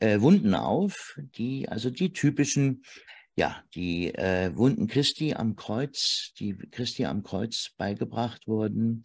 äh, 0.00 0.20
Wunden 0.20 0.54
auf, 0.54 1.18
die 1.36 1.68
also 1.68 1.90
die 1.90 2.12
typischen 2.12 2.82
ja, 3.36 3.62
die 3.74 4.14
äh, 4.14 4.54
Wunden 4.56 4.86
Christi 4.86 5.34
am 5.34 5.56
Kreuz, 5.56 6.32
die 6.38 6.56
Christi 6.56 7.06
am 7.06 7.22
Kreuz 7.22 7.70
beigebracht 7.76 8.46
wurden. 8.46 9.04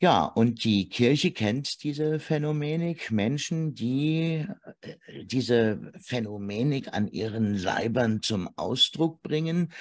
Ja, 0.00 0.24
und 0.24 0.64
die 0.64 0.88
Kirche 0.90 1.32
kennt 1.32 1.82
diese 1.82 2.20
Phänomenik, 2.20 3.10
Menschen, 3.10 3.74
die 3.74 4.46
äh, 4.82 5.24
diese 5.24 5.92
Phänomenik 5.98 6.92
an 6.92 7.08
ihren 7.08 7.56
Leibern 7.56 8.20
zum 8.20 8.50
Ausdruck 8.56 9.22
bringen, 9.22 9.72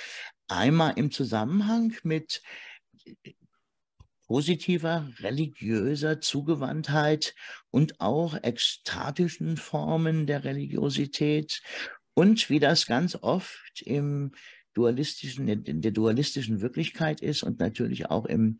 einmal 0.48 0.94
im 0.96 1.12
Zusammenhang 1.12 1.94
mit 2.04 2.42
äh, 3.06 3.34
positiver 4.28 5.10
religiöser 5.20 6.22
Zugewandtheit 6.22 7.36
und 7.70 8.00
auch 8.00 8.36
ekstatischen 8.42 9.58
Formen 9.58 10.26
der 10.26 10.46
Religiosität 10.46 11.62
und 12.14 12.49
wie 12.49 12.59
das 12.59 12.86
ganz 12.86 13.16
oft 13.16 13.82
im 13.82 14.32
dualistischen, 14.74 15.47
in 15.47 15.82
der 15.82 15.91
dualistischen 15.91 16.61
Wirklichkeit 16.61 17.22
ist 17.22 17.43
und 17.43 17.59
natürlich 17.59 18.09
auch 18.09 18.26
im 18.26 18.57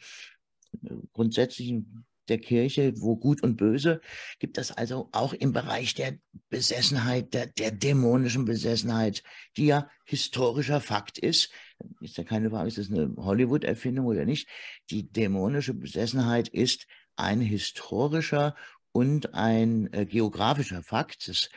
äh, 0.84 0.96
grundsätzlichen 1.14 2.06
der 2.30 2.40
Kirche, 2.40 2.94
wo 2.98 3.18
gut 3.18 3.44
und 3.44 3.58
böse, 3.58 4.02
gibt 4.40 4.58
es 4.58 4.72
also 4.72 5.10
auch 5.12 5.34
im 5.34 5.52
Bereich 5.52 5.94
der 5.94 6.18
Besessenheit, 6.50 7.34
der, 7.34 7.48
der 7.48 7.72
dämonischen 7.72 8.46
Besessenheit, 8.46 9.24
die 9.58 9.68
ja 9.68 9.90
historischer 10.06 10.80
Fakt 10.80 11.18
ist. 11.18 11.52
Ist 12.00 12.18
ja 12.18 12.24
keine 12.24 12.50
Frage, 12.50 12.68
ist 12.68 12.78
das 12.78 12.90
eine 12.90 13.14
Hollywood-Erfindung 13.18 14.06
oder 14.06 14.26
nicht? 14.26 14.48
Die 14.90 15.12
dämonische 15.12 15.74
Besessenheit 15.74 16.48
ist 16.48 16.88
ein 17.16 17.42
historischer 17.42 18.56
und 18.92 19.34
ein 19.34 19.92
äh, 19.92 20.06
geografischer 20.06 20.84
Fakt. 20.84 21.28
Das 21.28 21.50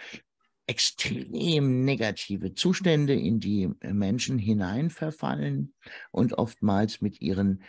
extrem 0.67 1.85
negative 1.85 2.55
Zustände, 2.55 3.15
in 3.15 3.41
die 3.41 3.71
Menschen 3.83 4.39
hineinverfallen 4.39 5.75
und 6.11 6.35
oftmals 6.35 7.01
mit 7.01 7.21
ihren 7.21 7.63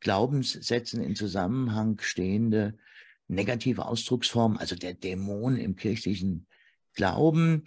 Glaubenssätzen 0.00 1.00
in 1.02 1.14
Zusammenhang 1.14 2.00
stehende 2.00 2.76
negative 3.28 3.86
Ausdrucksformen, 3.86 4.58
also 4.58 4.74
der 4.74 4.94
Dämon 4.94 5.56
im 5.56 5.76
kirchlichen 5.76 6.46
Glauben, 6.94 7.64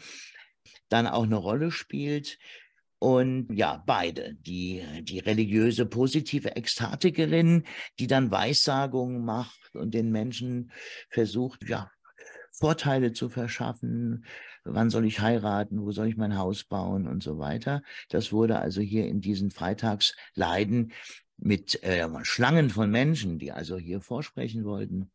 dann 0.90 1.08
auch 1.08 1.24
eine 1.24 1.38
Rolle 1.38 1.72
spielt. 1.72 2.38
Und 3.00 3.48
ja, 3.54 3.84
beide, 3.86 4.36
die, 4.36 4.84
die 5.02 5.20
religiöse 5.20 5.86
positive 5.86 6.56
Ekstatikerin, 6.56 7.64
die 8.00 8.08
dann 8.08 8.32
Weissagungen 8.32 9.24
macht 9.24 9.76
und 9.76 9.94
den 9.94 10.12
Menschen 10.12 10.72
versucht, 11.10 11.68
ja, 11.68 11.92
Vorteile 12.52 13.12
zu 13.12 13.28
verschaffen, 13.30 14.26
wann 14.66 14.90
soll 14.90 15.06
ich 15.06 15.22
heiraten, 15.22 15.82
wo 15.82 15.92
soll 15.92 16.08
ich 16.08 16.18
mein 16.18 16.38
Haus 16.38 16.64
bauen 16.64 17.08
und 17.08 17.24
so 17.24 17.38
weiter. 17.38 17.82
Das 18.10 18.32
wurde 18.32 18.60
also 18.60 18.82
hier 18.82 19.08
in 19.08 19.22
diesen 19.22 19.52
Freitagsleiden 19.52 20.92
mit 21.38 21.84
äh, 21.84 22.08
Schlangen 22.24 22.70
von 22.70 22.90
Menschen, 22.90 23.40
die 23.40 23.52
also 23.52 23.78
hier 23.78 24.02
vorsprechen 24.02 24.66
wollten. 24.66 25.12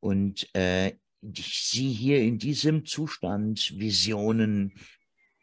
Und 0.00 0.48
äh, 0.54 0.92
sie 1.22 1.92
hier 1.92 2.20
in 2.20 2.38
diesem 2.38 2.84
Zustand 2.84 3.78
Visionen 3.78 4.74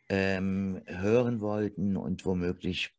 ähm, 0.10 0.82
hören 0.86 1.42
wollten 1.42 1.98
und 1.98 2.26
womöglich 2.26 2.92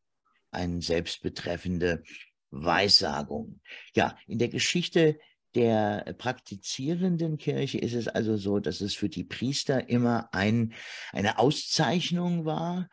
eine 0.51 0.83
selbstbetreffende 0.83 2.03
Weissagung. 2.51 3.61
Ja, 3.95 4.17
in 4.27 4.39
der 4.39 4.49
Geschichte 4.49 5.19
der 5.57 6.15
praktizierenden 6.19 7.39
Kirche 7.39 7.79
ist 7.79 7.95
es 7.95 8.09
also 8.09 8.37
so, 8.37 8.61
dass 8.61 8.83
es 8.83 8.95
für 8.95 9.09
die 9.09 9.25
Priester 9.25 9.89
immer 9.89 10.29
ein, 10.33 10.75
eine 11.13 11.39
Auszeichnung 11.39 12.45
war, 12.45 12.89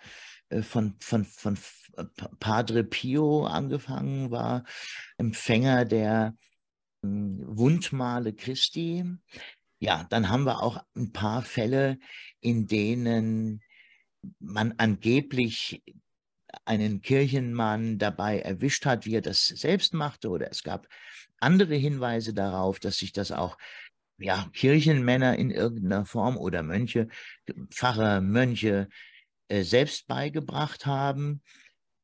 äh, 0.49 0.61
von, 0.61 0.95
von, 0.99 1.25
von 1.25 1.57
Padre 2.39 2.83
Pio 2.83 3.45
angefangen 3.45 4.31
war, 4.31 4.63
Empfänger 5.17 5.85
der 5.85 6.35
hm, 7.03 7.43
Wundmale 7.45 8.33
Christi. 8.33 9.05
Ja, 9.79 10.07
dann 10.09 10.29
haben 10.29 10.45
wir 10.45 10.63
auch 10.63 10.81
ein 10.95 11.11
paar 11.11 11.41
Fälle, 11.41 11.99
in 12.39 12.65
denen 12.67 13.61
man 14.39 14.73
angeblich 14.77 15.83
einen 16.63 17.01
Kirchenmann 17.01 17.97
dabei 17.97 18.39
erwischt 18.39 18.85
hat, 18.85 19.05
wie 19.05 19.15
er 19.15 19.21
das 19.21 19.47
selbst 19.47 19.93
machte, 19.93 20.29
oder 20.29 20.49
es 20.49 20.63
gab 20.63 20.87
andere 21.43 21.75
Hinweise 21.75 22.33
darauf, 22.33 22.79
dass 22.79 22.97
sich 22.97 23.11
das 23.13 23.31
auch 23.31 23.57
ja, 24.17 24.49
Kirchenmänner 24.53 25.37
in 25.37 25.51
irgendeiner 25.51 26.05
Form 26.05 26.37
oder 26.37 26.63
Mönche, 26.63 27.07
Pfarrer, 27.69 28.21
Mönche 28.21 28.89
äh, 29.47 29.63
selbst 29.63 30.07
beigebracht 30.07 30.85
haben. 30.85 31.41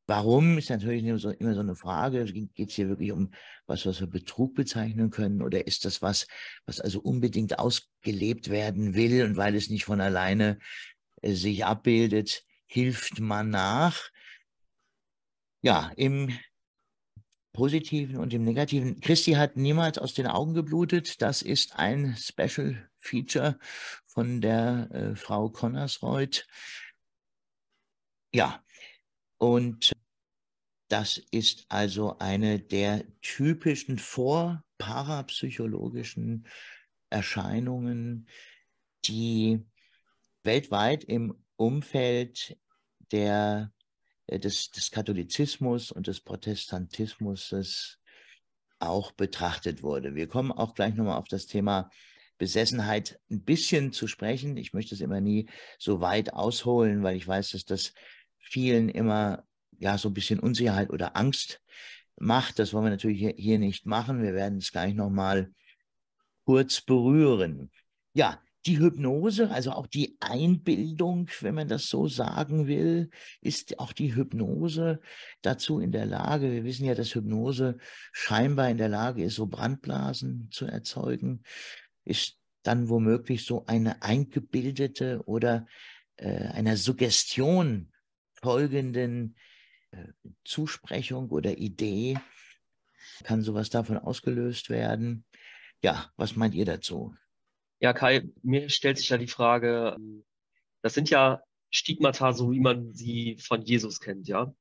Warum 0.06 0.58
ist 0.58 0.70
natürlich 0.70 1.04
immer 1.04 1.18
so, 1.18 1.30
immer 1.30 1.54
so 1.54 1.60
eine 1.60 1.76
Frage. 1.76 2.24
Geht 2.24 2.70
es 2.70 2.74
hier 2.74 2.88
wirklich 2.88 3.12
um 3.12 3.32
was, 3.66 3.86
was 3.86 4.00
wir 4.00 4.08
Betrug 4.08 4.54
bezeichnen 4.54 5.10
können? 5.10 5.40
Oder 5.40 5.66
ist 5.66 5.84
das 5.84 6.02
was, 6.02 6.26
was 6.66 6.80
also 6.80 7.00
unbedingt 7.00 7.58
ausgelebt 7.58 8.50
werden 8.50 8.94
will 8.94 9.24
und 9.24 9.36
weil 9.36 9.54
es 9.54 9.70
nicht 9.70 9.84
von 9.84 10.00
alleine 10.00 10.58
äh, 11.22 11.32
sich 11.32 11.64
abbildet, 11.64 12.44
hilft 12.66 13.20
man 13.20 13.50
nach? 13.50 14.10
Ja, 15.62 15.92
im 15.96 16.30
Positiven 17.52 18.16
und 18.16 18.32
im 18.32 18.44
Negativen. 18.44 19.00
Christi 19.00 19.32
hat 19.32 19.56
niemals 19.56 19.98
aus 19.98 20.14
den 20.14 20.26
Augen 20.26 20.54
geblutet. 20.54 21.20
Das 21.20 21.42
ist 21.42 21.78
ein 21.78 22.16
Special 22.16 22.88
Feature 22.98 23.58
von 24.06 24.40
der 24.40 24.88
äh, 24.92 25.16
Frau 25.16 25.48
Connersreuth. 25.48 26.46
Ja, 28.32 28.62
und 29.38 29.90
das 30.88 31.18
ist 31.30 31.66
also 31.68 32.18
eine 32.18 32.60
der 32.60 33.04
typischen 33.22 33.98
vorparapsychologischen 33.98 36.46
Erscheinungen, 37.10 38.28
die 39.06 39.64
weltweit 40.42 41.04
im 41.04 41.44
Umfeld 41.56 42.56
der 43.12 43.72
des, 44.38 44.70
des 44.70 44.90
Katholizismus 44.90 45.92
und 45.92 46.06
des 46.06 46.20
Protestantismus 46.20 47.98
auch 48.78 49.12
betrachtet 49.12 49.82
wurde. 49.82 50.14
Wir 50.14 50.28
kommen 50.28 50.52
auch 50.52 50.74
gleich 50.74 50.94
nochmal 50.94 51.18
auf 51.18 51.28
das 51.28 51.46
Thema 51.46 51.90
Besessenheit 52.38 53.20
ein 53.30 53.44
bisschen 53.44 53.92
zu 53.92 54.06
sprechen. 54.06 54.56
Ich 54.56 54.72
möchte 54.72 54.94
es 54.94 55.02
immer 55.02 55.20
nie 55.20 55.48
so 55.78 56.00
weit 56.00 56.32
ausholen, 56.32 57.02
weil 57.02 57.16
ich 57.16 57.28
weiß, 57.28 57.50
dass 57.50 57.64
das 57.64 57.92
vielen 58.38 58.88
immer 58.88 59.44
ja 59.78 59.98
so 59.98 60.08
ein 60.08 60.14
bisschen 60.14 60.40
Unsicherheit 60.40 60.90
oder 60.90 61.16
Angst 61.16 61.60
macht. 62.16 62.58
Das 62.58 62.72
wollen 62.72 62.84
wir 62.84 62.90
natürlich 62.90 63.18
hier, 63.18 63.34
hier 63.36 63.58
nicht 63.58 63.84
machen. 63.84 64.22
Wir 64.22 64.34
werden 64.34 64.58
es 64.58 64.72
gleich 64.72 64.94
nochmal 64.94 65.52
kurz 66.44 66.80
berühren. 66.80 67.70
Ja, 68.14 68.42
die 68.66 68.78
Hypnose, 68.78 69.50
also 69.50 69.72
auch 69.72 69.86
die 69.86 70.16
Einbildung, 70.20 71.28
wenn 71.40 71.54
man 71.54 71.68
das 71.68 71.88
so 71.88 72.08
sagen 72.08 72.66
will, 72.66 73.10
ist 73.40 73.78
auch 73.78 73.92
die 73.92 74.14
Hypnose 74.14 75.00
dazu 75.40 75.80
in 75.80 75.92
der 75.92 76.06
Lage. 76.06 76.52
Wir 76.52 76.64
wissen 76.64 76.84
ja, 76.84 76.94
dass 76.94 77.14
Hypnose 77.14 77.78
scheinbar 78.12 78.68
in 78.68 78.76
der 78.76 78.88
Lage 78.88 79.24
ist, 79.24 79.36
so 79.36 79.46
Brandblasen 79.46 80.48
zu 80.50 80.66
erzeugen, 80.66 81.42
ist 82.04 82.36
dann 82.62 82.90
womöglich 82.90 83.46
so 83.46 83.64
eine 83.66 84.02
eingebildete 84.02 85.22
oder 85.24 85.66
äh, 86.16 86.48
einer 86.48 86.76
Suggestion 86.76 87.90
folgenden 88.34 89.36
äh, 89.90 90.08
Zusprechung 90.44 91.30
oder 91.30 91.56
Idee. 91.56 92.18
Kann 93.24 93.42
sowas 93.42 93.70
davon 93.70 93.96
ausgelöst 93.96 94.68
werden? 94.68 95.24
Ja, 95.82 96.10
was 96.16 96.36
meint 96.36 96.54
ihr 96.54 96.66
dazu? 96.66 97.14
Ja, 97.80 97.92
Kai, 97.92 98.28
mir 98.42 98.68
stellt 98.68 98.98
sich 98.98 99.08
ja 99.08 99.18
die 99.18 99.26
Frage, 99.26 99.96
das 100.82 100.94
sind 100.94 101.10
ja 101.10 101.42
Stigmata, 101.70 102.32
so 102.32 102.52
wie 102.52 102.60
man 102.60 102.92
sie 102.92 103.36
von 103.40 103.62
Jesus 103.62 104.00
kennt, 104.00 104.28
ja. 104.28 104.54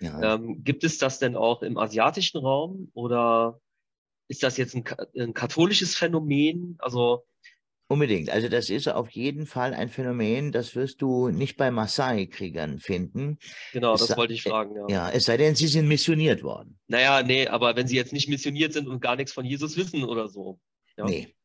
ja. 0.00 0.34
Ähm, 0.34 0.62
gibt 0.62 0.84
es 0.84 0.98
das 0.98 1.18
denn 1.18 1.36
auch 1.36 1.62
im 1.62 1.78
asiatischen 1.78 2.38
Raum 2.38 2.90
oder 2.92 3.60
ist 4.28 4.42
das 4.42 4.56
jetzt 4.56 4.74
ein, 4.74 4.84
ein 5.16 5.32
katholisches 5.32 5.96
Phänomen? 5.96 6.76
Also 6.78 7.24
Unbedingt. 7.88 8.30
Also 8.30 8.48
das 8.48 8.68
ist 8.68 8.88
auf 8.88 9.10
jeden 9.10 9.46
Fall 9.46 9.72
ein 9.72 9.88
Phänomen, 9.88 10.50
das 10.50 10.74
wirst 10.74 11.00
du 11.02 11.28
nicht 11.28 11.56
bei 11.56 11.70
Maasai-Kriegern 11.70 12.80
finden. 12.80 13.38
Genau, 13.72 13.94
es 13.94 14.06
das 14.06 14.16
wollte 14.16 14.32
ich 14.32 14.42
fragen, 14.42 14.74
ja. 14.74 14.86
Ja, 14.88 15.10
es 15.10 15.26
sei 15.26 15.36
denn, 15.36 15.54
sie 15.54 15.68
sind 15.68 15.86
missioniert 15.86 16.42
worden. 16.42 16.80
Naja, 16.88 17.22
nee, 17.22 17.46
aber 17.46 17.76
wenn 17.76 17.86
sie 17.86 17.94
jetzt 17.94 18.12
nicht 18.12 18.28
missioniert 18.28 18.72
sind 18.72 18.88
und 18.88 19.00
gar 19.00 19.14
nichts 19.14 19.32
von 19.32 19.44
Jesus 19.44 19.76
wissen 19.76 20.02
oder 20.02 20.28
so. 20.28 20.58
Ja. 20.96 21.04
Nee, 21.04 21.35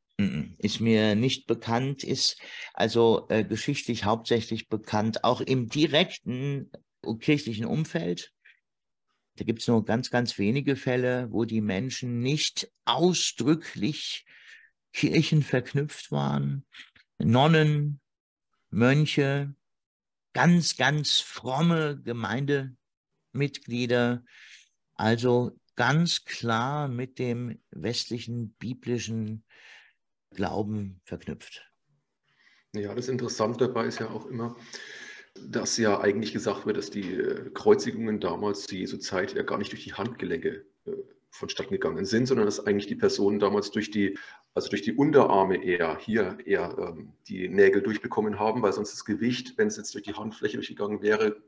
ist 0.57 0.79
mir 0.79 1.15
nicht 1.15 1.47
bekannt, 1.47 2.03
ist 2.03 2.39
also 2.73 3.27
äh, 3.29 3.43
geschichtlich 3.43 4.05
hauptsächlich 4.05 4.69
bekannt, 4.69 5.23
auch 5.23 5.41
im 5.41 5.69
direkten 5.69 6.71
kirchlichen 7.19 7.65
Umfeld. 7.65 8.31
Da 9.37 9.45
gibt 9.45 9.61
es 9.61 9.67
nur 9.67 9.83
ganz, 9.85 10.11
ganz 10.11 10.37
wenige 10.37 10.75
Fälle, 10.75 11.31
wo 11.31 11.45
die 11.45 11.61
Menschen 11.61 12.19
nicht 12.19 12.71
ausdrücklich 12.85 14.25
Kirchen 14.93 15.41
verknüpft 15.41 16.11
waren. 16.11 16.63
Nonnen, 17.17 17.99
Mönche, 18.69 19.55
ganz, 20.33 20.77
ganz 20.77 21.19
fromme 21.19 21.99
Gemeindemitglieder, 22.03 24.23
also 24.95 25.51
ganz 25.75 26.25
klar 26.25 26.87
mit 26.87 27.19
dem 27.19 27.61
westlichen 27.71 28.53
biblischen 28.53 29.43
Glauben 30.33 31.01
verknüpft. 31.03 31.71
Ja, 32.73 32.95
das 32.95 33.09
Interessante 33.09 33.67
dabei 33.67 33.85
ist 33.85 33.99
ja 33.99 34.09
auch 34.09 34.25
immer, 34.27 34.55
dass 35.35 35.77
ja 35.77 35.99
eigentlich 35.99 36.33
gesagt 36.33 36.65
wird, 36.65 36.77
dass 36.77 36.89
die 36.89 37.13
äh, 37.15 37.49
Kreuzigungen 37.53 38.19
damals 38.19 38.67
zu 38.67 38.75
Jesu 38.75 38.97
Zeit 38.97 39.33
ja 39.33 39.43
gar 39.43 39.57
nicht 39.57 39.71
durch 39.71 39.83
die 39.83 39.93
Handgelenke 39.93 40.65
äh, 40.85 40.91
vonstatten 41.31 41.71
gegangen 41.71 42.05
sind, 42.05 42.27
sondern 42.27 42.45
dass 42.45 42.65
eigentlich 42.65 42.87
die 42.87 42.95
Personen 42.95 43.39
damals 43.39 43.71
durch 43.71 43.91
die, 43.91 44.17
also 44.53 44.69
durch 44.69 44.81
die 44.81 44.93
Unterarme 44.93 45.63
eher 45.63 45.97
hier 45.97 46.37
eher 46.45 46.75
ähm, 46.77 47.13
die 47.27 47.47
Nägel 47.47 47.81
durchbekommen 47.81 48.39
haben, 48.39 48.61
weil 48.61 48.73
sonst 48.73 48.93
das 48.93 49.05
Gewicht, 49.05 49.57
wenn 49.57 49.67
es 49.67 49.77
jetzt 49.77 49.93
durch 49.93 50.03
die 50.03 50.13
Handfläche 50.13 50.57
durchgegangen 50.57 51.01
wäre, 51.01 51.41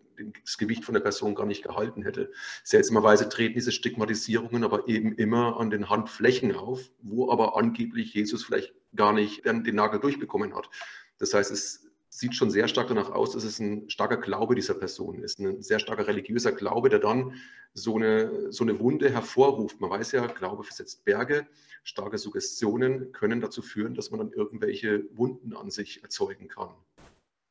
das 0.44 0.58
Gewicht 0.58 0.86
von 0.86 0.94
der 0.94 1.02
Person 1.02 1.36
gar 1.36 1.46
nicht 1.46 1.64
gehalten 1.64 2.04
hätte. 2.04 2.32
Seltsamerweise 2.64 3.30
treten 3.30 3.56
diese 3.56 3.72
Stigmatisierungen 3.72 4.64
aber 4.64 4.88
eben 4.88 5.14
immer 5.16 5.60
an 5.60 5.70
den 5.70 5.90
Handflächen 5.90 6.56
auf, 6.56 6.92
wo 7.02 7.32
aber 7.32 7.58
angeblich 7.58 8.14
Jesus 8.14 8.44
vielleicht 8.44 8.74
gar 8.96 9.14
nicht 9.14 9.46
den 9.46 9.76
Nagel 9.76 10.00
durchbekommen 10.00 10.56
hat. 10.56 10.70
Das 11.18 11.34
heißt, 11.34 11.52
es 11.52 11.84
sieht 12.10 12.36
schon 12.36 12.52
sehr 12.52 12.68
stark 12.68 12.90
danach 12.90 13.10
aus, 13.10 13.32
dass 13.32 13.44
es 13.44 13.60
ein 13.60 13.90
starker 13.90 14.18
Glaube 14.18 14.54
dieser 14.54 14.76
Person 14.76 15.20
ist, 15.24 15.40
ein 15.40 15.64
sehr 15.64 15.80
starker 15.80 16.08
religiöser 16.08 16.52
Glaube, 16.52 16.90
der 16.90 17.00
dann 17.00 17.34
so 17.74 17.96
eine, 17.96 18.52
so 18.52 18.64
eine 18.64 18.80
Wunde 18.80 19.10
hervorruft. 19.10 19.82
Man 19.82 19.90
weiß 19.90 20.12
ja, 20.12 20.28
Glaube 20.28 20.64
versetzt 20.64 21.06
Berge, 21.06 21.48
starke 21.84 22.20
Suggestionen 22.20 23.12
können 23.14 23.42
dazu 23.42 23.64
führen, 23.64 23.96
dass 23.96 24.12
man 24.12 24.20
dann 24.20 24.32
irgendwelche 24.32 25.06
Wunden 25.18 25.54
an 25.56 25.72
sich 25.72 26.04
erzeugen 26.04 26.48
kann. 26.48 26.70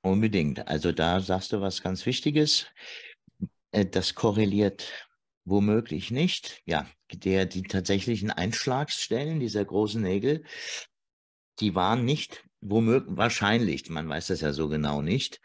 Unbedingt. 0.02 0.66
Also 0.68 0.92
da 0.92 1.20
sagst 1.20 1.52
du 1.52 1.60
was 1.60 1.82
ganz 1.82 2.04
Wichtiges. 2.06 2.66
Äh, 3.70 3.86
das 3.86 4.14
korreliert 4.14 5.08
womöglich 5.44 6.10
nicht. 6.10 6.62
Ja, 6.66 6.86
der, 7.12 7.46
die 7.46 7.62
tatsächlichen 7.62 8.30
Einschlagsstellen 8.30 9.40
dieser 9.40 9.64
großen 9.64 10.02
Nägel, 10.02 10.44
die 11.60 11.74
waren 11.74 12.04
nicht 12.04 12.44
womöglich, 12.60 13.16
wahrscheinlich, 13.16 13.88
man 13.90 14.08
weiß 14.08 14.28
das 14.28 14.40
ja 14.40 14.52
so 14.52 14.68
genau 14.68 15.02
nicht. 15.02 15.40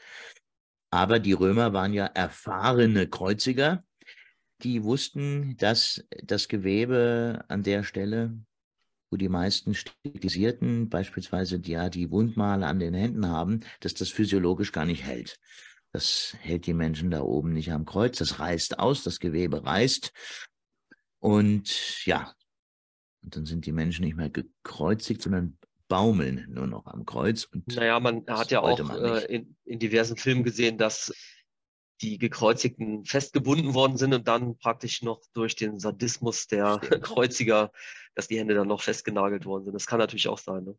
Aber 0.89 1.19
die 1.19 1.33
Römer 1.33 1.73
waren 1.73 1.93
ja 1.93 2.05
erfahrene 2.05 3.07
Kreuziger. 3.07 3.83
Die 4.63 4.83
wussten, 4.83 5.55
dass 5.57 6.07
das 6.23 6.47
Gewebe 6.47 7.45
an 7.47 7.61
der 7.61 7.83
Stelle, 7.83 8.37
wo 9.09 9.17
die 9.17 9.29
meisten 9.29 9.73
Stilisierten 9.73 10.89
beispielsweise 10.89 11.61
ja 11.63 11.89
die 11.89 12.11
Wundmale 12.11 12.65
an 12.65 12.79
den 12.79 12.93
Händen 12.93 13.27
haben, 13.27 13.61
dass 13.79 13.93
das 13.93 14.09
physiologisch 14.09 14.71
gar 14.71 14.85
nicht 14.85 15.03
hält. 15.03 15.39
Das 15.93 16.35
hält 16.39 16.65
die 16.65 16.73
Menschen 16.73 17.11
da 17.11 17.21
oben 17.21 17.53
nicht 17.53 17.71
am 17.71 17.85
Kreuz. 17.85 18.17
Das 18.17 18.39
reißt 18.39 18.79
aus, 18.79 19.03
das 19.03 19.19
Gewebe 19.19 19.65
reißt. 19.65 20.11
Und 21.19 22.05
ja, 22.05 22.33
und 23.23 23.35
dann 23.35 23.45
sind 23.45 23.65
die 23.65 23.71
Menschen 23.71 24.05
nicht 24.05 24.15
mehr 24.15 24.29
gekreuzigt, 24.29 25.21
sondern 25.21 25.57
baumeln 25.87 26.45
nur 26.49 26.67
noch 26.67 26.85
am 26.85 27.05
Kreuz. 27.05 27.45
Und 27.45 27.67
naja, 27.75 27.99
man 27.99 28.25
hat 28.27 28.51
ja 28.51 28.61
auch 28.61 28.79
äh, 29.01 29.25
in, 29.33 29.55
in 29.65 29.79
diversen 29.79 30.17
Filmen 30.17 30.43
gesehen, 30.43 30.77
dass 30.77 31.13
die 32.01 32.17
Gekreuzigten 32.17 33.05
festgebunden 33.05 33.73
worden 33.73 33.97
sind 33.97 34.13
und 34.13 34.27
dann 34.27 34.57
praktisch 34.57 35.01
noch 35.01 35.21
durch 35.33 35.55
den 35.55 35.79
Sadismus 35.79 36.47
der 36.47 36.77
Kreuziger, 37.01 37.71
dass 38.15 38.27
die 38.27 38.37
Hände 38.37 38.55
dann 38.55 38.67
noch 38.67 38.81
festgenagelt 38.81 39.45
worden 39.45 39.65
sind. 39.65 39.73
Das 39.73 39.87
kann 39.87 39.99
natürlich 39.99 40.27
auch 40.27 40.37
sein. 40.37 40.63
Ne? 40.63 40.77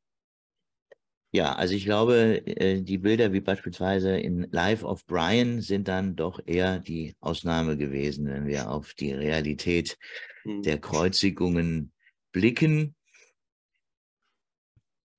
Ja, 1.31 1.55
also 1.55 1.75
ich 1.75 1.85
glaube, 1.85 2.47
äh, 2.47 2.81
die 2.81 2.99
Bilder 2.99 3.33
wie 3.33 3.41
beispielsweise 3.41 4.17
in 4.17 4.49
Life 4.51 4.85
of 4.85 5.05
Brian 5.05 5.61
sind 5.61 5.87
dann 5.89 6.17
doch 6.17 6.41
eher 6.47 6.79
die 6.79 7.17
Ausnahme 7.21 7.77
gewesen, 7.77 8.27
wenn 8.27 8.47
wir 8.47 8.71
auf 8.71 8.95
die 8.95 9.13
Realität 9.13 9.99
hm. 10.45 10.63
der 10.63 10.79
Kreuzigungen 10.79 11.93
blicken. 12.33 12.95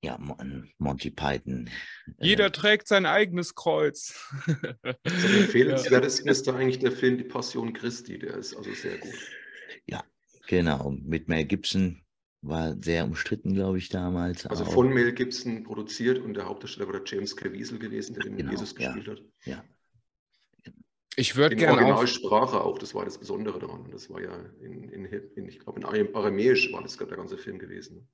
Ja, 0.01 0.17
Monty 0.77 1.11
Python. 1.11 1.69
Jeder 2.19 2.45
äh, 2.45 2.51
trägt 2.51 2.87
sein 2.87 3.05
eigenes 3.05 3.53
Kreuz. 3.55 4.29
so 4.45 5.27
empfehlenswertesten 5.27 6.25
ja. 6.27 6.31
ist 6.31 6.47
da 6.47 6.55
eigentlich 6.55 6.79
der 6.79 6.93
Film 6.93 7.17
Die 7.17 7.25
Passion 7.25 7.73
Christi, 7.73 8.17
der 8.17 8.35
ist 8.35 8.55
also 8.55 8.73
sehr 8.73 8.97
gut. 8.97 9.13
Ja, 9.87 10.03
genau, 10.47 10.91
mit 10.91 11.27
Mel 11.27 11.45
Gibson 11.45 12.01
war 12.41 12.75
sehr 12.81 13.03
umstritten, 13.03 13.53
glaube 13.53 13.77
ich, 13.77 13.89
damals. 13.89 14.45
Also 14.45 14.63
auch. 14.63 14.71
von 14.71 14.93
Mel 14.93 15.11
Gibson 15.11 15.63
produziert 15.63 16.19
und 16.19 16.33
der 16.33 16.45
Hauptdarsteller 16.45 16.87
war 16.87 16.99
der 16.99 17.03
James 17.05 17.35
Caviezel 17.35 17.77
gewesen, 17.77 18.13
der 18.13 18.23
den 18.23 18.37
genau, 18.37 18.51
Jesus 18.51 18.75
gespielt 18.75 19.07
ja, 19.07 19.13
hat. 19.13 19.23
Ja. 19.43 19.63
Ich 21.17 21.35
würde 21.35 21.57
gerne 21.57 21.73
auch... 21.73 21.81
Originalsprache 21.81 22.61
auch, 22.61 22.77
das 22.77 22.95
war 22.95 23.03
das 23.03 23.17
Besondere 23.17 23.59
daran. 23.59 23.91
Das 23.91 24.09
war 24.09 24.21
ja 24.21 24.33
in, 24.61 24.87
in, 24.87 25.03
in 25.03 25.49
ich 25.49 25.59
glaube, 25.59 25.81
in 25.81 25.85
Aramäisch 26.15 26.71
war 26.71 26.81
das 26.81 26.95
der 26.95 27.07
ganze 27.07 27.37
Film 27.37 27.59
gewesen. 27.59 28.07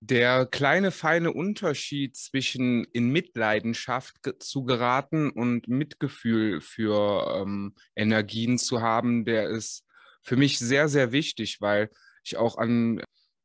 Der 0.00 0.46
kleine 0.46 0.92
feine 0.92 1.32
Unterschied 1.32 2.16
zwischen 2.16 2.84
in 2.92 3.10
Mitleidenschaft 3.10 4.16
zu 4.38 4.64
geraten 4.64 5.30
und 5.30 5.66
Mitgefühl 5.66 6.60
für 6.60 7.40
ähm, 7.42 7.74
Energien 7.96 8.58
zu 8.58 8.80
haben, 8.80 9.24
der 9.24 9.48
ist 9.48 9.84
für 10.22 10.36
mich 10.36 10.58
sehr, 10.58 10.88
sehr 10.88 11.10
wichtig, 11.10 11.60
weil 11.60 11.90
ich 12.22 12.36
auch 12.36 12.58
an, 12.58 13.02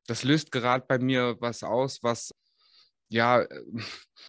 das 0.08 0.24
löst 0.24 0.52
gerade 0.52 0.86
bei 0.88 1.00
mir 1.00 1.38
was 1.40 1.64
aus, 1.64 2.04
was 2.04 2.32
ja, 3.10 3.42
äh, 3.42 3.64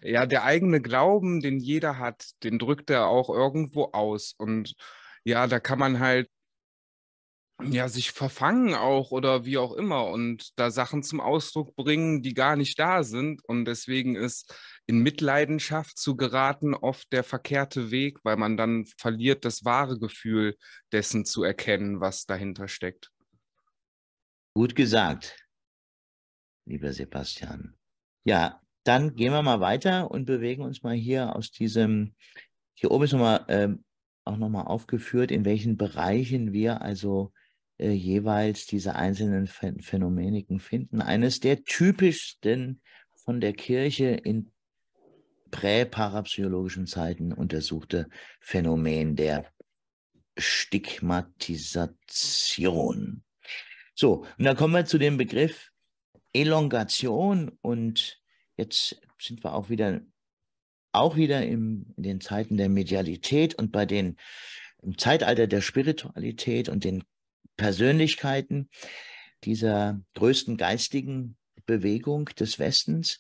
ja, 0.03 0.27
der 0.27 0.45
eigene 0.45 0.81
Glauben, 0.81 1.41
den 1.41 1.59
jeder 1.59 1.99
hat, 1.99 2.27
den 2.43 2.59
drückt 2.59 2.91
er 2.91 3.07
auch 3.09 3.31
irgendwo 3.31 3.91
aus. 3.93 4.35
Und 4.39 4.75
ja, 5.25 5.47
da 5.47 5.61
kann 5.61 5.79
man 5.79 6.01
halt 6.01 6.29
ja, 7.63 7.89
sich 7.89 8.11
verfangen 8.11 8.75
auch 8.75 9.11
oder 9.11 9.45
wie 9.45 9.59
auch 9.59 9.75
immer 9.75 10.07
und 10.07 10.59
da 10.59 10.71
Sachen 10.71 11.03
zum 11.03 11.21
Ausdruck 11.21 11.77
bringen, 11.77 12.23
die 12.23 12.35
gar 12.35 12.57
nicht 12.57 12.79
da 12.79 13.05
sind. 13.05 13.45
Und 13.45 13.65
deswegen 13.65 14.17
ist 14.17 14.55
in 14.87 14.99
Mitleidenschaft 14.99 15.97
zu 15.97 16.17
geraten 16.17 16.75
oft 16.75 17.13
der 17.13 17.23
verkehrte 17.25 17.91
Weg, 17.91 18.19
weil 18.25 18.37
man 18.37 18.57
dann 18.57 18.87
verliert 18.99 19.45
das 19.45 19.65
wahre 19.65 19.99
Gefühl 19.99 20.57
dessen 20.93 21.25
zu 21.25 21.43
erkennen, 21.43 22.01
was 22.01 22.27
dahinter 22.27 22.69
steckt. 22.69 23.11
Gut 24.55 24.75
gesagt, 24.75 25.37
lieber 26.67 26.93
Sebastian. 26.93 27.77
Ja, 28.25 28.61
dann 28.85 29.15
gehen 29.15 29.33
wir 29.33 29.43
mal 29.43 29.61
weiter 29.61 30.11
und 30.11 30.27
bewegen 30.27 30.63
uns 30.63 30.83
mal 30.83 30.95
hier 30.95 31.35
aus 31.35 31.51
diesem, 31.51 32.15
hier 32.75 32.91
oben 32.91 33.05
ist 33.05 33.13
nochmal 33.13 33.45
ähm, 33.49 33.85
auch 34.25 34.37
nochmal 34.37 34.67
aufgeführt, 34.67 35.31
in 35.31 35.45
welchen 35.45 35.77
Bereichen 35.77 36.53
wir 36.53 36.83
also 36.83 37.33
äh, 37.79 37.91
jeweils 37.91 38.66
diese 38.66 38.95
einzelnen 38.95 39.47
Phänomeniken 39.47 40.61
finden. 40.61 41.01
Eines 41.03 41.41
der 41.41 41.64
typischsten 41.64 42.81
von 43.16 43.41
der 43.41 43.53
Kirche 43.53 44.11
in 44.11 44.53
präparapsychologischen 45.51 46.87
Zeiten 46.87 47.33
untersuchte 47.33 48.09
Phänomen 48.41 49.16
der 49.16 49.53
Stigmatisation. 50.37 53.25
So, 53.95 54.27
und 54.37 54.45
dann 54.45 54.57
kommen 54.57 54.75
wir 54.75 54.85
zu 54.85 54.99
dem 54.99 55.16
Begriff 55.16 55.70
Elongation 56.33 57.57
und 57.61 58.20
jetzt 58.57 59.01
sind 59.20 59.45
wir 59.45 59.55
auch 59.55 59.68
wieder, 59.68 60.01
auch 60.93 61.14
wieder 61.16 61.47
im, 61.47 61.95
in 61.97 62.03
den 62.03 62.20
Zeiten 62.20 62.57
der 62.57 62.68
Medialität 62.68 63.55
und 63.55 63.70
bei 63.70 63.87
den, 63.87 64.16
im 64.83 64.99
Zeitalter 64.99 65.47
der 65.47 65.61
Spiritualität 65.61 66.68
und 66.68 66.83
den 66.83 67.05
Persönlichkeiten 67.57 68.69
dieser 69.45 70.01
größten 70.15 70.57
geistigen 70.57 71.37
Bewegung 71.67 72.27
des 72.39 72.59
Westens. 72.59 73.19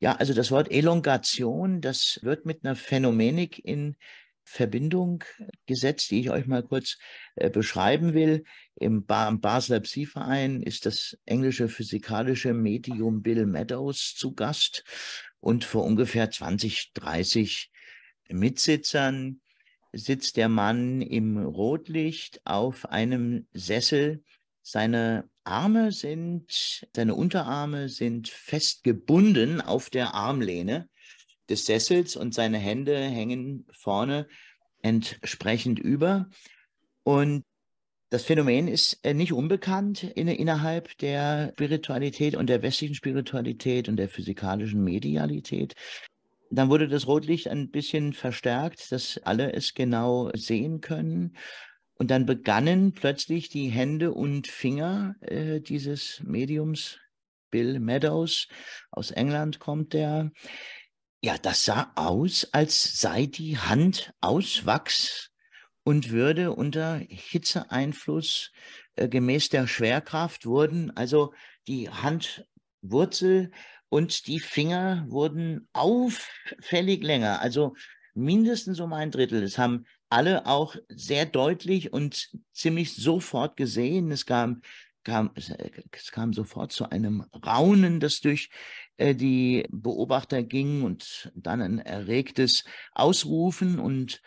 Ja, 0.00 0.16
also 0.16 0.34
das 0.34 0.50
Wort 0.50 0.70
Elongation, 0.70 1.80
das 1.80 2.20
wird 2.22 2.46
mit 2.46 2.64
einer 2.64 2.76
Phänomenik 2.76 3.62
in 3.64 3.96
Verbindung 4.44 5.24
gesetzt, 5.66 6.10
die 6.10 6.20
ich 6.20 6.30
euch 6.30 6.46
mal 6.46 6.62
kurz 6.62 6.98
äh, 7.36 7.48
beschreiben 7.48 8.12
will. 8.12 8.44
Im, 8.74 9.04
ba 9.06 9.30
Basler 9.30 9.80
Psi-Verein 9.80 10.62
ist 10.62 10.84
das 10.86 11.16
englische 11.24 11.68
physikalische 11.68 12.52
Medium 12.52 13.22
Bill 13.22 13.46
Meadows 13.46 14.14
zu 14.16 14.34
Gast 14.34 14.84
und 15.40 15.64
vor 15.64 15.84
ungefähr 15.84 16.30
20, 16.30 16.92
30 16.94 17.70
Mitsitzern 18.28 19.40
sitzt 19.92 20.36
der 20.36 20.48
Mann 20.48 21.02
im 21.02 21.38
Rotlicht 21.38 22.40
auf 22.44 22.86
einem 22.86 23.46
Sessel. 23.52 24.22
Seine 24.62 25.28
Arme 25.44 25.92
sind, 25.92 26.86
seine 26.94 27.14
Unterarme 27.14 27.88
sind 27.88 28.28
fest 28.28 28.84
gebunden 28.84 29.60
auf 29.60 29.90
der 29.90 30.14
Armlehne 30.14 30.88
des 31.48 31.66
Sessels 31.66 32.16
und 32.16 32.32
seine 32.34 32.58
Hände 32.58 32.96
hängen 32.96 33.66
vorne 33.70 34.26
entsprechend 34.82 35.78
über. 35.78 36.28
Und 37.02 37.44
das 38.12 38.24
Phänomen 38.24 38.68
ist 38.68 38.98
äh, 39.04 39.14
nicht 39.14 39.32
unbekannt 39.32 40.02
in, 40.02 40.28
innerhalb 40.28 40.96
der 40.98 41.50
Spiritualität 41.52 42.36
und 42.36 42.48
der 42.48 42.62
westlichen 42.62 42.94
Spiritualität 42.94 43.88
und 43.88 43.96
der 43.96 44.08
physikalischen 44.08 44.84
Medialität. 44.84 45.74
Dann 46.54 46.68
wurde 46.68 46.86
das 46.86 47.06
Rotlicht 47.06 47.48
ein 47.48 47.70
bisschen 47.70 48.12
verstärkt, 48.12 48.92
dass 48.92 49.18
alle 49.24 49.54
es 49.54 49.72
genau 49.72 50.30
sehen 50.34 50.82
können. 50.82 51.36
Und 51.94 52.10
dann 52.10 52.26
begannen 52.26 52.92
plötzlich 52.92 53.48
die 53.48 53.68
Hände 53.68 54.12
und 54.12 54.48
Finger 54.48 55.14
äh, 55.22 55.60
dieses 55.60 56.20
Mediums, 56.24 56.98
Bill 57.50 57.80
Meadows, 57.80 58.48
aus 58.90 59.10
England 59.10 59.60
kommt 59.60 59.94
der, 59.94 60.30
ja, 61.22 61.38
das 61.38 61.64
sah 61.64 61.92
aus, 61.94 62.48
als 62.52 63.00
sei 63.00 63.26
die 63.26 63.56
Hand 63.56 64.12
aus 64.20 64.66
Wachs 64.66 65.30
und 65.84 66.10
würde 66.10 66.52
unter 66.52 66.96
Hitzeeinfluss 67.08 68.52
äh, 68.96 69.08
gemäß 69.08 69.48
der 69.48 69.66
Schwerkraft 69.66 70.44
wurden 70.44 70.90
also 70.96 71.32
die 71.66 71.88
Handwurzel 71.88 73.52
und 73.92 74.26
die 74.26 74.40
Finger 74.40 75.04
wurden 75.10 75.68
auffällig 75.74 77.02
länger, 77.02 77.42
also 77.42 77.74
mindestens 78.14 78.80
um 78.80 78.94
ein 78.94 79.10
Drittel. 79.10 79.42
Das 79.42 79.58
haben 79.58 79.84
alle 80.08 80.46
auch 80.46 80.76
sehr 80.88 81.26
deutlich 81.26 81.92
und 81.92 82.30
ziemlich 82.54 82.94
sofort 82.94 83.54
gesehen. 83.54 84.10
Es 84.10 84.24
kam, 84.24 84.62
kam, 85.04 85.30
es 85.36 86.10
kam 86.10 86.32
sofort 86.32 86.72
zu 86.72 86.88
einem 86.88 87.26
Raunen, 87.44 88.00
das 88.00 88.22
durch 88.22 88.48
äh, 88.96 89.14
die 89.14 89.66
Beobachter 89.70 90.42
ging 90.42 90.84
und 90.84 91.30
dann 91.34 91.60
ein 91.60 91.78
erregtes 91.78 92.64
Ausrufen 92.92 93.78
und 93.78 94.22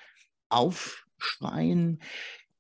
Aufschreien. 0.49 2.03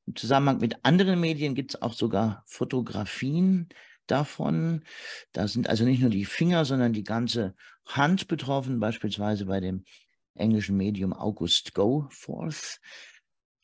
Im 0.07 0.15
Zusammenhang 0.15 0.57
mit 0.57 0.83
anderen 0.83 1.19
Medien 1.19 1.53
gibt 1.53 1.75
es 1.75 1.81
auch 1.83 1.93
sogar 1.93 2.43
Fotografien 2.47 3.69
davon. 4.07 4.83
Da 5.31 5.47
sind 5.47 5.69
also 5.69 5.83
nicht 5.83 6.01
nur 6.01 6.09
die 6.09 6.25
Finger, 6.25 6.65
sondern 6.65 6.93
die 6.93 7.03
ganze 7.03 7.55
Hand 7.85 8.27
betroffen, 8.27 8.79
beispielsweise 8.79 9.45
bei 9.45 9.59
dem 9.59 9.85
englischen 10.33 10.77
Medium 10.77 11.13
August 11.13 11.73
Goforth. 11.73 12.79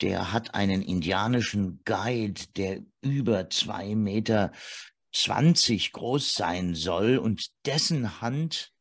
Der 0.00 0.32
hat 0.32 0.54
einen 0.54 0.82
indianischen 0.82 1.80
Guide, 1.84 2.42
der 2.56 2.80
über 3.02 3.50
zwei 3.50 3.94
Meter 3.94 4.52
zwanzig 5.12 5.92
groß 5.92 6.34
sein 6.34 6.74
soll 6.74 7.18
und 7.18 7.48
dessen 7.66 8.20
Hand 8.20 8.72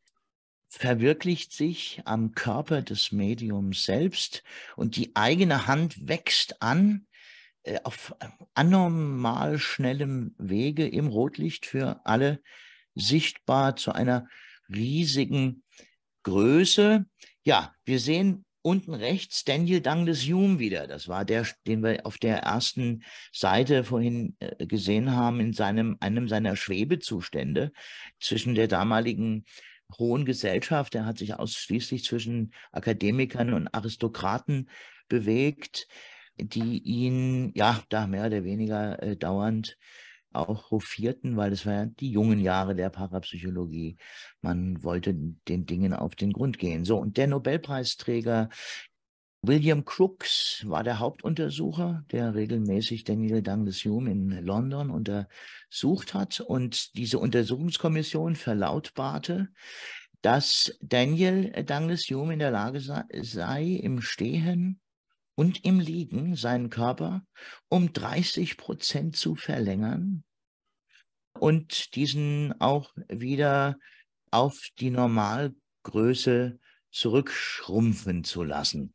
verwirklicht 0.69 1.51
sich 1.51 2.01
am 2.05 2.31
Körper 2.31 2.81
des 2.81 3.11
Mediums 3.11 3.83
selbst 3.83 4.41
und 4.77 4.95
die 4.95 5.15
eigene 5.15 5.67
Hand 5.67 6.07
wächst 6.07 6.61
an 6.61 7.05
auf 7.83 8.15
anormal 8.53 9.59
schnellem 9.59 10.35
Wege 10.37 10.87
im 10.87 11.07
Rotlicht 11.07 11.65
für 11.65 12.01
alle 12.05 12.41
sichtbar 12.95 13.75
zu 13.75 13.91
einer 13.91 14.27
riesigen 14.69 15.63
Größe. 16.23 17.05
Ja, 17.43 17.73
wir 17.85 17.99
sehen 17.99 18.45
unten 18.61 18.93
rechts 18.93 19.43
Daniel 19.43 19.81
Douglas 19.81 20.23
Hume 20.23 20.59
wieder. 20.59 20.87
Das 20.87 21.07
war 21.07 21.25
der, 21.25 21.47
den 21.65 21.83
wir 21.83 22.05
auf 22.05 22.17
der 22.17 22.37
ersten 22.39 23.03
Seite 23.33 23.83
vorhin 23.83 24.35
äh, 24.39 24.65
gesehen 24.67 25.11
haben 25.11 25.39
in 25.39 25.53
seinem, 25.53 25.97
einem 25.99 26.27
seiner 26.27 26.55
Schwebezustände 26.55 27.71
zwischen 28.19 28.55
der 28.55 28.67
damaligen 28.67 29.45
hohen 29.97 30.25
Gesellschaft. 30.25 30.95
Er 30.95 31.05
hat 31.05 31.17
sich 31.17 31.33
ausschließlich 31.33 32.03
zwischen 32.03 32.53
Akademikern 32.71 33.53
und 33.53 33.67
Aristokraten 33.73 34.69
bewegt, 35.07 35.87
die 36.39 36.79
ihn 36.79 37.51
ja 37.55 37.81
da 37.89 38.07
mehr 38.07 38.27
oder 38.27 38.43
weniger 38.43 39.01
äh, 39.01 39.15
dauernd 39.15 39.77
auch 40.33 40.71
hofierten, 40.71 41.35
weil 41.35 41.51
es 41.51 41.65
war 41.65 41.73
ja 41.73 41.85
die 41.85 42.11
jungen 42.11 42.39
Jahre 42.39 42.75
der 42.75 42.89
Parapsychologie. 42.89 43.97
Man 44.41 44.83
wollte 44.83 45.13
den 45.13 45.65
Dingen 45.65 45.93
auf 45.93 46.15
den 46.15 46.31
Grund 46.31 46.57
gehen. 46.57 46.85
So, 46.85 46.97
und 46.97 47.17
der 47.17 47.27
Nobelpreisträger 47.27 48.49
William 49.43 49.85
Crooks 49.85 50.63
war 50.67 50.83
der 50.83 50.99
Hauptuntersucher, 50.99 52.05
der 52.11 52.35
regelmäßig 52.35 53.05
Daniel 53.05 53.41
Douglas 53.41 53.83
Hume 53.83 54.11
in 54.11 54.29
London 54.45 54.91
untersucht 54.91 56.13
hat. 56.13 56.41
Und 56.41 56.95
diese 56.95 57.17
Untersuchungskommission 57.17 58.35
verlautbarte, 58.35 59.49
dass 60.21 60.77
Daniel 60.81 61.51
Douglas 61.63 62.03
Hume 62.11 62.33
in 62.33 62.39
der 62.39 62.51
Lage 62.51 62.79
sei, 62.79 63.63
im 63.63 64.01
Stehen 64.01 64.80
und 65.41 65.65
im 65.65 65.79
Liegen 65.79 66.35
seinen 66.35 66.69
Körper 66.69 67.25
um 67.67 67.93
30 67.93 68.57
Prozent 68.57 69.15
zu 69.15 69.33
verlängern 69.33 70.23
und 71.33 71.95
diesen 71.95 72.53
auch 72.61 72.93
wieder 73.09 73.79
auf 74.29 74.67
die 74.77 74.91
Normalgröße 74.91 76.59
zurückschrumpfen 76.91 78.23
zu 78.23 78.43
lassen. 78.43 78.93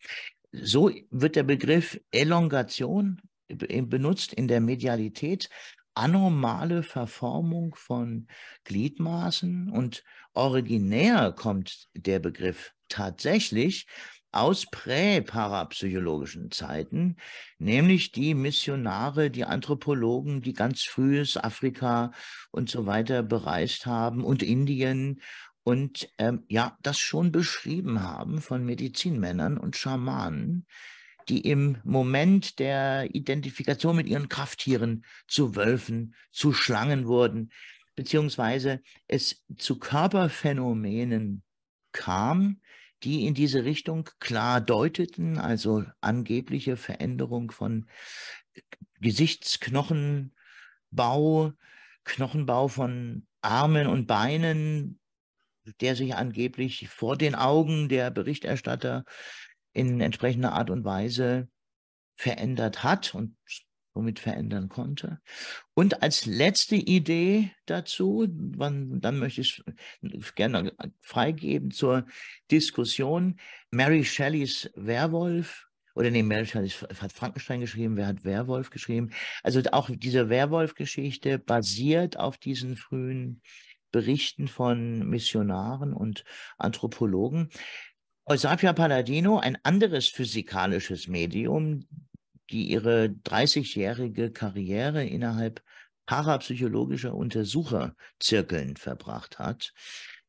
So 0.53 0.93
wird 1.11 1.35
der 1.35 1.43
Begriff 1.43 2.01
Elongation 2.13 3.21
benutzt 3.49 4.33
in 4.33 4.47
der 4.47 4.61
Medialität, 4.61 5.51
anormale 5.95 6.85
Verformung 6.85 7.75
von 7.75 8.29
Gliedmaßen 8.63 9.69
und 9.69 10.05
originär 10.33 11.33
kommt 11.33 11.89
der 11.95 12.21
Begriff 12.21 12.73
tatsächlich 12.89 13.89
aus 14.39 14.67
präparapsychologischen 14.71 16.51
Zeiten, 16.51 17.17
nämlich 17.59 18.13
die 18.13 18.35
Missionare, 18.35 19.31
die 19.31 19.45
Anthropologen, 19.45 20.43
die 20.43 20.53
ganz 20.53 20.83
frühes 20.83 21.37
Afrika 21.37 22.13
und 22.51 22.71
so 22.71 22.87
weiter 22.87 23.23
bereist 23.23 23.87
haben 23.87 24.25
und 24.25 24.43
Indien 24.43 25.21
und 25.63 26.09
ähm, 26.19 26.45
ja, 26.49 26.77
das 26.83 26.99
schon 26.99 27.33
beschrieben 27.33 28.03
haben 28.03 28.41
von 28.41 28.65
Medizinmännern 28.65 29.59
und 29.59 29.77
Schamanen, 29.77 30.67
die 31.29 31.41
im 31.41 31.79
Moment 31.83 32.61
der 32.61 33.15
Identifikation 33.15 33.97
mit 33.97 34.07
ihren 34.07 34.29
Krafttieren 34.29 35.05
zu 35.27 35.57
Wölfen, 35.57 36.15
zu 36.31 36.53
Schlangen 36.53 37.07
wurden, 37.07 37.51
beziehungsweise 37.97 38.81
es 39.09 39.45
zu 39.57 39.79
Körperphänomenen 39.79 41.43
kam, 41.91 42.61
die 43.03 43.27
in 43.27 43.35
diese 43.35 43.65
Richtung 43.65 44.09
klar 44.21 44.61
deuteten, 44.61 45.39
also 45.39 45.85
angebliche 46.01 46.77
Veränderung 46.77 47.51
von 47.51 47.89
Gesichtsknochenbau, 49.01 51.53
Knochenbau 52.05 52.69
von 52.69 53.27
Armen 53.43 53.87
und 53.87 54.07
Beinen, 54.07 55.01
der 55.81 55.97
sich 55.97 56.15
angeblich 56.15 56.89
vor 56.89 57.17
den 57.17 57.35
Augen 57.35 57.89
der 57.89 58.11
Berichterstatter 58.11 59.05
in 59.73 60.01
entsprechender 60.01 60.53
Art 60.53 60.71
und 60.71 60.85
Weise 60.85 61.49
verändert 62.17 62.83
hat 62.83 63.15
und 63.15 63.37
somit 63.97 64.19
verändern 64.19 64.69
konnte. 64.69 65.21
Und 65.73 66.03
als 66.03 66.27
letzte 66.27 66.77
Idee 66.77 67.51
dazu, 67.65 68.27
dann, 68.29 69.01
dann 69.01 69.19
möchte 69.19 69.41
ich 69.41 69.65
gerne 70.35 70.75
freigeben 71.01 71.71
zur 71.71 72.05
Diskussion, 72.51 73.41
Mary 73.71 74.05
Shelleys 74.05 74.71
Werwolf, 74.75 75.67
oder 75.95 76.11
nee, 76.11 76.23
Mary 76.23 76.45
Shelley 76.45 76.69
hat 76.69 77.11
Frankenstein 77.11 77.61
geschrieben, 77.61 77.97
wer 77.97 78.07
hat 78.07 78.23
Werwolf 78.23 78.69
geschrieben? 78.69 79.13
Also 79.43 79.63
auch 79.73 79.89
diese 79.91 80.29
Werwolf-Geschichte 80.29 81.39
basiert 81.39 82.19
auf 82.19 82.37
diesen 82.37 82.77
frühen 82.77 83.41
Berichten 83.93 84.47
von 84.47 85.09
Missionaren 85.09 85.95
und 85.95 86.25
Anthropologen. 86.59 87.49
Eusapia 88.27 88.75
Palladino, 88.75 89.39
ein 89.39 89.57
anderes 89.63 90.09
physikalisches 90.09 91.09
Medium, 91.09 91.87
die 92.51 92.71
ihre 92.71 93.15
30-jährige 93.25 94.31
Karriere 94.31 95.05
innerhalb 95.05 95.63
parapsychologischer 96.07 97.15
Untersucherzirkeln 97.15 98.77
verbracht 98.77 99.39
hat. 99.39 99.73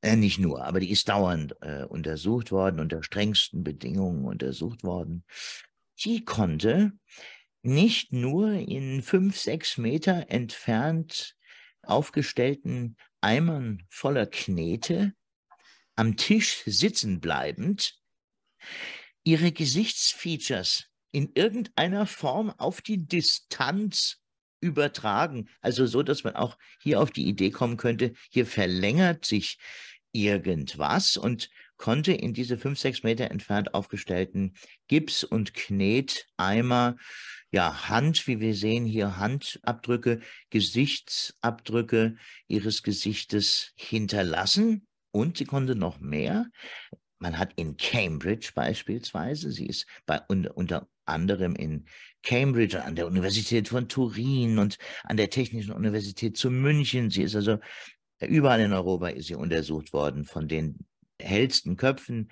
Äh, 0.02 0.16
nicht 0.16 0.40
nur, 0.40 0.64
aber 0.66 0.80
die 0.80 0.92
ist 0.92 1.10
dauernd 1.10 1.56
äh, 1.62 1.84
untersucht 1.84 2.52
worden, 2.52 2.80
unter 2.80 3.04
strengsten 3.04 3.64
Bedingungen 3.64 4.26
untersucht 4.26 4.84
worden. 4.84 5.24
Die 6.04 6.26
konnte 6.26 6.94
nicht 7.62 8.14
nur 8.14 8.52
in 8.52 9.02
fünf, 9.02 9.38
sechs 9.38 9.78
Meter 9.78 10.30
entfernt 10.30 11.36
aufgestellten 11.82 12.98
Eimern 13.22 13.84
voller 13.90 14.26
Knete 14.26 15.14
am 15.96 16.16
Tisch 16.16 16.62
sitzen 16.66 17.20
bleibend 17.20 18.00
ihre 19.24 19.52
Gesichtsfeatures 19.52 20.90
in 21.12 21.32
irgendeiner 21.36 22.06
Form 22.06 22.52
auf 22.58 22.82
die 22.82 23.08
Distanz 23.08 24.22
übertragen. 24.60 25.50
Also 25.62 25.86
so, 25.86 26.04
dass 26.04 26.24
man 26.24 26.36
auch 26.36 26.58
hier 26.82 27.02
auf 27.02 27.12
die 27.12 27.28
Idee 27.28 27.52
kommen 27.52 27.78
könnte, 27.78 28.14
hier 28.30 28.46
verlängert 28.46 29.26
sich 29.26 29.58
irgendwas 30.12 31.18
und 31.18 31.50
konnte 31.78 32.12
in 32.12 32.34
diese 32.34 32.58
fünf, 32.58 32.80
sechs 32.80 33.04
Meter 33.04 33.30
entfernt 33.30 33.74
aufgestellten 33.74 34.56
Gips- 34.88 35.24
und 35.24 35.54
Kneteimer 35.54 36.96
ja, 37.52 37.88
Hand, 37.90 38.28
wie 38.28 38.40
wir 38.40 38.56
sehen 38.56 38.86
hier, 38.86 39.18
Handabdrücke, 39.18 40.22
Gesichtsabdrücke 40.50 42.18
ihres 42.48 42.84
Gesichtes 42.84 43.74
hinterlassen. 43.76 44.86
Und 45.12 45.38
sie 45.38 45.46
konnte 45.46 45.76
noch 45.76 46.00
mehr. 46.00 46.48
Man 47.20 47.38
hat 47.40 47.54
in 47.56 47.78
Cambridge 47.78 48.52
beispielsweise, 48.54 49.52
sie 49.52 49.66
ist 49.66 49.88
bei, 50.06 50.20
unter 50.28 50.88
anderem 51.08 51.56
in 51.56 51.86
Cambridge, 52.24 52.84
an 52.84 52.96
der 52.96 53.08
Universität 53.08 53.70
von 53.70 53.88
Turin 53.88 54.60
und 54.60 54.78
an 55.04 55.18
der 55.18 55.30
Technischen 55.30 55.72
Universität 55.72 56.38
zu 56.38 56.52
München. 56.52 57.10
Sie 57.10 57.24
ist 57.24 57.36
also 57.36 57.60
überall 58.22 58.60
in 58.60 58.74
Europa 58.74 59.10
ist 59.10 59.28
sie 59.28 59.36
untersucht 59.36 59.94
worden 59.94 60.26
von 60.26 60.48
den 60.48 60.86
hellsten 61.20 61.78
Köpfen, 61.78 62.30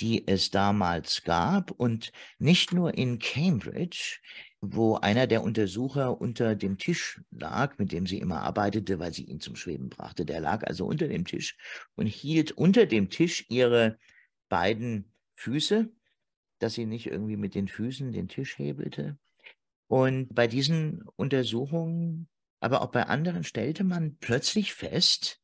die 0.00 0.26
es 0.26 0.50
damals 0.50 1.22
gab. 1.24 1.70
Und 1.70 2.12
nicht 2.38 2.72
nur 2.72 2.96
in 2.96 3.18
Cambridge, 3.18 4.18
wo 4.60 4.96
einer 4.96 5.26
der 5.26 5.42
Untersucher 5.42 6.20
unter 6.20 6.56
dem 6.56 6.78
Tisch 6.78 7.20
lag, 7.30 7.78
mit 7.78 7.92
dem 7.92 8.06
sie 8.06 8.18
immer 8.18 8.42
arbeitete, 8.42 8.98
weil 8.98 9.12
sie 9.12 9.24
ihn 9.24 9.40
zum 9.40 9.56
Schweben 9.56 9.88
brachte. 9.88 10.24
Der 10.24 10.40
lag 10.40 10.66
also 10.66 10.86
unter 10.86 11.08
dem 11.08 11.24
Tisch 11.24 11.56
und 11.94 12.06
hielt 12.06 12.52
unter 12.52 12.86
dem 12.86 13.10
Tisch 13.10 13.46
ihre 13.48 13.98
beiden 14.48 15.12
Füße 15.36 15.92
dass 16.58 16.74
sie 16.74 16.86
nicht 16.86 17.06
irgendwie 17.06 17.36
mit 17.36 17.54
den 17.54 17.68
Füßen 17.68 18.12
den 18.12 18.28
Tisch 18.28 18.58
hebelte. 18.58 19.18
Und 19.86 20.34
bei 20.34 20.46
diesen 20.46 21.02
Untersuchungen, 21.16 22.28
aber 22.60 22.82
auch 22.82 22.90
bei 22.90 23.04
anderen, 23.04 23.44
stellte 23.44 23.84
man 23.84 24.16
plötzlich 24.18 24.74
fest, 24.74 25.40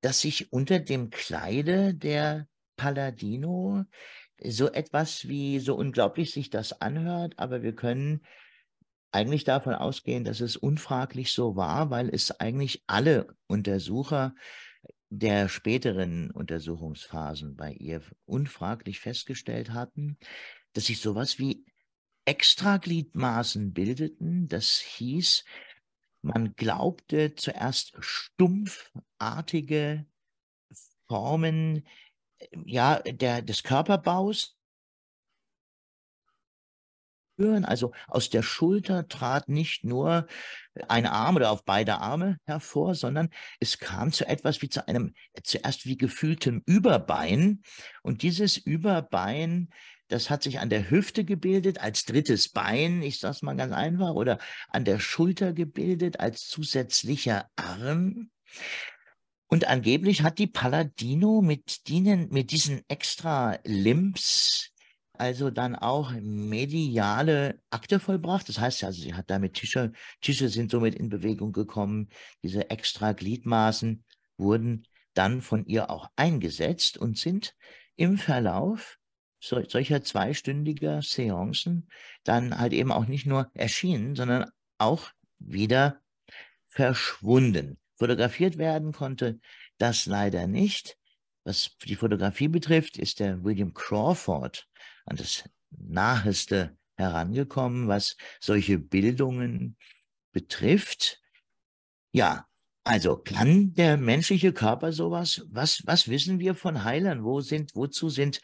dass 0.00 0.20
sich 0.20 0.52
unter 0.52 0.78
dem 0.78 1.10
Kleide 1.10 1.94
der 1.94 2.48
Palladino 2.76 3.84
so 4.42 4.70
etwas 4.70 5.28
wie, 5.28 5.58
so 5.58 5.74
unglaublich 5.74 6.32
sich 6.32 6.50
das 6.50 6.80
anhört, 6.80 7.38
aber 7.38 7.62
wir 7.62 7.74
können 7.74 8.22
eigentlich 9.12 9.44
davon 9.44 9.74
ausgehen, 9.74 10.24
dass 10.24 10.40
es 10.40 10.56
unfraglich 10.56 11.32
so 11.32 11.56
war, 11.56 11.90
weil 11.90 12.10
es 12.10 12.38
eigentlich 12.38 12.84
alle 12.86 13.34
Untersucher 13.46 14.34
der 15.10 15.48
späteren 15.48 16.30
Untersuchungsphasen 16.30 17.56
bei 17.56 17.72
ihr 17.72 18.02
unfraglich 18.24 19.00
festgestellt 19.00 19.72
hatten, 19.72 20.18
dass 20.72 20.86
sich 20.86 21.00
sowas 21.00 21.38
wie 21.38 21.64
Extragliedmaßen 22.24 23.72
bildeten. 23.72 24.48
Das 24.48 24.80
hieß, 24.80 25.44
man 26.22 26.54
glaubte 26.56 27.36
zuerst 27.36 27.92
stumpfartige 28.00 30.06
Formen 31.08 31.86
ja, 32.64 33.00
der, 33.00 33.42
des 33.42 33.62
Körperbaus 33.62 34.55
also 37.38 37.92
aus 38.08 38.30
der 38.30 38.42
Schulter 38.42 39.08
trat 39.08 39.48
nicht 39.48 39.84
nur 39.84 40.26
ein 40.88 41.06
Arm 41.06 41.36
oder 41.36 41.50
auf 41.50 41.64
beide 41.64 41.98
Arme 41.98 42.38
hervor, 42.44 42.94
sondern 42.94 43.28
es 43.60 43.78
kam 43.78 44.12
zu 44.12 44.26
etwas 44.26 44.62
wie 44.62 44.68
zu 44.68 44.86
einem 44.88 45.14
zuerst 45.42 45.86
wie 45.86 45.96
gefühltem 45.96 46.62
Überbein. 46.66 47.62
Und 48.02 48.22
dieses 48.22 48.56
Überbein, 48.56 49.68
das 50.08 50.30
hat 50.30 50.42
sich 50.42 50.60
an 50.60 50.70
der 50.70 50.90
Hüfte 50.90 51.24
gebildet 51.24 51.80
als 51.80 52.04
drittes 52.04 52.48
Bein, 52.48 53.02
ich 53.02 53.18
sage 53.18 53.32
es 53.32 53.42
mal 53.42 53.56
ganz 53.56 53.72
einfach, 53.72 54.14
oder 54.14 54.38
an 54.68 54.84
der 54.84 54.98
Schulter 54.98 55.52
gebildet 55.52 56.20
als 56.20 56.46
zusätzlicher 56.46 57.50
Arm. 57.56 58.30
Und 59.48 59.68
angeblich 59.68 60.22
hat 60.22 60.38
die 60.38 60.48
Palladino 60.48 61.40
mit, 61.40 61.86
dienen, 61.88 62.28
mit 62.30 62.50
diesen 62.50 62.82
extra 62.88 63.58
Limps 63.64 64.72
also 65.20 65.50
dann 65.50 65.76
auch 65.76 66.12
mediale 66.12 67.60
Akte 67.70 68.00
vollbracht. 68.00 68.48
Das 68.48 68.60
heißt 68.60 68.84
also, 68.84 69.00
sie 69.00 69.14
hat 69.14 69.30
damit 69.30 69.54
Tische, 69.54 69.92
Tische 70.20 70.48
sind 70.48 70.70
somit 70.70 70.94
in 70.94 71.08
Bewegung 71.08 71.52
gekommen. 71.52 72.08
Diese 72.42 72.70
extra 72.70 73.12
Gliedmaßen 73.12 74.04
wurden 74.36 74.86
dann 75.14 75.40
von 75.40 75.64
ihr 75.66 75.90
auch 75.90 76.08
eingesetzt 76.16 76.98
und 76.98 77.18
sind 77.18 77.54
im 77.96 78.18
Verlauf 78.18 78.98
so, 79.40 79.62
solcher 79.68 80.02
zweistündiger 80.02 81.02
Seancen 81.02 81.88
dann 82.24 82.58
halt 82.58 82.72
eben 82.72 82.92
auch 82.92 83.06
nicht 83.06 83.26
nur 83.26 83.50
erschienen, 83.54 84.14
sondern 84.14 84.50
auch 84.78 85.10
wieder 85.38 86.00
verschwunden. 86.66 87.78
Fotografiert 87.96 88.58
werden 88.58 88.92
konnte 88.92 89.40
das 89.78 90.06
leider 90.06 90.46
nicht. 90.46 90.96
Was 91.44 91.76
die 91.84 91.96
Fotografie 91.96 92.48
betrifft, 92.48 92.98
ist 92.98 93.20
der 93.20 93.44
William 93.44 93.72
Crawford 93.72 94.66
an 95.06 95.16
das 95.16 95.44
Naheste 95.70 96.76
herangekommen, 96.96 97.88
was 97.88 98.16
solche 98.40 98.78
Bildungen 98.78 99.76
betrifft. 100.32 101.20
Ja, 102.12 102.46
also 102.84 103.16
kann 103.16 103.74
der 103.74 103.96
menschliche 103.96 104.52
Körper 104.52 104.92
sowas? 104.92 105.44
Was, 105.50 105.82
was 105.86 106.08
wissen 106.08 106.38
wir 106.38 106.54
von 106.54 106.84
Heilern? 106.84 107.24
Wo 107.24 107.40
sind, 107.40 107.74
wozu 107.74 108.10
sind 108.10 108.40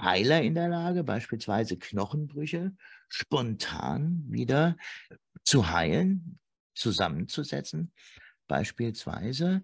Heiler 0.00 0.42
in 0.42 0.54
der 0.54 0.68
Lage, 0.68 1.04
beispielsweise 1.04 1.78
Knochenbrüche 1.78 2.72
spontan 3.08 4.24
wieder 4.28 4.76
zu 5.44 5.70
heilen, 5.70 6.38
zusammenzusetzen? 6.74 7.92
Beispielsweise 8.46 9.62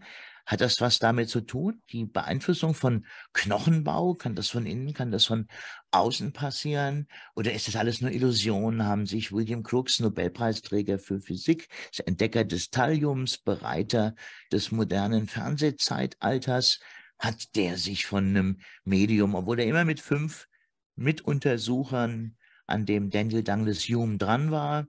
hat 0.49 0.63
das 0.63 0.81
was 0.81 0.99
damit 0.99 1.29
zu 1.29 1.43
tun? 1.43 1.83
Die 1.93 2.07
Beeinflussung 2.07 2.73
von 2.73 3.05
Knochenbau, 3.35 4.15
kann 4.15 4.35
das 4.35 4.49
von 4.49 4.65
innen, 4.65 4.95
kann 4.95 5.11
das 5.11 5.27
von 5.27 5.47
außen 5.91 6.33
passieren? 6.33 7.07
Oder 7.37 7.53
ist 7.53 7.69
das 7.69 7.77
alles 7.77 8.01
nur 8.01 8.11
Illusion? 8.11 8.83
Haben 8.83 9.05
sich 9.05 9.31
William 9.31 9.63
Crookes, 9.63 10.01
Nobelpreisträger 10.01 10.99
für 10.99 11.21
Physik, 11.21 11.69
Entdecker 12.07 12.45
des 12.45 12.71
Thalliums, 12.71 13.37
Bereiter 13.37 14.15
des 14.51 14.73
modernen 14.73 15.29
Fernsehzeitalters, 15.29 16.81
hat 17.19 17.55
der 17.55 17.77
sich 17.77 18.07
von 18.07 18.29
einem 18.29 18.61
Medium, 18.85 19.35
obwohl 19.35 19.61
er 19.61 19.67
immer 19.67 19.85
mit 19.85 20.01
fünf 20.01 20.49
Mituntersuchern 20.97 22.39
an 22.67 22.87
dem 22.87 23.11
Daniel 23.11 23.43
Douglas 23.43 23.81
Hume 23.83 24.17
dran 24.17 24.51
war, 24.51 24.87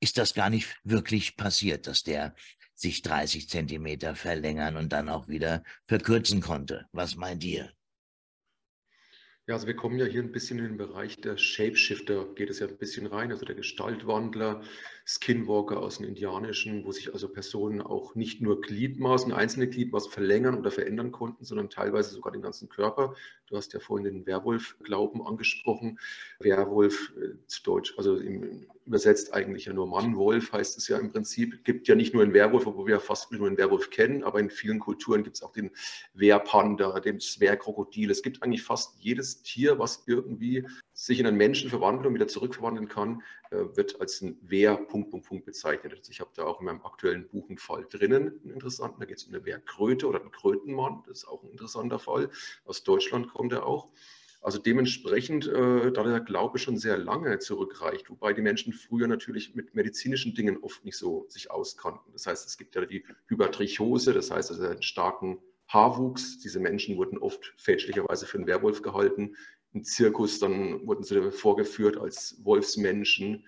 ist 0.00 0.18
das 0.18 0.34
gar 0.34 0.50
nicht 0.50 0.76
wirklich 0.82 1.36
passiert, 1.36 1.86
dass 1.86 2.02
der 2.02 2.34
sich 2.76 3.02
30 3.02 3.48
Zentimeter 3.48 4.14
verlängern 4.14 4.76
und 4.76 4.92
dann 4.92 5.08
auch 5.08 5.28
wieder 5.28 5.64
verkürzen 5.86 6.40
konnte. 6.40 6.86
Was 6.92 7.16
meint 7.16 7.42
ihr? 7.42 7.72
Ja, 9.48 9.54
also 9.54 9.68
wir 9.68 9.76
kommen 9.76 9.96
ja 9.96 10.06
hier 10.06 10.24
ein 10.24 10.32
bisschen 10.32 10.58
in 10.58 10.64
den 10.64 10.76
Bereich 10.76 11.20
der 11.20 11.36
Shapeshifter, 11.36 12.26
geht 12.34 12.50
es 12.50 12.58
ja 12.58 12.66
ein 12.66 12.78
bisschen 12.78 13.06
rein, 13.06 13.30
also 13.30 13.46
der 13.46 13.54
Gestaltwandler, 13.54 14.60
Skinwalker 15.04 15.78
aus 15.78 15.98
dem 15.98 16.08
Indianischen, 16.08 16.84
wo 16.84 16.90
sich 16.90 17.12
also 17.12 17.28
Personen 17.28 17.80
auch 17.80 18.16
nicht 18.16 18.42
nur 18.42 18.60
Gliedmaßen, 18.60 19.32
einzelne 19.32 19.68
Gliedmaßen 19.68 20.10
verlängern 20.10 20.56
oder 20.56 20.72
verändern 20.72 21.12
konnten, 21.12 21.44
sondern 21.44 21.70
teilweise 21.70 22.10
sogar 22.10 22.32
den 22.32 22.42
ganzen 22.42 22.68
Körper. 22.68 23.14
Du 23.46 23.56
hast 23.56 23.72
ja 23.72 23.78
vorhin 23.78 24.04
den 24.04 24.26
Werwolf-Glauben 24.26 25.24
angesprochen. 25.24 26.00
Werwolf 26.40 27.12
äh, 27.16 27.36
zu 27.46 27.62
Deutsch, 27.62 27.94
also 27.98 28.16
im, 28.16 28.66
übersetzt 28.86 29.34
eigentlich 29.34 29.66
ja 29.66 29.72
nur 29.72 29.86
Mann. 29.86 30.16
Wolf 30.16 30.52
heißt 30.52 30.78
es 30.78 30.88
ja 30.88 30.98
im 30.98 31.10
Prinzip. 31.10 31.64
Gibt 31.64 31.88
ja 31.88 31.94
nicht 31.94 32.14
nur 32.14 32.22
einen 32.22 32.32
Werwolf, 32.32 32.66
obwohl 32.66 32.86
wir 32.86 32.94
ja 32.94 33.00
fast 33.00 33.32
nur 33.32 33.46
einen 33.46 33.58
Werwolf 33.58 33.90
kennen, 33.90 34.22
aber 34.22 34.40
in 34.40 34.48
vielen 34.50 34.78
Kulturen 34.78 35.24
gibt 35.24 35.36
es 35.36 35.42
auch 35.42 35.52
den 35.52 35.70
Wehrpanda, 36.14 37.00
den 37.00 37.20
Zwergkrokodil. 37.20 38.10
Es 38.10 38.22
gibt 38.22 38.42
eigentlich 38.42 38.62
fast 38.62 38.96
jedes 39.00 39.42
Tier, 39.42 39.78
was 39.78 40.04
irgendwie 40.06 40.66
sich 40.92 41.20
in 41.20 41.26
einen 41.26 41.36
Menschen 41.36 41.68
verwandeln 41.68 42.06
und 42.06 42.14
wieder 42.14 42.28
zurückverwandeln 42.28 42.88
kann, 42.88 43.22
äh, 43.50 43.76
wird 43.76 44.00
als 44.00 44.22
ein 44.22 44.38
Wehr 44.42 44.76
Punkt, 44.76 45.10
Punkt, 45.10 45.26
Punkt 45.26 45.44
bezeichnet. 45.44 45.92
Also 45.92 46.10
ich 46.10 46.20
habe 46.20 46.30
da 46.34 46.44
auch 46.44 46.60
in 46.60 46.66
meinem 46.66 46.82
aktuellen 46.82 47.28
Buch 47.28 47.48
einen 47.48 47.58
Fall 47.58 47.86
drinnen, 47.90 48.40
einen 48.42 48.54
interessanten. 48.54 49.00
Da 49.00 49.06
geht 49.06 49.18
es 49.18 49.24
um 49.24 49.34
eine 49.34 49.44
Wehrkröte 49.44 50.06
oder 50.06 50.20
einen 50.20 50.30
Krötenmann. 50.30 51.02
Das 51.06 51.18
ist 51.18 51.28
auch 51.28 51.42
ein 51.42 51.50
interessanter 51.50 51.98
Fall. 51.98 52.30
Aus 52.64 52.82
Deutschland 52.84 53.28
kommt 53.28 53.52
er 53.52 53.66
auch. 53.66 53.88
Also 54.46 54.60
dementsprechend, 54.60 55.48
äh, 55.48 55.90
da 55.90 56.04
der 56.04 56.20
Glaube 56.20 56.60
schon 56.60 56.76
sehr 56.76 56.96
lange 56.96 57.40
zurückreicht, 57.40 58.08
wobei 58.10 58.32
die 58.32 58.42
Menschen 58.42 58.72
früher 58.72 59.08
natürlich 59.08 59.56
mit 59.56 59.74
medizinischen 59.74 60.36
Dingen 60.36 60.58
oft 60.62 60.84
nicht 60.84 60.96
so 60.96 61.26
sich 61.28 61.50
auskannten. 61.50 62.12
Das 62.12 62.28
heißt, 62.28 62.46
es 62.46 62.56
gibt 62.56 62.76
ja 62.76 62.86
die 62.86 63.04
Hypertrichose, 63.26 64.12
das 64.12 64.30
heißt 64.30 64.52
also 64.52 64.62
einen 64.62 64.82
starken 64.82 65.38
Haarwuchs. 65.66 66.38
Diese 66.38 66.60
Menschen 66.60 66.96
wurden 66.96 67.18
oft 67.18 67.54
fälschlicherweise 67.56 68.24
für 68.24 68.38
einen 68.38 68.46
Werwolf 68.46 68.82
gehalten 68.82 69.34
im 69.72 69.82
Zirkus, 69.82 70.38
dann 70.38 70.86
wurden 70.86 71.02
sie 71.02 71.32
vorgeführt 71.32 71.96
als 71.96 72.40
Wolfsmenschen. 72.44 73.44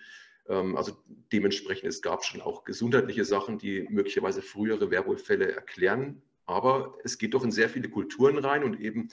Ähm, 0.49 0.75
also 0.75 0.97
dementsprechend, 1.31 1.87
es 1.87 2.01
gab 2.01 2.25
schon 2.25 2.41
auch 2.41 2.65
gesundheitliche 2.65 3.23
Sachen, 3.23 3.57
die 3.57 3.87
möglicherweise 3.89 4.41
frühere 4.41 4.91
Werwolffälle 4.91 5.49
erklären. 5.49 6.21
Aber 6.45 6.97
es 7.05 7.17
geht 7.17 7.35
doch 7.35 7.45
in 7.45 7.51
sehr 7.51 7.69
viele 7.69 7.87
Kulturen 7.87 8.37
rein 8.37 8.65
und 8.65 8.81
eben 8.81 9.07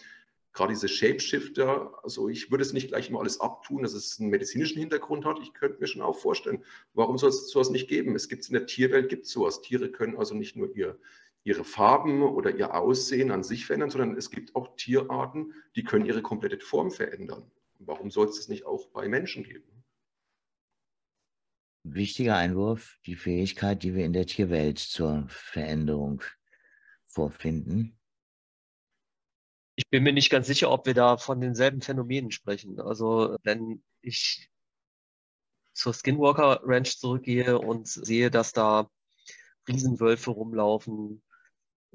gerade 0.57 0.73
diese 0.73 0.89
Shapeshifter, 0.89 2.03
also 2.03 2.29
ich 2.29 2.51
würde 2.51 2.63
es 2.63 2.73
nicht 2.73 2.89
gleich 2.89 3.11
immer 3.11 3.21
alles 3.21 3.41
abtun, 3.41 3.83
dass 3.83 3.93
es 3.93 4.19
einen 4.19 4.31
medizinischen 4.31 4.81
Hintergrund 4.81 5.27
hat. 5.27 5.39
Ich 5.43 5.53
könnte 5.53 5.79
mir 5.79 5.87
schon 5.87 6.03
auch 6.03 6.19
vorstellen, 6.19 6.65
warum 6.95 7.19
soll 7.19 7.29
es 7.29 7.51
sowas 7.51 7.71
nicht 7.71 7.89
geben? 7.89 8.17
Es 8.17 8.29
gibt 8.29 8.43
es 8.43 8.49
in 8.49 8.55
der 8.55 8.67
Tierwelt, 8.67 9.11
gibt 9.11 9.27
es 9.27 9.33
sowas. 9.33 9.61
Tiere 9.61 9.91
können 9.91 10.17
also 10.17 10.35
nicht 10.35 10.57
nur 10.57 10.75
ihr 10.75 10.99
ihre 11.45 11.65
Farben 11.65 12.23
oder 12.23 12.57
ihr 12.57 12.75
Aussehen 12.75 13.31
an 13.31 13.45
sich 13.45 13.67
verändern, 13.67 13.91
sondern 13.91 14.17
es 14.17 14.33
gibt 14.33 14.57
auch 14.57 14.75
Tierarten, 14.75 15.55
die 15.77 15.85
können 15.85 16.05
ihre 16.05 16.21
komplette 16.21 16.59
Form 16.59 16.91
verändern. 16.91 17.49
Warum 17.79 18.11
soll 18.11 18.27
es 18.27 18.37
das 18.37 18.49
nicht 18.49 18.67
auch 18.67 18.89
bei 18.89 19.09
Menschen 19.09 19.45
geben? 19.45 19.85
Wichtiger 21.85 22.37
Einwurf, 22.37 22.99
die 23.07 23.15
Fähigkeit, 23.15 23.85
die 23.85 23.95
wir 23.95 24.05
in 24.05 24.13
der 24.13 24.27
Tierwelt 24.27 24.81
zur 24.81 25.27
Veränderung 25.29 26.21
vorfinden. 27.05 27.97
Ich 29.77 29.89
bin 29.89 30.03
mir 30.03 30.13
nicht 30.13 30.31
ganz 30.31 30.47
sicher, 30.47 30.71
ob 30.71 30.87
wir 30.87 30.95
da 30.95 31.17
von 31.17 31.41
denselben 31.41 31.83
Phänomenen 31.83 32.31
sprechen. 32.31 32.81
Also 32.81 33.37
wenn 33.43 33.83
ich 34.03 34.51
zur 35.73 35.93
Skinwalker 35.93 36.61
Ranch 36.65 36.99
zurückgehe 36.99 37.59
und 37.59 37.87
sehe, 37.87 38.31
dass 38.31 38.53
da 38.53 38.89
Riesenwölfe 39.69 40.31
rumlaufen, 40.31 41.23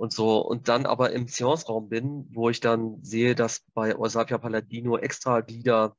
und 0.02 0.12
so. 0.12 0.40
Und 0.40 0.68
dann 0.68 0.88
aber 0.88 1.12
im 1.12 1.28
Seance-Raum 1.28 1.88
bin, 1.88 2.26
wo 2.32 2.50
ich 2.50 2.60
dann 2.60 3.04
sehe, 3.04 3.36
dass 3.36 3.64
bei 3.76 3.96
Eusapia 3.96 4.40
Palladino 4.40 4.98
extra 4.98 5.42
Glieder 5.42 5.96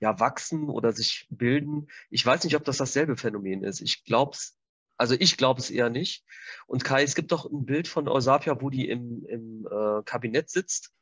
ja 0.00 0.18
wachsen 0.18 0.68
oder 0.68 0.92
sich 0.92 1.28
bilden. 1.30 1.86
Ich 2.10 2.26
weiß 2.26 2.42
nicht, 2.42 2.56
ob 2.56 2.64
das 2.64 2.78
dasselbe 2.78 3.16
Phänomen 3.16 3.62
ist. 3.62 3.80
Ich 3.80 4.02
glaube 4.02 4.32
es, 4.34 4.58
also 4.96 5.14
ich 5.16 5.36
glaube 5.36 5.60
es 5.60 5.70
eher 5.70 5.88
nicht. 5.88 6.24
Und 6.66 6.82
Kai, 6.82 7.04
es 7.04 7.14
gibt 7.14 7.30
doch 7.30 7.46
ein 7.46 7.64
Bild 7.64 7.86
von 7.86 8.08
Eusapia, 8.08 8.60
wo 8.60 8.70
die 8.70 8.88
im, 8.88 9.24
im 9.26 9.68
äh, 9.70 10.02
Kabinett 10.04 10.50
sitzt 10.50 10.92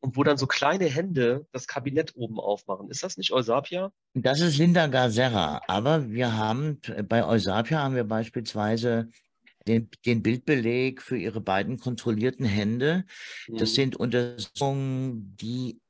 und 0.00 0.16
wo 0.16 0.22
dann 0.22 0.38
so 0.38 0.46
kleine 0.46 0.86
Hände 0.86 1.46
das 1.52 1.66
Kabinett 1.66 2.14
oben 2.14 2.38
aufmachen. 2.38 2.90
Ist 2.90 3.02
das 3.02 3.16
nicht 3.16 3.32
Eusapia? 3.32 3.92
Das 4.14 4.40
ist 4.40 4.58
Linda 4.58 4.86
Gazera. 4.86 5.60
Aber 5.66 6.10
wir 6.10 6.36
haben, 6.36 6.80
bei 7.08 7.24
Eusapia 7.24 7.82
haben 7.82 7.96
wir 7.96 8.04
beispielsweise 8.04 9.10
den, 9.66 9.90
den 10.06 10.22
Bildbeleg 10.22 11.02
für 11.02 11.18
ihre 11.18 11.40
beiden 11.40 11.78
kontrollierten 11.78 12.46
Hände. 12.46 13.04
Das 13.48 13.70
mhm. 13.70 13.74
sind 13.74 13.96
Untersuchungen, 13.96 15.36
die 15.36 15.80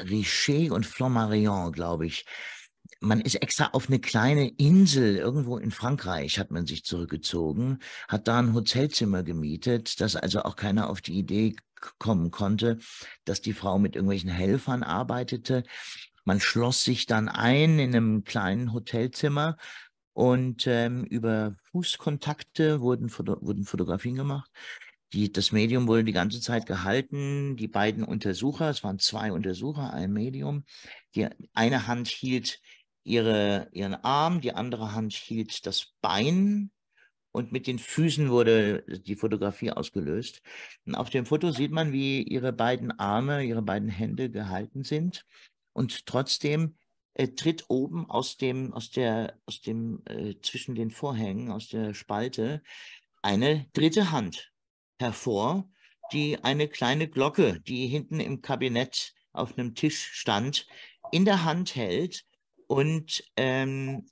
Richer 0.00 0.74
und 0.74 0.86
Flammarion, 0.86 1.72
glaube 1.72 2.06
ich, 2.06 2.24
man 3.00 3.20
ist 3.20 3.36
extra 3.36 3.70
auf 3.72 3.88
eine 3.88 3.98
kleine 3.98 4.48
Insel 4.48 5.16
irgendwo 5.16 5.56
in 5.58 5.70
Frankreich, 5.70 6.38
hat 6.38 6.50
man 6.50 6.66
sich 6.66 6.84
zurückgezogen, 6.84 7.78
hat 8.08 8.28
da 8.28 8.38
ein 8.38 8.54
Hotelzimmer 8.54 9.22
gemietet, 9.22 10.00
dass 10.00 10.16
also 10.16 10.42
auch 10.42 10.56
keiner 10.56 10.90
auf 10.90 11.00
die 11.00 11.18
Idee 11.18 11.56
kommen 11.98 12.30
konnte, 12.30 12.78
dass 13.24 13.40
die 13.40 13.52
Frau 13.52 13.78
mit 13.78 13.96
irgendwelchen 13.96 14.30
Helfern 14.30 14.82
arbeitete. 14.82 15.64
Man 16.24 16.40
schloss 16.40 16.84
sich 16.84 17.06
dann 17.06 17.28
ein 17.28 17.78
in 17.78 17.94
einem 17.94 18.24
kleinen 18.24 18.72
Hotelzimmer 18.72 19.56
und 20.12 20.66
ähm, 20.66 21.04
über 21.04 21.56
Fußkontakte 21.72 22.80
wurden, 22.80 23.08
Foto 23.08 23.38
wurden 23.40 23.64
Fotografien 23.64 24.16
gemacht. 24.16 24.50
Die, 25.12 25.32
das 25.32 25.50
Medium 25.50 25.88
wurde 25.88 26.04
die 26.04 26.12
ganze 26.12 26.40
Zeit 26.40 26.66
gehalten. 26.66 27.56
Die 27.56 27.68
beiden 27.68 28.04
Untersucher, 28.04 28.70
es 28.70 28.84
waren 28.84 28.98
zwei 28.98 29.32
Untersucher, 29.32 29.92
ein 29.92 30.12
Medium. 30.12 30.64
Die 31.14 31.26
eine 31.52 31.86
Hand 31.86 32.08
hielt 32.08 32.60
ihre, 33.02 33.68
ihren 33.72 33.94
Arm, 33.94 34.40
die 34.40 34.52
andere 34.52 34.92
Hand 34.92 35.12
hielt 35.12 35.66
das 35.66 35.94
Bein 36.00 36.70
und 37.32 37.52
mit 37.52 37.66
den 37.66 37.78
Füßen 37.78 38.30
wurde 38.30 38.82
die 39.06 39.16
Fotografie 39.16 39.70
ausgelöst. 39.70 40.42
Und 40.84 40.94
auf 40.94 41.10
dem 41.10 41.26
Foto 41.26 41.50
sieht 41.50 41.70
man, 41.70 41.92
wie 41.92 42.22
ihre 42.22 42.52
beiden 42.52 42.90
Arme, 42.98 43.44
ihre 43.44 43.62
beiden 43.62 43.88
Hände 43.88 44.30
gehalten 44.30 44.84
sind 44.84 45.24
und 45.72 46.06
trotzdem 46.06 46.76
äh, 47.14 47.28
tritt 47.28 47.64
oben 47.68 48.08
aus 48.08 48.36
dem, 48.36 48.72
aus 48.72 48.90
der, 48.90 49.38
aus 49.46 49.60
dem, 49.60 50.02
äh, 50.06 50.34
zwischen 50.42 50.74
den 50.74 50.90
Vorhängen, 50.90 51.50
aus 51.50 51.68
der 51.68 51.94
Spalte, 51.94 52.62
eine 53.22 53.66
dritte 53.72 54.10
Hand 54.10 54.52
hervor, 54.98 55.68
die 56.12 56.42
eine 56.42 56.68
kleine 56.68 57.08
Glocke, 57.08 57.60
die 57.60 57.86
hinten 57.86 58.20
im 58.20 58.42
Kabinett 58.42 59.14
auf 59.32 59.56
einem 59.56 59.74
Tisch 59.74 60.10
stand, 60.12 60.66
in 61.12 61.24
der 61.24 61.44
Hand 61.44 61.76
hält 61.76 62.24
und 62.66 63.22
ähm, 63.36 64.06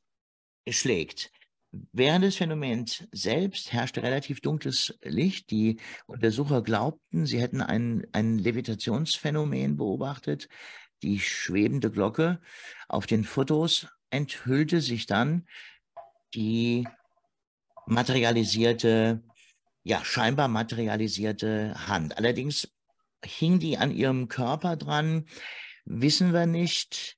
schlägt. 0.69 1.33
Während 1.71 2.25
des 2.25 2.37
Phänomens 2.37 3.07
selbst 3.13 3.73
herrschte 3.73 4.03
relativ 4.03 4.41
dunkles 4.41 4.99
Licht. 5.03 5.51
Die 5.51 5.79
Untersucher 6.07 6.63
glaubten, 6.63 7.27
sie 7.27 7.41
hätten 7.41 7.61
ein, 7.61 8.07
ein 8.13 8.39
Levitationsphänomen 8.39 9.77
beobachtet. 9.77 10.49
Die 11.03 11.21
schwebende 11.21 11.91
Glocke 11.91 12.41
auf 12.89 13.07
den 13.07 13.23
Fotos 13.23 13.87
enthüllte 14.11 14.81
sich 14.81 15.07
dann 15.07 15.47
die 16.35 16.89
materialisierte, 17.87 19.23
ja, 19.83 20.03
scheinbar 20.05 20.49
materialisierte 20.49 21.75
Hand. 21.87 22.17
Allerdings 22.17 22.73
hing 23.23 23.59
die 23.59 23.77
an 23.77 23.91
ihrem 23.91 24.29
Körper 24.29 24.77
dran, 24.77 25.27
wissen 25.85 26.33
wir 26.33 26.47
nicht. 26.47 27.18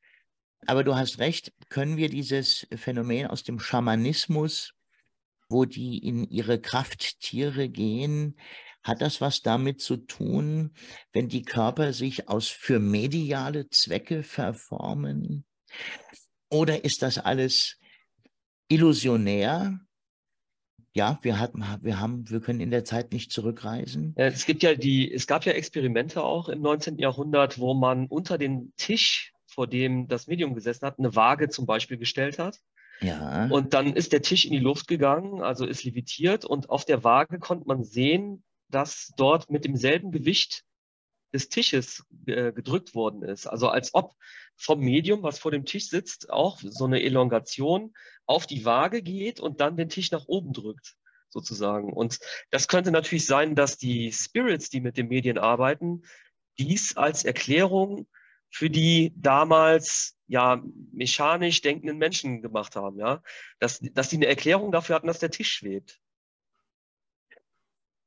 Aber 0.66 0.84
du 0.84 0.94
hast 0.94 1.18
recht, 1.18 1.52
können 1.68 1.96
wir 1.96 2.08
dieses 2.08 2.66
Phänomen 2.74 3.26
aus 3.26 3.42
dem 3.42 3.58
Schamanismus, 3.58 4.74
wo 5.48 5.64
die 5.64 5.98
in 5.98 6.28
ihre 6.28 6.60
Krafttiere 6.60 7.68
gehen, 7.68 8.36
hat 8.82 9.02
das 9.02 9.20
was 9.20 9.42
damit 9.42 9.80
zu 9.80 9.96
tun, 9.96 10.72
wenn 11.12 11.28
die 11.28 11.42
Körper 11.42 11.92
sich 11.92 12.28
aus 12.28 12.48
für 12.48 12.78
mediale 12.78 13.68
Zwecke 13.68 14.22
verformen? 14.22 15.44
Oder 16.50 16.84
ist 16.84 17.02
das 17.02 17.18
alles 17.18 17.78
illusionär? 18.68 19.80
Ja, 20.92 21.18
wir 21.22 21.38
hatten, 21.38 21.64
wir 21.82 22.00
haben, 22.00 22.28
wir 22.28 22.40
können 22.40 22.60
in 22.60 22.70
der 22.72 22.84
Zeit 22.84 23.12
nicht 23.12 23.30
zurückreisen. 23.30 24.12
Es 24.16 24.44
gibt 24.44 24.62
ja 24.62 24.74
die, 24.74 25.12
es 25.12 25.26
gab 25.26 25.44
ja 25.44 25.52
Experimente 25.52 26.22
auch 26.22 26.48
im 26.48 26.62
19. 26.62 26.98
Jahrhundert, 26.98 27.58
wo 27.58 27.74
man 27.74 28.06
unter 28.06 28.38
den 28.38 28.72
Tisch, 28.76 29.32
vor 29.60 29.66
dem 29.66 30.08
das 30.08 30.26
Medium 30.26 30.54
gesessen 30.54 30.86
hat, 30.86 30.98
eine 30.98 31.14
Waage 31.14 31.50
zum 31.50 31.66
Beispiel 31.66 31.98
gestellt 31.98 32.38
hat. 32.38 32.58
Ja. 33.02 33.46
Und 33.48 33.74
dann 33.74 33.92
ist 33.92 34.10
der 34.14 34.22
Tisch 34.22 34.46
in 34.46 34.52
die 34.52 34.58
Luft 34.58 34.88
gegangen, 34.88 35.42
also 35.42 35.66
ist 35.66 35.84
levitiert 35.84 36.46
und 36.46 36.70
auf 36.70 36.86
der 36.86 37.04
Waage 37.04 37.38
konnte 37.38 37.68
man 37.68 37.84
sehen, 37.84 38.42
dass 38.68 39.12
dort 39.18 39.50
mit 39.50 39.66
demselben 39.66 40.12
Gewicht 40.12 40.64
des 41.34 41.50
Tisches 41.50 42.06
äh, 42.24 42.52
gedrückt 42.52 42.94
worden 42.94 43.22
ist. 43.22 43.46
Also 43.46 43.68
als 43.68 43.92
ob 43.92 44.14
vom 44.56 44.80
Medium, 44.80 45.22
was 45.22 45.38
vor 45.38 45.50
dem 45.50 45.66
Tisch 45.66 45.90
sitzt, 45.90 46.30
auch 46.30 46.58
so 46.62 46.86
eine 46.86 47.02
Elongation 47.02 47.92
auf 48.24 48.46
die 48.46 48.64
Waage 48.64 49.02
geht 49.02 49.40
und 49.40 49.60
dann 49.60 49.76
den 49.76 49.90
Tisch 49.90 50.10
nach 50.10 50.24
oben 50.26 50.54
drückt, 50.54 50.96
sozusagen. 51.28 51.92
Und 51.92 52.18
das 52.50 52.66
könnte 52.66 52.92
natürlich 52.92 53.26
sein, 53.26 53.54
dass 53.56 53.76
die 53.76 54.10
Spirits, 54.10 54.70
die 54.70 54.80
mit 54.80 54.96
den 54.96 55.08
Medien 55.08 55.36
arbeiten, 55.36 56.04
dies 56.58 56.96
als 56.96 57.24
Erklärung 57.24 58.06
für 58.50 58.68
die 58.68 59.12
damals 59.16 60.16
ja 60.26 60.62
mechanisch 60.92 61.60
denkenden 61.60 61.98
Menschen 61.98 62.42
gemacht 62.42 62.76
haben, 62.76 62.98
ja, 62.98 63.22
dass, 63.58 63.80
dass 63.92 64.08
die 64.08 64.16
eine 64.16 64.26
Erklärung 64.26 64.72
dafür 64.72 64.96
hatten, 64.96 65.06
dass 65.06 65.18
der 65.18 65.30
Tisch 65.30 65.52
schwebt. 65.52 66.00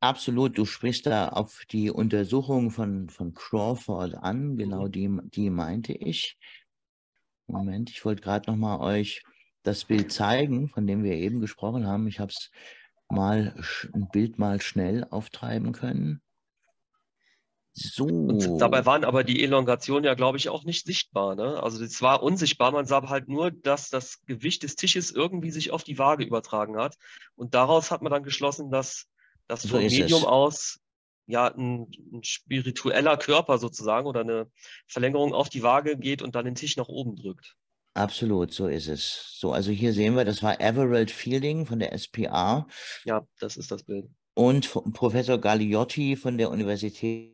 Absolut, 0.04 0.58
du 0.58 0.66
sprichst 0.66 1.06
da 1.06 1.30
auf 1.30 1.64
die 1.72 1.89
Untersuchung 1.89 2.72
von, 2.72 3.10
von 3.10 3.34
Crawford 3.34 4.16
an, 4.16 4.58
genau 4.58 4.88
mhm. 4.88 4.91
die, 4.91 5.10
die 5.30 5.50
meinte 5.50 5.94
ich. 5.94 6.38
Moment, 7.48 7.89
ich 7.89 8.04
wollte 8.04 8.22
gerade 8.22 8.52
noch 8.52 8.58
mal 8.58 8.80
euch 8.80 9.24
das 9.64 9.86
Bild 9.86 10.12
zeigen, 10.12 10.68
von 10.68 10.88
dem 10.88 11.04
wir 11.04 11.14
eben 11.14 11.39
gesprochen 11.39 11.88
haben. 11.88 12.08
Ich 12.08 12.20
habe 12.20 12.32
es 12.32 12.52
mal, 13.10 13.56
ein 13.94 14.10
Bild 14.12 14.39
mal 14.39 14.62
schnell 14.62 15.06
auftreiben 15.06 15.72
können. 15.72 16.22
So. 17.74 18.06
Und 18.06 18.60
dabei 18.60 18.86
waren 18.86 19.04
aber 19.04 19.24
die 19.24 19.44
Elongationen 19.44 20.04
ja, 20.04 20.14
glaube 20.14 20.38
ich, 20.38 20.50
auch 20.50 20.64
nicht 20.64 20.86
sichtbar. 20.86 21.36
Ne? 21.36 21.62
Also 21.62 21.84
es 21.84 22.02
war 22.02 22.22
unsichtbar. 22.22 22.72
Man 22.72 22.86
sah 22.86 23.08
halt 23.10 23.28
nur, 23.28 23.50
dass 23.50 23.90
das 23.90 24.24
Gewicht 24.26 24.62
des 24.62 24.76
Tisches 24.76 25.10
irgendwie 25.10 25.50
sich 25.50 25.72
auf 25.72 25.84
die 25.84 25.98
Waage 25.98 26.24
übertragen 26.24 26.78
hat. 26.78 26.95
Und 27.36 27.56
daraus 27.56 27.90
hat 27.90 28.04
man 28.04 28.12
dann 28.12 28.24
geschlossen, 28.24 28.70
dass 28.70 29.08
dass 29.48 29.64
so 29.64 29.70
vom 29.70 29.80
Medium 29.80 30.22
es. 30.22 30.26
aus 30.26 30.80
ja 31.26 31.48
ein, 31.48 31.88
ein, 32.12 32.24
spiritueller 32.24 33.18
Körper 33.18 33.58
sozusagen 33.58 34.08
oder 34.08 34.22
eine 34.22 34.52
Verlängerung 34.88 35.34
auf 35.34 35.50
die 35.50 35.64
Waage 35.64 35.98
geht 35.98 36.22
und 36.22 36.36
dann 36.36 36.45
den 36.45 36.56
Tisch 36.56 36.78
nach 36.78 36.90
oben 36.90 37.16
drückt. 37.16 37.56
Absolut, 37.94 38.54
so 38.54 38.68
ist 38.68 38.88
es. 38.88 39.38
So, 39.40 39.54
also 39.54 39.72
hier 39.72 39.94
sehen 39.94 40.16
wir, 40.16 40.26
das 40.26 40.41
war 40.41 40.60
Everett 40.60 41.12
Fielding 41.12 41.66
von 41.66 41.80
der 41.80 41.98
SPA. 41.98 42.68
Ja, 43.06 43.26
das 43.40 43.56
ist 43.56 43.72
das 43.72 43.84
Bild. 43.84 44.10
Und 44.34 44.72
Professor 44.94 45.38
Gagliotti 45.38 46.16
von 46.16 46.38
der 46.38 46.50
Universität. 46.50 47.32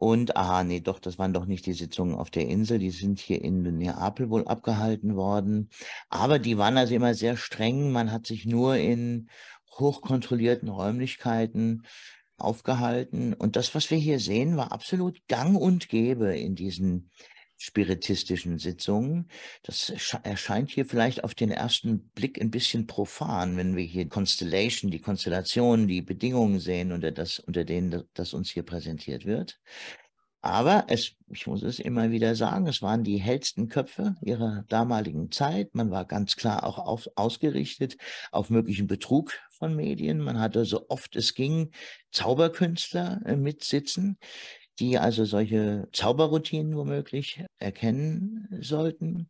Und, 0.00 0.36
aha, 0.36 0.62
nee, 0.62 0.78
doch, 0.80 1.00
das 1.00 1.18
waren 1.18 1.32
doch 1.32 1.46
nicht 1.46 1.66
die 1.66 1.72
Sitzungen 1.72 2.14
auf 2.14 2.30
der 2.30 2.46
Insel, 2.46 2.78
die 2.78 2.92
sind 2.92 3.18
hier 3.18 3.42
in 3.42 3.62
Neapel 3.62 4.30
wohl 4.30 4.46
abgehalten 4.46 5.16
worden. 5.16 5.70
Aber 6.08 6.38
die 6.38 6.56
waren 6.56 6.78
also 6.78 6.94
immer 6.94 7.14
sehr 7.14 7.36
streng. 7.36 7.90
Man 7.90 8.12
hat 8.12 8.24
sich 8.26 8.46
nur 8.46 8.76
in 8.76 9.28
hochkontrollierten 9.76 10.68
Räumlichkeiten 10.68 11.82
aufgehalten. 12.36 13.34
Und 13.34 13.56
das, 13.56 13.74
was 13.74 13.90
wir 13.90 13.98
hier 13.98 14.20
sehen, 14.20 14.56
war 14.56 14.70
absolut 14.70 15.18
gang 15.26 15.56
und 15.58 15.88
gäbe 15.88 16.36
in 16.36 16.54
diesen 16.54 17.10
spiritistischen 17.58 18.58
Sitzungen. 18.58 19.28
Das 19.62 19.92
erscheint 20.22 20.70
hier 20.70 20.86
vielleicht 20.86 21.24
auf 21.24 21.34
den 21.34 21.50
ersten 21.50 22.08
Blick 22.10 22.40
ein 22.40 22.50
bisschen 22.50 22.86
profan, 22.86 23.56
wenn 23.56 23.76
wir 23.76 23.84
hier 23.84 24.08
Constellation, 24.08 24.90
die 24.90 25.00
Konstellation, 25.00 25.88
die 25.88 26.00
Bedingungen 26.00 26.60
sehen, 26.60 26.92
unter, 26.92 27.10
das, 27.10 27.40
unter 27.40 27.64
denen 27.64 28.04
das 28.14 28.32
uns 28.32 28.50
hier 28.50 28.62
präsentiert 28.62 29.26
wird. 29.26 29.60
Aber 30.40 30.84
es, 30.86 31.16
ich 31.32 31.48
muss 31.48 31.62
es 31.64 31.80
immer 31.80 32.12
wieder 32.12 32.36
sagen, 32.36 32.68
es 32.68 32.80
waren 32.80 33.02
die 33.02 33.18
hellsten 33.18 33.68
Köpfe 33.68 34.14
ihrer 34.22 34.64
damaligen 34.68 35.32
Zeit. 35.32 35.74
Man 35.74 35.90
war 35.90 36.04
ganz 36.04 36.36
klar 36.36 36.62
auch 36.64 36.78
auf, 36.78 37.08
ausgerichtet 37.16 37.96
auf 38.30 38.48
möglichen 38.48 38.86
Betrug 38.86 39.32
von 39.50 39.74
Medien. 39.74 40.20
Man 40.20 40.38
hatte 40.38 40.64
so 40.64 40.86
oft 40.88 41.16
es 41.16 41.34
ging 41.34 41.72
Zauberkünstler 42.12 43.20
äh, 43.26 43.36
mitsitzen, 43.36 44.16
die 44.78 44.98
also 44.98 45.24
solche 45.24 45.88
Zauberroutinen 45.92 46.76
womöglich 46.76 47.44
erkennen 47.58 48.48
sollten. 48.60 49.28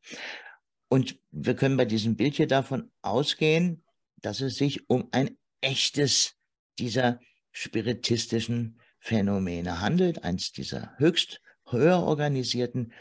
Und 0.89 1.19
wir 1.31 1.55
können 1.55 1.77
bei 1.77 1.85
diesem 1.85 2.17
Bild 2.17 2.35
hier 2.35 2.47
davon 2.47 2.91
ausgehen, 3.03 3.85
dass 4.17 4.41
es 4.41 4.57
sich 4.57 4.89
um 4.89 5.09
ein 5.13 5.37
echtes 5.61 6.35
dieser 6.79 7.21
spiritistischen 7.53 8.81
Phänomene 8.99 9.81
handelt, 9.81 10.25
eins 10.25 10.53
dieser 10.53 10.97
höchst 10.99 11.41
höher 11.67 12.03
organisierten 12.03 12.93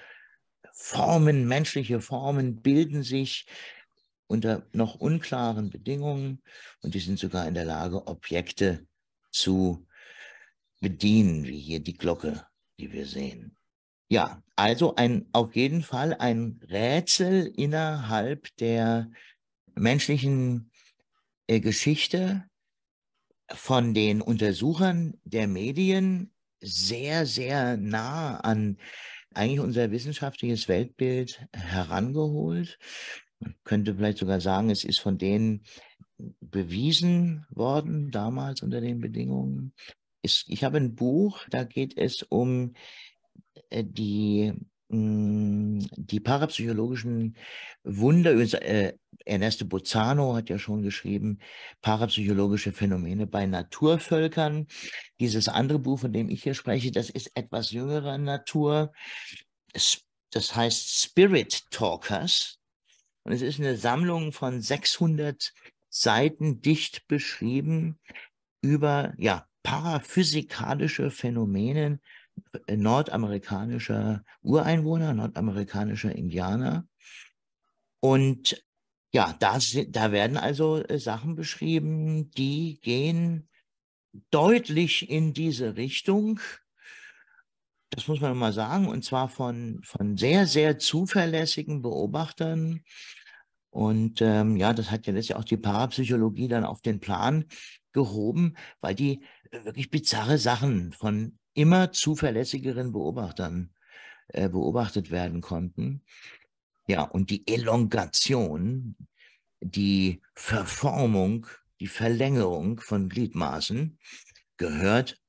Formen, 0.73 1.47
menschliche 1.47 2.01
Formen 2.01 2.61
bilden 2.61 3.03
sich 3.03 3.47
unter 4.27 4.67
noch 4.73 4.95
unklaren 4.95 5.69
Bedingungen 5.69 6.41
und 6.81 6.93
die 6.93 6.99
sind 6.99 7.17
sogar 7.17 7.47
in 7.47 7.53
der 7.53 7.65
Lage, 7.65 8.07
Objekte 8.07 8.85
zu 9.31 9.86
bedienen, 10.79 11.45
wie 11.45 11.59
hier 11.59 11.79
die 11.79 11.97
Glocke, 11.97 12.45
die 12.79 12.91
wir 12.91 13.05
sehen. 13.05 13.55
Ja, 14.09 14.41
also 14.55 14.95
ein, 14.95 15.27
auf 15.33 15.55
jeden 15.55 15.83
Fall 15.83 16.13
ein 16.13 16.61
Rätsel 16.69 17.47
innerhalb 17.47 18.55
der 18.57 19.11
menschlichen 19.75 20.71
äh, 21.47 21.59
Geschichte, 21.59 22.47
von 23.53 23.93
den 23.93 24.21
Untersuchern 24.21 25.13
der 25.23 25.47
Medien 25.47 26.33
sehr, 26.59 27.25
sehr 27.25 27.77
nah 27.77 28.39
an 28.39 28.77
eigentlich 29.33 29.59
unser 29.59 29.91
wissenschaftliches 29.91 30.67
Weltbild 30.67 31.47
herangeholt. 31.53 32.79
Man 33.39 33.55
könnte 33.63 33.95
vielleicht 33.95 34.17
sogar 34.17 34.41
sagen, 34.41 34.69
es 34.69 34.83
ist 34.83 34.99
von 34.99 35.17
denen 35.17 35.63
bewiesen 36.17 37.45
worden, 37.51 38.09
damals 38.09 38.63
unter 38.63 38.81
den 38.81 38.99
Bedingungen. 38.99 39.73
Ich 40.47 40.63
habe 40.63 40.77
ein 40.77 40.95
Buch, 40.95 41.45
da 41.49 41.63
geht 41.63 41.97
es 41.97 42.23
um 42.23 42.73
äh, 43.69 43.83
die 43.83 44.53
hm, 44.89 45.85
die 45.97 46.19
parapsychologischen 46.21 47.35
Wunder, 47.83 48.31
äh, 48.61 48.93
Ernesto 49.25 49.65
Bozzano 49.65 50.35
hat 50.35 50.49
ja 50.49 50.57
schon 50.57 50.81
geschrieben, 50.81 51.39
parapsychologische 51.81 52.71
Phänomene 52.71 53.27
bei 53.27 53.45
Naturvölkern. 53.45 54.67
Dieses 55.19 55.49
andere 55.49 55.79
Buch, 55.79 55.99
von 55.99 56.13
dem 56.13 56.29
ich 56.29 56.43
hier 56.43 56.53
spreche, 56.53 56.91
das 56.91 57.09
ist 57.09 57.31
etwas 57.35 57.71
jüngerer 57.71 58.17
Natur. 58.17 58.93
Das 60.31 60.55
heißt 60.55 61.03
Spirit 61.03 61.69
Talkers. 61.71 62.59
Und 63.23 63.33
es 63.33 63.41
ist 63.41 63.59
eine 63.59 63.75
Sammlung 63.75 64.31
von 64.31 64.61
600 64.61 65.53
Seiten 65.89 66.61
dicht 66.61 67.07
beschrieben 67.07 67.99
über, 68.61 69.13
ja, 69.17 69.46
paraphysikalische 69.67 71.11
Phänomene 71.11 71.99
nordamerikanischer 72.71 74.23
Ureinwohner, 74.41 75.13
nordamerikanischer 75.13 76.15
Indianer. 76.15 76.87
Und 77.99 78.63
ja, 79.11 79.35
da, 79.39 79.59
da 79.89 80.11
werden 80.13 80.37
also 80.37 80.81
äh, 80.85 80.99
Sachen 80.99 81.35
beschrieben, 81.35 82.31
die 82.31 82.79
gehen 82.81 83.49
deutlich 84.31 85.09
in 85.09 85.33
diese 85.33 85.75
Richtung. 85.75 86.39
Das 87.89 88.07
muss 88.07 88.21
man 88.21 88.37
mal 88.37 88.53
sagen, 88.53 88.87
und 88.87 89.03
zwar 89.03 89.27
von, 89.27 89.81
von 89.83 90.15
sehr, 90.15 90.47
sehr 90.47 90.79
zuverlässigen 90.79 91.81
Beobachtern. 91.81 92.83
Und 93.69 94.21
ähm, 94.21 94.55
ja, 94.55 94.71
das 94.71 94.91
hat 94.91 95.07
ja 95.07 95.13
letztlich 95.13 95.35
auch 95.35 95.43
die 95.43 95.57
Parapsychologie 95.57 96.47
dann 96.47 96.63
auf 96.63 96.81
den 96.81 97.01
Plan 97.01 97.45
gehoben, 97.97 98.55
weil 98.79 98.93
die 98.93 99.13
äh, 99.13 99.19
wirklich 99.51 99.89
bizarre 99.89 100.37
Sachen 100.37 100.93
von 100.93 101.37
immer 101.53 101.91
zuverlässigeren 101.91 102.91
Beobachtern 102.91 103.73
äh, 104.29 104.49
beobachtet 104.49 105.11
werden 105.11 105.41
konnten. 105.41 106.03
Ja, 106.87 107.03
und 107.03 107.29
die 107.29 107.47
Elongation, 107.47 108.95
die 109.59 110.21
Verformung, 110.35 111.47
die 111.79 111.87
Verlängerung 111.87 112.79
von 112.79 113.09
Gliedmaßen 113.09 113.99
gehört 114.57 115.19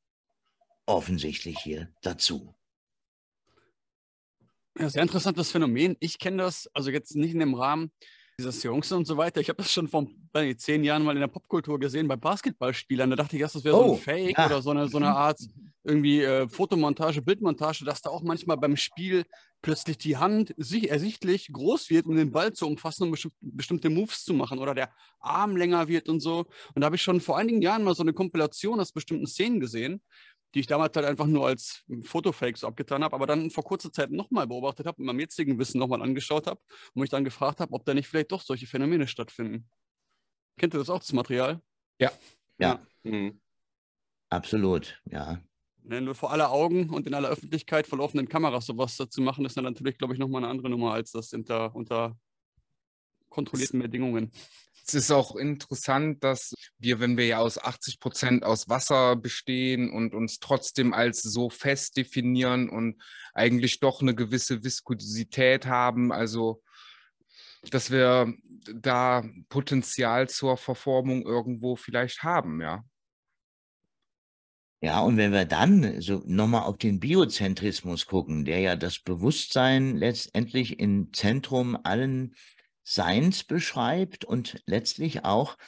offensichtlich 0.86 1.58
hier 1.58 1.92
dazu. 2.02 2.54
Ja, 4.78 4.88
sehr 4.88 5.02
interessantes 5.02 5.50
Phänomen. 5.50 5.96
Ich 6.00 6.18
kenne 6.18 6.42
das, 6.42 6.68
also 6.72 6.90
jetzt 6.90 7.16
nicht 7.16 7.32
in 7.32 7.40
dem 7.40 7.54
Rahmen 7.54 7.90
dieser 8.39 8.52
Seance 8.52 8.97
und 8.97 9.05
so 9.05 9.16
weiter. 9.16 9.40
Ich 9.40 9.48
habe 9.48 9.56
das 9.56 9.73
schon 9.73 9.89
vor 9.89 10.06
zehn 10.59 10.85
Jahren 10.85 11.02
mal 11.02 11.15
in 11.15 11.20
der 11.20 11.27
Popkultur 11.27 11.78
gesehen 11.81 12.06
bei 12.06 12.15
Basketballspielern. 12.15 13.10
Da 13.10 13.16
dachte 13.16 13.35
ich 13.35 13.43
erst, 13.43 13.56
das 13.56 13.65
wäre 13.65 13.77
oh, 13.77 13.81
so 13.81 13.85
ein 13.85 13.90
oh, 13.90 13.97
Fake 13.97 14.39
ja. 14.39 14.47
oder 14.47 14.62
so 14.62 14.70
eine, 14.70 14.89
so 14.89 14.98
eine 14.98 15.09
Art 15.09 15.40
irgendwie 15.82 16.23
äh, 16.23 16.47
Fotomontage, 16.47 17.20
Bildmontage, 17.20 17.85
dass 17.85 18.01
da 18.01 18.10
auch 18.10 18.23
manchmal 18.23 18.56
beim 18.56 18.77
Spiel 18.77 19.24
plötzlich 19.60 19.98
die 19.98 20.19
Hand 20.19 20.55
sich 20.56 20.89
ersichtlich 20.89 21.52
groß 21.52 21.90
wird, 21.90 22.06
um 22.06 22.15
den 22.15 22.31
Ball 22.31 22.52
zu 22.52 22.66
umfassen 22.66 23.05
und 23.05 23.24
um 23.24 23.32
bestimmte 23.40 23.90
Moves 23.90 24.23
zu 24.23 24.35
machen 24.35 24.60
oder 24.60 24.74
der 24.74 24.93
Arm 25.19 25.56
länger 25.56 25.89
wird 25.89 26.09
und 26.09 26.20
so. 26.20 26.47
Und 26.74 26.81
da 26.81 26.86
habe 26.86 26.97
ich 26.97 27.02
schon 27.02 27.20
vor 27.20 27.39
einigen 27.39 27.60
Jahren 27.60 27.82
mal 27.82 27.94
so 27.94 28.02
eine 28.02 28.12
Kompilation 28.12 28.78
aus 28.78 28.93
bestimmten 28.93 29.27
Szenen 29.27 29.59
gesehen 29.59 30.01
die 30.54 30.60
ich 30.60 30.66
damals 30.66 30.96
halt 30.96 31.06
einfach 31.06 31.26
nur 31.26 31.46
als 31.46 31.84
Fotofake 32.02 32.58
so 32.58 32.66
abgetan 32.66 33.04
habe, 33.04 33.14
aber 33.14 33.26
dann 33.26 33.50
vor 33.50 33.64
kurzer 33.64 33.92
Zeit 33.92 34.10
nochmal 34.10 34.46
beobachtet 34.46 34.86
habe, 34.86 35.02
mit 35.02 35.06
meinem 35.06 35.20
jetzigen 35.20 35.58
Wissen 35.58 35.78
nochmal 35.78 36.02
angeschaut 36.02 36.46
habe 36.46 36.60
und 36.94 37.00
mich 37.00 37.10
dann 37.10 37.24
gefragt 37.24 37.60
habe, 37.60 37.72
ob 37.72 37.84
da 37.84 37.94
nicht 37.94 38.08
vielleicht 38.08 38.32
doch 38.32 38.42
solche 38.42 38.66
Phänomene 38.66 39.06
stattfinden. 39.06 39.68
Kennt 40.56 40.74
ihr 40.74 40.78
das 40.78 40.90
auch, 40.90 40.98
das 40.98 41.12
Material? 41.12 41.60
Ja. 42.00 42.10
Ja. 42.58 42.80
ja. 43.04 43.10
Mhm. 43.10 43.40
Absolut, 44.30 45.00
ja. 45.10 45.40
Ne, 45.82 46.02
nur 46.02 46.14
vor 46.14 46.32
aller 46.32 46.50
Augen 46.50 46.90
und 46.90 47.06
in 47.06 47.14
aller 47.14 47.30
Öffentlichkeit 47.30 47.86
vor 47.86 47.98
laufenden 47.98 48.28
Kameras 48.28 48.66
sowas 48.66 48.96
zu 48.96 49.22
machen, 49.22 49.46
ist 49.46 49.56
dann 49.56 49.64
natürlich, 49.64 49.96
glaube 49.96 50.12
ich, 50.12 50.20
nochmal 50.20 50.42
eine 50.42 50.50
andere 50.50 50.68
Nummer 50.68 50.92
als 50.92 51.12
das 51.12 51.32
unter, 51.32 51.74
unter 51.74 52.18
kontrollierten 53.30 53.80
Bedingungen. 53.80 54.30
Es 54.89 54.94
ist 54.94 55.10
auch 55.10 55.36
interessant, 55.36 56.24
dass 56.24 56.55
wir, 56.78 56.98
wenn 56.98 57.19
wir 57.19 57.27
ja 57.27 57.39
aus 57.40 57.62
80 57.62 58.01
Prozent 58.01 58.43
aus 58.43 58.70
Wasser 58.70 59.16
bestehen 59.16 59.90
und 59.90 60.15
uns 60.15 60.39
trotzdem 60.39 60.94
als 60.94 61.20
so 61.20 61.51
fest 61.51 61.98
definieren 61.98 62.70
und 62.70 63.02
eigentlich 63.35 63.81
doch 63.81 64.01
eine 64.01 64.15
gewisse 64.15 64.65
Viskosität 64.65 65.66
haben, 65.66 66.10
also 66.10 66.62
dass 67.70 67.90
wir 67.90 68.32
da 68.74 69.24
Potenzial 69.51 70.31
zur 70.31 70.56
Verformung 70.56 71.23
irgendwo 71.23 71.77
vielleicht 71.77 72.23
haben, 72.23 72.62
ja. 72.62 72.82
Ja, 74.81 75.01
und 75.01 75.19
wenn 75.19 75.32
wir 75.32 75.44
dann 75.44 76.01
so 76.01 76.23
nochmal 76.24 76.62
auf 76.62 76.78
den 76.78 76.98
Biozentrismus 76.98 78.06
gucken, 78.06 78.47
der 78.47 78.60
ja 78.60 78.77
das 78.77 79.01
Bewusstsein 79.01 79.97
letztendlich 79.97 80.78
im 80.78 81.12
Zentrum 81.12 81.77
allen 81.82 82.35
Seins 82.90 83.44
beschreibt 83.44 84.24
und 84.24 84.62
letztlich 84.65 85.27
auch 85.27 85.59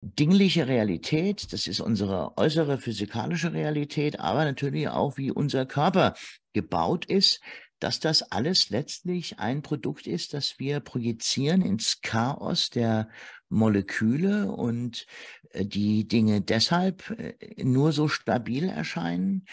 dingliche 0.00 0.66
Realität, 0.66 1.52
das 1.52 1.66
ist 1.66 1.80
unsere 1.80 2.38
äußere 2.38 2.78
physikalische 2.78 3.52
Realität, 3.52 4.18
aber 4.18 4.46
natürlich 4.46 4.88
auch, 4.88 5.18
wie 5.18 5.30
unser 5.30 5.66
Körper 5.66 6.14
gebaut 6.54 7.04
ist, 7.04 7.42
dass 7.80 8.00
das 8.00 8.22
alles 8.22 8.70
letztlich 8.70 9.38
ein 9.38 9.60
Produkt 9.60 10.06
ist, 10.06 10.32
das 10.32 10.58
wir 10.58 10.80
projizieren 10.80 11.60
ins 11.60 12.00
Chaos 12.00 12.70
der 12.70 13.10
Moleküle 13.50 14.50
und 14.50 15.06
äh, 15.50 15.66
die 15.66 16.08
Dinge 16.08 16.40
deshalb 16.40 17.10
äh, 17.10 17.34
nur 17.62 17.92
so 17.92 18.08
stabil 18.08 18.70
erscheinen, 18.70 19.44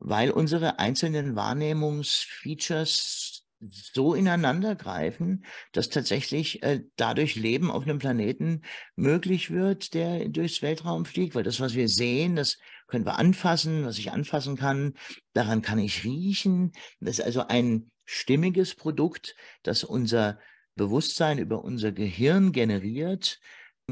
weil 0.00 0.32
unsere 0.32 0.80
einzelnen 0.80 1.36
Wahrnehmungsfeatures 1.36 3.31
so 3.70 4.14
ineinander 4.14 4.74
greifen, 4.74 5.44
dass 5.72 5.88
tatsächlich 5.88 6.62
äh, 6.62 6.82
dadurch 6.96 7.36
Leben 7.36 7.70
auf 7.70 7.84
einem 7.84 7.98
Planeten 7.98 8.62
möglich 8.96 9.50
wird, 9.50 9.94
der 9.94 10.28
durchs 10.28 10.62
Weltraum 10.62 11.04
fliegt. 11.04 11.34
Weil 11.34 11.44
das, 11.44 11.60
was 11.60 11.74
wir 11.74 11.88
sehen, 11.88 12.36
das 12.36 12.58
können 12.86 13.06
wir 13.06 13.18
anfassen, 13.18 13.84
was 13.84 13.98
ich 13.98 14.12
anfassen 14.12 14.56
kann, 14.56 14.94
daran 15.32 15.62
kann 15.62 15.78
ich 15.78 16.04
riechen. 16.04 16.72
Das 17.00 17.18
ist 17.18 17.24
also 17.24 17.46
ein 17.46 17.90
stimmiges 18.04 18.74
Produkt, 18.74 19.36
das 19.62 19.84
unser 19.84 20.38
Bewusstsein 20.74 21.38
über 21.38 21.64
unser 21.64 21.92
Gehirn 21.92 22.52
generiert, 22.52 23.38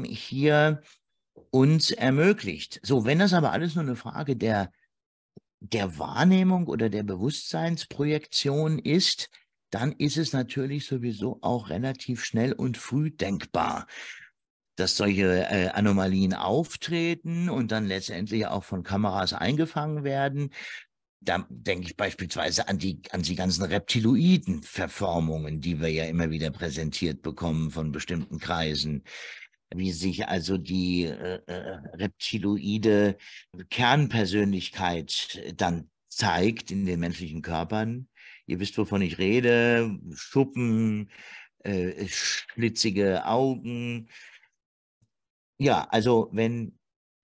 hier 0.03 0.81
uns 1.49 1.91
ermöglicht. 1.91 2.79
So, 2.83 3.05
wenn 3.05 3.19
das 3.19 3.33
aber 3.33 3.51
alles 3.51 3.75
nur 3.75 3.83
eine 3.83 3.95
Frage 3.95 4.35
der 4.35 4.71
der 5.61 5.99
Wahrnehmung 5.99 6.67
oder 6.67 6.89
der 6.89 7.03
Bewusstseinsprojektion 7.03 8.79
ist, 8.79 9.29
dann 9.71 9.93
ist 9.93 10.17
es 10.17 10.33
natürlich 10.33 10.85
sowieso 10.85 11.39
auch 11.41 11.69
relativ 11.69 12.23
schnell 12.23 12.53
und 12.53 12.77
früh 12.77 13.09
denkbar, 13.09 13.87
dass 14.75 14.97
solche 14.97 15.47
äh, 15.49 15.69
Anomalien 15.69 16.33
auftreten 16.33 17.49
und 17.49 17.71
dann 17.71 17.85
letztendlich 17.85 18.45
auch 18.47 18.63
von 18.63 18.83
Kameras 18.83 19.33
eingefangen 19.33 20.03
werden. 20.03 20.53
Da 21.21 21.45
denke 21.49 21.87
ich 21.87 21.97
beispielsweise 21.97 22.67
an 22.67 22.79
die, 22.79 23.01
an 23.11 23.21
die 23.21 23.35
ganzen 23.35 23.63
Reptiloiden-Verformungen, 23.63 25.61
die 25.61 25.79
wir 25.79 25.89
ja 25.89 26.05
immer 26.05 26.31
wieder 26.31 26.51
präsentiert 26.51 27.21
bekommen 27.21 27.71
von 27.71 27.91
bestimmten 27.91 28.39
Kreisen 28.39 29.03
wie 29.73 29.93
sich 29.93 30.27
also 30.27 30.57
die 30.57 31.03
äh, 31.05 31.39
äh 31.45 31.79
reptiloide 31.93 33.17
Kernpersönlichkeit 33.69 35.41
dann 35.55 35.89
zeigt 36.09 36.71
in 36.71 36.85
den 36.85 36.99
menschlichen 36.99 37.41
Körpern. 37.41 38.07
Ihr 38.51 38.59
wisst, 38.59 38.77
wovon 38.77 39.01
ich 39.01 39.17
rede. 39.17 39.97
Schuppen, 40.13 41.09
äh, 41.59 42.05
schlitzige 42.07 43.25
Augen. 43.25 44.09
Ja, 45.57 45.87
also 45.89 46.29
wenn, 46.33 46.77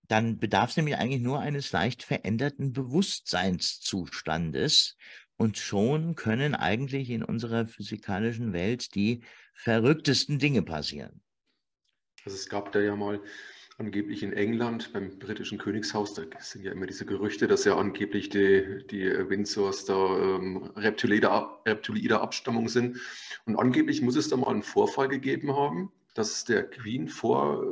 dann 0.07 0.39
bedarf 0.39 0.69
es 0.69 0.77
nämlich 0.77 0.95
eigentlich 0.95 1.21
nur 1.21 1.41
eines 1.41 1.73
leicht 1.73 2.03
veränderten 2.03 2.71
Bewusstseinszustandes. 2.71 4.95
Und 5.35 5.57
schon 5.57 6.15
können 6.15 6.55
eigentlich 6.55 7.09
in 7.09 7.23
unserer 7.23 7.67
physikalischen 7.67 8.53
Welt 8.53 8.95
die 8.95 9.25
verrücktesten 9.53 10.39
Dinge 10.39 10.61
passieren. 10.63 11.21
Also 12.23 12.37
es 12.37 12.47
gab 12.49 12.71
da 12.71 12.79
ja 12.79 12.95
mal 12.95 13.21
angeblich 13.77 14.23
in 14.23 14.33
England 14.33 14.91
beim 14.91 15.19
britischen 15.19 15.59
Königshaus, 15.59 16.13
da 16.13 16.23
sind 16.39 16.65
ja 16.65 16.71
immer 16.71 16.87
diese 16.87 17.05
Gerüchte, 17.05 17.47
dass 17.47 17.63
ja 17.63 17.77
angeblich 17.77 18.29
die, 18.29 18.83
die 18.89 19.05
Windsors 19.29 19.85
da 19.85 19.95
ähm, 20.17 20.71
reptiloider, 20.75 21.61
reptiloider 21.65 22.21
Abstammung 22.21 22.69
sind. 22.69 22.97
Und 23.45 23.55
angeblich 23.55 24.01
muss 24.01 24.15
es 24.15 24.29
da 24.29 24.37
mal 24.37 24.49
einen 24.49 24.63
Vorfall 24.63 25.07
gegeben 25.07 25.55
haben, 25.55 25.91
dass 26.15 26.43
der 26.43 26.63
Queen 26.63 27.07
vor 27.07 27.63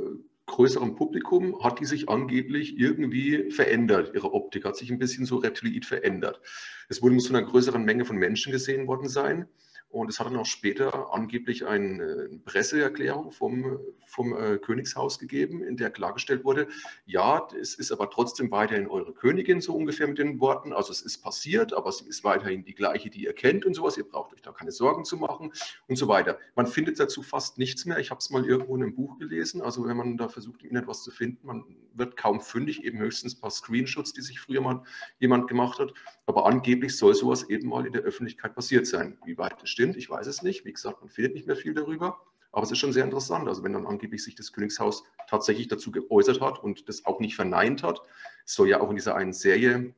größerem 0.45 0.95
Publikum 0.95 1.63
hat 1.63 1.79
die 1.79 1.85
sich 1.85 2.07
angeblich 2.07 2.77
irgendwie 2.77 3.49
verändert. 3.49 4.11
Ihre 4.13 4.31
Optik 4.31 4.65
hat 4.65 4.77
sich 4.77 4.91
ein 4.91 4.99
bisschen 4.99 5.25
so 5.25 5.37
reptiloid 5.37 5.85
verändert. 5.85 6.39
Es 6.87 7.01
wurde 7.01 7.15
muss 7.15 7.27
von 7.27 7.35
einer 7.35 7.47
größeren 7.47 7.83
Menge 7.83 8.05
von 8.05 8.17
Menschen 8.17 8.51
gesehen 8.51 8.87
worden 8.87 9.09
sein. 9.09 9.47
Und 9.95 10.09
es 10.09 10.19
hat 10.19 10.27
dann 10.27 10.35
auch 10.35 10.45
später 10.45 11.13
angeblich 11.13 11.65
eine 11.65 12.41
Presseerklärung 12.43 13.31
vom, 13.31 13.79
vom 14.05 14.35
äh, 14.35 14.57
Königshaus 14.57 15.19
gegeben, 15.19 15.63
in 15.63 15.77
der 15.77 15.89
klargestellt 15.89 16.43
wurde, 16.43 16.67
ja, 17.05 17.47
es 17.57 17.75
ist 17.75 17.93
aber 17.93 18.09
trotzdem 18.09 18.51
weiterhin 18.51 18.87
eure 18.87 19.13
Königin, 19.13 19.61
so 19.61 19.73
ungefähr 19.73 20.09
mit 20.09 20.17
den 20.17 20.41
Worten. 20.41 20.73
Also 20.73 20.91
es 20.91 21.01
ist 21.01 21.19
passiert, 21.19 21.71
aber 21.71 21.93
sie 21.93 22.09
ist 22.09 22.25
weiterhin 22.25 22.65
die 22.65 22.75
gleiche, 22.75 23.09
die 23.09 23.23
ihr 23.23 23.31
kennt 23.31 23.65
und 23.65 23.73
sowas. 23.73 23.95
Ihr 23.95 24.03
braucht 24.03 24.33
euch 24.33 24.41
da 24.41 24.51
keine 24.51 24.73
Sorgen 24.73 25.05
zu 25.05 25.15
machen 25.15 25.53
und 25.87 25.95
so 25.95 26.09
weiter. 26.09 26.39
Man 26.57 26.67
findet 26.67 26.99
dazu 26.99 27.23
fast 27.23 27.57
nichts 27.57 27.85
mehr. 27.85 27.97
Ich 27.97 28.11
habe 28.11 28.19
es 28.19 28.29
mal 28.29 28.45
irgendwo 28.45 28.75
in 28.75 28.83
einem 28.83 28.95
Buch 28.95 29.17
gelesen. 29.17 29.61
Also 29.61 29.85
wenn 29.85 29.95
man 29.95 30.17
da 30.17 30.27
versucht, 30.27 30.59
im 30.63 30.71
Internet 30.71 30.89
was 30.89 31.03
zu 31.03 31.11
finden, 31.11 31.47
man 31.47 31.63
wird 31.97 32.17
kaum 32.17 32.41
fündig, 32.41 32.83
eben 32.83 32.99
höchstens 32.99 33.35
ein 33.35 33.41
paar 33.41 33.51
Screenshots, 33.51 34.13
die 34.13 34.21
sich 34.21 34.39
früher 34.39 34.61
mal 34.61 34.83
jemand 35.19 35.47
gemacht 35.47 35.79
hat. 35.79 35.93
Aber 36.25 36.45
angeblich 36.45 36.97
soll 36.97 37.15
sowas 37.15 37.49
eben 37.49 37.69
mal 37.69 37.85
in 37.85 37.93
der 37.93 38.03
Öffentlichkeit 38.03 38.55
passiert 38.55 38.87
sein. 38.87 39.17
Wie 39.25 39.37
weit 39.37 39.61
das 39.61 39.69
stimmt, 39.69 39.97
ich 39.97 40.09
weiß 40.09 40.27
es 40.27 40.41
nicht. 40.41 40.65
Wie 40.65 40.73
gesagt, 40.73 41.01
man 41.01 41.09
findet 41.09 41.33
nicht 41.33 41.47
mehr 41.47 41.55
viel 41.55 41.73
darüber. 41.73 42.21
Aber 42.51 42.63
es 42.63 42.71
ist 42.71 42.77
schon 42.77 42.93
sehr 42.93 43.03
interessant. 43.03 43.47
Also 43.49 43.63
wenn 43.63 43.73
dann 43.73 43.85
angeblich 43.85 44.23
sich 44.23 44.35
das 44.35 44.53
Königshaus 44.53 45.03
tatsächlich 45.29 45.67
dazu 45.67 45.91
geäußert 45.91 46.39
hat 46.39 46.63
und 46.63 46.87
das 46.87 47.05
auch 47.05 47.19
nicht 47.19 47.35
verneint 47.35 47.83
hat, 47.83 48.01
soll 48.45 48.69
ja 48.69 48.79
auch 48.79 48.89
in 48.89 48.95
dieser 48.95 49.15
einen 49.15 49.33
Serie, 49.33 49.93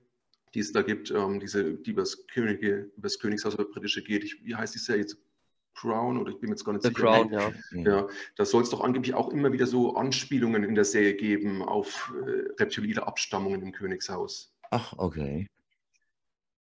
die 0.55 0.59
es 0.59 0.71
da 0.71 0.81
gibt, 0.81 1.11
ähm, 1.11 1.39
diese, 1.39 1.75
die 1.75 1.91
über 1.91 2.01
das, 2.01 2.25
Könige, 2.25 2.91
über 2.97 3.03
das 3.03 3.19
Königshaus 3.19 3.53
über 3.53 3.65
britische 3.65 4.01
geht, 4.01 4.23
ich, 4.23 4.43
wie 4.43 4.55
heißt 4.55 4.73
die 4.73 4.79
Serie 4.79 5.01
jetzt? 5.01 5.17
Crown 5.77 6.17
oder 6.17 6.31
ich 6.31 6.39
bin 6.39 6.49
mir 6.49 6.55
jetzt 6.55 6.65
gar 6.65 6.73
nicht 6.73 6.83
The 6.83 6.89
sicher. 6.89 7.01
Crown, 7.01 7.31
ja. 7.31 7.51
ja. 7.71 8.07
Da 8.35 8.45
soll 8.45 8.63
es 8.63 8.69
doch 8.69 8.81
angeblich 8.81 9.13
auch 9.13 9.29
immer 9.29 9.51
wieder 9.53 9.67
so 9.67 9.95
Anspielungen 9.95 10.63
in 10.63 10.75
der 10.75 10.85
Serie 10.85 11.15
geben 11.15 11.61
auf 11.61 12.13
äh, 12.25 12.51
reptiloide 12.59 13.07
Abstammungen 13.07 13.61
im 13.61 13.71
Königshaus. 13.71 14.53
Ach, 14.71 14.93
okay. 14.97 15.47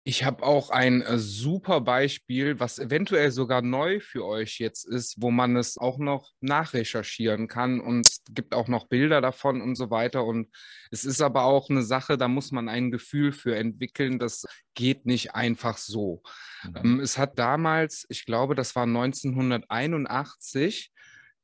Ich 0.08 0.24
habe 0.24 0.44
auch 0.44 0.70
ein 0.70 1.02
äh, 1.02 1.18
super 1.18 1.82
Beispiel, 1.82 2.60
was 2.60 2.78
eventuell 2.78 3.32
sogar 3.32 3.64
neu 3.64 4.00
für 4.00 4.24
euch 4.24 4.60
jetzt 4.60 4.86
ist, 4.86 5.20
wo 5.20 5.32
man 5.32 5.56
es 5.56 5.80
auch 5.80 5.98
noch 5.98 6.32
nachrecherchieren 6.42 7.48
kann 7.48 7.80
und 7.80 8.06
es 8.06 8.22
gibt 8.30 8.54
auch 8.54 8.68
noch 8.68 8.88
Bilder 8.88 9.20
davon 9.20 9.64
und 9.64 9.74
so 9.74 9.90
weiter. 9.90 10.24
Und 10.24 10.56
es 10.92 11.06
ist 11.06 11.22
aber 11.22 11.46
auch 11.46 11.72
eine 11.72 11.82
Sache, 11.82 12.20
da 12.20 12.28
muss 12.28 12.52
man 12.52 12.70
ein 12.70 12.92
Gefühl 12.92 13.32
für 13.32 13.56
entwickeln. 13.56 14.20
Das 14.20 14.46
geht 14.76 15.08
nicht 15.08 15.34
einfach 15.34 15.80
so. 15.80 16.22
Mhm. 16.64 16.76
Ähm, 16.76 17.00
es 17.00 17.18
hat 17.18 17.40
damals, 17.40 18.06
ich 18.08 18.26
glaube, 18.26 18.54
das 18.54 18.76
war 18.76 18.84
1981, 18.84 20.92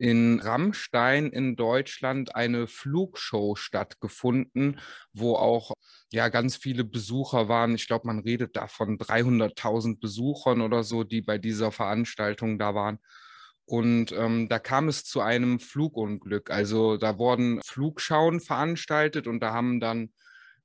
in 0.01 0.39
Rammstein 0.39 1.27
in 1.29 1.55
Deutschland 1.55 2.35
eine 2.35 2.65
Flugshow 2.65 3.55
stattgefunden, 3.55 4.79
wo 5.13 5.35
auch 5.35 5.73
ja 6.11 6.29
ganz 6.29 6.55
viele 6.55 6.83
Besucher 6.83 7.47
waren. 7.49 7.75
Ich 7.75 7.85
glaube, 7.85 8.07
man 8.07 8.17
redet 8.19 8.55
da 8.55 8.67
von 8.67 8.97
300.000 8.97 9.99
Besuchern 9.99 10.61
oder 10.61 10.83
so, 10.83 11.03
die 11.03 11.21
bei 11.21 11.37
dieser 11.37 11.71
Veranstaltung 11.71 12.57
da 12.57 12.73
waren. 12.73 12.97
Und 13.65 14.11
ähm, 14.13 14.49
da 14.49 14.57
kam 14.57 14.87
es 14.87 15.03
zu 15.03 15.21
einem 15.21 15.59
Flugunglück. 15.59 16.49
Also 16.49 16.97
da 16.97 17.19
wurden 17.19 17.61
Flugschauen 17.63 18.39
veranstaltet 18.39 19.27
und 19.27 19.39
da 19.39 19.53
haben 19.53 19.79
dann 19.79 20.11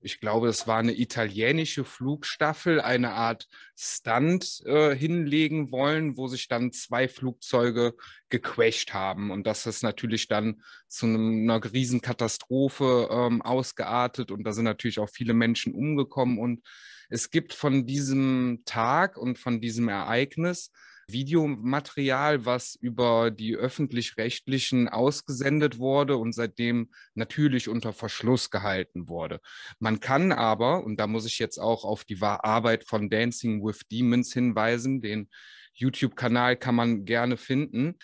ich 0.07 0.21
glaube, 0.21 0.47
es 0.47 0.69
war 0.69 0.79
eine 0.79 0.97
italienische 0.97 1.85
Flugstaffel, 1.85 2.81
eine 2.81 3.15
Art 3.15 3.49
Stunt 3.77 4.63
äh, 4.65 4.95
hinlegen 4.95 5.73
wollen, 5.73 6.17
wo 6.17 6.29
sich 6.29 6.47
dann 6.47 6.71
zwei 6.71 7.09
Flugzeuge 7.09 7.97
gequetscht 8.29 8.95
haben. 8.95 9.33
Und 9.33 9.49
das 9.49 9.67
ist 9.67 9.83
natürlich 9.83 10.29
dann 10.29 10.63
zu 10.87 11.07
einer 11.07 11.61
Riesenkatastrophe 11.61 13.09
ähm, 13.11 13.43
ausgeartet. 13.43 14.31
Und 14.31 14.45
da 14.45 14.53
sind 14.53 14.65
natürlich 14.65 15.01
auch 15.01 15.11
viele 15.11 15.35
Menschen 15.35 15.75
umgekommen. 15.75 16.39
Und 16.39 16.63
es 17.11 17.31
gibt 17.31 17.53
von 17.53 17.85
diesem 17.85 18.63
Tag 18.65 19.19
und 19.19 19.41
von 19.41 19.61
diesem 19.61 19.89
Ereignis 19.89 20.71
Videomaterial, 21.09 22.45
was 22.45 22.75
über 22.75 23.31
die 23.31 23.55
öffentlich-rechtlichen 23.55 24.89
ausgesendet 24.89 25.79
wurde 25.79 26.17
und 26.17 26.33
seitdem 26.33 26.91
natürlich 27.15 27.69
unter 27.69 27.93
Verschluss 27.93 28.51
gehalten 28.51 29.09
wurde. 29.09 29.41
Man 29.79 30.01
kann 30.01 30.33
aber, 30.33 30.85
und 30.85 30.99
da 30.99 31.07
muss 31.07 31.27
ich 31.27 31.39
jetzt 31.39 31.59
auch 31.59 31.85
auf 31.85 32.05
die 32.05 32.21
Arbeit 32.21 32.85
von 32.85 33.09
Dancing 33.09 33.65
with 33.65 33.81
Demons 33.91 34.33
hinweisen, 34.33 35.01
den 35.01 35.29
YouTube-Kanal 35.75 36.57
kann 36.57 36.75
man 36.75 37.05
gerne 37.05 37.37
finden, 37.37 37.97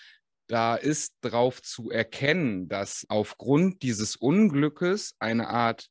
da 0.47 0.74
ist 0.74 1.15
darauf 1.23 1.62
zu 1.62 1.91
erkennen, 1.91 2.69
dass 2.69 3.07
aufgrund 3.09 3.83
dieses 3.83 4.16
Unglückes 4.16 5.15
eine 5.19 5.49
Art 5.49 5.89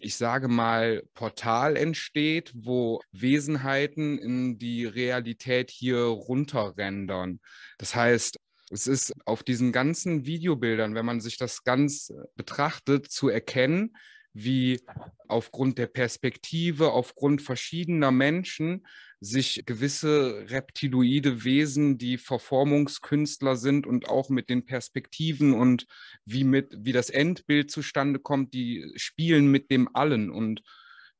ich 0.00 0.16
sage 0.16 0.48
mal, 0.48 1.02
Portal 1.14 1.76
entsteht, 1.76 2.52
wo 2.54 3.00
Wesenheiten 3.12 4.18
in 4.18 4.58
die 4.58 4.86
Realität 4.86 5.70
hier 5.70 5.98
runterrendern. 5.98 7.40
Das 7.78 7.94
heißt, 7.94 8.36
es 8.70 8.86
ist 8.86 9.12
auf 9.24 9.42
diesen 9.42 9.72
ganzen 9.72 10.26
Videobildern, 10.26 10.94
wenn 10.94 11.06
man 11.06 11.20
sich 11.20 11.36
das 11.36 11.64
ganz 11.64 12.12
betrachtet, 12.36 13.10
zu 13.10 13.28
erkennen, 13.28 13.96
wie 14.32 14.80
aufgrund 15.26 15.78
der 15.78 15.88
Perspektive, 15.88 16.92
aufgrund 16.92 17.42
verschiedener 17.42 18.12
Menschen 18.12 18.86
sich 19.20 19.64
gewisse 19.66 20.46
reptiloide 20.48 21.44
Wesen, 21.44 21.98
die 21.98 22.16
Verformungskünstler 22.16 23.56
sind 23.56 23.86
und 23.86 24.08
auch 24.08 24.30
mit 24.30 24.48
den 24.48 24.64
Perspektiven 24.64 25.52
und 25.52 25.86
wie 26.24 26.44
mit 26.44 26.74
wie 26.78 26.92
das 26.92 27.10
Endbild 27.10 27.70
zustande 27.70 28.18
kommt, 28.18 28.54
die 28.54 28.90
spielen 28.96 29.50
mit 29.50 29.70
dem 29.70 29.94
allen 29.94 30.30
und 30.30 30.62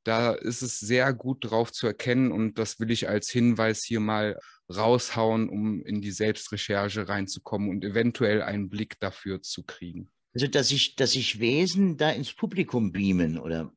da 0.04 0.32
ist 0.32 0.62
es 0.62 0.80
sehr 0.80 1.12
gut 1.12 1.50
drauf 1.50 1.72
zu 1.72 1.86
erkennen 1.86 2.32
und 2.32 2.58
das 2.58 2.80
will 2.80 2.90
ich 2.90 3.08
als 3.08 3.28
Hinweis 3.28 3.84
hier 3.84 4.00
mal 4.00 4.38
raushauen, 4.74 5.50
um 5.50 5.84
in 5.84 6.00
die 6.00 6.10
Selbstrecherche 6.10 7.08
reinzukommen 7.08 7.68
und 7.68 7.84
eventuell 7.84 8.40
einen 8.42 8.70
Blick 8.70 8.98
dafür 9.00 9.42
zu 9.42 9.62
kriegen. 9.62 10.10
Also, 10.32 10.46
dass 10.46 10.68
sich 10.68 10.96
dass 10.96 11.14
ich 11.16 11.40
Wesen 11.40 11.96
da 11.96 12.10
ins 12.10 12.32
Publikum 12.32 12.92
beamen, 12.92 13.38
oder? 13.38 13.72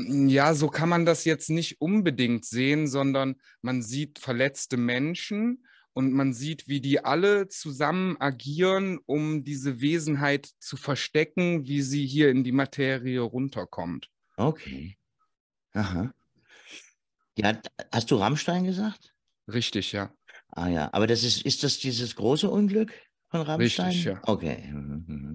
Ja, 0.00 0.54
so 0.54 0.68
kann 0.68 0.88
man 0.88 1.04
das 1.04 1.24
jetzt 1.24 1.50
nicht 1.50 1.80
unbedingt 1.80 2.44
sehen, 2.44 2.86
sondern 2.86 3.34
man 3.62 3.82
sieht 3.82 4.20
verletzte 4.20 4.76
Menschen 4.76 5.66
und 5.92 6.12
man 6.12 6.32
sieht, 6.32 6.68
wie 6.68 6.80
die 6.80 7.04
alle 7.04 7.48
zusammen 7.48 8.16
agieren, 8.20 9.00
um 9.06 9.42
diese 9.42 9.80
Wesenheit 9.80 10.48
zu 10.60 10.76
verstecken, 10.76 11.66
wie 11.66 11.82
sie 11.82 12.06
hier 12.06 12.30
in 12.30 12.44
die 12.44 12.52
Materie 12.52 13.20
runterkommt. 13.20 14.08
Okay. 14.36 14.96
Aha. 15.72 16.14
Ja, 17.36 17.60
hast 17.90 18.12
du 18.12 18.16
Rammstein 18.16 18.62
gesagt? 18.62 19.12
Richtig, 19.52 19.90
ja. 19.90 20.12
Ah 20.50 20.68
ja, 20.68 20.90
aber 20.92 21.08
das 21.08 21.24
ist, 21.24 21.42
ist 21.42 21.64
das 21.64 21.80
dieses 21.80 22.14
große 22.14 22.48
Unglück 22.48 22.92
von 23.30 23.40
Rammstein? 23.40 23.86
Richtig, 23.86 24.04
ja. 24.04 24.20
Okay. 24.22 24.62
Mhm. 24.70 25.34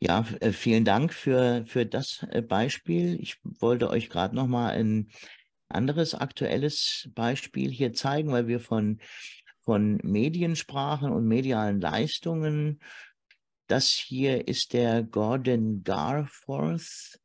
Ja, 0.00 0.24
äh, 0.40 0.52
vielen 0.52 0.84
Dank 0.84 1.12
für, 1.12 1.64
für 1.66 1.84
das 1.84 2.24
äh, 2.30 2.40
Beispiel. 2.40 3.20
Ich 3.20 3.38
wollte 3.42 3.90
euch 3.90 4.08
gerade 4.08 4.36
noch 4.36 4.46
mal 4.46 4.70
ein 4.70 5.10
anderes 5.68 6.14
aktuelles 6.14 7.08
Beispiel 7.14 7.70
hier 7.70 7.92
zeigen, 7.92 8.30
weil 8.30 8.46
wir 8.46 8.60
von, 8.60 9.00
von 9.62 9.98
Medien 10.04 10.54
sprachen 10.54 11.10
und 11.10 11.26
medialen 11.26 11.80
Leistungen. 11.80 12.80
Das 13.66 13.88
hier 13.88 14.46
ist 14.46 14.72
der 14.72 15.02
Gordon 15.02 15.82
Garforth 15.82 17.18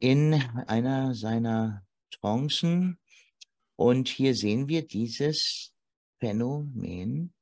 in 0.00 0.34
einer 0.66 1.14
seiner 1.14 1.84
Trancen. 2.10 2.98
Und 3.76 4.08
hier 4.08 4.34
sehen 4.34 4.68
wir 4.68 4.86
dieses 4.86 5.72
Phänomen 6.18 7.32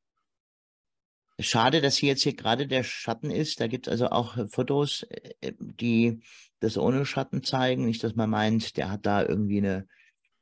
Schade, 1.43 1.81
dass 1.81 1.97
hier 1.97 2.11
jetzt 2.11 2.23
hier 2.23 2.35
gerade 2.35 2.67
der 2.67 2.83
Schatten 2.83 3.31
ist. 3.31 3.61
Da 3.61 3.67
gibt 3.67 3.87
es 3.87 3.91
also 3.91 4.09
auch 4.11 4.37
äh, 4.37 4.49
Fotos, 4.49 5.03
äh, 5.05 5.33
äh, 5.41 5.53
die 5.59 6.21
das 6.61 6.77
ohne 6.77 7.07
Schatten 7.07 7.43
zeigen. 7.43 7.85
Nicht, 7.85 8.05
dass 8.05 8.15
man 8.15 8.31
meint, 8.31 8.77
der 8.77 8.91
hat 8.91 9.07
da 9.07 9.23
irgendwie 9.25 9.59
eine, 9.59 9.87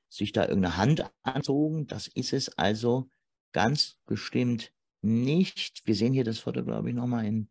sich 0.08 0.32
da 0.32 0.46
irgendeine 0.46 0.76
Hand 0.76 1.10
anzogen. 1.22 1.86
Das 1.86 2.06
ist 2.08 2.32
es 2.32 2.56
also 2.58 3.10
ganz 3.52 3.96
bestimmt 4.06 4.72
nicht. 5.02 5.82
Wir 5.86 5.94
sehen 5.94 6.12
hier 6.12 6.24
das 6.24 6.40
Foto, 6.40 6.64
glaube 6.64 6.88
ich, 6.88 6.94
nochmal 6.94 7.26
in, 7.26 7.50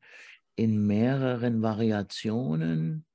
in 0.56 0.86
mehreren 0.86 1.61
Variationen. 1.61 3.06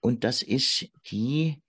Und 0.00 0.24
das 0.24 0.42
ist 0.42 0.88
die 1.10 1.62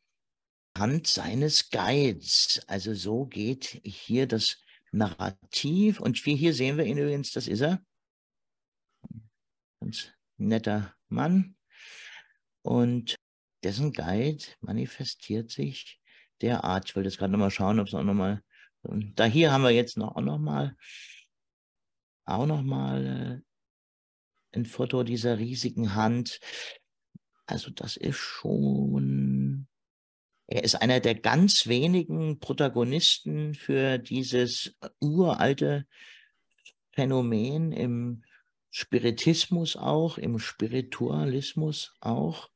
Hand 0.78 1.08
seines 1.08 1.70
Guides. 1.70 2.62
Also 2.68 2.94
so 2.94 3.26
geht 3.26 3.82
hier 3.84 4.28
das 4.28 4.58
Narrativ. 4.96 6.00
Und 6.00 6.18
hier 6.18 6.54
sehen 6.54 6.78
wir 6.78 6.86
ihn 6.86 6.98
übrigens, 6.98 7.32
das 7.32 7.48
ist 7.48 7.62
er. 7.62 7.84
Ganz 9.80 10.12
netter 10.38 10.96
Mann. 11.10 11.56
Und 12.62 13.16
dessen 13.64 13.94
Guide 13.94 14.44
manifestiert 14.62 15.52
sich 15.52 16.00
derart. 16.42 16.90
Ich 16.90 16.96
wollte 16.96 17.10
jetzt 17.10 17.18
gerade 17.18 17.32
nochmal 17.32 17.52
schauen, 17.52 17.80
ob 17.80 17.88
es 17.88 17.94
auch 17.94 18.04
nochmal. 18.04 18.42
Da 18.84 19.26
hier 19.26 19.52
haben 19.52 19.64
wir 19.64 19.72
jetzt 19.72 19.98
noch, 19.98 20.16
auch 20.16 20.22
nochmal 20.22 20.76
auch 22.26 22.46
nochmal 22.46 23.44
ein 24.52 24.66
Foto 24.66 25.04
dieser 25.04 25.38
riesigen 25.38 25.96
Hand. 25.96 26.40
Also 27.46 27.70
das 27.70 27.98
ist 27.98 28.18
schon, 28.18 29.35
er 30.48 30.64
ist 30.64 30.76
einer 30.76 31.00
der 31.00 31.16
ganz 31.16 31.68
wenigen 31.68 32.40
Protagonisten 32.40 33.56
für 33.56 33.98
dieses 33.98 34.76
uralte 35.00 35.88
Phänomen 36.94 37.72
im 37.72 38.24
Spiritismus 38.70 39.76
auch, 39.76 40.18
im 40.18 40.38
Spiritualismus 40.38 41.96
auch. 42.00 42.50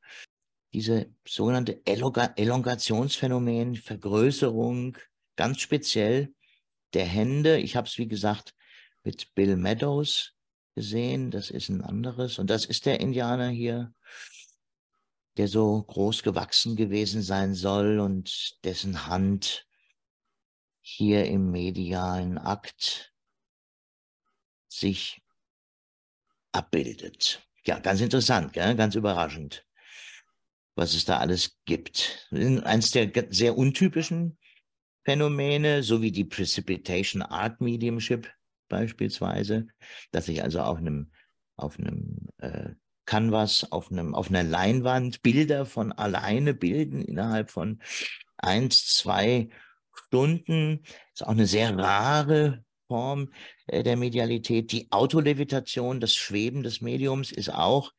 Diese 0.72 1.12
sogenannte 1.26 1.80
Elongationsphänomen, 1.84 3.74
Vergrößerung, 3.74 4.96
ganz 5.34 5.60
speziell 5.60 6.32
der 6.94 7.06
Hände. 7.06 7.58
Ich 7.58 7.74
habe 7.74 7.88
es, 7.88 7.98
wie 7.98 8.06
gesagt, 8.06 8.54
mit 9.02 9.34
Bill 9.34 9.56
Meadows 9.56 10.34
gesehen. 10.76 11.30
Das 11.32 11.50
ist 11.50 11.68
ein 11.70 11.82
anderes. 11.82 12.38
Und 12.38 12.50
das 12.50 12.66
ist 12.66 12.86
der 12.86 13.00
Indianer 13.00 13.48
hier, 13.48 13.92
der 15.36 15.48
so 15.48 15.82
groß 15.82 16.22
gewachsen 16.22 16.76
gewesen 16.76 17.22
sein 17.22 17.54
soll 17.54 17.98
und 18.00 18.64
dessen 18.64 19.06
Hand 19.06 19.66
hier 20.80 21.26
im 21.26 21.50
medialen 21.50 22.38
Akt 22.38 23.14
sich 24.68 25.22
abbildet. 26.52 27.46
Ja, 27.64 27.78
ganz 27.78 28.00
interessant, 28.00 28.52
gell? 28.52 28.74
ganz 28.74 28.94
überraschend, 28.94 29.66
was 30.74 30.94
es 30.94 31.04
da 31.04 31.18
alles 31.18 31.58
gibt. 31.64 32.28
Eins 32.32 32.90
der 32.90 33.10
sehr 33.30 33.56
untypischen 33.56 34.38
Phänomene, 35.04 35.82
so 35.82 36.02
wie 36.02 36.12
die 36.12 36.24
Precipitation 36.24 37.22
Art 37.22 37.60
Mediumship 37.60 38.30
beispielsweise, 38.68 39.68
dass 40.10 40.28
ich 40.28 40.42
also 40.42 40.60
auf 40.60 40.78
einem, 40.78 41.12
auf 41.56 41.78
einem 41.78 42.28
äh, 42.38 42.70
Canvas, 43.10 43.72
auf, 43.72 43.90
einem, 43.90 44.14
auf 44.14 44.30
einer 44.30 44.44
Leinwand 44.44 45.20
Bilder 45.22 45.66
von 45.66 45.90
alleine 45.90 46.54
bilden 46.54 47.02
innerhalb 47.02 47.50
von 47.50 47.80
eins, 48.36 48.86
zwei 48.86 49.48
Stunden. 49.92 50.84
Ist 51.12 51.26
auch 51.26 51.32
eine 51.32 51.46
sehr 51.48 51.76
rare 51.76 52.64
Form 52.86 53.32
äh, 53.66 53.82
der 53.82 53.96
Medialität. 53.96 54.70
Die 54.70 54.92
Autolevitation, 54.92 55.98
das 55.98 56.14
Schweben 56.14 56.62
des 56.62 56.82
Mediums 56.82 57.32
ist 57.32 57.52
auch 57.52 57.90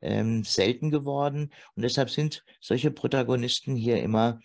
ähm, 0.00 0.44
selten 0.44 0.92
geworden. 0.92 1.52
Und 1.74 1.82
deshalb 1.82 2.08
sind 2.08 2.44
solche 2.60 2.92
Protagonisten 2.92 3.74
hier 3.74 4.00
immer 4.00 4.38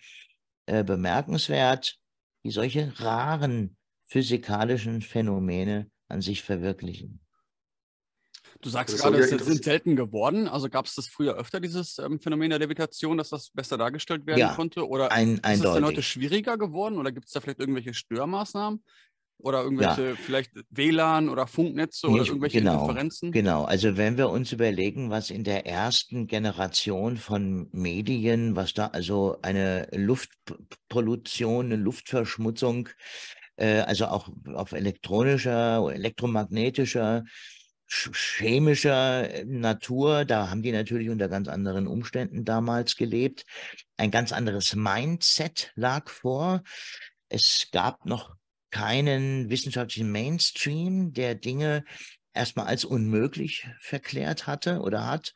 äh, 0.66 0.82
bemerkenswert, 0.82 1.96
die 2.42 2.50
solche 2.50 2.92
raren 2.98 3.76
physikalischen 4.06 5.00
Phänomene 5.00 5.88
an 6.08 6.22
sich 6.22 6.42
verwirklichen. 6.42 7.20
Du 8.60 8.70
sagst 8.70 8.94
das 8.94 9.02
gerade, 9.02 9.18
es 9.18 9.30
sind 9.30 9.62
selten 9.62 9.94
geworden. 9.94 10.48
Also 10.48 10.68
gab 10.68 10.86
es 10.86 10.94
das 10.96 11.06
früher 11.06 11.34
öfter, 11.34 11.60
dieses 11.60 11.98
ähm, 11.98 12.18
Phänomen 12.18 12.50
der 12.50 12.58
Levitation, 12.58 13.16
dass 13.16 13.28
das 13.28 13.50
besser 13.50 13.78
dargestellt 13.78 14.26
werden 14.26 14.40
ja, 14.40 14.54
konnte? 14.54 14.88
Oder 14.88 15.12
ein, 15.12 15.34
ist 15.36 15.42
es 15.44 15.60
dann 15.60 15.84
heute 15.84 16.02
schwieriger 16.02 16.58
geworden? 16.58 16.98
Oder 16.98 17.12
gibt 17.12 17.26
es 17.26 17.32
da 17.32 17.40
vielleicht 17.40 17.60
irgendwelche 17.60 17.94
Störmaßnahmen? 17.94 18.82
Oder 19.40 19.62
irgendwelche 19.62 20.08
ja. 20.08 20.14
vielleicht 20.16 20.50
WLAN 20.70 21.28
oder 21.28 21.46
Funknetze 21.46 22.08
oder 22.08 22.24
irgendwelche 22.24 22.58
genau, 22.58 22.82
Interferenzen? 22.82 23.30
Genau, 23.30 23.64
also 23.64 23.96
wenn 23.96 24.18
wir 24.18 24.30
uns 24.30 24.50
überlegen, 24.50 25.10
was 25.10 25.30
in 25.30 25.44
der 25.44 25.64
ersten 25.64 26.26
Generation 26.26 27.16
von 27.16 27.68
Medien, 27.70 28.56
was 28.56 28.74
da 28.74 28.88
also 28.88 29.38
eine 29.42 29.86
Luftpollution, 29.92 31.66
eine 31.66 31.76
Luftverschmutzung, 31.76 32.88
äh, 33.54 33.82
also 33.82 34.06
auch 34.06 34.28
auf 34.54 34.72
elektronischer, 34.72 35.88
elektromagnetischer, 35.94 37.24
chemischer 37.88 39.44
Natur, 39.46 40.24
da 40.24 40.50
haben 40.50 40.62
die 40.62 40.72
natürlich 40.72 41.08
unter 41.08 41.28
ganz 41.28 41.48
anderen 41.48 41.86
Umständen 41.86 42.44
damals 42.44 42.96
gelebt. 42.96 43.44
Ein 43.96 44.10
ganz 44.10 44.32
anderes 44.32 44.74
Mindset 44.74 45.72
lag 45.74 46.08
vor. 46.10 46.62
Es 47.28 47.68
gab 47.72 48.04
noch 48.04 48.36
keinen 48.70 49.48
wissenschaftlichen 49.48 50.12
Mainstream, 50.12 51.12
der 51.12 51.34
Dinge 51.34 51.84
erstmal 52.34 52.66
als 52.66 52.84
unmöglich 52.84 53.66
verklärt 53.80 54.46
hatte 54.46 54.80
oder 54.80 55.06
hat. 55.06 55.34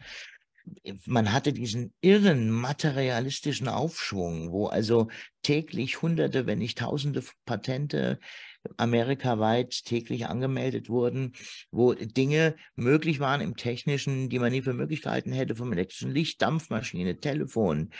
Man 1.07 1.33
hatte 1.33 1.53
diesen 1.53 1.93
irren 2.01 2.51
materialistischen 2.51 3.69
Aufschwung, 3.69 4.53
wo 4.53 4.67
also 4.67 5.09
täglich 5.43 6.03
Hunderte, 6.03 6.47
wenn 6.47 6.59
nicht 6.59 6.79
Tausende 6.79 7.25
Patente 7.45 8.21
amerikaweit 8.77 9.85
täglich 9.85 10.27
angemeldet 10.27 10.89
wurden, 10.89 11.33
wo 11.71 11.95
Dinge 11.95 12.57
möglich 12.77 13.21
waren 13.21 13.41
im 13.41 13.57
Technischen, 13.57 14.29
die 14.29 14.39
man 14.39 14.53
nie 14.53 14.63
für 14.63 14.73
möglich 14.73 15.03
gehalten 15.03 15.33
hätte, 15.33 15.57
vom 15.57 15.73
elektrischen 15.73 16.11
Licht, 16.11 16.43
Dampfmaschine, 16.43 17.19
Telefon, 17.19 17.91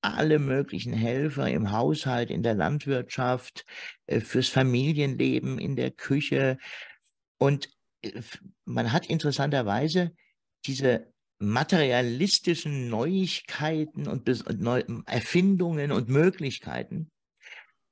alle 0.00 0.38
möglichen 0.38 0.92
Helfer 0.92 1.48
im 1.48 1.72
Haushalt, 1.72 2.30
in 2.30 2.42
der 2.42 2.54
Landwirtschaft, 2.54 3.64
äh, 4.06 4.20
fürs 4.20 4.48
Familienleben, 4.48 5.58
in 5.58 5.76
der 5.76 5.90
Küche. 5.90 6.58
Und 7.38 7.68
äh, 8.02 8.22
man 8.64 8.92
hat 8.92 9.06
interessanterweise 9.06 10.12
diese 10.66 11.12
materialistischen 11.40 12.88
Neuigkeiten 12.88 14.08
und 14.08 14.28
Erfindungen 15.06 15.92
und 15.92 16.08
Möglichkeiten 16.08 17.10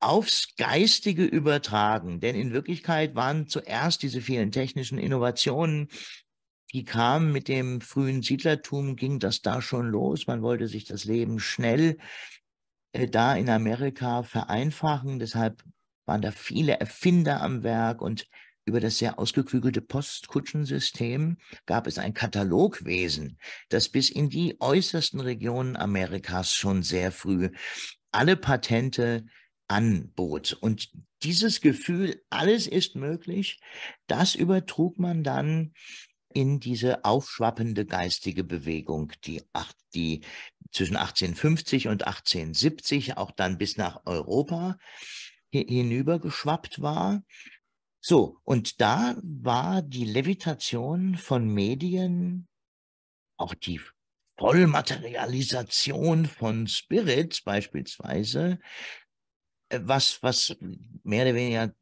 aufs 0.00 0.54
Geistige 0.56 1.24
übertragen. 1.24 2.20
Denn 2.20 2.34
in 2.34 2.52
Wirklichkeit 2.52 3.14
waren 3.14 3.48
zuerst 3.48 4.02
diese 4.02 4.20
vielen 4.20 4.52
technischen 4.52 4.98
Innovationen 4.98 5.88
die 6.72 6.84
kamen 6.84 7.32
mit 7.32 7.48
dem 7.48 7.80
frühen 7.80 8.22
Siedlertum, 8.22 8.96
ging 8.96 9.18
das 9.18 9.40
da 9.40 9.62
schon 9.62 9.88
los. 9.88 10.26
Man 10.26 10.42
wollte 10.42 10.68
sich 10.68 10.84
das 10.84 11.04
Leben 11.04 11.38
schnell 11.38 11.96
äh, 12.92 13.08
da 13.08 13.34
in 13.34 13.48
Amerika 13.48 14.22
vereinfachen. 14.22 15.18
Deshalb 15.18 15.62
waren 16.06 16.22
da 16.22 16.32
viele 16.32 16.78
Erfinder 16.78 17.40
am 17.40 17.62
Werk 17.62 18.02
und 18.02 18.28
über 18.64 18.80
das 18.80 18.98
sehr 18.98 19.18
ausgeklügelte 19.18 19.80
Postkutschensystem 19.80 21.38
gab 21.66 21.86
es 21.86 21.98
ein 21.98 22.14
Katalogwesen, 22.14 23.38
das 23.68 23.88
bis 23.88 24.10
in 24.10 24.28
die 24.28 24.56
äußersten 24.58 25.20
Regionen 25.20 25.76
Amerikas 25.76 26.52
schon 26.52 26.82
sehr 26.82 27.12
früh 27.12 27.50
alle 28.10 28.36
Patente 28.36 29.24
anbot. 29.68 30.52
Und 30.60 30.90
dieses 31.22 31.60
Gefühl, 31.60 32.22
alles 32.30 32.66
ist 32.66 32.94
möglich, 32.94 33.60
das 34.06 34.34
übertrug 34.34 34.98
man 34.98 35.22
dann 35.22 35.72
in 36.32 36.60
diese 36.60 37.04
aufschwappende 37.04 37.86
geistige 37.86 38.44
Bewegung, 38.44 39.12
die, 39.24 39.42
die 39.94 40.20
zwischen 40.70 40.96
1850 40.96 41.88
und 41.88 42.06
1870 42.06 43.16
auch 43.16 43.30
dann 43.30 43.56
bis 43.56 43.76
nach 43.76 44.02
Europa 44.04 44.76
hinübergeschwappt 45.50 46.82
war. 46.82 47.22
So, 48.00 48.38
und 48.44 48.80
da 48.80 49.16
war 49.22 49.82
die 49.82 50.04
Levitation 50.04 51.16
von 51.16 51.48
Medien, 51.48 52.48
auch 53.38 53.54
die 53.54 53.80
Vollmaterialisation 54.38 56.26
von 56.26 56.66
Spirits 56.66 57.40
beispielsweise, 57.40 58.60
was, 59.70 60.22
was 60.22 60.56
mehr 61.02 61.24
oder 61.24 61.34
weniger 61.34 61.74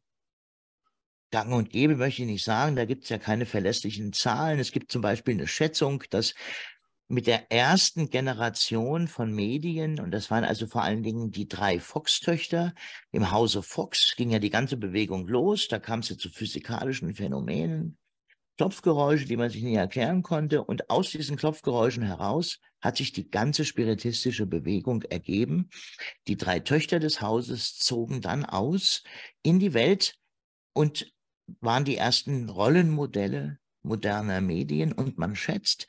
gang 1.30 1.52
und 1.52 1.70
gäbe, 1.70 1.96
möchte 1.96 2.22
ich 2.22 2.28
nicht 2.28 2.44
sagen. 2.44 2.76
Da 2.76 2.84
gibt 2.84 3.04
es 3.04 3.10
ja 3.10 3.18
keine 3.18 3.46
verlässlichen 3.46 4.12
Zahlen. 4.12 4.58
Es 4.58 4.72
gibt 4.72 4.92
zum 4.92 5.02
Beispiel 5.02 5.34
eine 5.34 5.48
Schätzung, 5.48 6.04
dass 6.10 6.34
mit 7.08 7.26
der 7.26 7.50
ersten 7.52 8.08
Generation 8.08 9.08
von 9.08 9.32
Medien, 9.32 10.00
und 10.00 10.10
das 10.10 10.30
waren 10.30 10.44
also 10.44 10.66
vor 10.66 10.82
allen 10.82 11.02
Dingen 11.02 11.30
die 11.30 11.48
drei 11.48 11.78
Fox-Töchter, 11.78 12.74
im 13.10 13.30
Hause 13.30 13.62
Fox 13.62 14.14
ging 14.16 14.30
ja 14.30 14.38
die 14.38 14.50
ganze 14.50 14.76
Bewegung 14.76 15.26
los, 15.26 15.68
da 15.68 15.78
kam 15.78 16.00
es 16.00 16.08
ja 16.08 16.16
zu 16.16 16.30
physikalischen 16.30 17.14
Phänomenen, 17.14 17.98
Klopfgeräusche, 18.56 19.26
die 19.26 19.36
man 19.36 19.50
sich 19.50 19.62
nie 19.62 19.74
erklären 19.74 20.22
konnte, 20.22 20.64
und 20.64 20.88
aus 20.88 21.10
diesen 21.10 21.36
Klopfgeräuschen 21.36 22.04
heraus 22.04 22.60
hat 22.84 22.98
sich 22.98 23.12
die 23.12 23.30
ganze 23.30 23.64
spiritistische 23.64 24.44
Bewegung 24.44 25.02
ergeben. 25.04 25.70
Die 26.28 26.36
drei 26.36 26.60
Töchter 26.60 27.00
des 27.00 27.22
Hauses 27.22 27.78
zogen 27.78 28.20
dann 28.20 28.44
aus 28.44 29.02
in 29.42 29.58
die 29.58 29.72
Welt 29.72 30.18
und 30.74 31.10
waren 31.60 31.86
die 31.86 31.96
ersten 31.96 32.50
Rollenmodelle 32.50 33.58
moderner 33.82 34.42
Medien 34.42 34.92
und 34.92 35.16
man 35.16 35.34
schätzt, 35.34 35.86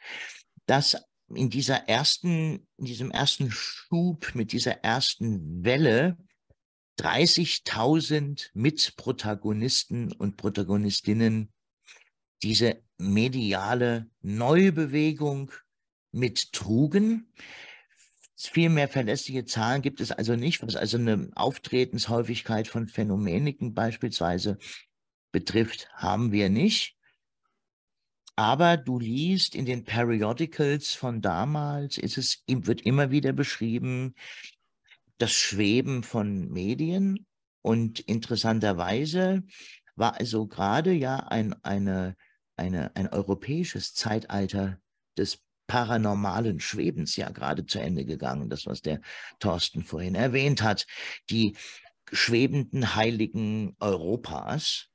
dass 0.68 0.98
in 1.28 1.50
dieser 1.50 1.90
ersten, 1.90 2.66
in 2.78 2.86
diesem 2.86 3.12
ersten 3.12 3.52
Schub, 3.52 4.34
mit 4.34 4.54
dieser 4.54 4.84
ersten 4.84 5.66
Welle 5.66 6.18
30.000 7.00 8.52
Mitprotagonisten 8.54 10.14
und 10.14 10.38
Protagonistinnen 10.38 11.52
diese 12.42 12.82
mediale 12.98 14.10
Neubewegung 14.22 15.52
mittrugen. 16.16 17.32
Viel 18.38 18.70
mehr 18.70 18.88
verlässliche 18.88 19.46
Zahlen 19.46 19.82
gibt 19.82 20.02
es 20.02 20.12
also 20.12 20.36
nicht, 20.36 20.62
was 20.62 20.76
also 20.76 20.98
eine 20.98 21.30
Auftretenshäufigkeit 21.36 22.68
von 22.68 22.88
Phänomeniken 22.88 23.74
beispielsweise 23.74 24.58
betrifft, 25.32 25.90
haben 25.94 26.32
wir 26.32 26.50
nicht. 26.50 26.96
Aber 28.36 28.76
du 28.76 29.00
liest 29.00 29.56
in 29.56 29.66
den 29.66 29.86
Periodicals 29.86 30.94
von 30.94 31.22
damals, 31.22 31.98
ist 31.98 32.18
es, 32.18 32.44
wird 32.48 32.82
immer 32.82 33.10
wieder 33.10 33.32
beschrieben, 33.32 34.16
das 35.18 35.32
Schweben 35.32 36.04
von 36.04 36.50
Medien. 36.50 37.26
Und 37.62 38.02
interessanterweise 38.02 39.44
war 39.96 40.16
also 40.20 40.48
gerade 40.48 40.92
ja 40.92 41.18
ein, 41.18 41.56
eine, 41.64 42.18
eine, 42.58 42.96
ein 42.96 43.08
europäisches 43.08 43.94
Zeitalter 43.94 44.80
des 45.18 45.45
paranormalen 45.68 46.60
Schwebens 46.60 47.16
ja 47.16 47.30
gerade 47.30 47.66
zu 47.66 47.80
Ende 47.80 48.06
gegangen. 48.06 48.50
Das, 48.50 48.66
was 48.66 48.82
der 48.82 49.02
Thorsten 49.40 49.84
vorhin 49.84 50.16
erwähnt 50.16 50.62
hat. 50.62 50.86
Die 51.30 51.56
schwebenden 52.12 52.96
Heiligen 52.96 53.76
Europas, 53.80 54.90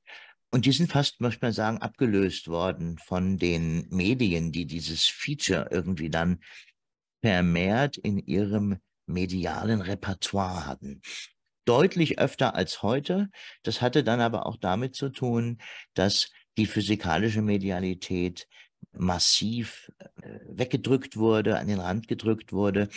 und 0.52 0.66
die 0.66 0.72
sind 0.72 0.90
fast, 0.90 1.20
möchte 1.20 1.44
man 1.44 1.52
sagen, 1.52 1.78
abgelöst 1.78 2.48
worden 2.48 2.98
von 2.98 3.36
den 3.38 3.86
Medien, 3.90 4.50
die 4.50 4.66
dieses 4.66 5.06
Feature 5.06 5.68
irgendwie 5.70 6.10
dann 6.10 6.40
vermehrt 7.22 7.96
in 7.96 8.18
ihrem 8.18 8.78
medialen 9.06 9.80
Repertoire 9.80 10.66
hatten. 10.66 11.02
Deutlich 11.66 12.18
öfter 12.18 12.54
als 12.54 12.82
heute. 12.82 13.28
Das 13.62 13.80
hatte 13.80 14.02
dann 14.02 14.20
aber 14.20 14.46
auch 14.46 14.56
damit 14.56 14.96
zu 14.96 15.10
tun, 15.10 15.58
dass 15.94 16.30
die 16.56 16.66
physikalische 16.66 17.42
Medialität 17.42 18.48
massiv 18.92 19.90
äh, 19.98 20.40
weggedrückt 20.48 21.16
wurde, 21.16 21.58
an 21.58 21.68
den 21.68 21.80
Rand 21.80 22.08
gedrückt 22.08 22.52
wurde. 22.52 22.88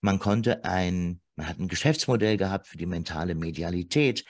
Man 0.00 0.18
konnte 0.18 0.64
ein, 0.64 1.20
man 1.36 1.48
hat 1.48 1.58
ein 1.58 1.68
Geschäftsmodell 1.68 2.36
gehabt 2.36 2.68
für 2.68 2.78
die 2.78 2.86
mentale 2.86 3.34
Medialität 3.34 4.24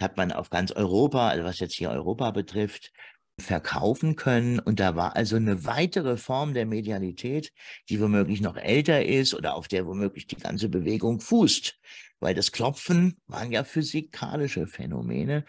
hat 0.00 0.16
man 0.16 0.32
auf 0.32 0.50
ganz 0.50 0.72
Europa, 0.72 1.28
also 1.28 1.44
was 1.44 1.58
jetzt 1.58 1.74
hier 1.74 1.90
Europa 1.90 2.30
betrifft, 2.30 2.92
verkaufen 3.38 4.16
können. 4.16 4.58
Und 4.58 4.80
da 4.80 4.96
war 4.96 5.16
also 5.16 5.36
eine 5.36 5.64
weitere 5.64 6.16
Form 6.16 6.54
der 6.54 6.66
Medialität, 6.66 7.52
die 7.88 8.00
womöglich 8.00 8.40
noch 8.40 8.56
älter 8.56 9.04
ist 9.04 9.34
oder 9.34 9.54
auf 9.54 9.68
der 9.68 9.86
womöglich 9.86 10.26
die 10.26 10.36
ganze 10.36 10.68
Bewegung 10.68 11.20
fußt. 11.20 11.78
Weil 12.20 12.34
das 12.34 12.52
Klopfen 12.52 13.20
waren 13.26 13.52
ja 13.52 13.64
physikalische 13.64 14.66
Phänomene. 14.66 15.44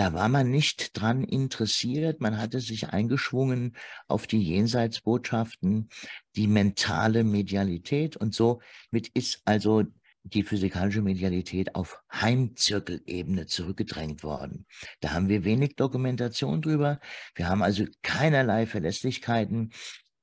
Da 0.00 0.14
war 0.14 0.30
man 0.30 0.50
nicht 0.50 0.98
dran 0.98 1.24
interessiert. 1.24 2.22
Man 2.22 2.38
hatte 2.38 2.60
sich 2.60 2.88
eingeschwungen 2.88 3.76
auf 4.08 4.26
die 4.26 4.40
Jenseitsbotschaften, 4.42 5.90
die 6.36 6.46
mentale 6.46 7.22
Medialität. 7.22 8.16
Und 8.16 8.34
so 8.34 8.62
mit 8.90 9.08
ist 9.08 9.42
also 9.44 9.84
die 10.22 10.42
physikalische 10.42 11.02
Medialität 11.02 11.74
auf 11.74 12.02
Heimzirkelebene 12.10 13.44
zurückgedrängt 13.44 14.22
worden. 14.22 14.64
Da 15.00 15.10
haben 15.10 15.28
wir 15.28 15.44
wenig 15.44 15.76
Dokumentation 15.76 16.62
drüber. 16.62 16.98
Wir 17.34 17.50
haben 17.50 17.62
also 17.62 17.84
keinerlei 18.00 18.64
Verlässlichkeiten, 18.64 19.70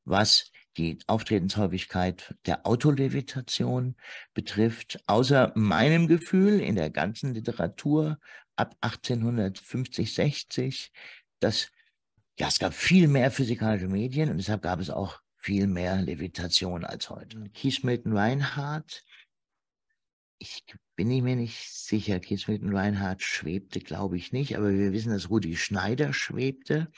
was 0.06 0.50
die 0.78 0.98
Auftretenshäufigkeit 1.06 2.34
der 2.48 2.66
Autolevitation 2.66 3.96
betrifft, 4.34 5.00
außer 5.06 5.52
meinem 5.56 6.08
Gefühl 6.08 6.62
in 6.62 6.76
der 6.76 6.90
ganzen 6.90 7.36
Literatur 7.36 8.18
ab 8.58 8.76
1850, 8.82 10.14
60, 10.14 10.92
dass 11.40 11.72
ja, 12.40 12.48
es 12.48 12.60
gab 12.60 12.74
viel 12.74 13.08
mehr 13.08 13.32
physikalische 13.32 13.88
Medien 13.88 14.30
und 14.30 14.38
deshalb 14.38 14.62
gab 14.62 14.80
es 14.80 14.90
auch 14.90 15.22
viel 15.38 15.68
mehr 15.68 16.02
Levitation 16.02 16.84
als 16.86 17.10
heute. 17.10 17.50
Keith 17.54 17.84
Milton 17.84 18.16
Reinhardt 18.16 19.04
ich 20.40 20.64
bin 20.96 21.08
mir 21.08 21.36
nicht 21.36 21.74
sicher. 21.74 22.20
Kiesmitt 22.20 22.62
und 22.62 22.76
Reinhardt 22.76 23.24
schwebte, 23.24 23.80
glaube 23.80 24.18
ich 24.18 24.32
nicht, 24.32 24.56
aber 24.58 24.72
wir 24.72 24.94
wissen, 24.94 25.12
dass 25.12 25.30
Rudi 25.30 25.56
Schneider 25.56 26.14
schwebte. 26.14 26.92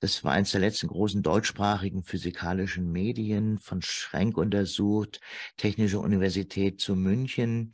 Das 0.00 0.22
war 0.24 0.32
eines 0.32 0.52
der 0.52 0.60
letzten 0.60 0.88
großen 0.88 1.22
deutschsprachigen 1.22 2.02
physikalischen 2.02 2.92
Medien 2.92 3.58
von 3.58 3.80
Schrenk 3.82 4.36
untersucht, 4.36 5.20
Technische 5.56 5.98
Universität 5.98 6.80
zu 6.80 6.94
München, 6.94 7.72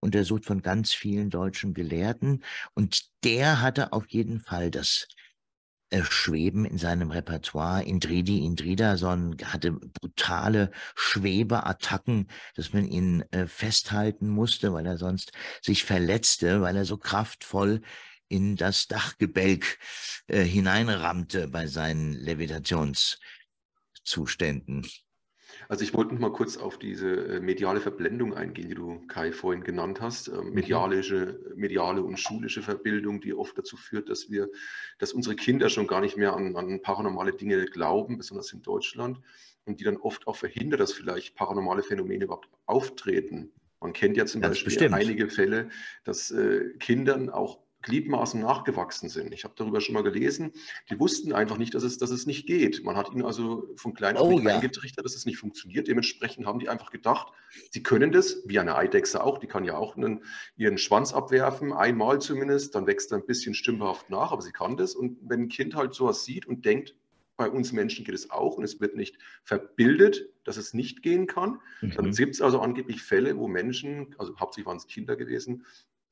untersucht 0.00 0.46
von 0.46 0.62
ganz 0.62 0.92
vielen 0.92 1.30
deutschen 1.30 1.74
Gelehrten. 1.74 2.42
Und 2.74 3.02
der 3.24 3.60
hatte 3.60 3.92
auf 3.92 4.06
jeden 4.08 4.40
Fall 4.40 4.70
das 4.70 5.08
äh, 5.90 6.02
schweben 6.02 6.64
in 6.64 6.78
seinem 6.78 7.12
Repertoire. 7.12 7.84
Indridi 7.84 8.44
Indridason 8.44 9.36
hatte 9.44 9.70
brutale 9.72 10.72
Schwebeattacken, 10.96 12.28
dass 12.56 12.72
man 12.72 12.86
ihn 12.86 13.22
äh, 13.30 13.46
festhalten 13.46 14.28
musste, 14.28 14.72
weil 14.72 14.86
er 14.86 14.98
sonst 14.98 15.30
sich 15.62 15.84
verletzte, 15.84 16.60
weil 16.60 16.76
er 16.76 16.84
so 16.84 16.96
kraftvoll 16.96 17.82
in 18.28 18.56
das 18.56 18.88
Dachgebälk 18.88 19.78
äh, 20.26 20.42
hineinrammte 20.42 21.46
bei 21.46 21.68
seinen 21.68 22.14
Levitationszuständen. 22.14 24.84
Also 25.68 25.84
ich 25.84 25.94
wollte 25.94 26.14
noch 26.14 26.20
mal 26.20 26.32
kurz 26.32 26.56
auf 26.56 26.78
diese 26.78 27.08
äh, 27.08 27.40
mediale 27.40 27.80
Verblendung 27.80 28.34
eingehen, 28.34 28.68
die 28.68 28.74
du 28.74 29.06
Kai 29.08 29.32
vorhin 29.32 29.64
genannt 29.64 30.00
hast. 30.00 30.28
Ähm, 30.28 30.48
mhm. 30.48 30.54
mediale, 30.54 31.40
mediale 31.54 32.02
und 32.02 32.18
schulische 32.18 32.62
Verbildung, 32.62 33.20
die 33.20 33.34
oft 33.34 33.56
dazu 33.58 33.76
führt, 33.76 34.08
dass 34.08 34.30
wir, 34.30 34.48
dass 34.98 35.12
unsere 35.12 35.36
Kinder 35.36 35.68
schon 35.68 35.86
gar 35.86 36.00
nicht 36.00 36.16
mehr 36.16 36.34
an, 36.34 36.56
an 36.56 36.80
paranormale 36.82 37.32
Dinge 37.32 37.64
glauben, 37.66 38.18
besonders 38.18 38.52
in 38.52 38.62
Deutschland, 38.62 39.20
und 39.64 39.80
die 39.80 39.84
dann 39.84 39.96
oft 39.96 40.26
auch 40.26 40.36
verhindert, 40.36 40.80
dass 40.80 40.92
vielleicht 40.92 41.34
paranormale 41.34 41.82
Phänomene 41.82 42.24
überhaupt 42.24 42.48
auftreten. 42.66 43.52
Man 43.80 43.92
kennt 43.92 44.16
ja 44.16 44.26
zum 44.26 44.40
Ganz 44.40 44.54
Beispiel 44.54 44.72
bestimmt. 44.72 44.94
einige 44.94 45.28
Fälle, 45.28 45.68
dass 46.04 46.30
äh, 46.30 46.70
Kindern 46.78 47.30
auch 47.30 47.58
Gliedmaßen 47.86 48.40
nachgewachsen 48.40 49.08
sind. 49.08 49.32
Ich 49.32 49.44
habe 49.44 49.54
darüber 49.56 49.80
schon 49.80 49.94
mal 49.94 50.02
gelesen. 50.02 50.52
Die 50.90 50.98
wussten 50.98 51.32
einfach 51.32 51.56
nicht, 51.56 51.72
dass 51.74 51.84
es, 51.84 51.98
dass 51.98 52.10
es 52.10 52.26
nicht 52.26 52.46
geht. 52.46 52.84
Man 52.84 52.96
hat 52.96 53.12
ihnen 53.12 53.24
also 53.24 53.72
von 53.76 53.94
klein 53.94 54.16
auf 54.16 54.28
oh, 54.28 54.38
ja. 54.40 54.56
eingetrichtert, 54.56 55.04
dass 55.04 55.14
es 55.14 55.24
nicht 55.24 55.38
funktioniert. 55.38 55.86
Dementsprechend 55.86 56.46
haben 56.46 56.58
die 56.58 56.68
einfach 56.68 56.90
gedacht, 56.90 57.32
sie 57.70 57.82
können 57.82 58.10
das, 58.10 58.42
wie 58.44 58.58
eine 58.58 58.76
Eidechse 58.76 59.22
auch. 59.22 59.38
Die 59.38 59.46
kann 59.46 59.64
ja 59.64 59.76
auch 59.76 59.96
einen, 59.96 60.24
ihren 60.56 60.78
Schwanz 60.78 61.14
abwerfen, 61.14 61.72
einmal 61.72 62.20
zumindest. 62.20 62.74
Dann 62.74 62.86
wächst 62.86 63.12
er 63.12 63.18
ein 63.18 63.26
bisschen 63.26 63.54
stümperhaft 63.54 64.10
nach, 64.10 64.32
aber 64.32 64.42
sie 64.42 64.52
kann 64.52 64.76
das. 64.76 64.94
Und 64.96 65.18
wenn 65.22 65.42
ein 65.42 65.48
Kind 65.48 65.76
halt 65.76 65.94
sowas 65.94 66.24
sieht 66.24 66.46
und 66.46 66.64
denkt, 66.64 66.96
bei 67.36 67.48
uns 67.48 67.72
Menschen 67.72 68.04
geht 68.04 68.14
es 68.14 68.30
auch 68.30 68.56
und 68.56 68.64
es 68.64 68.80
wird 68.80 68.96
nicht 68.96 69.18
verbildet, 69.44 70.30
dass 70.44 70.56
es 70.56 70.74
nicht 70.74 71.02
gehen 71.02 71.26
kann. 71.26 71.60
Mhm. 71.82 71.90
Dann 71.92 72.10
gibt 72.12 72.34
es 72.34 72.40
also 72.40 72.60
angeblich 72.60 73.02
Fälle, 73.02 73.36
wo 73.36 73.46
Menschen, 73.46 74.14
also 74.18 74.36
hauptsächlich 74.38 74.66
waren 74.66 74.78
es 74.78 74.86
Kinder 74.86 75.16
gewesen, 75.16 75.64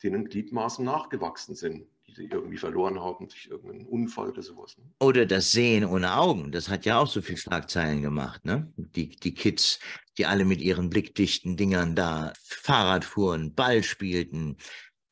denen 0.05 0.29
Gliedmaßen 0.29 0.85
nachgewachsen 0.85 1.55
sind, 1.55 1.87
die 2.07 2.13
sie 2.13 2.27
irgendwie 2.27 2.59
verloren 2.59 3.01
haben 3.01 3.29
durch 3.29 3.47
irgendeinen 3.47 3.87
Unfall 3.87 4.29
oder 4.31 4.43
sowas. 4.43 4.77
Ne? 4.79 4.85
Oder 5.01 5.27
das 5.27 5.51
Sehen 5.51 5.85
ohne 5.85 6.15
Augen, 6.15 6.53
das 6.53 6.69
hat 6.69 6.85
ja 6.85 6.99
auch 6.99 7.09
so 7.09 7.23
viel 7.23 7.37
Schlagzeilen 7.37 8.03
gemacht, 8.03 8.45
ne? 8.45 8.73
Die, 8.77 9.09
die 9.09 9.35
Kids, 9.35 9.81
die 10.19 10.27
alle 10.27 10.45
mit 10.45 10.61
ihren 10.61 10.91
blickdichten 10.91 11.57
Dingern 11.57 11.97
da 11.97 12.33
Fahrrad 12.45 13.05
fuhren, 13.05 13.55
Ball 13.55 13.83
spielten, 13.83 14.59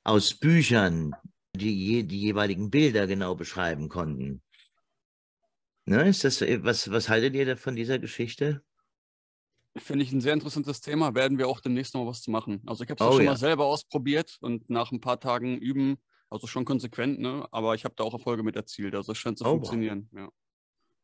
aus 0.05 0.35
Büchern 0.35 1.15
die, 1.55 2.05
die 2.05 2.21
jeweiligen 2.21 2.71
Bilder 2.71 3.07
genau 3.07 3.35
beschreiben 3.35 3.89
konnten. 3.89 4.43
Ne, 5.85 6.09
ist 6.09 6.25
das, 6.25 6.41
was, 6.41 6.91
was 6.91 7.09
haltet 7.09 7.35
ihr 7.35 7.57
von 7.57 7.75
dieser 7.75 7.99
Geschichte? 7.99 8.63
Finde 9.77 10.05
ich 10.05 10.13
ein 10.13 10.21
sehr 10.21 10.35
interessantes 10.35 10.81
Thema. 10.81 11.15
Werden 11.15 11.39
wir 11.39 11.49
auch 11.49 11.61
demnächst 11.61 11.95
noch 11.95 12.07
was 12.07 12.21
zu 12.21 12.31
machen. 12.31 12.63
Also 12.67 12.85
ich 12.85 12.91
habe 12.91 13.03
es 13.03 13.09
oh, 13.09 13.13
schon 13.15 13.25
ja. 13.25 13.31
mal 13.31 13.37
selber 13.39 13.65
ausprobiert 13.65 14.37
und 14.41 14.69
nach 14.69 14.93
ein 14.93 15.01
paar 15.01 15.19
Tagen 15.19 15.57
üben, 15.57 15.97
also 16.29 16.47
schon 16.47 16.65
konsequent, 16.65 17.21
ne? 17.21 17.47
aber 17.53 17.75
ich 17.75 17.85
habe 17.85 17.95
da 17.97 18.05
auch 18.05 18.13
Erfolge 18.13 18.43
mit 18.43 18.57
erzielt. 18.57 18.95
Also 18.95 19.13
es 19.13 19.19
scheint 19.19 19.39
zu 19.39 19.45
oh, 19.45 19.51
funktionieren. 19.51 20.09
Wow. 20.13 20.21
Ja. 20.21 20.29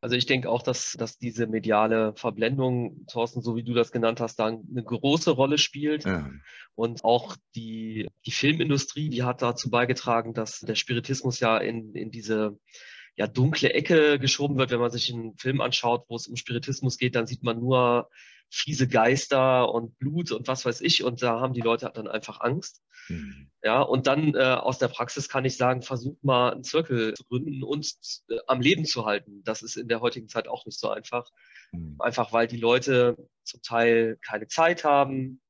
Also 0.01 0.15
ich 0.15 0.25
denke 0.25 0.49
auch, 0.49 0.61
dass, 0.61 0.93
dass 0.93 1.17
diese 1.17 1.47
mediale 1.47 2.13
Verblendung, 2.15 3.05
Thorsten, 3.07 3.41
so 3.41 3.55
wie 3.55 3.63
du 3.63 3.73
das 3.73 3.91
genannt 3.91 4.21
hast, 4.21 4.37
da 4.37 4.47
eine 4.47 4.83
große 4.83 5.31
Rolle 5.31 5.57
spielt. 5.57 6.05
Ja. 6.05 6.29
Und 6.75 7.03
auch 7.03 7.35
die, 7.55 8.07
die 8.25 8.31
Filmindustrie, 8.31 9.09
die 9.09 9.23
hat 9.23 9.41
dazu 9.41 9.69
beigetragen, 9.69 10.33
dass 10.33 10.59
der 10.59 10.75
Spiritismus 10.75 11.41
ja 11.41 11.57
in, 11.57 11.93
in 11.95 12.11
diese 12.11 12.57
ja, 13.17 13.27
dunkle 13.27 13.73
Ecke 13.73 14.19
geschoben 14.19 14.57
wird. 14.57 14.71
Wenn 14.71 14.79
man 14.79 14.91
sich 14.91 15.13
einen 15.13 15.35
Film 15.35 15.59
anschaut, 15.59 16.05
wo 16.07 16.15
es 16.15 16.27
um 16.27 16.37
Spiritismus 16.37 16.97
geht, 16.97 17.15
dann 17.15 17.27
sieht 17.27 17.43
man 17.43 17.59
nur 17.59 18.09
fiese 18.49 18.87
Geister 18.87 19.71
und 19.73 19.97
Blut 19.99 20.31
und 20.31 20.47
was 20.47 20.65
weiß 20.65 20.81
ich. 20.81 21.03
Und 21.03 21.21
da 21.21 21.39
haben 21.39 21.53
die 21.53 21.61
Leute 21.61 21.91
dann 21.93 22.07
einfach 22.07 22.41
Angst. 22.41 22.81
Mhm. 23.07 23.49
Ja, 23.63 23.81
und 23.81 24.07
dann 24.07 24.33
äh, 24.35 24.39
aus 24.39 24.79
der 24.79 24.87
Praxis 24.87 25.29
kann 25.29 25.45
ich 25.45 25.57
sagen, 25.57 25.81
versucht 25.81 26.23
mal 26.23 26.53
einen 26.53 26.63
Zirkel 26.63 27.13
zu 27.13 27.23
gründen 27.25 27.63
und 27.63 27.93
äh, 28.29 28.37
am 28.47 28.61
Leben 28.61 28.85
zu 28.85 29.05
halten. 29.05 29.43
Das 29.43 29.61
ist 29.61 29.75
in 29.75 29.87
der 29.87 30.01
heutigen 30.01 30.29
Zeit 30.29 30.47
auch 30.47 30.65
nicht 30.65 30.79
so 30.79 30.89
einfach. 30.89 31.29
Mhm. 31.71 31.95
Einfach 31.99 32.33
weil 32.33 32.47
die 32.47 32.57
Leute 32.57 33.17
zum 33.43 33.61
Teil 33.61 34.17
keine 34.21 34.47
Zeit 34.47 34.83
haben, 34.83 35.41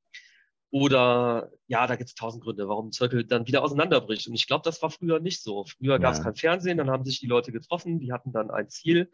oder 0.72 1.50
ja, 1.66 1.86
da 1.86 1.96
gibt 1.96 2.10
es 2.10 2.14
tausend 2.14 2.44
Gründe, 2.44 2.68
warum 2.68 2.88
ein 2.88 2.92
Zirkel 2.92 3.24
dann 3.24 3.46
wieder 3.46 3.62
auseinanderbricht. 3.62 4.28
Und 4.28 4.34
ich 4.34 4.46
glaube, 4.46 4.62
das 4.64 4.80
war 4.82 4.90
früher 4.90 5.18
nicht 5.18 5.42
so. 5.42 5.64
Früher 5.64 5.94
ja. 5.94 5.98
gab 5.98 6.14
es 6.14 6.22
kein 6.22 6.36
Fernsehen, 6.36 6.78
dann 6.78 6.90
haben 6.90 7.04
sich 7.04 7.18
die 7.18 7.26
Leute 7.26 7.50
getroffen, 7.50 7.98
die 7.98 8.12
hatten 8.12 8.32
dann 8.32 8.50
ein 8.50 8.68
Ziel 8.68 9.10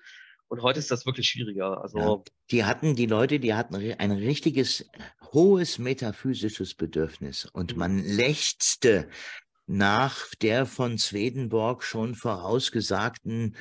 und 0.49 0.63
heute 0.63 0.79
ist 0.79 0.91
das 0.91 1.07
wirklich 1.07 1.29
schwieriger. 1.29 1.83
Also 1.83 1.99
ja, 1.99 2.23
die 2.51 2.65
hatten 2.65 2.95
die 2.95 3.07
Leute, 3.07 3.41
die 3.41 3.55
hatten 3.55 3.75
ein 3.75 4.11
richtiges 4.13 4.89
hohes 5.33 5.79
metaphysisches 5.79 6.75
Bedürfnis 6.75 7.47
und 7.47 7.73
mhm. 7.73 7.79
man 7.79 8.05
lechzte 8.05 9.09
nach 9.67 10.35
der 10.41 10.67
von 10.67 10.99
Swedenborg 10.99 11.83
schon 11.83 12.15
vorausgesagten 12.15 13.57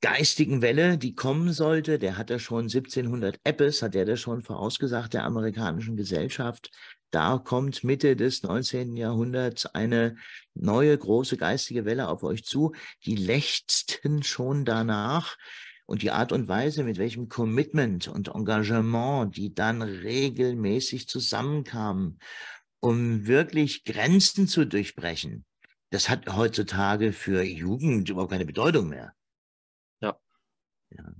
geistigen 0.00 0.62
Welle, 0.62 0.98
die 0.98 1.14
kommen 1.14 1.52
sollte. 1.52 1.98
Der 1.98 2.16
hat 2.16 2.30
ja 2.30 2.38
schon 2.38 2.64
1700 2.64 3.38
Eppes, 3.44 3.82
hat 3.82 3.94
er 3.94 4.04
das 4.04 4.20
schon 4.20 4.42
vorausgesagt, 4.42 5.14
der 5.14 5.24
amerikanischen 5.24 5.96
Gesellschaft. 5.96 6.70
Da 7.10 7.38
kommt 7.38 7.82
Mitte 7.84 8.16
des 8.16 8.42
19. 8.42 8.96
Jahrhunderts 8.96 9.66
eine 9.66 10.16
neue 10.54 10.96
große 10.96 11.36
geistige 11.36 11.84
Welle 11.84 12.08
auf 12.08 12.22
euch 12.22 12.44
zu. 12.44 12.72
Die 13.04 13.16
lechzten 13.16 14.22
schon 14.22 14.64
danach. 14.64 15.36
Und 15.90 16.02
die 16.02 16.12
Art 16.12 16.30
und 16.30 16.46
Weise, 16.46 16.84
mit 16.84 16.98
welchem 16.98 17.28
Commitment 17.28 18.06
und 18.06 18.28
Engagement 18.28 19.36
die 19.36 19.52
dann 19.52 19.82
regelmäßig 19.82 21.08
zusammenkamen, 21.08 22.20
um 22.78 23.26
wirklich 23.26 23.82
Grenzen 23.82 24.46
zu 24.46 24.66
durchbrechen, 24.66 25.44
das 25.90 26.08
hat 26.08 26.32
heutzutage 26.32 27.12
für 27.12 27.42
Jugend 27.42 28.08
überhaupt 28.08 28.30
keine 28.30 28.46
Bedeutung 28.46 28.88
mehr. 28.88 29.14
Ja. 30.00 30.16
ja. 30.90 31.12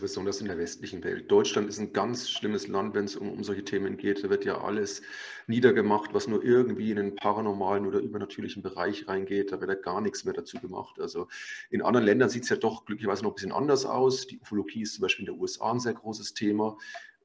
Besonders 0.00 0.40
in 0.40 0.48
der 0.48 0.58
westlichen 0.58 1.02
Welt. 1.04 1.30
Deutschland 1.30 1.68
ist 1.68 1.78
ein 1.78 1.92
ganz 1.92 2.30
schlimmes 2.30 2.68
Land, 2.68 2.94
wenn 2.94 3.04
es 3.04 3.16
um, 3.16 3.30
um 3.30 3.44
solche 3.44 3.64
Themen 3.64 3.96
geht. 3.96 4.24
Da 4.24 4.30
wird 4.30 4.44
ja 4.44 4.60
alles 4.60 5.02
niedergemacht, 5.46 6.14
was 6.14 6.28
nur 6.28 6.44
irgendwie 6.44 6.90
in 6.90 6.96
den 6.96 7.14
paranormalen 7.14 7.86
oder 7.86 8.00
übernatürlichen 8.00 8.62
Bereich 8.62 9.08
reingeht. 9.08 9.52
Da 9.52 9.60
wird 9.60 9.70
ja 9.70 9.76
gar 9.76 10.00
nichts 10.00 10.24
mehr 10.24 10.34
dazu 10.34 10.58
gemacht. 10.58 11.00
Also 11.00 11.28
in 11.70 11.82
anderen 11.82 12.06
Ländern 12.06 12.28
sieht 12.28 12.44
es 12.44 12.48
ja 12.48 12.56
doch 12.56 12.84
glücklicherweise 12.84 13.22
noch 13.22 13.32
ein 13.32 13.34
bisschen 13.36 13.52
anders 13.52 13.86
aus. 13.86 14.26
Die 14.26 14.38
Ufologie 14.40 14.82
ist 14.82 14.94
zum 14.94 15.02
Beispiel 15.02 15.26
in 15.26 15.32
den 15.32 15.40
USA 15.40 15.72
ein 15.72 15.80
sehr 15.80 15.94
großes 15.94 16.34
Thema 16.34 16.76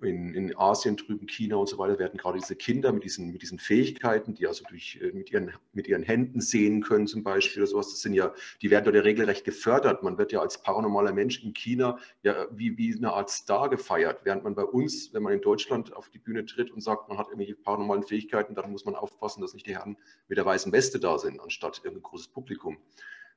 in, 0.04 0.34
in 0.34 0.56
Asien 0.58 0.98
drüben, 0.98 1.28
China 1.28 1.58
und 1.58 1.68
so 1.68 1.78
weiter, 1.78 2.00
werden 2.00 2.18
gerade 2.18 2.40
diese 2.40 2.56
Kinder 2.56 2.92
mit 2.92 3.04
diesen, 3.04 3.32
mit 3.32 3.42
diesen 3.42 3.60
Fähigkeiten, 3.60 4.34
die 4.34 4.48
also 4.48 4.64
durch, 4.70 5.00
äh, 5.02 5.12
mit, 5.12 5.32
ihren, 5.32 5.52
mit 5.74 5.88
ihren 5.88 6.04
Händen 6.04 6.42
sehen 6.42 6.82
können 6.82 7.08
zum 7.08 7.24
Beispiel 7.24 7.64
oder 7.64 7.72
sowas, 7.72 7.90
das 7.90 8.02
sind 8.02 8.14
ja, 8.14 8.34
die 8.62 8.70
werden 8.70 8.86
dort 8.86 8.96
ja 8.96 9.02
regelrecht 9.02 9.46
gefördert. 9.46 10.04
Man 10.04 10.18
wird 10.18 10.32
ja 10.32 10.42
als 10.42 10.62
paranormaler 10.62 11.14
Mensch 11.14 11.44
in 11.44 11.54
China 11.54 11.98
ja 12.24 12.48
wie, 12.52 12.78
wie 12.78 12.96
eine 12.96 13.14
Art 13.14 13.30
Star 13.30 13.70
gefeiert, 13.70 14.22
während 14.24 14.44
man 14.44 14.56
bei 14.56 14.64
uns, 14.64 15.14
wenn 15.14 15.24
man 15.24 15.34
in 15.34 15.42
Deutschland 15.42 15.94
auf 15.94 16.10
die 16.10 16.20
Bühne 16.20 16.46
tritt 16.46 16.72
und 16.72 16.82
sagt, 16.82 17.10
man 17.10 17.18
hat 17.18 17.28
irgendwelche 17.28 17.56
paranormalen 17.56 18.04
Fähigkeiten, 18.04 18.56
dann 18.56 18.72
muss 18.72 18.86
man 18.86 18.96
aufpassen, 18.96 19.42
dass 19.42 19.54
nicht 19.54 19.68
die 19.68 19.76
Herren 19.76 19.98
mit 20.28 20.38
der 20.38 20.46
weißen 20.46 20.72
Weste 20.72 21.00
da 21.00 21.18
sind, 21.18 21.40
anstatt 21.40 21.82
irgendein 21.84 22.04
großes 22.04 22.28
Publikum. 22.28 22.78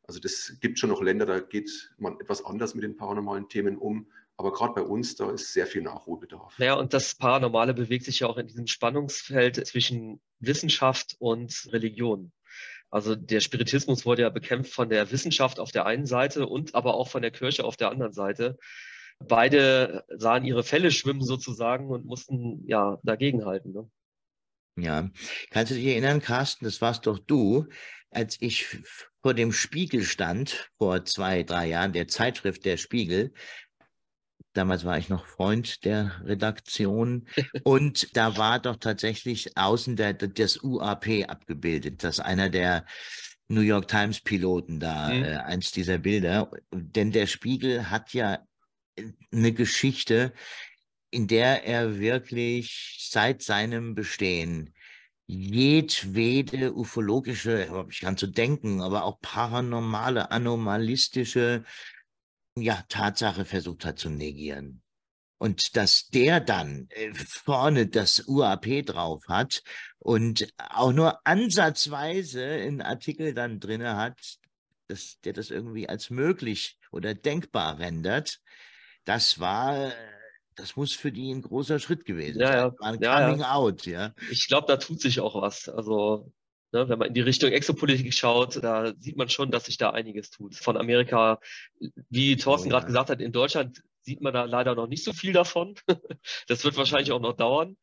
Also 0.07 0.21
das 0.21 0.57
gibt 0.61 0.79
schon 0.79 0.91
noch 0.91 1.03
Länder, 1.03 1.27
da 1.27 1.41
geht 1.41 1.95
man 1.99 2.21
etwas 2.21 2.45
anders 2.45 2.75
mit 2.75 2.85
den 2.85 2.97
paranormalen 2.97 3.49
Themen 3.49 3.77
um. 3.77 4.07
Aber 4.39 4.53
gerade 4.53 4.75
bei 4.75 4.83
uns, 4.83 5.17
da 5.17 5.31
ist 5.31 5.53
sehr 5.53 5.67
viel 5.67 5.83
Nachholbedarf. 5.83 6.59
Naja, 6.59 6.75
und 6.75 6.93
das 6.93 7.15
Paranormale 7.15 7.73
bewegt 7.73 8.05
sich 8.05 8.21
ja 8.21 8.27
auch 8.27 8.37
in 8.37 8.47
diesem 8.47 8.67
Spannungsfeld 8.67 9.67
zwischen 9.67 10.21
Wissenschaft 10.41 11.17
und 11.19 11.69
Religion. 11.73 12.33
Also 12.91 13.17
der 13.17 13.41
Spiritismus 13.41 14.05
wurde 14.05 14.23
ja 14.23 14.31
bekämpft 14.31 14.73
von 14.73 14.89
der 14.89 15.11
Wissenschaft 15.11 15.59
auf 15.59 15.73
der 15.73 15.87
einen 15.87 16.07
Seite 16.07 16.47
und 16.47 16.75
aber 16.75 16.95
auch 16.95 17.09
von 17.09 17.23
der 17.23 17.31
Kirche 17.31 17.65
auf 17.65 17.77
der 17.77 17.91
anderen 17.91 18.13
Seite. 18.13 18.59
Beide 19.19 20.05
sahen 20.15 20.45
ihre 20.45 20.63
Fälle 20.63 20.91
schwimmen 20.91 21.23
sozusagen 21.23 21.89
und 21.89 22.05
mussten 22.05 22.63
ja 22.67 22.99
dagegenhalten. 23.03 23.73
Ne? 23.73 23.91
Ja, 24.79 25.11
kannst 25.51 25.73
du 25.73 25.75
dich 25.75 25.87
erinnern, 25.87 26.21
Carsten, 26.21 26.67
das 26.67 26.83
warst 26.83 27.07
doch 27.07 27.19
du, 27.19 27.67
als 28.11 28.37
ich 28.41 28.67
vor 29.23 29.35
dem 29.35 29.53
Spiegel 29.53 30.03
stand, 30.05 30.71
vor 30.79 31.05
zwei, 31.05 31.43
drei 31.43 31.69
Jahren, 31.69 31.93
der 31.93 32.09
Zeitschrift 32.09 32.65
Der 32.65 32.77
Spiegel, 32.77 33.33
Damals 34.57 34.85
war 34.85 34.97
ich 34.97 35.09
noch 35.11 35.27
Freund 35.27 35.85
der 35.85 36.23
Redaktion. 36.25 37.27
Und 37.65 38.17
da 38.17 38.37
war 38.39 38.59
doch 38.59 38.77
tatsächlich 38.77 39.57
außen 39.57 39.97
der, 39.97 40.15
das 40.15 40.63
UAP 40.63 41.29
abgebildet, 41.29 42.03
dass 42.03 42.21
einer 42.21 42.49
der 42.49 42.87
New 43.49 43.61
York 43.61 43.89
Times 43.89 44.21
Piloten 44.21 44.81
da, 44.81 45.11
mhm. 45.11 45.25
äh, 45.25 45.37
eins 45.37 45.73
dieser 45.73 45.99
Bilder. 45.99 46.51
Denn 46.73 47.13
der 47.13 47.27
Spiegel 47.27 47.91
hat 47.91 48.15
ja 48.15 48.39
eine 49.31 49.53
Geschichte, 49.53 50.33
in 51.11 51.27
der 51.27 51.65
er 51.65 51.99
wirklich 51.99 53.09
seit 53.11 53.43
seinem 53.43 53.95
Bestehen 53.95 54.73
jedwede 55.27 56.73
ufologische, 56.73 57.87
ich 57.91 58.01
kann 58.01 58.17
zu 58.17 58.27
denken, 58.29 58.81
aber 58.81 59.05
auch 59.05 59.21
paranormale, 59.21 60.31
anomalistische 60.31 61.65
ja, 62.57 62.83
Tatsache 62.89 63.45
versucht 63.45 63.85
hat 63.85 63.99
zu 63.99 64.11
negieren. 64.11 64.83
Und 65.39 65.77
dass 65.77 66.09
der 66.09 66.41
dann 66.41 66.89
äh, 66.91 67.13
vorne 67.15 67.87
das 67.87 68.27
UAP 68.27 68.87
drauf 68.87 69.23
hat 69.29 69.63
und 69.99 70.49
auch 70.57 70.93
nur 70.93 71.21
ansatzweise 71.27 72.43
einen 72.43 72.81
Artikel 72.81 73.35
dann 73.35 73.61
drinne 73.61 73.97
hat, 73.97 74.19
dass 74.89 75.21
der 75.25 75.35
das 75.35 75.51
irgendwie 75.51 75.89
als 75.89 76.09
möglich 76.09 76.79
oder 76.91 77.15
denkbar 77.15 77.79
rendert, 77.79 78.41
das 79.05 79.39
war, 79.39 79.93
das 80.55 80.77
muss 80.77 80.93
für 80.93 81.13
die 81.13 81.31
ein 81.33 81.43
großer 81.43 81.81
Schritt 81.81 82.07
gewesen 82.07 82.41
ja, 82.41 82.47
sein. 82.47 82.57
Ja. 82.57 82.75
War 82.79 82.89
ein 82.89 83.03
ja, 83.03 83.21
Coming 83.21 83.41
ja. 83.41 83.53
Out, 83.53 83.87
ja. 83.87 84.15
Ich 84.31 84.49
glaube, 84.49 84.67
da 84.69 84.79
tut 84.79 85.03
sich 85.03 85.21
auch 85.21 85.41
was. 85.41 85.69
Also 85.69 86.33
Ne, 86.73 86.89
wenn 86.89 86.99
man 86.99 87.09
in 87.09 87.15
die 87.15 87.21
Richtung 87.21 87.53
Exopolitik 87.53 88.13
schaut, 88.13 88.63
da 88.63 88.93
sieht 88.99 89.17
man 89.17 89.29
schon, 89.29 89.51
dass 89.51 89.67
sich 89.67 89.79
da 89.79 89.91
einiges 89.91 90.31
tut. 90.31 90.57
Von 90.57 90.77
Amerika, 90.77 91.39
wie 92.11 92.37
Thorsten 92.37 92.69
oh, 92.69 92.71
gerade 92.73 92.87
gesagt 92.87 93.11
hat, 93.11 93.21
in 93.21 93.33
Deutschland 93.33 93.83
sieht 94.03 94.21
man 94.21 94.35
da 94.35 94.45
leider 94.45 94.75
noch 94.75 94.89
nicht 94.89 95.05
so 95.05 95.13
viel 95.13 95.33
davon. 95.33 95.75
das 96.49 96.65
wird 96.65 96.77
wahrscheinlich 96.77 97.13
auch 97.13 97.21
noch 97.21 97.37
dauern 97.37 97.77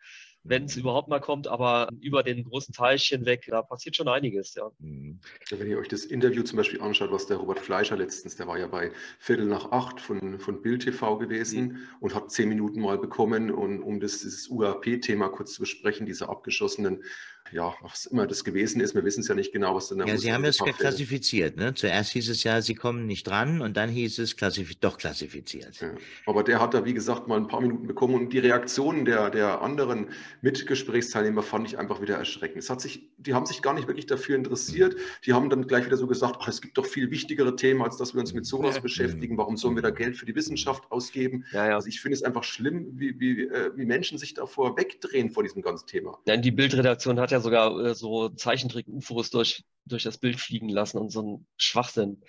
wenn 0.44 0.66
es 0.66 0.76
überhaupt 0.76 1.08
mal 1.08 1.20
kommt, 1.20 1.48
aber 1.48 1.90
über 2.02 2.24
den 2.24 2.44
großen 2.44 2.74
Teich 2.74 3.04
hinweg, 3.04 3.46
da 3.48 3.62
passiert 3.62 3.96
schon 3.96 4.08
einiges, 4.08 4.56
ja. 4.56 4.70
Mhm. 4.80 5.20
ja. 5.50 5.60
Wenn 5.60 5.70
ihr 5.70 5.78
euch 5.78 5.88
das 5.88 6.06
Interview 6.06 6.44
zum 6.44 6.58
Beispiel 6.58 6.82
anschaut, 6.82 7.12
was 7.12 7.28
der 7.28 7.38
Robert 7.38 7.60
Fleischer 7.60 7.96
letztens, 7.96 8.36
der 8.36 8.48
war 8.48 8.58
ja 8.58 8.68
bei 8.68 8.92
Viertel 9.20 9.46
nach 9.46 9.72
acht 9.72 10.02
von, 10.02 10.40
von 10.40 10.62
Bild 10.62 10.84
TV 10.84 11.18
gewesen 11.18 11.64
mhm. 11.64 11.78
und 12.02 12.16
hat 12.16 12.32
zehn 12.32 12.50
Minuten 12.50 12.82
mal 12.82 12.98
bekommen, 12.98 13.52
und, 13.52 13.82
um 13.82 14.00
das, 14.00 14.20
dieses 14.20 14.50
UAP-Thema 14.50 15.30
kurz 15.30 15.54
zu 15.54 15.62
besprechen, 15.62 16.06
diese 16.06 16.30
abgeschossenen 16.30 17.04
ja, 17.52 17.74
was 17.82 18.06
immer 18.06 18.26
das 18.26 18.44
gewesen 18.44 18.82
ist, 18.82 18.96
wir 18.96 19.04
wissen 19.04 19.20
es 19.20 19.28
ja 19.28 19.36
nicht 19.36 19.52
genau, 19.52 19.76
was 19.76 19.90
denn 19.90 20.00
da 20.00 20.06
Ja, 20.06 20.18
Sie 20.18 20.32
haben 20.32 20.44
es 20.46 20.58
klassifiziert. 20.58 21.58
Ne? 21.58 21.74
Zuerst 21.74 22.12
hieß 22.14 22.30
es 22.30 22.44
ja, 22.44 22.62
Sie 22.62 22.74
kommen 22.74 23.06
nicht 23.06 23.28
dran 23.28 23.62
und 23.62 23.78
dann 23.78 23.90
hieß 23.90 24.20
es 24.20 24.36
klassif 24.36 24.74
doch 24.80 24.98
klassifiziert. 24.98 25.80
Ja. 25.82 25.94
Aber 26.26 26.44
der 26.44 26.60
hat 26.60 26.74
da, 26.74 26.86
wie 26.86 26.94
gesagt, 26.94 27.28
mal 27.28 27.38
ein 27.38 27.48
paar 27.48 27.62
Minuten 27.62 27.86
bekommen 27.86 28.16
und 28.16 28.34
die 28.34 28.40
Reaktionen 28.40 29.06
der, 29.06 29.30
der 29.30 29.62
anderen 29.62 30.10
Mitgesprächsteilnehmer 30.42 31.44
fand 31.44 31.68
ich 31.68 31.78
einfach 31.78 32.02
wieder 32.02 32.16
erschreckend. 32.16 32.64
Es 32.64 32.70
hat 32.70 32.82
sich, 32.82 33.10
die 33.18 33.34
haben 33.34 33.46
sich 33.46 33.62
gar 33.62 33.74
nicht 33.74 33.88
wirklich 33.88 34.06
dafür 34.06 34.36
interessiert. 34.36 34.96
Die 35.26 35.34
haben 35.34 35.50
dann 35.50 35.68
gleich 35.68 35.86
wieder 35.86 35.98
so 35.98 36.08
gesagt, 36.08 36.38
ach, 36.40 36.48
es 36.48 36.62
gibt 36.62 36.78
doch 36.78 36.86
viel 36.86 37.12
wichtigere 37.12 37.56
Themen, 37.56 37.82
als 37.82 37.98
dass 37.98 38.14
wir 38.14 38.22
uns 38.22 38.34
mit 38.34 38.46
sowas 38.46 38.76
ja. 38.76 38.82
beschäftigen. 38.82 39.38
Warum 39.38 39.58
sollen 39.58 39.76
wir 39.76 39.82
da 39.82 39.90
Geld 39.90 40.18
für 40.18 40.26
die 40.26 40.36
Wissenschaft 40.36 40.92
ausgeben? 40.92 41.46
Ja, 41.52 41.68
ja. 41.68 41.76
Also 41.76 41.88
ich 41.88 42.02
finde 42.02 42.16
es 42.16 42.24
einfach 42.24 42.44
schlimm, 42.44 42.88
wie, 42.94 43.20
wie, 43.20 43.42
äh, 43.44 43.72
wie 43.76 43.86
Menschen 43.86 44.18
sich 44.18 44.34
davor 44.34 44.78
wegdrehen 44.78 45.32
vor 45.32 45.44
diesem 45.44 45.62
ganzen 45.62 45.88
Thema. 45.88 46.18
Ja, 46.26 46.38
die 46.38 46.52
Bildredaktion 46.52 47.20
hat 47.20 47.32
ja 47.32 47.40
sogar 47.40 47.80
äh, 47.80 47.96
so 47.96 48.30
Zeichentrick-UFOs 48.30 49.30
durch, 49.30 49.64
durch 49.86 50.04
das 50.04 50.18
Bild 50.18 50.40
fliegen 50.40 50.70
lassen 50.70 50.98
und 50.98 51.12
so 51.12 51.22
ein 51.22 51.48
Schwachsinn. 51.58 52.22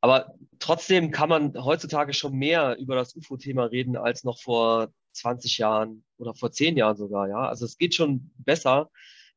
Aber 0.00 0.34
trotzdem 0.58 1.10
kann 1.10 1.28
man 1.28 1.54
heutzutage 1.64 2.12
schon 2.12 2.34
mehr 2.34 2.76
über 2.78 2.94
das 2.94 3.16
UFO-Thema 3.16 3.64
reden 3.64 3.96
als 3.96 4.24
noch 4.24 4.40
vor 4.40 4.92
20 5.18 5.58
Jahren 5.58 6.04
oder 6.16 6.34
vor 6.34 6.52
10 6.52 6.76
Jahren 6.76 6.96
sogar. 6.96 7.28
Ja, 7.28 7.48
also 7.48 7.64
es 7.64 7.78
geht 7.78 7.94
schon 7.94 8.30
besser 8.38 8.90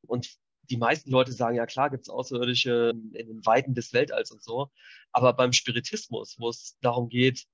und 0.07 0.29
die 0.69 0.77
meisten 0.77 1.11
Leute 1.11 1.33
sagen, 1.33 1.57
ja 1.57 1.65
klar, 1.65 1.89
gibt 1.89 2.03
es 2.03 2.09
Außerirdische 2.09 2.93
in 3.13 3.27
den 3.27 3.45
Weiten 3.45 3.73
des 3.73 3.93
Weltalls 3.93 4.31
und 4.31 4.41
so. 4.41 4.69
Aber 5.11 5.33
beim 5.33 5.53
Spiritismus, 5.53 6.37
wo 6.39 6.49
es 6.49 6.77
darum 6.81 7.09
geht, 7.09 7.45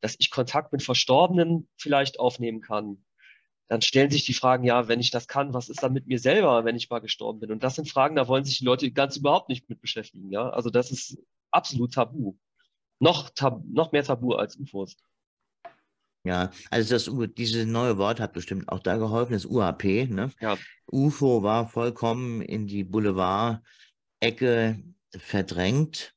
dass 0.00 0.16
ich 0.18 0.30
Kontakt 0.30 0.72
mit 0.72 0.82
Verstorbenen 0.82 1.68
vielleicht 1.76 2.20
aufnehmen 2.20 2.60
kann, 2.60 3.04
dann 3.68 3.82
stellen 3.82 4.10
sich 4.10 4.24
die 4.24 4.34
Fragen, 4.34 4.64
ja, 4.64 4.88
wenn 4.88 5.00
ich 5.00 5.10
das 5.10 5.28
kann, 5.28 5.52
was 5.52 5.68
ist 5.68 5.82
dann 5.82 5.92
mit 5.92 6.06
mir 6.06 6.18
selber, 6.18 6.64
wenn 6.64 6.76
ich 6.76 6.88
mal 6.88 7.00
gestorben 7.00 7.40
bin? 7.40 7.52
Und 7.52 7.62
das 7.62 7.74
sind 7.74 7.88
Fragen, 7.88 8.16
da 8.16 8.26
wollen 8.26 8.44
sich 8.44 8.58
die 8.58 8.64
Leute 8.64 8.90
ganz 8.90 9.16
überhaupt 9.16 9.48
nicht 9.48 9.68
mit 9.68 9.80
beschäftigen, 9.80 10.30
ja. 10.30 10.48
Also 10.48 10.70
das 10.70 10.90
ist 10.90 11.18
absolut 11.50 11.94
tabu. 11.94 12.34
Noch, 12.98 13.30
tab 13.30 13.62
noch 13.64 13.92
mehr 13.92 14.04
tabu 14.04 14.34
als 14.34 14.56
UFOs. 14.56 14.96
Ja, 16.24 16.50
also 16.70 16.94
das, 16.94 17.10
dieses 17.36 17.66
neue 17.66 17.96
Wort 17.96 18.20
hat 18.20 18.32
bestimmt 18.32 18.68
auch 18.68 18.80
da 18.80 18.96
geholfen, 18.96 19.32
das 19.32 19.46
UAP, 19.46 19.84
ne? 19.84 20.30
Ja. 20.40 20.58
UFO 20.90 21.42
war 21.42 21.68
vollkommen 21.68 22.42
in 22.42 22.66
die 22.66 22.84
Boulevard-Ecke 22.84 24.82
verdrängt. 25.16 26.14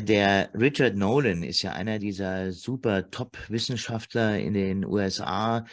Der 0.00 0.50
Richard 0.54 0.94
Nolan 0.94 1.42
ist 1.42 1.62
ja 1.62 1.72
einer 1.72 1.98
dieser 1.98 2.52
super 2.52 3.10
Top-Wissenschaftler 3.10 4.38
in 4.38 4.54
den 4.54 4.84
USA, 4.84 5.66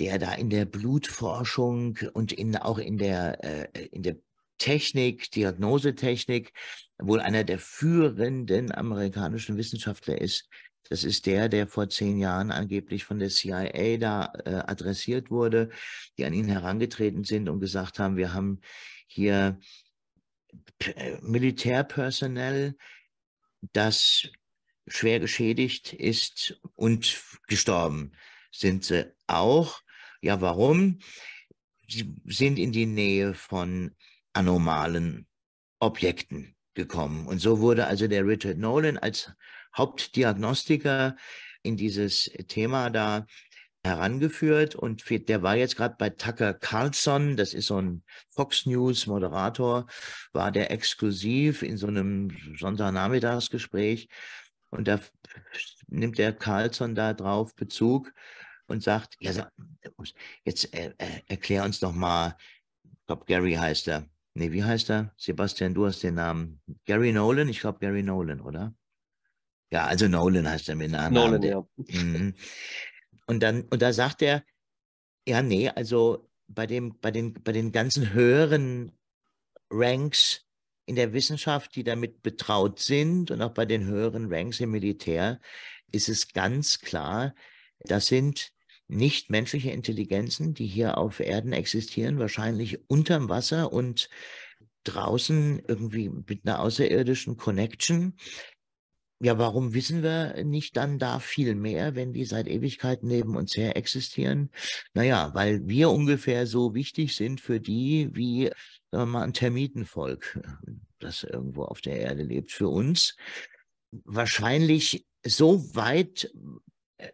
der 0.00 0.18
da 0.18 0.32
in 0.32 0.48
der 0.48 0.64
Blutforschung 0.64 1.98
und 2.14 2.32
in, 2.32 2.56
auch 2.56 2.78
in 2.78 2.96
der, 2.96 3.44
äh, 3.44 3.86
in 3.88 4.02
der 4.02 4.16
Technik, 4.58 5.30
Diagnosetechnik, 5.30 6.52
wohl 6.98 7.20
einer 7.20 7.44
der 7.44 7.58
führenden 7.58 8.72
amerikanischen 8.72 9.56
Wissenschaftler 9.56 10.20
ist. 10.20 10.48
Das 10.88 11.04
ist 11.04 11.26
der, 11.26 11.48
der 11.48 11.66
vor 11.66 11.88
zehn 11.88 12.18
Jahren 12.18 12.50
angeblich 12.50 13.04
von 13.04 13.18
der 13.18 13.28
CIA 13.28 13.98
da 13.98 14.32
äh, 14.44 14.54
adressiert 14.66 15.30
wurde, 15.30 15.70
die 16.16 16.24
an 16.24 16.32
ihn 16.32 16.48
herangetreten 16.48 17.24
sind 17.24 17.48
und 17.48 17.60
gesagt 17.60 17.98
haben, 17.98 18.16
wir 18.16 18.32
haben 18.32 18.60
hier 19.06 19.58
Militärpersonal, 21.22 22.74
das 23.72 24.28
schwer 24.86 25.20
geschädigt 25.20 25.92
ist 25.92 26.60
und 26.74 27.22
gestorben 27.46 28.12
sind 28.50 28.84
sie 28.84 29.12
auch. 29.26 29.82
Ja, 30.20 30.40
warum? 30.40 31.00
Sie 31.88 32.14
sind 32.24 32.58
in 32.58 32.72
die 32.72 32.86
Nähe 32.86 33.34
von 33.34 33.94
anomalen 34.32 35.26
Objekten 35.80 36.56
gekommen. 36.74 37.26
Und 37.26 37.40
so 37.40 37.60
wurde 37.60 37.86
also 37.86 38.08
der 38.08 38.26
Richard 38.26 38.58
Nolan 38.58 38.98
als 38.98 39.32
Hauptdiagnostiker 39.76 41.16
in 41.62 41.76
dieses 41.76 42.30
Thema 42.48 42.90
da 42.90 43.26
herangeführt 43.84 44.74
und 44.74 45.04
der 45.28 45.42
war 45.42 45.56
jetzt 45.56 45.76
gerade 45.76 45.96
bei 45.98 46.10
Tucker 46.10 46.52
Carlson, 46.52 47.36
das 47.36 47.54
ist 47.54 47.66
so 47.66 47.80
ein 47.80 48.02
Fox 48.28 48.66
News 48.66 49.06
Moderator, 49.06 49.86
war 50.32 50.50
der 50.50 50.70
exklusiv 50.70 51.62
in 51.62 51.76
so 51.76 51.86
einem 51.86 52.30
Sonntagnachmittagsgespräch 52.58 54.08
und 54.70 54.88
da 54.88 55.00
nimmt 55.86 56.18
der 56.18 56.32
Carlson 56.32 56.94
da 56.94 57.14
drauf 57.14 57.54
Bezug 57.54 58.12
und 58.66 58.82
sagt, 58.82 59.16
ja, 59.20 59.48
jetzt 60.44 60.74
äh, 60.74 60.92
äh, 60.98 61.20
erklär 61.26 61.64
uns 61.64 61.80
doch 61.80 61.92
mal, 61.92 62.36
ich 62.82 63.06
glaube 63.06 63.24
Gary 63.26 63.54
heißt 63.54 63.88
er. 63.88 64.06
Nee, 64.34 64.52
wie 64.52 64.62
heißt 64.62 64.90
er? 64.90 65.12
Sebastian, 65.16 65.74
du 65.74 65.86
hast 65.86 66.02
den 66.02 66.14
Namen. 66.14 66.60
Gary 66.84 67.12
Nolan? 67.12 67.48
Ich 67.48 67.60
glaube 67.60 67.78
Gary 67.80 68.02
Nolan, 68.02 68.40
oder? 68.40 68.74
Ja, 69.70 69.86
also 69.86 70.08
Nolan 70.08 70.48
heißt 70.48 70.68
er 70.68 70.76
mit 70.76 70.90
Namen. 70.90 71.14
Nolan, 71.14 71.42
ja. 71.42 71.66
Mhm. 71.76 72.34
Und 73.26 73.40
dann, 73.40 73.62
und 73.64 73.82
da 73.82 73.92
sagt 73.92 74.22
er, 74.22 74.42
ja, 75.26 75.42
nee, 75.42 75.68
also 75.68 76.30
bei 76.46 76.66
dem, 76.66 76.98
bei 77.00 77.10
den, 77.10 77.34
bei 77.34 77.52
den 77.52 77.72
ganzen 77.72 78.14
höheren 78.14 78.92
Ranks 79.70 80.46
in 80.86 80.96
der 80.96 81.12
Wissenschaft, 81.12 81.76
die 81.76 81.84
damit 81.84 82.22
betraut 82.22 82.80
sind 82.80 83.30
und 83.30 83.42
auch 83.42 83.52
bei 83.52 83.66
den 83.66 83.84
höheren 83.84 84.32
Ranks 84.32 84.60
im 84.60 84.70
Militär, 84.70 85.40
ist 85.92 86.08
es 86.08 86.32
ganz 86.32 86.78
klar, 86.78 87.34
das 87.80 88.06
sind 88.06 88.52
nicht 88.88 89.28
menschliche 89.28 89.70
Intelligenzen, 89.70 90.54
die 90.54 90.66
hier 90.66 90.96
auf 90.96 91.20
Erden 91.20 91.52
existieren, 91.52 92.18
wahrscheinlich 92.18 92.88
unterm 92.88 93.28
Wasser 93.28 93.70
und 93.70 94.08
draußen 94.84 95.62
irgendwie 95.68 96.08
mit 96.08 96.40
einer 96.46 96.60
außerirdischen 96.60 97.36
Connection. 97.36 98.16
Ja, 99.20 99.36
warum 99.36 99.74
wissen 99.74 100.04
wir 100.04 100.44
nicht 100.44 100.76
dann 100.76 101.00
da 101.00 101.18
viel 101.18 101.56
mehr, 101.56 101.96
wenn 101.96 102.12
die 102.12 102.24
seit 102.24 102.46
Ewigkeiten 102.46 103.08
neben 103.08 103.36
uns 103.36 103.56
her 103.56 103.76
existieren? 103.76 104.50
Naja, 104.94 105.32
weil 105.34 105.66
wir 105.66 105.90
ungefähr 105.90 106.46
so 106.46 106.72
wichtig 106.74 107.16
sind 107.16 107.40
für 107.40 107.58
die, 107.58 108.10
wie 108.12 108.44
sagen 108.92 109.02
wir 109.02 109.06
mal, 109.06 109.22
ein 109.22 109.32
Termitenvolk, 109.32 110.38
das 111.00 111.24
irgendwo 111.24 111.64
auf 111.64 111.80
der 111.80 111.98
Erde 111.98 112.22
lebt, 112.22 112.52
für 112.52 112.68
uns. 112.68 113.16
Wahrscheinlich 113.90 115.04
so 115.26 115.74
weit 115.74 116.32
äh, 116.98 117.10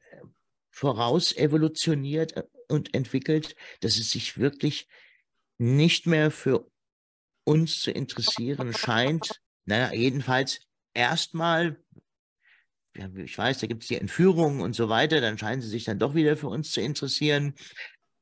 voraus 0.70 1.34
evolutioniert 1.34 2.36
äh, 2.36 2.42
und 2.68 2.94
entwickelt, 2.94 3.56
dass 3.80 3.96
es 3.96 4.10
sich 4.10 4.36
wirklich 4.36 4.88
nicht 5.56 6.06
mehr 6.06 6.30
für 6.30 6.70
uns 7.44 7.80
zu 7.80 7.90
interessieren 7.90 8.74
scheint. 8.74 9.40
Naja, 9.64 9.92
jedenfalls 9.94 10.60
erstmal 10.94 11.82
ich 12.94 13.36
weiß, 13.36 13.58
da 13.58 13.66
gibt 13.66 13.82
es 13.82 13.88
die 13.88 14.00
Entführungen 14.00 14.60
und 14.60 14.74
so 14.74 14.88
weiter, 14.88 15.20
dann 15.20 15.38
scheinen 15.38 15.62
sie 15.62 15.68
sich 15.68 15.84
dann 15.84 15.98
doch 15.98 16.14
wieder 16.14 16.36
für 16.36 16.48
uns 16.48 16.70
zu 16.72 16.80
interessieren. 16.80 17.54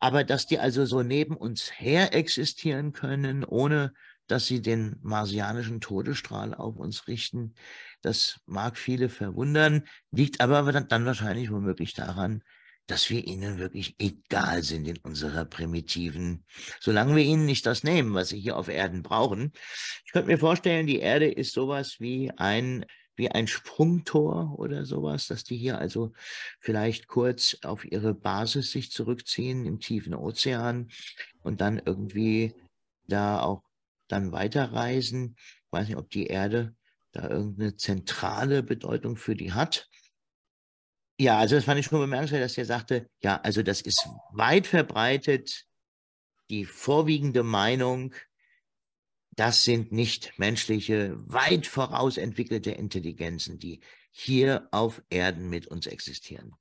Aber 0.01 0.25
dass 0.25 0.47
die 0.47 0.59
also 0.59 0.85
so 0.85 1.03
neben 1.03 1.37
uns 1.37 1.71
her 1.79 2.15
existieren 2.15 2.93
können, 2.93 3.45
ohne 3.45 3.93
dass 4.27 4.47
sie 4.47 4.63
den 4.63 4.97
marsianischen 5.03 5.81
Todesstrahl 5.81 6.55
auf 6.55 6.77
uns 6.77 7.07
richten, 7.07 7.55
das 8.01 8.41
mag 8.47 8.77
viele 8.79 9.09
verwundern, 9.09 9.85
liegt 10.11 10.41
aber 10.41 10.73
dann 10.73 11.05
wahrscheinlich 11.05 11.51
womöglich 11.51 11.95
daran, 11.95 12.43
dass 12.87 13.11
wir 13.11 13.25
ihnen 13.27 13.59
wirklich 13.59 13.95
egal 13.99 14.63
sind 14.63 14.89
in 14.89 14.99
unserer 14.99 15.45
primitiven, 15.45 16.45
solange 16.81 17.15
wir 17.15 17.23
ihnen 17.23 17.47
nicht 17.47 17.65
das 17.67 17.85
nehmen, 17.85 18.15
was 18.15 18.31
sie 18.31 18.41
hier 18.41 18.57
auf 18.57 18.69
Erden 18.69 19.03
brauchen. 19.03 19.53
Ich 20.05 20.13
könnte 20.13 20.29
mir 20.29 20.39
vorstellen, 20.39 20.87
die 20.87 20.99
Erde 20.99 21.31
ist 21.31 21.53
sowas 21.53 21.97
wie 22.01 22.31
ein 22.37 22.85
wie 23.23 23.31
ein 23.31 23.47
Sprungtor 23.47 24.59
oder 24.59 24.85
sowas, 24.85 25.29
dass 25.29 25.45
die 25.45 25.57
hier 25.57 25.79
also 25.79 26.13
vielleicht 26.59 27.07
kurz 27.07 27.57
auf 27.63 27.85
ihre 27.85 28.15
Basis 28.15 28.73
sich 28.73 28.91
zurückziehen 28.91 29.65
im 29.65 29.79
tiefen 29.79 30.13
Ozean 30.13 30.91
und 31.43 31.61
dann 31.61 31.81
irgendwie 31.85 32.53
da 33.07 33.41
auch 33.41 33.63
dann 34.09 34.33
weiterreisen. 34.33 35.37
Ich 35.39 35.73
weiß 35.73 35.87
nicht, 35.87 35.99
ob 35.99 36.11
die 36.11 36.27
Erde 36.27 36.75
da 37.13 37.29
irgendeine 37.29 37.77
zentrale 37.77 38.65
Bedeutung 38.65 39.17
für 39.17 39.37
die 39.37 39.53
hat. 39.53 39.89
Ja, 41.21 41.39
also 41.39 41.55
das 41.55 41.65
fand 41.65 41.79
ich 41.79 41.87
schon 41.87 42.01
bemerkenswert, 42.01 42.43
dass 42.43 42.59
er 42.59 42.65
sagte, 42.65 43.07
ja, 43.23 43.41
also 43.43 43.63
das 43.63 43.83
ist 43.83 44.09
weit 44.33 44.67
verbreitet, 44.67 45.65
die 46.51 46.65
vorwiegende 46.65 47.45
Meinung, 47.45 48.15
das 49.33 49.65
sind 49.65 49.93
nicht 49.93 50.39
menschliche, 50.39 51.15
weit 51.27 51.67
vorausentwickelte 51.67 52.71
Intelligenzen, 52.71 53.59
die 53.59 53.81
hier 54.11 54.69
auf 54.71 55.03
Erden 55.09 55.49
mit 55.49 55.67
uns 55.67 55.87
existieren. 55.87 56.55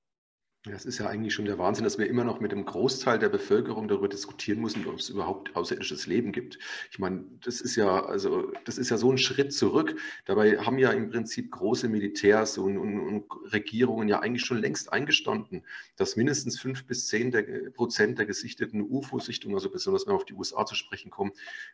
Ja, 0.67 0.73
es 0.73 0.85
ist 0.85 0.99
ja 0.99 1.07
eigentlich 1.07 1.33
schon 1.33 1.45
der 1.45 1.57
Wahnsinn, 1.57 1.85
dass 1.85 1.97
wir 1.97 2.05
immer 2.05 2.23
noch 2.23 2.39
mit 2.39 2.51
dem 2.51 2.65
Großteil 2.65 3.17
der 3.17 3.29
Bevölkerung 3.29 3.87
darüber 3.87 4.07
diskutieren 4.07 4.61
müssen, 4.61 4.85
ob 4.85 4.99
es 4.99 5.09
überhaupt 5.09 5.55
außerirdisches 5.55 6.05
Leben 6.05 6.31
gibt. 6.31 6.59
Ich 6.91 6.99
meine, 6.99 7.25
das 7.43 7.61
ist 7.61 7.75
ja, 7.75 8.05
also, 8.05 8.51
das 8.65 8.77
ist 8.77 8.91
ja 8.91 8.97
so 8.97 9.11
ein 9.11 9.17
Schritt 9.17 9.53
zurück. 9.53 9.99
Dabei 10.25 10.59
haben 10.59 10.77
ja 10.77 10.91
im 10.91 11.09
Prinzip 11.09 11.49
große 11.49 11.89
Militärs 11.89 12.59
und, 12.59 12.77
und, 12.77 12.99
und 12.99 13.23
Regierungen 13.51 14.07
ja 14.07 14.19
eigentlich 14.19 14.45
schon 14.45 14.59
längst 14.59 14.93
eingestanden, 14.93 15.63
dass 15.95 16.15
mindestens 16.15 16.59
fünf 16.59 16.85
bis 16.85 17.07
zehn 17.07 17.31
der, 17.31 17.41
Prozent 17.71 18.19
der 18.19 18.27
gesichteten 18.27 18.83
UFO-Sichtungen, 18.83 19.55
also 19.55 19.71
besonders 19.71 20.05
wenn 20.05 20.13
wir 20.13 20.17
auf 20.17 20.25
die 20.25 20.35
USA 20.35 20.63
zu 20.67 20.75
sprechen 20.75 21.09
kommen, 21.09 21.31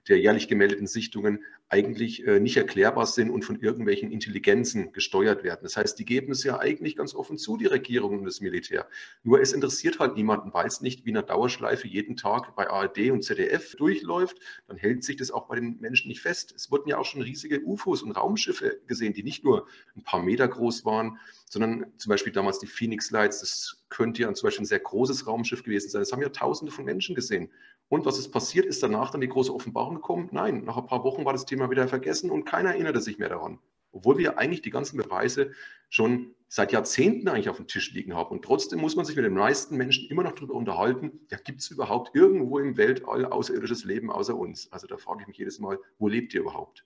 der 0.07 0.17
jährlich 0.17 0.47
gemeldeten 0.47 0.87
Sichtungen 0.87 1.43
eigentlich 1.67 2.25
äh, 2.25 2.39
nicht 2.39 2.55
erklärbar 2.55 3.05
sind 3.05 3.31
und 3.31 3.43
von 3.43 3.59
irgendwelchen 3.59 4.13
Intelligenzen 4.13 4.93
gesteuert 4.93 5.43
werden. 5.43 5.59
Das 5.63 5.75
heißt, 5.75 5.99
die 5.99 6.05
geben 6.05 6.31
es 6.31 6.45
ja 6.45 6.57
eigentlich 6.57 6.95
ganz 6.95 7.13
offen 7.13 7.37
zu, 7.37 7.57
die 7.57 7.65
Regierungen 7.65 8.19
und 8.19 8.25
das 8.25 8.39
Militär 8.39 8.76
her. 8.77 8.87
Nur 9.23 9.41
es 9.41 9.53
interessiert 9.53 9.99
halt 9.99 10.15
niemanden, 10.15 10.53
weil 10.53 10.67
es 10.67 10.81
nicht 10.81 11.05
wie 11.05 11.09
eine 11.09 11.23
Dauerschleife 11.23 11.87
jeden 11.87 12.15
Tag 12.15 12.55
bei 12.55 12.69
ARD 12.69 13.11
und 13.11 13.23
ZDF 13.23 13.75
durchläuft, 13.75 14.39
dann 14.67 14.77
hält 14.77 15.03
sich 15.03 15.17
das 15.17 15.31
auch 15.31 15.47
bei 15.47 15.55
den 15.55 15.79
Menschen 15.79 16.07
nicht 16.07 16.21
fest. 16.21 16.53
Es 16.55 16.71
wurden 16.71 16.89
ja 16.89 16.97
auch 16.97 17.05
schon 17.05 17.21
riesige 17.21 17.61
UFOs 17.65 18.03
und 18.03 18.11
Raumschiffe 18.11 18.79
gesehen, 18.87 19.13
die 19.13 19.23
nicht 19.23 19.43
nur 19.43 19.67
ein 19.95 20.03
paar 20.03 20.21
Meter 20.21 20.47
groß 20.47 20.85
waren, 20.85 21.19
sondern 21.49 21.85
zum 21.97 22.09
Beispiel 22.09 22.33
damals 22.33 22.59
die 22.59 22.67
Phoenix 22.67 23.11
Lights, 23.11 23.39
das 23.39 23.83
könnte 23.89 24.21
ja 24.21 24.33
zum 24.33 24.47
Beispiel 24.47 24.63
ein 24.63 24.67
sehr 24.67 24.79
großes 24.79 25.27
Raumschiff 25.27 25.63
gewesen 25.63 25.89
sein. 25.89 26.01
Das 26.01 26.11
haben 26.11 26.21
ja 26.21 26.29
Tausende 26.29 26.71
von 26.71 26.85
Menschen 26.85 27.15
gesehen. 27.15 27.51
Und 27.89 28.05
was 28.05 28.19
ist 28.19 28.31
passiert? 28.31 28.65
Ist 28.65 28.83
danach 28.83 29.11
dann 29.11 29.21
die 29.21 29.29
große 29.29 29.53
Offenbarung 29.53 29.95
gekommen? 29.95 30.29
Nein, 30.31 30.65
nach 30.65 30.77
ein 30.77 30.87
paar 30.87 31.03
Wochen 31.03 31.23
war 31.23 31.33
das 31.33 31.45
Thema 31.45 31.69
wieder 31.69 31.87
vergessen 31.87 32.29
und 32.29 32.43
keiner 32.43 32.71
erinnerte 32.71 33.01
sich 33.01 33.17
mehr 33.17 33.29
daran. 33.29 33.59
Obwohl 33.93 34.17
wir 34.17 34.37
eigentlich 34.37 34.61
die 34.61 34.69
ganzen 34.69 34.97
Beweise 34.97 35.51
schon 35.89 36.35
seit 36.47 36.71
Jahrzehnten 36.71 37.27
eigentlich 37.27 37.49
auf 37.49 37.57
dem 37.57 37.67
Tisch 37.67 37.91
liegen 37.91 38.15
haben. 38.15 38.31
Und 38.31 38.43
trotzdem 38.43 38.79
muss 38.79 38.95
man 38.95 39.05
sich 39.05 39.15
mit 39.15 39.25
den 39.25 39.33
meisten 39.33 39.75
Menschen 39.75 40.09
immer 40.09 40.23
noch 40.23 40.33
darüber 40.33 40.53
unterhalten, 40.53 41.19
ja, 41.29 41.37
gibt 41.37 41.61
es 41.61 41.71
überhaupt 41.71 42.15
irgendwo 42.15 42.59
im 42.59 42.77
Weltall 42.77 43.25
außerirdisches 43.25 43.83
Leben 43.83 44.11
außer 44.11 44.35
uns? 44.35 44.71
Also 44.71 44.87
da 44.87 44.97
frage 44.97 45.21
ich 45.21 45.27
mich 45.27 45.37
jedes 45.37 45.59
Mal, 45.59 45.77
wo 45.97 46.07
lebt 46.07 46.33
ihr 46.33 46.41
überhaupt? 46.41 46.85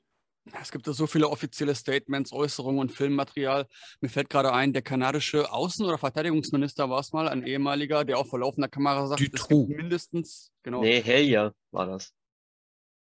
Es 0.59 0.71
gibt 0.71 0.87
ja 0.87 0.93
so 0.93 1.05
viele 1.05 1.29
offizielle 1.29 1.75
Statements, 1.75 2.33
Äußerungen 2.33 2.79
und 2.79 2.91
Filmmaterial. 2.91 3.67
Mir 4.01 4.09
fällt 4.09 4.29
gerade 4.29 4.51
ein, 4.51 4.73
der 4.73 4.81
kanadische 4.81 5.51
Außen- 5.51 5.85
oder 5.85 5.99
Verteidigungsminister 5.99 6.89
war 6.89 6.99
es 6.99 7.13
mal, 7.13 7.27
ein 7.27 7.45
ehemaliger, 7.45 8.03
der 8.03 8.17
auch 8.17 8.25
vor 8.25 8.39
laufender 8.39 8.67
Kamera 8.67 9.05
sagt, 9.05 9.21
es 9.21 9.47
gibt 9.47 9.69
mindestens, 9.69 10.51
genau. 10.63 10.81
Nee, 10.81 11.01
Hellier 11.01 11.53
war 11.69 11.85
das. 11.85 12.11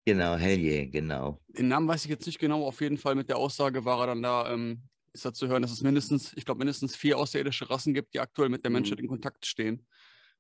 Genau, 0.06 0.36
Hellier, 0.38 0.88
genau. 0.88 1.42
Den 1.50 1.68
Namen 1.68 1.90
weiß 1.90 2.06
ich 2.06 2.10
jetzt 2.10 2.26
nicht 2.26 2.40
genau, 2.40 2.66
auf 2.66 2.80
jeden 2.80 2.98
Fall 2.98 3.16
mit 3.16 3.28
der 3.28 3.38
Aussage 3.38 3.84
war 3.84 4.00
er 4.00 4.08
dann 4.08 4.22
da, 4.22 4.54
ähm, 4.54 4.84
ist 5.18 5.26
da 5.26 5.34
zu 5.34 5.48
hören, 5.48 5.62
dass 5.62 5.72
es 5.72 5.82
mindestens, 5.82 6.34
ich 6.36 6.46
glaube, 6.46 6.60
mindestens 6.60 6.96
vier 6.96 7.18
außerirdische 7.18 7.70
Rassen 7.70 7.94
gibt, 7.94 8.14
die 8.14 8.20
aktuell 8.20 8.50
mit 8.50 8.64
der 8.64 8.72
Menschheit 8.72 9.00
mhm. 9.00 9.06
in 9.06 9.10
Kontakt 9.10 9.46
stehen. 9.46 9.86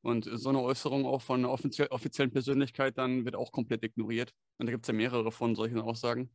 Und 0.01 0.29
so 0.31 0.49
eine 0.49 0.61
Äußerung 0.61 1.05
auch 1.05 1.21
von 1.21 1.41
einer 1.41 1.51
offizie 1.51 1.91
offiziellen 1.91 2.31
Persönlichkeit 2.31 2.97
dann 2.97 3.25
wird 3.25 3.35
auch 3.35 3.51
komplett 3.51 3.83
ignoriert. 3.83 4.31
Und 4.57 4.67
da 4.67 4.71
gibt 4.71 4.85
es 4.85 4.87
ja 4.87 4.93
mehrere 4.93 5.31
von 5.31 5.55
solchen 5.55 5.79
Aussagen. 5.79 6.29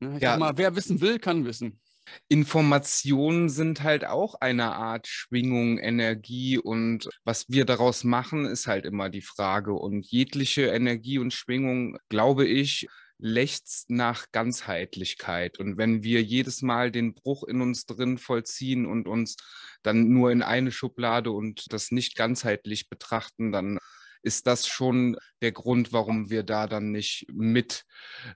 Ich 0.00 0.22
ja. 0.22 0.32
sag 0.32 0.38
mal, 0.38 0.56
wer 0.56 0.76
wissen 0.76 1.00
will, 1.00 1.18
kann 1.18 1.44
wissen. 1.44 1.80
Informationen 2.28 3.48
sind 3.48 3.82
halt 3.82 4.04
auch 4.04 4.34
eine 4.36 4.72
Art 4.74 5.06
Schwingung, 5.08 5.78
Energie 5.78 6.58
und 6.58 7.08
was 7.24 7.48
wir 7.48 7.64
daraus 7.64 8.04
machen, 8.04 8.44
ist 8.44 8.66
halt 8.66 8.84
immer 8.84 9.08
die 9.08 9.22
Frage. 9.22 9.72
Und 9.72 10.06
jegliche 10.06 10.66
Energie 10.66 11.18
und 11.18 11.32
Schwingung, 11.32 11.98
glaube 12.08 12.46
ich, 12.46 12.88
lechzt 13.18 13.90
nach 13.90 14.26
Ganzheitlichkeit. 14.32 15.58
Und 15.58 15.76
wenn 15.76 16.02
wir 16.02 16.22
jedes 16.22 16.62
Mal 16.62 16.90
den 16.90 17.14
Bruch 17.14 17.44
in 17.44 17.60
uns 17.60 17.86
drin 17.86 18.18
vollziehen 18.18 18.86
und 18.86 19.06
uns 19.06 19.36
dann 19.82 20.08
nur 20.08 20.32
in 20.32 20.42
eine 20.42 20.72
Schublade 20.72 21.30
und 21.30 21.72
das 21.72 21.90
nicht 21.90 22.16
ganzheitlich 22.16 22.88
betrachten, 22.88 23.52
dann 23.52 23.78
ist 24.22 24.46
das 24.46 24.66
schon 24.66 25.16
der 25.42 25.52
Grund, 25.52 25.92
warum 25.92 26.30
wir 26.30 26.42
da 26.42 26.66
dann 26.66 26.90
nicht 26.90 27.26
mitziehen 27.30 27.84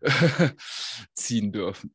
dürfen. 1.52 1.94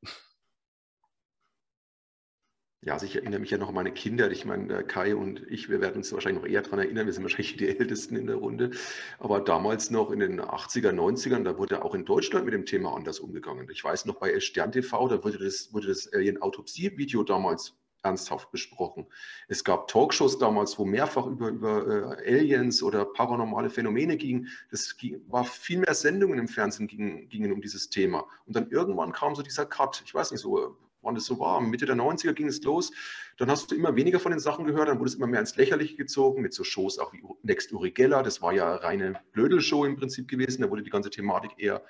Ja, 2.85 2.93
also 2.93 3.05
ich 3.05 3.15
erinnere 3.15 3.39
mich 3.39 3.49
ja 3.49 3.57
noch 3.57 3.69
an 3.69 3.75
meine 3.75 3.93
Kinder. 3.93 4.29
Ich 4.29 4.43
meine, 4.43 4.83
Kai 4.83 5.15
und 5.15 5.41
ich, 5.49 5.69
wir 5.69 5.79
werden 5.79 5.97
uns 5.97 6.11
wahrscheinlich 6.11 6.43
noch 6.43 6.49
eher 6.49 6.61
daran 6.63 6.79
erinnern. 6.79 7.05
Wir 7.05 7.13
sind 7.13 7.23
wahrscheinlich 7.23 7.55
die 7.55 7.67
Ältesten 7.79 8.17
in 8.17 8.27
der 8.27 8.35
Runde. 8.35 8.71
Aber 9.19 9.39
damals 9.39 9.89
noch 9.89 10.11
in 10.11 10.19
den 10.19 10.41
80er, 10.41 10.91
90ern, 10.91 11.43
da 11.43 11.57
wurde 11.57 11.85
auch 11.85 11.95
in 11.95 12.03
Deutschland 12.03 12.43
mit 12.43 12.53
dem 12.53 12.65
Thema 12.65 12.93
anders 12.93 13.19
umgegangen. 13.19 13.69
Ich 13.71 13.83
weiß 13.83 14.05
noch 14.05 14.15
bei 14.15 14.37
Stern 14.41 14.73
TV, 14.73 15.07
da 15.07 15.23
wurde 15.23 15.37
das, 15.37 15.73
wurde 15.73 15.87
das 15.87 16.11
Alien-Autopsie-Video 16.11 17.23
damals 17.23 17.73
ernsthaft 18.03 18.51
besprochen. 18.51 19.05
Es 19.47 19.63
gab 19.63 19.87
Talkshows 19.87 20.37
damals, 20.37 20.77
wo 20.77 20.83
mehrfach 20.83 21.25
über, 21.25 21.47
über 21.47 22.17
äh, 22.27 22.35
Aliens 22.35 22.83
oder 22.83 23.05
paranormale 23.05 23.69
Phänomene 23.69 24.17
ging. 24.17 24.47
Das 24.71 24.93
war 25.27 25.45
viel 25.45 25.79
mehr 25.79 25.93
Sendungen 25.93 26.37
im 26.37 26.49
Fernsehen 26.49 26.87
gingen, 26.87 27.29
gingen 27.29 27.53
um 27.53 27.61
dieses 27.61 27.89
Thema. 27.89 28.27
Und 28.45 28.57
dann 28.57 28.69
irgendwann 28.71 29.13
kam 29.13 29.35
so 29.35 29.41
dieser 29.41 29.65
Cut. 29.65 30.03
Ich 30.05 30.13
weiß 30.13 30.31
nicht 30.31 30.41
so, 30.41 30.75
wann 31.03 31.15
das 31.15 31.25
so 31.25 31.39
war. 31.39 31.61
Mitte 31.61 31.85
der 31.85 31.95
90er 31.95 32.33
ging 32.33 32.47
es 32.47 32.61
los. 32.63 32.91
Dann 33.37 33.49
hast 33.49 33.71
du 33.71 33.75
immer 33.75 33.95
weniger 33.95 34.19
von 34.19 34.31
den 34.31 34.39
Sachen 34.39 34.65
gehört, 34.65 34.87
dann 34.87 34.99
wurde 34.99 35.09
es 35.09 35.15
immer 35.15 35.27
mehr 35.27 35.39
ins 35.39 35.55
Lächerliche 35.55 35.95
gezogen, 35.95 36.41
mit 36.41 36.53
so 36.53 36.63
Shows 36.63 36.99
auch 36.99 37.13
wie 37.13 37.23
Next 37.43 37.71
Uri 37.73 37.91
Geller. 37.91 38.23
Das 38.23 38.41
war 38.41 38.53
ja 38.53 38.75
reine 38.75 39.19
Blödelshow 39.31 39.85
im 39.85 39.95
Prinzip 39.95 40.27
gewesen. 40.27 40.61
Da 40.61 40.69
wurde 40.69 40.83
die 40.83 40.89
ganze 40.89 41.09
Thematik 41.09 41.51
eher 41.57 41.83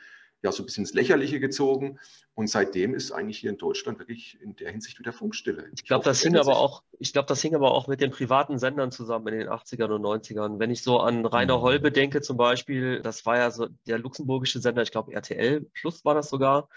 ja, 0.43 0.51
so 0.51 0.61
ein 0.61 0.65
bisschen 0.65 0.83
ins 0.83 0.93
Lächerliche 0.93 1.39
gezogen. 1.39 1.99
Und 2.35 2.47
seitdem 2.47 2.93
ist 2.93 3.11
eigentlich 3.11 3.39
hier 3.39 3.49
in 3.49 3.57
Deutschland 3.57 3.99
wirklich 3.99 4.37
in 4.41 4.55
der 4.57 4.71
Hinsicht 4.71 4.99
wieder 4.99 5.13
Funkstille. 5.13 5.69
Ich 5.73 5.85
glaube, 5.85 6.03
das 6.03 6.21
hing 6.21 6.35
aber 6.35 6.57
auch, 6.57 6.83
ich 6.99 7.13
glaube, 7.13 7.27
das 7.27 7.41
hing 7.41 7.55
aber 7.55 7.71
auch 7.71 7.87
mit 7.87 8.01
den 8.01 8.11
privaten 8.11 8.59
Sendern 8.59 8.91
zusammen 8.91 9.27
in 9.29 9.39
den 9.39 9.49
80ern 9.49 9.91
und 9.91 10.01
90ern. 10.01 10.59
Wenn 10.59 10.69
ich 10.69 10.83
so 10.83 10.99
an 10.99 11.25
Rainer 11.25 11.57
mhm. 11.57 11.61
Holbe 11.61 11.91
denke 11.91 12.21
zum 12.21 12.35
Beispiel, 12.35 13.01
das 13.01 13.25
war 13.25 13.37
ja 13.37 13.51
so 13.51 13.67
der 13.87 13.99
luxemburgische 13.99 14.59
Sender, 14.59 14.81
ich 14.81 14.91
glaube 14.91 15.13
RTL 15.13 15.61
Plus 15.73 16.03
war 16.03 16.13
das 16.13 16.29
sogar, 16.29 16.67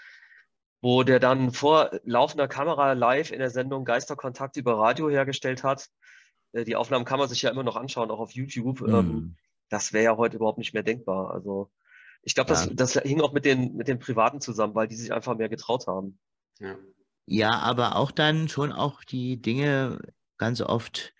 wo 0.81 1.03
der 1.03 1.19
dann 1.19 1.51
vor 1.51 1.91
laufender 2.03 2.47
Kamera 2.47 2.93
live 2.93 3.31
in 3.31 3.39
der 3.39 3.49
Sendung 3.49 3.85
Geisterkontakt 3.85 4.57
über 4.57 4.77
Radio 4.77 5.09
hergestellt 5.09 5.63
hat. 5.63 5.89
Äh, 6.53 6.63
die 6.63 6.75
Aufnahmen 6.75 7.05
kann 7.05 7.19
man 7.19 7.29
sich 7.29 7.41
ja 7.41 7.49
immer 7.49 7.63
noch 7.63 7.75
anschauen, 7.75 8.11
auch 8.11 8.19
auf 8.19 8.31
YouTube. 8.31 8.81
Ähm, 8.81 9.07
mhm. 9.07 9.35
Das 9.69 9.93
wäre 9.93 10.05
ja 10.05 10.17
heute 10.17 10.37
überhaupt 10.37 10.59
nicht 10.59 10.73
mehr 10.73 10.83
denkbar. 10.83 11.31
Also 11.31 11.71
ich 12.21 12.35
glaube, 12.35 12.49
das, 12.49 12.65
ja. 12.65 12.71
das 12.73 12.93
hing 12.93 13.21
auch 13.21 13.33
mit 13.33 13.45
den, 13.45 13.75
mit 13.75 13.87
den 13.87 13.99
Privaten 13.99 14.41
zusammen, 14.41 14.75
weil 14.75 14.87
die 14.87 14.95
sich 14.95 15.13
einfach 15.13 15.35
mehr 15.35 15.49
getraut 15.49 15.87
haben. 15.87 16.19
Ja. 16.59 16.75
ja, 17.25 17.59
aber 17.59 17.95
auch 17.95 18.11
dann 18.11 18.49
schon 18.49 18.71
auch 18.71 19.03
die 19.03 19.41
Dinge 19.41 19.99
ganz 20.37 20.61
oft 20.61 21.13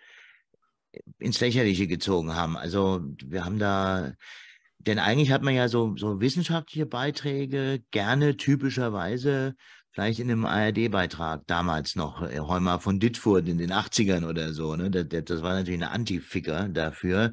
ins 1.19 1.39
Lächerliche 1.39 1.87
gezogen 1.87 2.35
haben. 2.35 2.57
Also 2.57 3.01
wir 3.23 3.45
haben 3.45 3.59
da, 3.59 4.13
denn 4.87 4.99
eigentlich 4.99 5.31
hat 5.31 5.43
man 5.43 5.53
ja 5.53 5.67
so, 5.67 5.95
so 5.97 6.21
wissenschaftliche 6.21 6.85
Beiträge 6.85 7.83
gerne 7.91 8.37
typischerweise 8.37 9.55
vielleicht 9.91 10.19
in 10.19 10.29
einem 10.29 10.45
ARD-Beitrag 10.45 11.45
damals 11.47 11.95
noch, 11.95 12.21
äh, 12.21 12.39
Heumer 12.39 12.79
von 12.79 12.99
Dittfurt 12.99 13.47
in 13.47 13.57
den 13.57 13.71
80ern 13.71 14.27
oder 14.27 14.53
so. 14.53 14.75
Ne? 14.75 14.91
Das, 14.91 15.07
das 15.25 15.41
war 15.41 15.55
natürlich 15.55 15.81
eine 15.81 15.89
Antificker 15.91 16.69
dafür. 16.69 17.31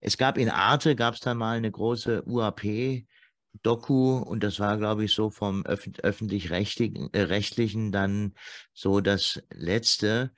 Es 0.00 0.16
gab 0.16 0.38
in 0.38 0.48
Arte, 0.48 0.96
gab 0.96 1.14
es 1.14 1.20
da 1.20 1.34
mal 1.34 1.56
eine 1.56 1.70
große 1.70 2.24
UAP-Doku 2.26 4.16
und 4.16 4.42
das 4.42 4.58
war, 4.60 4.78
glaube 4.78 5.04
ich, 5.04 5.12
so 5.12 5.30
vom 5.30 5.64
Öf 5.66 5.88
öffentlich-rechtlichen 6.02 7.88
äh, 7.88 7.90
dann 7.90 8.34
so 8.72 9.00
das 9.00 9.42
Letzte, 9.52 10.32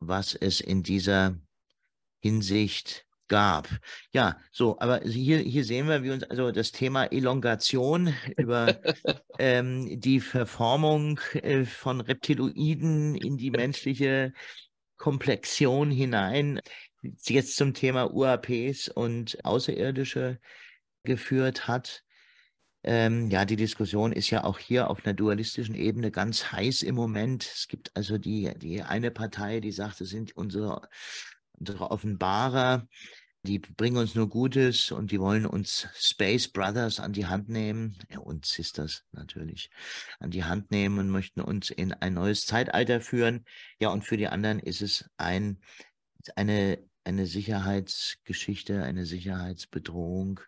was 0.00 0.34
es 0.34 0.60
in 0.60 0.82
dieser 0.82 1.38
Hinsicht 2.20 3.06
gab. 3.32 3.66
Ja, 4.12 4.36
so, 4.50 4.78
aber 4.78 5.00
hier, 5.00 5.38
hier 5.38 5.64
sehen 5.64 5.88
wir, 5.88 6.02
wie 6.02 6.10
uns 6.10 6.22
also 6.24 6.52
das 6.52 6.70
Thema 6.70 7.04
Elongation 7.06 8.14
über 8.36 8.78
ähm, 9.38 9.98
die 9.98 10.20
Verformung 10.20 11.18
äh, 11.32 11.64
von 11.64 12.02
Reptiloiden 12.02 13.14
in 13.14 13.38
die 13.38 13.50
menschliche 13.50 14.34
Komplexion 14.98 15.90
hinein 15.90 16.60
jetzt 17.22 17.56
zum 17.56 17.72
Thema 17.72 18.12
UAPs 18.12 18.88
und 18.88 19.42
Außerirdische 19.46 20.38
geführt 21.02 21.66
hat. 21.66 22.04
Ähm, 22.84 23.30
ja, 23.30 23.46
die 23.46 23.56
Diskussion 23.56 24.12
ist 24.12 24.28
ja 24.28 24.44
auch 24.44 24.58
hier 24.58 24.90
auf 24.90 25.06
einer 25.06 25.14
dualistischen 25.14 25.74
Ebene 25.74 26.10
ganz 26.10 26.52
heiß 26.52 26.82
im 26.82 26.96
Moment. 26.96 27.44
Es 27.44 27.66
gibt 27.66 27.96
also 27.96 28.18
die, 28.18 28.52
die 28.58 28.82
eine 28.82 29.10
Partei, 29.10 29.60
die 29.60 29.72
sagt, 29.72 30.02
es 30.02 30.10
sind 30.10 30.36
unsere, 30.36 30.82
unsere 31.52 31.90
Offenbarer, 31.90 32.86
die 33.44 33.58
bringen 33.58 33.96
uns 33.96 34.14
nur 34.14 34.28
Gutes 34.28 34.92
und 34.92 35.10
die 35.10 35.20
wollen 35.20 35.46
uns 35.46 35.88
Space 35.94 36.48
Brothers 36.48 37.00
an 37.00 37.12
die 37.12 37.26
Hand 37.26 37.48
nehmen, 37.48 37.98
ja, 38.10 38.18
und 38.18 38.46
Sisters 38.46 39.04
natürlich, 39.12 39.70
an 40.20 40.30
die 40.30 40.44
Hand 40.44 40.70
nehmen 40.70 40.98
und 40.98 41.10
möchten 41.10 41.40
uns 41.40 41.70
in 41.70 41.92
ein 41.92 42.14
neues 42.14 42.46
Zeitalter 42.46 43.00
führen. 43.00 43.44
Ja, 43.80 43.88
und 43.90 44.04
für 44.04 44.16
die 44.16 44.28
anderen 44.28 44.60
ist 44.60 44.82
es 44.82 45.10
ein, 45.16 45.60
eine 46.36 46.78
eine 47.04 47.26
Sicherheitsgeschichte, 47.26 48.82
eine 48.82 49.06
Sicherheitsbedrohung. 49.06 50.40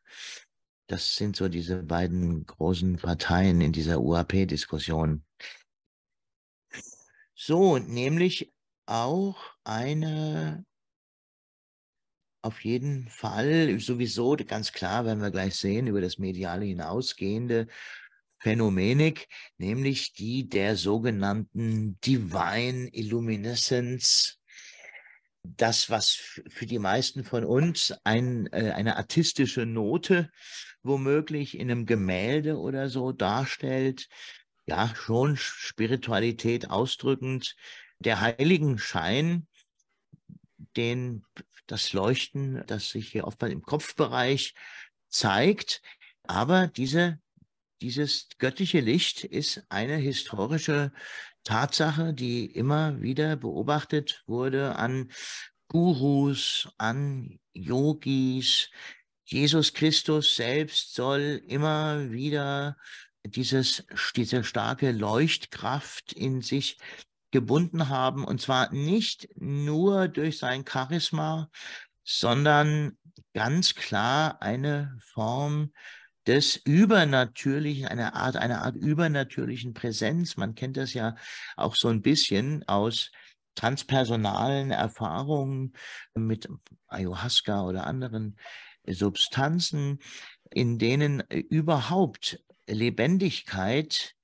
Das 0.87 1.17
sind 1.17 1.37
so 1.37 1.49
diese 1.49 1.83
beiden 1.83 2.45
großen 2.47 2.97
Parteien 2.97 3.61
in 3.61 3.73
dieser 3.73 4.01
UAP-Diskussion. 4.01 5.25
So, 7.35 7.79
nämlich 7.79 8.53
auch 8.87 9.37
eine 9.65 10.65
auf 12.45 12.63
jeden 12.63 13.09
Fall. 13.09 13.79
Sowieso 13.81 14.37
ganz 14.37 14.73
klar, 14.73 15.07
werden 15.07 15.23
wir 15.23 15.31
gleich 15.31 15.57
sehen, 15.57 15.87
über 15.87 16.01
das 16.01 16.19
Mediale 16.19 16.67
hinausgehende 16.67 17.67
Phänomenik, 18.39 19.29
nämlich 19.57 20.13
die 20.13 20.49
der 20.49 20.77
sogenannten 20.77 21.99
Divine 22.03 22.89
Illuminescence. 22.93 24.39
Das, 25.43 25.89
was 25.89 26.41
für 26.49 26.67
die 26.67 26.79
meisten 26.79 27.25
von 27.25 27.45
uns 27.45 27.95
ein, 28.05 28.47
äh, 28.53 28.73
eine 28.73 28.97
artistische 28.97 29.65
Note 29.65 30.31
womöglich 30.83 31.59
in 31.59 31.71
einem 31.71 31.87
Gemälde 31.87 32.59
oder 32.59 32.91
so 32.91 33.13
darstellt, 33.13 34.09
ja, 34.67 34.93
schon 34.95 35.37
Spiritualität 35.39 36.69
ausdrückend, 36.69 37.57
der 38.01 38.21
Heiligenschein, 38.21 39.47
den, 40.77 41.25
das 41.67 41.93
Leuchten, 41.93 42.65
das 42.67 42.91
sich 42.91 43.11
hier 43.11 43.27
oftmals 43.27 43.53
im 43.53 43.63
Kopfbereich 43.63 44.55
zeigt, 45.09 45.83
aber 46.25 46.69
diese, 46.69 47.21
dieses 47.81 48.29
göttliche 48.39 48.81
Licht 48.81 49.25
ist 49.25 49.63
eine 49.69 49.97
historische 49.97 50.93
Tatsache, 51.45 52.15
die 52.15 52.47
immer 52.47 53.01
wieder 53.03 53.37
beobachtet 53.37 54.23
wurde 54.27 54.77
an 54.77 55.11
Gurus, 55.69 56.69
an 56.79 57.39
Yogis. 57.53 58.71
Jesus 59.25 59.75
Christus 59.75 60.37
selbst 60.37 60.95
soll 60.95 61.43
immer 61.47 62.11
wieder 62.11 62.77
dieses, 63.27 63.85
diese 64.17 64.45
starke 64.45 64.93
Leuchtkraft 64.93 66.13
in 66.13 66.43
sich 66.43 66.79
gebunden 67.35 67.89
haben, 67.89 68.25
und 68.25 68.41
zwar 68.41 68.73
nicht 68.73 69.29
nur 69.35 70.07
durch 70.07 70.39
sein 70.39 70.65
Charisma, 70.65 71.51
sondern 72.05 72.97
ganz 73.33 73.75
klar 73.75 74.41
eine 74.41 74.97
Form 75.01 75.73
des 76.29 76.55
Übernatürlichen, 76.55 77.89
eine 77.89 78.15
Art, 78.15 78.37
eine 78.37 78.63
Art 78.63 78.77
übernatürlichen 78.77 79.75
Präsenz. 79.75 80.37
Man 80.37 80.55
kennt 80.55 80.77
das 80.77 80.95
ja 80.95 81.17
auch 81.57 81.75
so 81.75 81.89
ein 81.89 82.03
bisschen 82.03 82.63
aus 82.69 83.11
transpersonalen 83.57 84.71
Erfahrungen 84.71 85.73
mit 86.15 86.49
Ayahuasca 86.87 87.65
oder 87.65 87.85
anderen 87.85 88.39
Substanzen, 88.87 89.99
in 90.53 90.79
denen 90.79 91.19
überhaupt 91.31 92.39
Lebendigkeit 92.69 94.15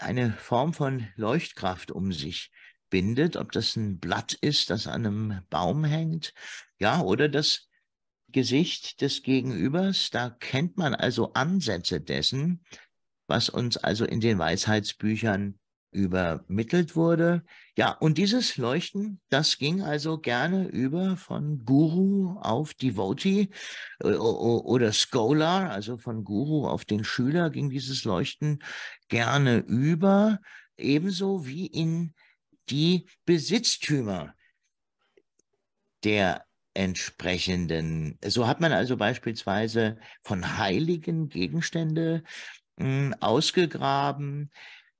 eine 0.00 0.32
Form 0.32 0.72
von 0.72 1.08
Leuchtkraft 1.16 1.90
um 1.90 2.12
sich 2.12 2.50
bindet, 2.90 3.36
ob 3.36 3.52
das 3.52 3.76
ein 3.76 3.98
Blatt 3.98 4.34
ist, 4.34 4.70
das 4.70 4.86
an 4.86 5.06
einem 5.06 5.42
Baum 5.48 5.84
hängt, 5.84 6.34
ja, 6.78 7.00
oder 7.00 7.28
das 7.28 7.68
Gesicht 8.28 9.00
des 9.00 9.22
Gegenübers. 9.22 10.10
Da 10.10 10.30
kennt 10.30 10.76
man 10.76 10.94
also 10.94 11.32
Ansätze 11.32 12.00
dessen, 12.00 12.64
was 13.26 13.48
uns 13.48 13.76
also 13.76 14.04
in 14.04 14.20
den 14.20 14.38
Weisheitsbüchern 14.38 15.58
übermittelt 15.92 16.96
wurde. 16.96 17.44
Ja, 17.76 17.92
und 17.92 18.18
dieses 18.18 18.56
Leuchten, 18.56 19.20
das 19.28 19.58
ging 19.58 19.82
also 19.82 20.18
gerne 20.18 20.66
über 20.66 21.16
von 21.16 21.64
Guru 21.64 22.38
auf 22.40 22.74
Devotee 22.74 23.50
äh, 24.00 24.08
oder 24.14 24.92
Scholar, 24.92 25.70
also 25.70 25.98
von 25.98 26.24
Guru 26.24 26.66
auf 26.66 26.84
den 26.84 27.04
Schüler 27.04 27.50
ging 27.50 27.70
dieses 27.70 28.04
Leuchten 28.04 28.58
gerne 29.08 29.58
über, 29.58 30.40
ebenso 30.76 31.46
wie 31.46 31.66
in 31.66 32.14
die 32.70 33.06
Besitztümer 33.26 34.34
der 36.04 36.44
entsprechenden. 36.74 38.18
So 38.24 38.46
hat 38.46 38.60
man 38.60 38.72
also 38.72 38.96
beispielsweise 38.96 39.98
von 40.22 40.58
heiligen 40.58 41.28
Gegenstände 41.28 42.22
hm, 42.78 43.14
ausgegraben. 43.20 44.50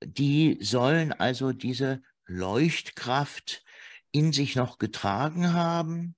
Die 0.05 0.57
sollen 0.61 1.11
also 1.11 1.51
diese 1.51 2.01
Leuchtkraft 2.25 3.63
in 4.11 4.31
sich 4.31 4.55
noch 4.55 4.77
getragen 4.77 5.53
haben. 5.53 6.15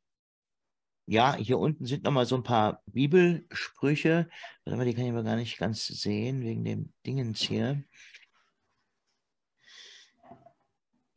Ja, 1.07 1.35
hier 1.35 1.59
unten 1.59 1.85
sind 1.85 2.03
nochmal 2.03 2.25
so 2.25 2.35
ein 2.35 2.43
paar 2.43 2.81
Bibelsprüche. 2.87 4.29
Die 4.65 4.71
kann 4.71 4.87
ich 4.87 5.11
aber 5.11 5.23
gar 5.23 5.35
nicht 5.35 5.57
ganz 5.57 5.85
sehen, 5.85 6.41
wegen 6.41 6.63
dem 6.63 6.93
Dingens 7.05 7.41
hier. 7.41 7.83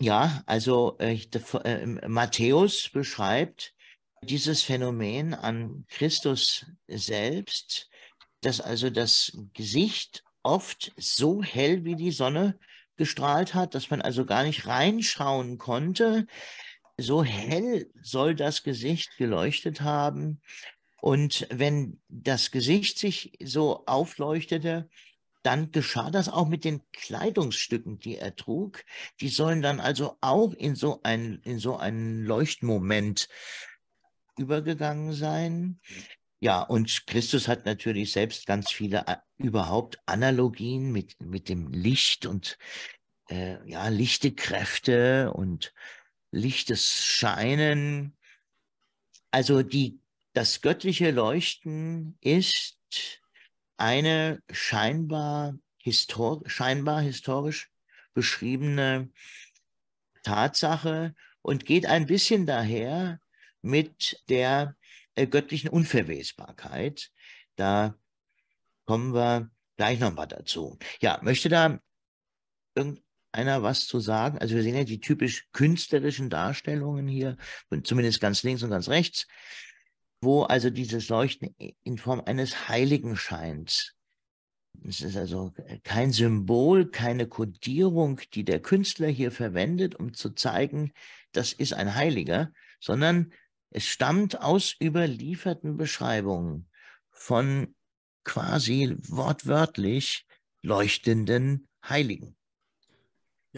Ja, 0.00 0.42
also 0.46 0.96
äh, 0.98 1.14
äh, 1.64 1.86
Matthäus 2.06 2.88
beschreibt 2.90 3.74
dieses 4.22 4.62
Phänomen 4.62 5.34
an 5.34 5.86
Christus 5.88 6.66
selbst, 6.86 7.88
dass 8.42 8.60
also 8.60 8.90
das 8.90 9.36
Gesicht 9.54 10.24
oft 10.42 10.92
so 10.96 11.42
hell 11.42 11.84
wie 11.84 11.96
die 11.96 12.10
Sonne 12.10 12.58
gestrahlt 12.96 13.54
hat, 13.54 13.74
dass 13.74 13.90
man 13.90 14.02
also 14.02 14.24
gar 14.24 14.42
nicht 14.42 14.66
reinschauen 14.66 15.58
konnte. 15.58 16.26
So 16.96 17.22
hell 17.22 17.90
soll 18.02 18.34
das 18.34 18.62
Gesicht 18.62 19.16
geleuchtet 19.16 19.80
haben. 19.80 20.40
Und 21.00 21.46
wenn 21.50 22.00
das 22.08 22.50
Gesicht 22.50 22.98
sich 22.98 23.32
so 23.40 23.84
aufleuchtete, 23.86 24.88
dann 25.42 25.70
geschah 25.70 26.10
das 26.10 26.28
auch 26.28 26.48
mit 26.48 26.64
den 26.64 26.82
Kleidungsstücken, 26.92 28.00
die 28.00 28.16
er 28.16 28.34
trug. 28.34 28.84
Die 29.20 29.28
sollen 29.28 29.62
dann 29.62 29.78
also 29.78 30.16
auch 30.20 30.52
in 30.52 30.74
so 30.74 31.00
ein, 31.04 31.40
in 31.44 31.60
so 31.60 31.76
einen 31.76 32.24
Leuchtmoment 32.24 33.28
übergegangen 34.36 35.12
sein. 35.12 35.80
Ja, 36.40 36.62
und 36.62 37.06
Christus 37.06 37.48
hat 37.48 37.66
natürlich 37.66 38.12
selbst 38.12 38.46
ganz 38.46 38.70
viele 38.70 39.04
äh, 39.06 39.16
überhaupt 39.38 39.98
Analogien 40.06 40.92
mit, 40.92 41.20
mit 41.20 41.48
dem 41.48 41.72
Licht 41.72 42.26
und 42.26 42.58
äh, 43.28 43.56
ja, 43.68 43.88
lichte 43.88 44.32
Kräfte 44.32 45.32
und 45.32 45.74
lichtes 46.30 47.04
Scheinen. 47.04 48.16
Also 49.32 49.62
die, 49.62 50.00
das 50.32 50.60
göttliche 50.60 51.10
Leuchten 51.10 52.16
ist 52.20 52.78
eine 53.76 54.40
scheinbar, 54.50 55.54
histor 55.78 56.42
scheinbar 56.46 57.00
historisch 57.00 57.70
beschriebene 58.14 59.10
Tatsache 60.22 61.14
und 61.42 61.66
geht 61.66 61.86
ein 61.86 62.06
bisschen 62.06 62.46
daher 62.46 63.20
mit 63.60 64.22
der 64.28 64.76
göttlichen 65.26 65.68
Unverwesbarkeit. 65.68 67.10
Da 67.56 67.94
kommen 68.84 69.14
wir 69.14 69.50
gleich 69.76 70.00
nochmal 70.00 70.28
dazu. 70.28 70.78
Ja, 71.00 71.18
möchte 71.22 71.48
da 71.48 71.80
irgendeiner 72.74 73.62
was 73.62 73.86
zu 73.86 74.00
sagen? 74.00 74.38
Also 74.38 74.54
wir 74.54 74.62
sehen 74.62 74.76
ja 74.76 74.84
die 74.84 75.00
typisch 75.00 75.48
künstlerischen 75.52 76.30
Darstellungen 76.30 77.08
hier, 77.08 77.36
zumindest 77.82 78.20
ganz 78.20 78.42
links 78.42 78.62
und 78.62 78.70
ganz 78.70 78.88
rechts, 78.88 79.26
wo 80.20 80.42
also 80.42 80.70
dieses 80.70 81.08
Leuchten 81.08 81.54
in 81.82 81.98
Form 81.98 82.22
eines 82.24 82.68
Heiligenscheins 82.68 83.94
es 84.86 85.00
ist 85.00 85.16
also 85.16 85.52
kein 85.82 86.12
Symbol, 86.12 86.90
keine 86.90 87.26
Kodierung, 87.26 88.20
die 88.34 88.44
der 88.44 88.60
Künstler 88.60 89.08
hier 89.08 89.32
verwendet, 89.32 89.94
um 89.94 90.14
zu 90.14 90.30
zeigen, 90.30 90.92
das 91.32 91.52
ist 91.52 91.72
ein 91.72 91.94
Heiliger, 91.94 92.52
sondern 92.80 93.32
es 93.70 93.86
stammt 93.86 94.40
aus 94.40 94.74
überlieferten 94.82 95.76
Beschreibungen 95.76 96.70
von 97.10 97.74
quasi 98.24 98.96
wortwörtlich 99.08 100.26
leuchtenden 100.62 101.68
Heiligen. 101.86 102.37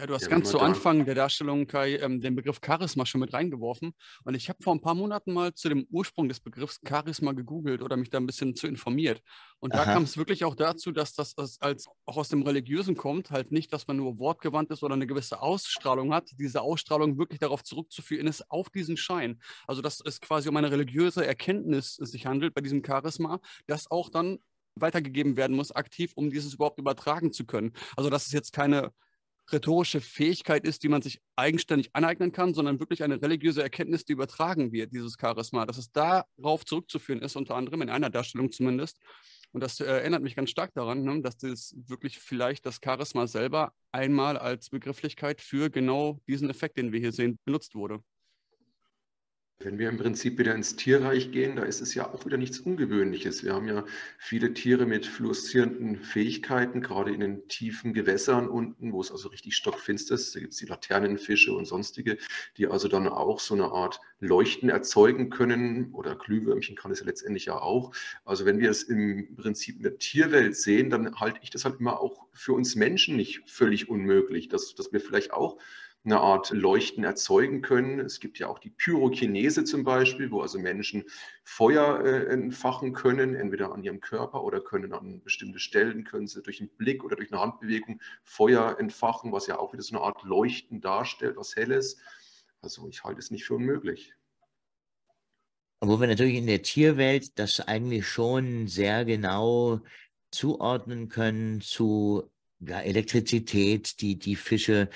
Ja, 0.01 0.06
du 0.06 0.14
hast 0.14 0.22
ja, 0.22 0.28
ganz 0.28 0.51
zu 0.51 0.59
Anfang 0.60 1.05
der 1.05 1.14
Darstellung, 1.14 1.66
Kai, 1.66 1.97
ähm, 1.97 2.20
den 2.20 2.35
Begriff 2.35 2.59
Charisma 2.64 3.05
schon 3.05 3.20
mit 3.20 3.35
reingeworfen. 3.35 3.93
Und 4.24 4.35
ich 4.35 4.48
habe 4.48 4.62
vor 4.62 4.74
ein 4.74 4.81
paar 4.81 4.94
Monaten 4.94 5.35
mal 5.35 5.52
zu 5.52 5.68
dem 5.68 5.86
Ursprung 5.90 6.27
des 6.27 6.40
Begriffs 6.40 6.81
Charisma 6.89 7.32
gegoogelt 7.32 7.82
oder 7.82 7.98
mich 7.98 8.09
da 8.09 8.16
ein 8.16 8.24
bisschen 8.24 8.56
zu 8.56 8.66
informiert. 8.66 9.20
Und 9.59 9.74
Aha. 9.74 9.85
da 9.85 9.93
kam 9.93 10.05
es 10.05 10.16
wirklich 10.16 10.47
auch 10.47 10.55
dazu, 10.55 10.90
dass 10.90 11.12
das 11.12 11.35
als 11.36 11.86
auch 12.06 12.16
aus 12.16 12.31
dem 12.31 12.40
Religiösen 12.40 12.97
kommt, 12.97 13.31
halt 13.31 13.52
nicht, 13.52 13.74
dass 13.74 13.89
man 13.89 13.98
nur 13.98 14.18
wortgewandt 14.18 14.70
ist 14.70 14.82
oder 14.82 14.94
eine 14.94 15.06
gewisse 15.06 15.43
Ausstrahlung 15.43 16.14
hat. 16.14 16.31
Diese 16.39 16.62
Ausstrahlung 16.62 17.18
wirklich 17.18 17.39
darauf 17.39 17.62
zurückzuführen 17.62 18.27
ist, 18.27 18.51
auf 18.51 18.70
diesen 18.70 18.97
Schein. 18.97 19.39
Also, 19.66 19.82
dass 19.82 20.01
es 20.02 20.22
quasi 20.22 20.48
um 20.48 20.56
eine 20.56 20.70
religiöse 20.70 21.27
Erkenntnis 21.27 21.97
sich 21.97 22.24
handelt 22.24 22.55
bei 22.55 22.62
diesem 22.62 22.82
Charisma, 22.82 23.39
das 23.66 23.90
auch 23.90 24.09
dann 24.09 24.39
weitergegeben 24.77 25.36
werden 25.36 25.55
muss, 25.56 25.72
aktiv, 25.72 26.12
um 26.14 26.31
dieses 26.31 26.55
überhaupt 26.55 26.78
übertragen 26.78 27.35
zu 27.35 27.44
können. 27.44 27.74
Also, 27.98 28.09
das 28.09 28.24
ist 28.24 28.32
jetzt 28.32 28.55
keine 28.55 28.94
rhetorische 29.52 30.01
Fähigkeit 30.01 30.64
ist, 30.64 30.82
die 30.82 30.89
man 30.89 31.02
sich 31.02 31.20
eigenständig 31.36 31.90
aneignen 31.94 32.32
kann, 32.32 32.55
sondern 32.55 32.81
wirklich 32.81 33.02
eine 33.02 33.20
religiöse 33.20 33.62
Erkenntnis, 33.62 34.05
die 34.05 34.12
übertragen 34.12 34.72
wird, 34.72 34.93
dieses 34.93 35.16
Charisma, 35.20 35.66
dass 35.66 35.78
es 35.78 35.93
darauf 35.93 36.64
zurückzuführen 36.64 37.22
ist, 37.22 37.36
unter 37.36 37.56
anderem 37.56 37.82
in 37.82 37.90
einer 37.90 38.10
Darstellung 38.10 38.51
zumindest. 38.52 38.98
Und 39.52 39.62
das 39.62 39.81
äh, 39.81 39.85
erinnert 39.85 40.22
mich 40.22 40.36
ganz 40.36 40.51
stark 40.51 40.72
daran, 40.74 41.02
ne, 41.02 41.20
dass 41.22 41.36
das 41.36 41.74
wirklich 41.86 42.18
vielleicht 42.18 42.66
das 42.66 42.78
Charisma 42.85 43.27
selber 43.27 43.72
einmal 43.90 44.36
als 44.36 44.70
Begrifflichkeit 44.70 45.40
für 45.40 45.70
genau 45.70 46.20
diesen 46.28 46.51
Effekt, 46.51 46.77
den 46.77 46.93
wir 46.93 47.01
hier 47.01 47.12
sehen, 47.12 47.39
benutzt 47.44 47.74
wurde. 47.74 48.01
Wenn 49.62 49.78
wir 49.78 49.91
im 49.91 49.99
Prinzip 49.99 50.39
wieder 50.39 50.55
ins 50.55 50.74
Tierreich 50.77 51.32
gehen, 51.32 51.55
da 51.55 51.65
ist 51.65 51.82
es 51.82 51.95
ja 51.95 52.11
auch 52.15 52.24
wieder 52.24 52.39
nichts 52.39 52.61
Ungewöhnliches. 52.61 53.45
Wir 53.45 53.53
haben 53.53 53.69
ja 53.69 53.85
viele 54.16 54.55
Tiere 54.55 54.87
mit 54.87 55.05
fluoreszierenden 55.05 55.99
Fähigkeiten, 55.99 56.81
gerade 56.81 57.12
in 57.12 57.20
den 57.20 57.47
tiefen 57.47 57.93
Gewässern 57.93 58.49
unten, 58.49 58.91
wo 58.91 59.03
es 59.03 59.12
also 59.12 59.28
richtig 59.28 59.55
stockfinster 59.57 60.15
ist. 60.15 60.35
Da 60.35 60.41
gibt 60.41 60.55
es 60.55 60.59
die 60.61 60.65
Laternenfische 60.65 61.53
und 61.53 61.66
sonstige, 61.66 62.16
die 62.57 62.69
also 62.69 62.89
dann 62.89 63.07
auch 63.07 63.39
so 63.39 63.53
eine 63.53 63.66
Art 63.66 64.01
Leuchten 64.19 64.70
erzeugen 64.70 65.28
können 65.28 65.93
oder 65.93 66.16
Glühwürmchen 66.16 66.74
kann 66.74 66.91
es 66.91 67.01
ja 67.01 67.05
letztendlich 67.05 67.45
ja 67.45 67.61
auch. 67.61 67.93
Also 68.24 68.47
wenn 68.47 68.61
wir 68.61 68.70
es 68.70 68.85
im 68.85 69.37
Prinzip 69.37 69.77
in 69.77 69.82
der 69.82 69.99
Tierwelt 69.99 70.57
sehen, 70.57 70.89
dann 70.89 71.20
halte 71.20 71.39
ich 71.43 71.51
das 71.51 71.66
halt 71.66 71.81
immer 71.81 72.01
auch 72.01 72.28
für 72.32 72.55
uns 72.55 72.77
Menschen 72.77 73.15
nicht 73.15 73.43
völlig 73.45 73.91
unmöglich, 73.91 74.49
dass, 74.49 74.74
dass 74.74 74.91
wir 74.91 75.03
vielleicht 75.03 75.35
auch 75.35 75.59
eine 76.05 76.18
Art 76.20 76.51
Leuchten 76.51 77.05
erzeugen 77.05 77.60
können. 77.60 78.01
Es 78.01 78.20
gibt 78.20 78.39
ja 78.39 78.48
auch 78.48 78.59
die 78.59 78.70
Pyrokinese 78.70 79.64
zum 79.64 79.85
Beispiel, 79.85 80.31
wo 80.31 80.40
also 80.40 80.59
Menschen 80.59 81.05
Feuer 81.44 82.02
äh, 82.05 82.27
entfachen 82.27 82.94
können, 82.94 83.35
entweder 83.35 83.72
an 83.72 83.82
ihrem 83.82 84.01
Körper 84.01 84.43
oder 84.43 84.60
können 84.60 84.94
an 84.94 85.22
bestimmte 85.22 85.59
Stellen, 85.59 86.05
können 86.05 86.27
sie 86.27 86.43
durch 86.43 86.60
einen 86.60 86.70
Blick 86.70 87.05
oder 87.05 87.16
durch 87.16 87.31
eine 87.32 87.43
Handbewegung 87.43 88.01
Feuer 88.24 88.77
entfachen, 88.78 89.32
was 89.32 89.47
ja 89.47 89.59
auch 89.59 89.74
wieder 89.74 89.82
so 89.82 89.94
eine 89.94 90.05
Art 90.05 90.22
Leuchten 90.22 90.81
darstellt, 90.81 91.36
was 91.36 91.55
Helles. 91.55 91.98
Also 92.62 92.89
ich 92.89 93.05
halte 93.05 93.20
es 93.20 93.31
nicht 93.31 93.44
für 93.44 93.55
unmöglich. 93.55 94.14
Wo 95.82 96.01
wir 96.01 96.06
natürlich 96.06 96.36
in 96.36 96.47
der 96.47 96.62
Tierwelt 96.62 97.39
das 97.39 97.60
eigentlich 97.60 98.06
schon 98.06 98.68
sehr 98.68 99.05
genau 99.05 99.81
zuordnen 100.31 101.09
können 101.09 101.60
zu 101.60 102.31
ja, 102.60 102.81
Elektrizität, 102.81 104.01
die 104.01 104.18
die 104.18 104.36
Fische 104.36 104.90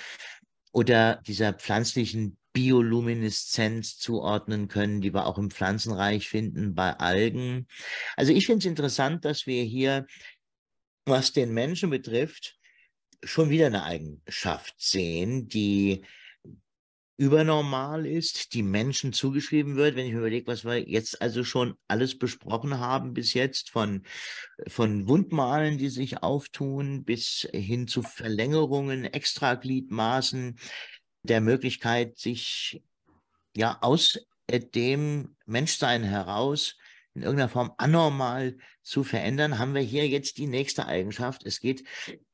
oder 0.75 1.23
dieser 1.27 1.53
pflanzlichen 1.53 2.37
Biolumineszenz 2.53 3.97
zuordnen 3.97 4.67
können, 4.67 5.01
die 5.01 5.15
wir 5.15 5.27
auch 5.27 5.39
im 5.39 5.51
Pflanzenreich 5.51 6.29
finden 6.29 6.75
bei 6.75 6.99
Algen. 6.99 7.69
Also 8.17 8.33
ich 8.33 8.47
finde 8.47 8.59
es 8.59 8.65
interessant, 8.67 9.25
dass 9.25 9.47
wir 9.47 9.63
hier, 9.63 10.07
was 11.07 11.33
den 11.33 11.55
Menschen 11.55 11.91
betrifft, 11.91 12.59
schon 13.23 13.51
wieder 13.51 13.67
eine 13.67 13.85
Eigenschaft 13.85 14.75
sehen, 14.77 15.49
die 15.49 16.05
übernormal 17.17 18.07
ist, 18.07 18.55
die 18.55 18.63
Menschen 18.63 19.13
zugeschrieben 19.13 19.77
wird, 19.77 19.95
wenn 19.95 20.07
ich 20.07 20.13
mir 20.13 20.19
überlege, 20.19 20.47
was 20.47 20.65
wir 20.65 20.89
jetzt 20.89 21.23
also 21.23 21.45
schon 21.45 21.77
alles 21.87 22.19
besprochen 22.19 22.81
haben 22.81 23.15
bis 23.15 23.35
jetzt, 23.35 23.71
von, 23.71 24.03
von 24.67 25.07
Wundmalen, 25.07 25.79
die 25.79 25.91
sich 25.91 26.23
auftun, 26.23 27.05
bis 27.05 27.49
hin 27.53 27.87
zu 27.87 28.03
Verlängerungen, 28.03 29.05
Extragliedmaßen, 29.05 30.59
der 31.23 31.41
Möglichkeit, 31.41 32.19
sich 32.19 32.83
ja 33.57 33.79
aus 33.81 34.19
dem 34.51 35.37
Menschsein 35.47 36.03
heraus 36.03 36.77
in 37.15 37.23
irgendeiner 37.23 37.49
Form 37.49 37.73
anormal 37.79 38.57
zu 38.83 39.05
verändern, 39.05 39.59
haben 39.59 39.75
wir 39.75 39.83
hier 39.83 40.09
jetzt 40.09 40.37
die 40.39 40.49
nächste 40.49 40.87
Eigenschaft. 40.87 41.47
Es 41.47 41.61
geht 41.61 41.85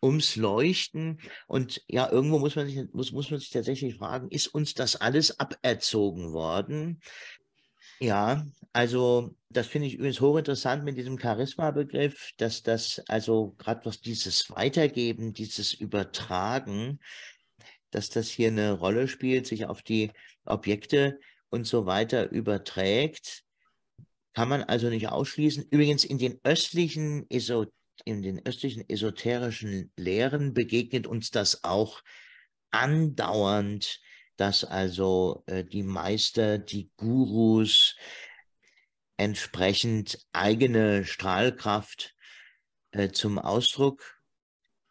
ums 0.02 0.36
Leuchten. 0.36 1.20
Und 1.46 1.82
ja, 1.86 2.10
irgendwo 2.10 2.38
muss 2.38 2.56
man 2.56 2.66
sich, 2.66 2.92
muss, 2.92 3.12
muss 3.12 3.30
man 3.30 3.40
sich 3.40 3.50
tatsächlich 3.50 3.96
fragen, 3.96 4.30
ist 4.30 4.48
uns 4.48 4.74
das 4.74 4.96
alles 4.96 5.38
aberzogen 5.38 6.32
worden? 6.32 7.00
Ja, 8.00 8.46
also 8.72 9.36
das 9.50 9.66
finde 9.66 9.88
ich 9.88 9.94
übrigens 9.94 10.22
hochinteressant 10.22 10.84
mit 10.84 10.96
diesem 10.96 11.18
Charisma-Begriff, 11.18 12.32
dass 12.38 12.62
das, 12.62 13.02
also 13.08 13.54
gerade 13.58 13.84
was 13.84 14.00
dieses 14.00 14.50
Weitergeben, 14.50 15.34
dieses 15.34 15.74
Übertragen, 15.74 17.00
dass 17.90 18.08
das 18.08 18.28
hier 18.28 18.48
eine 18.48 18.72
Rolle 18.72 19.08
spielt, 19.08 19.46
sich 19.46 19.66
auf 19.66 19.82
die 19.82 20.10
Objekte 20.46 21.20
und 21.50 21.66
so 21.66 21.84
weiter 21.84 22.30
überträgt 22.30 23.44
kann 24.32 24.48
man 24.48 24.62
also 24.62 24.88
nicht 24.88 25.08
ausschließen. 25.08 25.66
Übrigens 25.70 26.04
in 26.04 26.18
den 26.18 26.38
östlichen, 26.44 27.26
in 27.26 28.22
den 28.22 28.44
östlichen 28.46 28.88
esoterischen 28.88 29.92
Lehren 29.96 30.54
begegnet 30.54 31.06
uns 31.06 31.30
das 31.30 31.64
auch 31.64 32.02
andauernd, 32.70 34.00
dass 34.36 34.64
also 34.64 35.42
äh, 35.46 35.64
die 35.64 35.82
Meister, 35.82 36.58
die 36.58 36.90
Gurus 36.96 37.96
entsprechend 39.16 40.26
eigene 40.32 41.04
Strahlkraft 41.04 42.14
äh, 42.92 43.10
zum 43.10 43.38
Ausdruck 43.38 44.22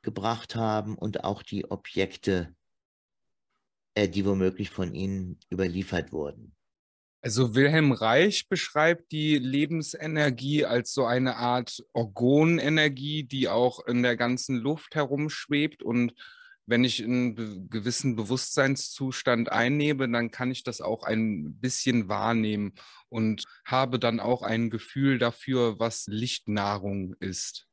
gebracht 0.04 0.56
haben 0.56 0.96
und 0.96 1.24
auch 1.24 1.42
die 1.42 1.70
Objekte, 1.72 2.56
äh, 3.96 4.08
die 4.08 4.26
womöglich 4.26 4.70
von 4.70 4.94
ihnen 4.94 5.40
überliefert 5.52 6.12
wurden. 6.12 6.56
Also 7.22 7.54
Wilhelm 7.54 7.92
Reich 7.92 8.48
beschreibt 8.48 9.12
die 9.12 9.38
Lebensenergie 9.38 10.64
als 10.64 10.94
so 10.94 11.06
eine 11.06 11.36
Art 11.36 11.84
Orgonenergie, 11.92 13.24
die 13.24 13.50
auch 13.50 13.86
in 13.86 14.04
der 14.04 14.16
ganzen 14.16 14.56
Luft 14.56 14.96
herumschwebt. 14.96 15.84
Und 15.84 16.14
wenn 16.66 16.86
ich 16.86 17.04
einen 17.04 17.70
gewissen 17.70 18.16
Bewusstseinszustand 18.16 19.52
einnehme, 19.52 20.10
dann 20.10 20.32
kann 20.32 20.50
ich 20.50 20.64
das 20.64 20.80
auch 20.80 21.04
ein 21.04 21.56
bisschen 21.60 22.08
wahrnehmen 22.08 22.74
und 23.10 23.44
habe 23.66 24.00
dann 24.00 24.22
auch 24.22 24.42
ein 24.42 24.70
Gefühl 24.70 25.18
dafür, 25.18 25.78
was 25.78 26.06
Lichtnahrung 26.08 27.16
ist. 27.20 27.68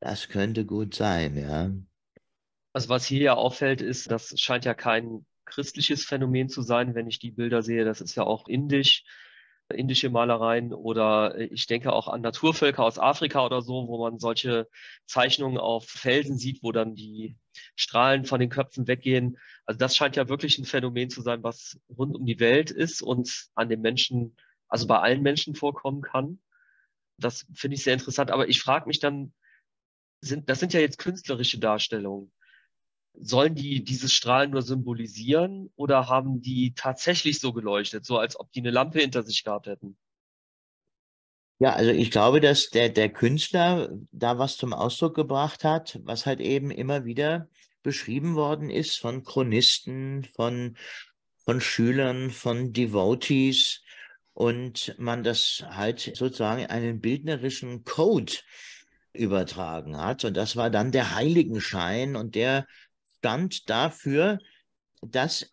Das 0.00 0.28
könnte 0.28 0.64
gut 0.64 0.94
sein, 0.94 1.36
ja. 1.36 1.70
Also 2.72 2.88
was 2.88 3.06
hier 3.06 3.22
ja 3.22 3.34
auffällt, 3.34 3.82
ist, 3.82 4.10
das 4.10 4.38
scheint 4.40 4.64
ja 4.64 4.74
kein 4.74 5.26
christliches 5.48 6.04
Phänomen 6.04 6.48
zu 6.48 6.62
sein, 6.62 6.94
wenn 6.94 7.08
ich 7.08 7.18
die 7.18 7.30
Bilder 7.30 7.62
sehe. 7.62 7.84
Das 7.84 8.00
ist 8.00 8.14
ja 8.14 8.24
auch 8.24 8.48
indisch, 8.48 9.04
indische 9.74 10.08
Malereien 10.10 10.72
oder 10.72 11.38
ich 11.38 11.66
denke 11.66 11.92
auch 11.92 12.08
an 12.08 12.22
Naturvölker 12.22 12.84
aus 12.84 12.98
Afrika 12.98 13.44
oder 13.44 13.60
so, 13.60 13.86
wo 13.88 13.98
man 13.98 14.18
solche 14.18 14.68
Zeichnungen 15.06 15.58
auf 15.58 15.86
Felsen 15.86 16.38
sieht, 16.38 16.62
wo 16.62 16.72
dann 16.72 16.94
die 16.94 17.36
Strahlen 17.76 18.24
von 18.24 18.40
den 18.40 18.48
Köpfen 18.48 18.86
weggehen. 18.86 19.38
Also 19.66 19.78
das 19.78 19.96
scheint 19.96 20.16
ja 20.16 20.28
wirklich 20.28 20.58
ein 20.58 20.64
Phänomen 20.64 21.10
zu 21.10 21.20
sein, 21.22 21.42
was 21.42 21.78
rund 21.96 22.16
um 22.16 22.24
die 22.24 22.40
Welt 22.40 22.70
ist 22.70 23.02
und 23.02 23.48
an 23.54 23.68
den 23.68 23.80
Menschen, 23.80 24.36
also 24.68 24.86
bei 24.86 24.98
allen 25.00 25.22
Menschen 25.22 25.54
vorkommen 25.54 26.00
kann. 26.00 26.40
Das 27.18 27.46
finde 27.52 27.74
ich 27.74 27.82
sehr 27.82 27.94
interessant. 27.94 28.30
Aber 28.30 28.48
ich 28.48 28.62
frage 28.62 28.86
mich 28.86 29.00
dann, 29.00 29.34
sind, 30.20 30.48
das 30.48 30.60
sind 30.60 30.72
ja 30.72 30.80
jetzt 30.80 30.98
künstlerische 30.98 31.58
Darstellungen. 31.58 32.32
Sollen 33.20 33.54
die 33.54 33.82
dieses 33.82 34.12
Strahlen 34.12 34.50
nur 34.50 34.62
symbolisieren 34.62 35.70
oder 35.76 36.08
haben 36.08 36.40
die 36.40 36.72
tatsächlich 36.74 37.40
so 37.40 37.52
geleuchtet, 37.52 38.04
so 38.04 38.18
als 38.18 38.38
ob 38.38 38.52
die 38.52 38.60
eine 38.60 38.70
Lampe 38.70 39.00
hinter 39.00 39.22
sich 39.22 39.44
gehabt 39.44 39.66
hätten? 39.66 39.96
Ja, 41.60 41.72
also 41.72 41.90
ich 41.90 42.12
glaube, 42.12 42.40
dass 42.40 42.70
der, 42.70 42.88
der 42.88 43.08
Künstler 43.08 43.90
da 44.12 44.38
was 44.38 44.56
zum 44.56 44.72
Ausdruck 44.72 45.16
gebracht 45.16 45.64
hat, 45.64 45.98
was 46.04 46.24
halt 46.24 46.40
eben 46.40 46.70
immer 46.70 47.04
wieder 47.04 47.48
beschrieben 47.82 48.36
worden 48.36 48.70
ist 48.70 48.98
von 48.98 49.24
Chronisten, 49.24 50.24
von, 50.36 50.76
von 51.44 51.60
Schülern, 51.60 52.30
von 52.30 52.72
Devotees 52.72 53.82
und 54.34 54.94
man 54.98 55.24
das 55.24 55.64
halt 55.70 56.12
sozusagen 56.14 56.66
einen 56.66 57.00
bildnerischen 57.00 57.82
Code 57.82 58.34
übertragen 59.12 59.96
hat. 59.96 60.24
Und 60.24 60.36
das 60.36 60.54
war 60.54 60.70
dann 60.70 60.92
der 60.92 61.16
Heiligenschein 61.16 62.14
und 62.14 62.36
der 62.36 62.68
stand 63.18 63.68
dafür, 63.68 64.38
dass 65.02 65.50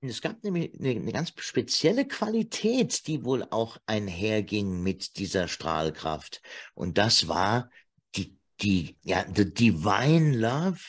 es 0.00 0.20
gab 0.20 0.44
nämlich 0.44 0.78
eine, 0.78 0.90
eine, 0.90 1.12
ganz 1.12 1.32
spezielle 1.38 2.06
Qualität, 2.06 3.06
die 3.06 3.24
wohl 3.24 3.44
auch 3.50 3.78
einherging 3.86 4.82
mit 4.82 5.18
dieser 5.18 5.48
Strahlkraft. 5.48 6.42
Und 6.74 6.98
das 6.98 7.28
war 7.28 7.70
die, 8.14 8.36
die, 8.60 8.96
ja, 9.02 9.24
the 9.34 9.52
divine 9.52 10.36
love, 10.36 10.80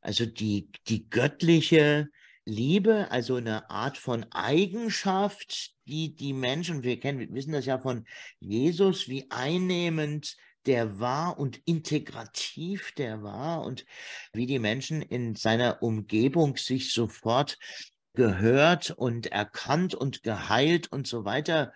also 0.00 0.26
die, 0.26 0.70
die 0.88 1.08
göttliche 1.08 2.08
Liebe, 2.44 3.10
also 3.10 3.36
eine 3.36 3.70
Art 3.70 3.98
von 3.98 4.24
Eigenschaft, 4.32 5.74
die 5.86 6.16
die 6.16 6.32
Menschen, 6.32 6.82
wir 6.82 6.98
kennen, 6.98 7.20
wir 7.20 7.32
wissen 7.32 7.52
das 7.52 7.66
ja 7.66 7.78
von 7.78 8.06
Jesus, 8.40 9.08
wie 9.08 9.30
einnehmend 9.30 10.36
der 10.66 11.00
war 11.00 11.38
und 11.38 11.60
integrativ 11.64 12.92
der 12.92 13.22
war 13.22 13.62
und 13.62 13.84
wie 14.32 14.46
die 14.46 14.58
Menschen 14.58 15.02
in 15.02 15.34
seiner 15.34 15.82
Umgebung 15.82 16.56
sich 16.56 16.92
sofort 16.92 17.58
gehört 18.14 18.90
und 18.90 19.26
erkannt 19.26 19.94
und 19.94 20.22
geheilt 20.22 20.92
und 20.92 21.06
so 21.06 21.24
weiter 21.24 21.72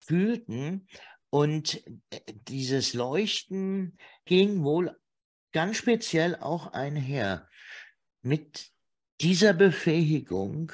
fühlten. 0.00 0.86
Und 1.30 1.82
äh, 2.10 2.20
dieses 2.48 2.94
Leuchten 2.94 3.98
ging 4.24 4.62
wohl 4.62 4.96
ganz 5.52 5.76
speziell 5.76 6.36
auch 6.36 6.68
einher 6.68 7.48
mit 8.22 8.70
dieser 9.20 9.52
Befähigung, 9.52 10.72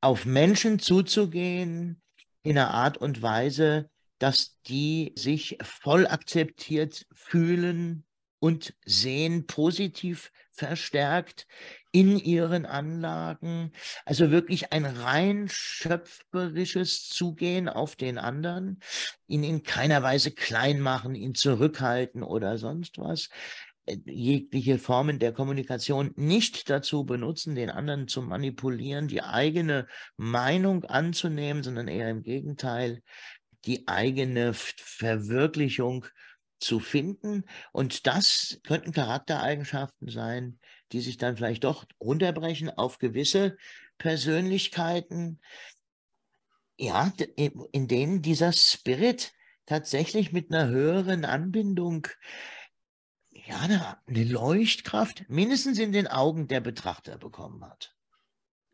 auf 0.00 0.26
Menschen 0.26 0.78
zuzugehen 0.78 2.02
in 2.42 2.58
einer 2.58 2.74
Art 2.74 2.98
und 2.98 3.22
Weise, 3.22 3.90
dass 4.24 4.58
die 4.62 5.12
sich 5.16 5.58
voll 5.60 6.06
akzeptiert 6.06 7.04
fühlen 7.12 8.06
und 8.38 8.74
sehen, 8.86 9.46
positiv 9.46 10.32
verstärkt 10.50 11.46
in 11.92 12.16
ihren 12.16 12.64
Anlagen. 12.64 13.72
Also 14.06 14.30
wirklich 14.30 14.72
ein 14.72 14.86
rein 14.86 15.46
schöpferisches 15.50 17.06
Zugehen 17.10 17.68
auf 17.68 17.96
den 17.96 18.16
anderen, 18.16 18.80
ihn 19.26 19.44
in 19.44 19.62
keiner 19.62 20.02
Weise 20.02 20.30
klein 20.30 20.80
machen, 20.80 21.14
ihn 21.14 21.34
zurückhalten 21.34 22.22
oder 22.22 22.56
sonst 22.56 22.96
was. 22.96 23.28
Äh, 23.86 23.98
jegliche 24.06 24.78
Formen 24.78 25.18
der 25.18 25.32
Kommunikation 25.32 26.12
nicht 26.16 26.70
dazu 26.70 27.04
benutzen, 27.04 27.54
den 27.54 27.70
anderen 27.70 28.08
zu 28.08 28.22
manipulieren, 28.22 29.08
die 29.08 29.22
eigene 29.22 29.86
Meinung 30.16 30.84
anzunehmen, 30.84 31.62
sondern 31.62 31.88
eher 31.88 32.08
im 32.08 32.22
Gegenteil, 32.22 33.02
die 33.66 33.88
eigene 33.88 34.54
Verwirklichung 34.54 36.06
zu 36.58 36.80
finden. 36.80 37.44
Und 37.72 38.06
das 38.06 38.60
könnten 38.64 38.92
Charaktereigenschaften 38.92 40.08
sein, 40.08 40.58
die 40.92 41.00
sich 41.00 41.16
dann 41.16 41.36
vielleicht 41.36 41.64
doch 41.64 41.84
runterbrechen 42.00 42.70
auf 42.70 42.98
gewisse 42.98 43.56
Persönlichkeiten, 43.98 45.40
ja, 46.76 47.12
in 47.36 47.88
denen 47.88 48.22
dieser 48.22 48.52
Spirit 48.52 49.32
tatsächlich 49.66 50.32
mit 50.32 50.52
einer 50.52 50.68
höheren 50.68 51.24
Anbindung, 51.24 52.08
ja, 53.30 53.58
eine, 53.60 53.98
eine 54.06 54.24
Leuchtkraft 54.24 55.28
mindestens 55.28 55.78
in 55.78 55.92
den 55.92 56.06
Augen 56.06 56.48
der 56.48 56.60
Betrachter 56.60 57.18
bekommen 57.18 57.64
hat. 57.64 57.93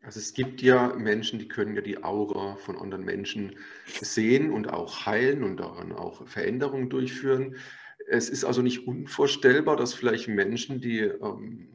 Also 0.03 0.19
es 0.19 0.33
gibt 0.33 0.61
ja 0.61 0.95
Menschen, 0.95 1.37
die 1.37 1.47
können 1.47 1.75
ja 1.75 1.81
die 1.81 2.03
Aura 2.03 2.55
von 2.55 2.75
anderen 2.77 3.05
Menschen 3.05 3.55
sehen 4.01 4.51
und 4.51 4.67
auch 4.69 5.05
heilen 5.05 5.43
und 5.43 5.57
daran 5.57 5.91
auch 5.91 6.27
Veränderungen 6.27 6.89
durchführen. 6.89 7.55
Es 8.07 8.29
ist 8.29 8.43
also 8.43 8.63
nicht 8.63 8.87
unvorstellbar, 8.87 9.77
dass 9.77 9.93
vielleicht 9.93 10.27
Menschen, 10.27 10.81
die 10.81 11.01
ähm, 11.01 11.67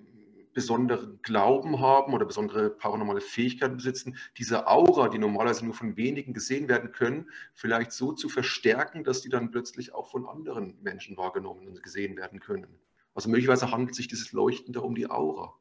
besonderen 0.56 1.20
Glauben 1.22 1.80
haben 1.80 2.14
oder 2.14 2.24
besondere 2.24 2.70
paranormale 2.70 3.20
Fähigkeiten 3.20 3.76
besitzen, 3.76 4.16
diese 4.38 4.66
Aura, 4.66 5.08
die 5.08 5.18
normalerweise 5.18 5.64
nur 5.64 5.74
von 5.74 5.96
wenigen 5.96 6.32
gesehen 6.32 6.68
werden 6.68 6.92
können, 6.92 7.30
vielleicht 7.52 7.92
so 7.92 8.12
zu 8.12 8.28
verstärken, 8.28 9.04
dass 9.04 9.20
die 9.20 9.28
dann 9.28 9.50
plötzlich 9.50 9.94
auch 9.94 10.10
von 10.10 10.26
anderen 10.26 10.78
Menschen 10.82 11.16
wahrgenommen 11.16 11.68
und 11.68 11.82
gesehen 11.82 12.16
werden 12.16 12.40
können. 12.40 12.66
Also 13.14 13.28
möglicherweise 13.28 13.70
handelt 13.70 13.94
sich 13.94 14.08
dieses 14.08 14.32
Leuchten 14.32 14.72
da 14.72 14.80
um 14.80 14.94
die 14.94 15.10
Aura. 15.10 15.54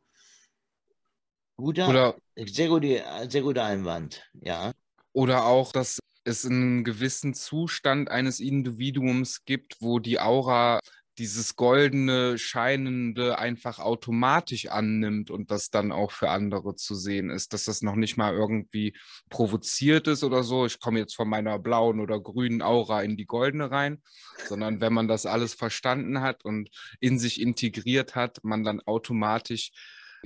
Guter, 1.58 1.90
oder, 1.90 2.16
sehr, 2.36 2.68
gute, 2.68 3.04
sehr 3.30 3.42
guter 3.42 3.64
Einwand, 3.64 4.24
ja. 4.42 4.74
Oder 5.14 5.46
auch, 5.46 5.72
dass 5.72 6.00
es 6.26 6.46
einen 6.46 6.84
gewissen 6.84 7.34
Zustand 7.34 8.10
eines 8.10 8.40
Individuums 8.40 9.46
gibt, 9.46 9.78
wo 9.80 10.00
die 10.00 10.20
Aura 10.20 10.80
dieses 11.18 11.56
goldene, 11.56 12.38
scheinende 12.38 13.40
einfach 13.40 13.80
automatisch 13.80 14.68
annimmt 14.68 15.32
und 15.32 15.50
das 15.50 15.70
dann 15.70 15.92
auch 15.92 16.12
für 16.12 16.30
andere 16.30 16.76
zu 16.76 16.94
sehen 16.94 17.30
ist, 17.30 17.54
dass 17.54 17.64
das 17.66 17.82
noch 17.82 17.96
nicht 17.96 18.18
mal 18.18 18.34
irgendwie 18.34 18.98
provoziert 19.30 20.08
ist 20.08 20.24
oder 20.24 20.44
so. 20.44 20.66
Ich 20.66 20.80
komme 20.80 21.00
jetzt 21.00 21.16
von 21.16 21.30
meiner 21.30 21.58
blauen 21.58 22.02
oder 22.02 22.20
grünen 22.20 22.62
Aura 22.62 23.02
in 23.02 23.16
die 23.16 23.26
goldene 23.26 23.72
rein, 23.72 24.02
sondern 24.48 24.82
wenn 24.82 24.94
man 24.94 25.08
das 25.08 25.26
alles 25.26 25.54
verstanden 25.54 26.20
hat 26.20 26.44
und 26.44 26.70
in 27.00 27.18
sich 27.18 27.40
integriert 27.40 28.16
hat, 28.16 28.44
man 28.44 28.66
dann 28.66 28.82
automatisch 28.82 29.72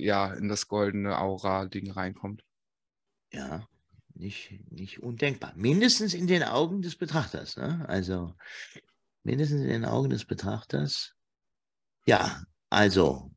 ja 0.00 0.32
in 0.32 0.48
das 0.48 0.68
goldene 0.68 1.18
Aura-Ding 1.18 1.90
reinkommt. 1.90 2.44
Ja, 3.32 3.66
nicht, 4.14 4.60
nicht 4.70 5.02
undenkbar. 5.02 5.52
Mindestens 5.56 6.14
in 6.14 6.26
den 6.26 6.42
Augen 6.42 6.82
des 6.82 6.96
Betrachters. 6.96 7.56
Ne? 7.56 7.84
Also 7.88 8.34
mindestens 9.22 9.62
in 9.62 9.68
den 9.68 9.84
Augen 9.84 10.10
des 10.10 10.24
Betrachters. 10.24 11.14
Ja, 12.06 12.42
also. 12.68 13.30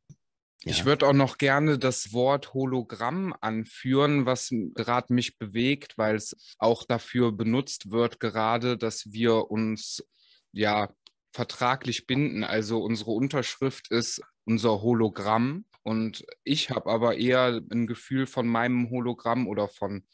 Ja. 0.64 0.72
Ich 0.72 0.86
würde 0.86 1.08
auch 1.08 1.14
noch 1.14 1.38
gerne 1.38 1.78
das 1.78 2.14
Wort 2.14 2.54
Hologramm 2.54 3.36
anführen, 3.42 4.26
was 4.26 4.50
gerade 4.76 5.14
mich 5.14 5.38
bewegt, 5.38 5.98
weil 5.98 6.16
es 6.16 6.56
auch 6.58 6.86
dafür 6.86 7.34
benutzt 7.34 7.92
wird, 7.92 8.22
gerade, 8.22 8.78
dass 8.78 9.12
wir 9.12 9.52
uns 9.52 10.06
ja 10.54 10.90
vertraglich 11.34 12.08
binden. 12.08 12.46
Also 12.46 12.82
unsere 12.82 13.12
Unterschrift 13.12 13.90
ist 13.92 14.22
unser 14.46 14.82
Hologramm 14.82 15.66
Und 15.84 16.26
ich 16.44 16.70
habe 16.70 16.90
aber 16.90 17.18
eher 17.18 17.62
ein 17.72 17.88
Gefühl 17.88 18.26
von 18.26 18.48
meinem 18.48 18.90
Hologramm 18.90 19.48
oder 19.48 19.68
von 19.68 20.06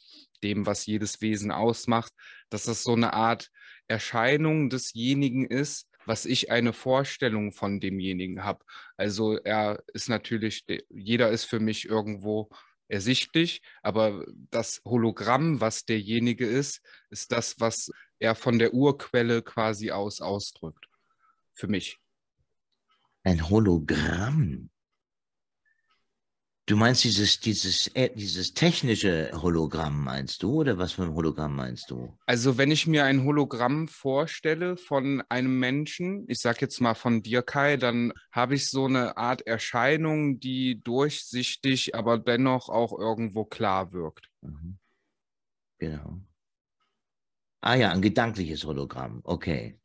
dem, 0.43 0.65
was 0.65 0.85
jedes 0.85 1.21
Wesen 1.21 1.51
ausmacht, 1.51 2.11
dass 2.49 2.63
das 2.63 2.83
so 2.83 2.93
eine 2.93 3.13
Art 3.13 3.51
Erscheinung 3.87 4.69
desjenigen 4.69 5.45
ist, 5.45 5.87
was 6.05 6.25
ich 6.25 6.51
eine 6.51 6.73
Vorstellung 6.73 7.51
von 7.51 7.79
demjenigen 7.79 8.43
habe. 8.43 8.63
Also 8.97 9.37
er 9.37 9.83
ist 9.93 10.09
natürlich, 10.09 10.65
jeder 10.89 11.29
ist 11.29 11.45
für 11.45 11.59
mich 11.59 11.87
irgendwo 11.87 12.49
ersichtlich, 12.87 13.61
aber 13.83 14.25
das 14.49 14.81
Hologramm, 14.85 15.61
was 15.61 15.85
derjenige 15.85 16.47
ist, 16.47 16.81
ist 17.11 17.31
das, 17.31 17.59
was 17.59 17.91
er 18.17 18.33
von 18.33 18.57
der 18.57 18.73
Urquelle 18.73 19.43
quasi 19.43 19.91
aus 19.91 20.21
ausdrückt. 20.21 20.87
Für 21.53 21.67
mich. 21.67 21.99
Ein 23.23 23.49
Hologramm. 23.49 24.71
Du 26.69 26.75
meinst 26.75 27.03
dieses, 27.03 27.39
dieses, 27.39 27.87
äh, 27.95 28.11
dieses 28.13 28.53
technische 28.53 29.31
Hologramm, 29.33 30.03
meinst 30.03 30.43
du? 30.43 30.53
Oder 30.59 30.77
was 30.77 30.91
für 30.91 31.01
ein 31.01 31.15
Hologramm 31.15 31.55
meinst 31.55 31.89
du? 31.89 32.15
Also, 32.27 32.59
wenn 32.59 32.69
ich 32.69 32.85
mir 32.85 33.05
ein 33.05 33.23
Hologramm 33.23 33.87
vorstelle 33.87 34.77
von 34.77 35.23
einem 35.29 35.57
Menschen, 35.57 36.25
ich 36.27 36.37
sag 36.37 36.61
jetzt 36.61 36.79
mal 36.79 36.93
von 36.93 37.23
dir, 37.23 37.41
Kai, 37.41 37.77
dann 37.77 38.13
habe 38.31 38.53
ich 38.53 38.69
so 38.69 38.85
eine 38.85 39.17
Art 39.17 39.47
Erscheinung, 39.47 40.39
die 40.39 40.79
durchsichtig, 40.83 41.95
aber 41.95 42.19
dennoch 42.19 42.69
auch 42.69 42.95
irgendwo 42.95 43.45
klar 43.45 43.91
wirkt. 43.91 44.29
Mhm. 44.41 44.77
Genau. 45.79 46.21
Ah 47.61 47.73
ja, 47.73 47.89
ein 47.89 48.03
gedankliches 48.03 48.63
Hologramm. 48.63 49.21
Okay. 49.23 49.79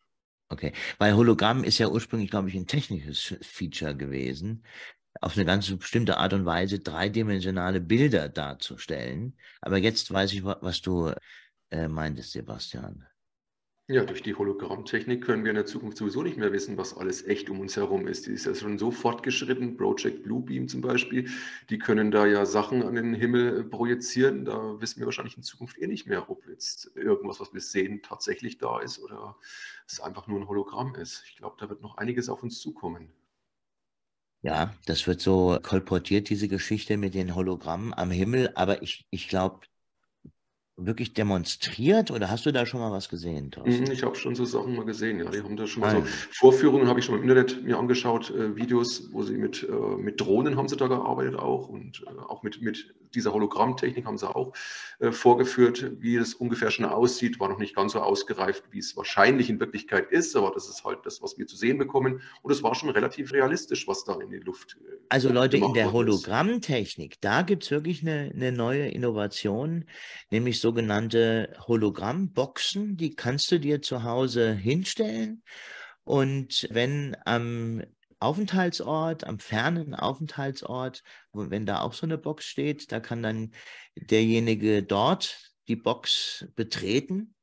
Okay. 0.51 0.75
Weil 0.99 1.17
Hologramm 1.17 1.65
ist 1.65 1.79
ja 1.79 1.89
ursprünglich, 1.89 2.31
glaube 2.31 2.51
ich, 2.51 2.55
ein 2.55 2.67
technisches 2.67 3.37
Feature 3.41 3.97
gewesen 3.97 4.63
auf 5.21 5.37
eine 5.37 5.45
ganz 5.45 5.71
bestimmte 5.77 6.19
Art 6.19 6.33
und 6.33 6.45
Weise 6.45 6.81
dreidimensionale 6.81 7.81
Bilder 7.81 8.29
darzustellen. 8.29 9.37
Aber 9.61 9.79
jetzt 9.79 10.11
weiß 10.13 10.33
ich, 10.33 10.45
was 10.45 10.83
du 10.83 11.13
äh, 11.71 11.89
meintest, 11.89 12.33
Sebastian. 12.33 13.07
Ja, 13.87 14.03
durch 14.03 14.23
die 14.23 14.35
Hologrammtechnik 14.35 15.23
können 15.23 15.45
wir 15.45 15.51
in 15.51 15.57
der 15.57 15.67
Zukunft 15.67 15.99
sowieso 15.99 16.23
nicht 16.23 16.39
mehr 16.39 16.53
wissen, 16.53 16.79
was 16.79 16.97
alles 16.97 17.23
echt 17.27 17.51
um 17.51 17.61
uns 17.61 17.77
herum 17.77 18.07
ist. 18.07 18.27
Die 18.27 18.31
ist 18.31 18.47
ja 18.47 18.55
schon 18.55 18.79
so 18.79 18.91
fortgeschritten, 18.91 19.77
Project 19.77 20.23
Bluebeam 20.23 20.69
zum 20.69 20.81
Beispiel, 20.81 21.29
die 21.69 21.79
können 21.79 22.11
da 22.11 22.25
ja 22.25 22.47
Sachen 22.47 22.83
an 22.83 22.95
den 22.95 23.13
Himmel 23.13 23.61
äh, 23.61 23.63
projizieren. 23.63 24.47
Da 24.47 24.81
wissen 24.81 25.01
wir 25.01 25.07
wahrscheinlich 25.07 25.37
in 25.37 25.43
Zukunft 25.43 25.77
eh 25.77 25.87
nicht 25.87 26.07
mehr, 26.07 26.31
ob 26.31 26.49
jetzt 26.49 26.97
irgendwas, 26.97 27.41
was 27.41 27.53
wir 27.53 27.61
sehen, 27.61 28.01
tatsächlich 28.01 28.57
da 28.57 28.81
ist 28.81 29.01
oder 29.01 29.37
es 29.87 30.01
einfach 30.01 30.29
nur 30.29 30.41
ein 30.41 30.49
Hologramm 30.49 30.95
ist. 30.95 31.23
Ich 31.29 31.37
glaube, 31.37 31.57
da 31.59 31.69
wird 31.69 31.83
noch 31.83 31.99
einiges 31.99 32.31
auf 32.31 32.43
uns 32.43 32.61
zukommen. 32.61 33.13
Ja, 34.45 34.75
das 34.85 35.07
wird 35.07 35.23
so 35.23 35.59
kolportiert, 35.63 36.29
diese 36.29 36.49
Geschichte 36.49 36.99
mit 36.99 37.15
den 37.15 37.35
Hologrammen 37.35 37.95
am 37.95 38.11
Himmel. 38.11 38.53
Aber 38.55 38.83
ich, 38.83 39.07
ich 39.09 39.29
glaube, 39.29 39.61
wirklich 40.77 41.15
demonstriert 41.15 42.11
oder 42.11 42.31
hast 42.31 42.45
du 42.45 42.53
da 42.53 42.67
schon 42.67 42.81
mal 42.81 42.93
was 42.93 43.09
gesehen, 43.09 43.51
Thorsten? 43.51 43.85
Mhm, 43.85 43.91
ich 43.91 44.03
habe 44.03 44.15
schon 44.17 44.35
so 44.35 44.45
Sachen 44.45 44.77
mal 44.77 44.85
gesehen, 44.85 45.19
ja. 45.21 45.31
Die 45.31 45.41
haben 45.41 45.57
da 45.57 45.67
schon 45.67 45.81
mal 45.81 45.95
Nein. 45.95 46.05
so 46.05 46.11
Vorführungen, 46.33 46.89
habe 46.89 47.01
ich 47.01 47.07
schon 47.07 47.15
im 47.15 47.23
Internet 47.23 47.65
mir 47.65 47.79
angeschaut, 47.79 48.33
äh, 48.33 48.55
Videos, 48.55 49.09
wo 49.13 49.23
sie 49.23 49.39
mit, 49.39 49.63
äh, 49.63 49.73
mit 49.73 50.21
Drohnen 50.21 50.59
haben 50.59 50.69
sie 50.69 50.77
da 50.77 50.89
gearbeitet 50.89 51.37
auch 51.37 51.71
und 51.71 52.05
äh, 52.07 52.11
auch 52.11 52.43
mit, 52.43 52.61
mit 52.61 52.95
dieser 53.15 53.33
Hologrammtechnik 53.33 54.05
haben 54.05 54.19
sie 54.19 54.29
auch 54.29 54.53
äh, 54.99 55.13
vorgeführt, 55.13 55.93
wie 56.01 56.17
es 56.17 56.35
ungefähr 56.35 56.71
schon 56.71 56.85
aussieht. 56.85 57.41
War 57.41 57.49
noch 57.49 57.59
nicht 57.59 57.75
ganz 57.75 57.93
so 57.93 58.01
ausgereift, 58.01 58.65
wie 58.71 58.79
es 58.79 58.97
wahrscheinlich 58.97 59.51
in 59.51 59.61
Wirklichkeit 59.61 60.11
ist, 60.11 60.37
aber 60.37 60.51
das 60.51 60.69
ist 60.69 60.85
halt 60.85 61.01
das, 61.05 61.23
was 61.23 61.39
wir 61.39 61.47
zu 61.47 61.57
sehen 61.57 61.79
bekommen. 61.79 62.21
Und 62.43 62.53
es 62.53 62.63
war 62.63 62.75
schon 62.75 62.91
relativ 62.91 63.33
realistisch, 63.33 63.87
was 63.89 64.05
da 64.05 64.15
in 64.21 64.31
die 64.31 64.39
Luft. 64.39 64.79
Äh, 64.87 64.97
also 65.09 65.33
Leute, 65.33 65.57
in 65.57 65.75
der 65.75 65.93
Hologrammtechnik, 65.93 67.21
da 67.21 67.43
gibt 67.43 67.65
es 67.65 67.71
wirklich 67.71 68.03
eine, 68.03 68.31
eine 68.35 68.53
neue 68.53 68.89
Innovation, 68.89 69.85
nämlich 70.31 70.61
sogenannte 70.61 71.57
Hologrammboxen, 71.67 72.97
die 72.97 73.15
kannst 73.15 73.51
du 73.51 73.59
dir 73.59 73.83
zu 73.83 74.03
Hause 74.03 74.53
hinstellen. 74.53 75.43
Und 76.05 76.69
wenn 76.71 77.17
am 77.25 77.83
Aufenthaltsort, 78.25 79.25
am 79.25 79.39
fernen 79.39 79.95
Aufenthaltsort, 79.95 81.03
wenn 81.33 81.67
da 81.67 81.83
auch 81.83 81.93
so 81.93 82.07
eine 82.07 82.17
Box 82.17 82.47
steht, 82.47 82.91
da 82.91 82.99
kann 82.99 83.23
dann 83.23 83.53
derjenige 83.95 84.83
dort 84.83 85.53
die 85.69 85.77
Box 85.77 86.47
betreten. 86.57 87.35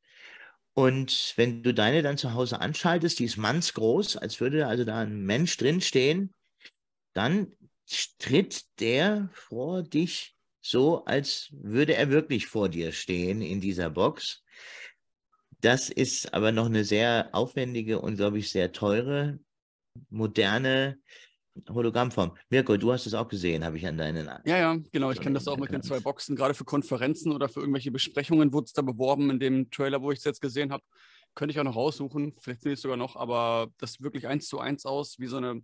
Und 0.74 1.34
wenn 1.36 1.64
du 1.64 1.74
deine 1.74 2.02
dann 2.02 2.18
zu 2.18 2.34
Hause 2.34 2.62
anschaltest, 2.62 3.20
die 3.20 3.26
ist 3.26 3.38
mannsgroß, 3.38 4.18
als 4.18 4.40
würde 4.40 4.68
also 4.68 4.84
da 4.84 5.00
ein 5.00 5.24
Mensch 5.24 5.56
drinstehen, 5.58 6.34
dann 7.14 7.52
tritt 8.18 8.66
der 8.80 9.30
vor 9.34 9.84
dich 9.84 10.36
so, 10.62 11.06
als 11.06 11.50
würde 11.52 11.96
er 11.96 12.10
wirklich 12.10 12.48
vor 12.48 12.70
dir 12.70 12.92
stehen 12.92 13.42
in 13.42 13.62
dieser 13.62 13.90
Box. 13.90 14.44
Das 15.60 15.90
ist 15.90 16.34
aber 16.34 16.52
noch 16.52 16.66
eine 16.66 16.84
sehr 16.84 17.30
aufwendige 17.34 18.00
und, 18.00 18.16
glaube 18.16 18.40
ich, 18.40 18.50
sehr 18.50 18.72
teure, 18.72 19.40
moderne 20.10 20.98
Hologrammform. 21.70 22.34
Mirko, 22.50 22.78
du 22.78 22.94
hast 22.94 23.06
es 23.06 23.14
auch 23.14 23.28
gesehen, 23.28 23.66
habe 23.66 23.78
ich 23.78 23.86
an 23.86 23.98
deinen. 23.98 24.30
Ja, 24.46 24.58
ja, 24.58 24.78
genau. 24.92 25.12
Ich 25.12 25.20
kenne 25.20 25.34
das 25.34 25.48
auch 25.48 25.58
mit 25.58 25.72
den 25.72 25.84
zwei 25.84 26.00
Boxen. 26.00 26.36
Gerade 26.36 26.54
für 26.54 26.64
Konferenzen 26.64 27.32
oder 27.32 27.50
für 27.50 27.60
irgendwelche 27.60 27.92
Besprechungen 27.92 28.54
wurde 28.54 28.66
es 28.66 28.74
da 28.74 28.82
beworben 28.82 29.30
in 29.30 29.40
dem 29.40 29.70
Trailer, 29.70 30.02
wo 30.02 30.12
ich 30.12 30.20
es 30.20 30.26
jetzt 30.26 30.42
gesehen 30.42 30.72
habe. 30.72 30.84
Könnte 31.36 31.54
ich 31.54 31.60
auch 31.60 31.66
noch 31.66 31.76
raussuchen, 31.78 32.36
vielleicht 32.40 32.62
sehe 32.62 32.74
ich 32.74 32.78
es 32.78 32.82
sogar 32.82 32.98
noch, 32.98 33.16
aber 33.16 33.70
das 33.78 34.02
wirklich 34.02 34.28
eins 34.28 34.48
zu 34.48 34.60
eins 34.60 34.86
aus, 34.86 35.18
wie 35.18 35.28
so 35.28 35.38
eine 35.38 35.62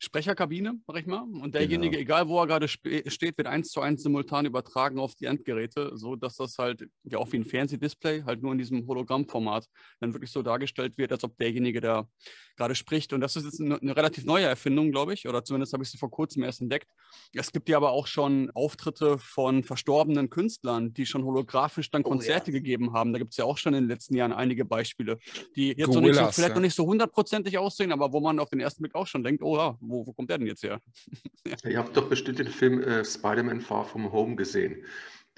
Sprecherkabine, 0.00 0.80
sag 0.86 0.96
ich 0.96 1.06
mal. 1.06 1.22
Und 1.22 1.54
derjenige, 1.54 1.90
genau. 1.90 2.02
egal 2.02 2.28
wo 2.28 2.40
er 2.40 2.46
gerade 2.46 2.68
steht, 2.68 3.36
wird 3.36 3.46
eins 3.46 3.70
zu 3.70 3.80
eins 3.80 4.02
simultan 4.02 4.46
übertragen 4.46 4.98
auf 4.98 5.14
die 5.16 5.24
Endgeräte, 5.24 5.92
so 5.94 6.14
dass 6.14 6.36
das 6.36 6.56
halt 6.58 6.88
ja 7.04 7.18
auch 7.18 7.32
wie 7.32 7.38
ein 7.38 7.44
Fernsehdisplay, 7.44 8.22
halt 8.22 8.42
nur 8.42 8.52
in 8.52 8.58
diesem 8.58 8.86
Hologrammformat, 8.86 9.66
dann 10.00 10.14
wirklich 10.14 10.30
so 10.30 10.42
dargestellt 10.42 10.98
wird, 10.98 11.10
als 11.10 11.24
ob 11.24 11.36
derjenige 11.36 11.80
da 11.80 12.08
gerade 12.56 12.74
spricht. 12.74 13.12
Und 13.12 13.20
das 13.20 13.34
ist 13.34 13.44
jetzt 13.44 13.60
eine, 13.60 13.80
eine 13.80 13.96
relativ 13.96 14.24
neue 14.24 14.44
Erfindung, 14.44 14.92
glaube 14.92 15.14
ich, 15.14 15.26
oder 15.28 15.42
zumindest 15.44 15.72
habe 15.72 15.82
ich 15.82 15.90
sie 15.90 15.98
vor 15.98 16.10
kurzem 16.10 16.44
erst 16.44 16.60
entdeckt. 16.60 16.88
Es 17.34 17.50
gibt 17.50 17.68
ja 17.68 17.76
aber 17.76 17.90
auch 17.90 18.06
schon 18.06 18.50
Auftritte 18.52 19.18
von 19.18 19.64
verstorbenen 19.64 20.30
Künstlern, 20.30 20.92
die 20.92 21.06
schon 21.06 21.24
holographisch 21.24 21.90
dann 21.90 22.04
Konzerte 22.04 22.50
oh, 22.50 22.54
ja. 22.54 22.58
gegeben 22.58 22.92
haben. 22.92 23.12
Da 23.12 23.18
gibt 23.18 23.32
es 23.32 23.36
ja 23.36 23.44
auch 23.44 23.58
schon 23.58 23.74
in 23.74 23.84
den 23.84 23.88
letzten 23.88 24.14
Jahren 24.14 24.32
einige 24.32 24.64
Beispiele, 24.64 25.18
die 25.56 25.68
jetzt 25.76 25.92
so, 25.92 25.94
so 25.94 26.00
vielleicht 26.00 26.38
ja. 26.38 26.48
noch 26.54 26.60
nicht 26.60 26.74
so 26.74 26.86
hundertprozentig 26.86 27.58
aussehen, 27.58 27.90
aber 27.90 28.12
wo 28.12 28.20
man 28.20 28.38
auf 28.38 28.50
den 28.50 28.60
ersten 28.60 28.82
Blick 28.82 28.94
auch 28.94 29.06
schon 29.06 29.24
denkt, 29.24 29.42
oh 29.42 29.56
ja, 29.56 29.76
wo, 29.88 30.06
wo 30.06 30.12
kommt 30.12 30.30
der 30.30 30.38
denn 30.38 30.46
jetzt 30.46 30.62
her? 30.62 30.80
ja. 31.46 31.70
Ihr 31.70 31.78
habt 31.78 31.96
doch 31.96 32.08
bestimmt 32.08 32.38
den 32.38 32.48
Film 32.48 32.82
äh, 32.82 33.04
Spider-Man 33.04 33.60
Far 33.60 33.84
From 33.84 34.12
Home 34.12 34.36
gesehen. 34.36 34.84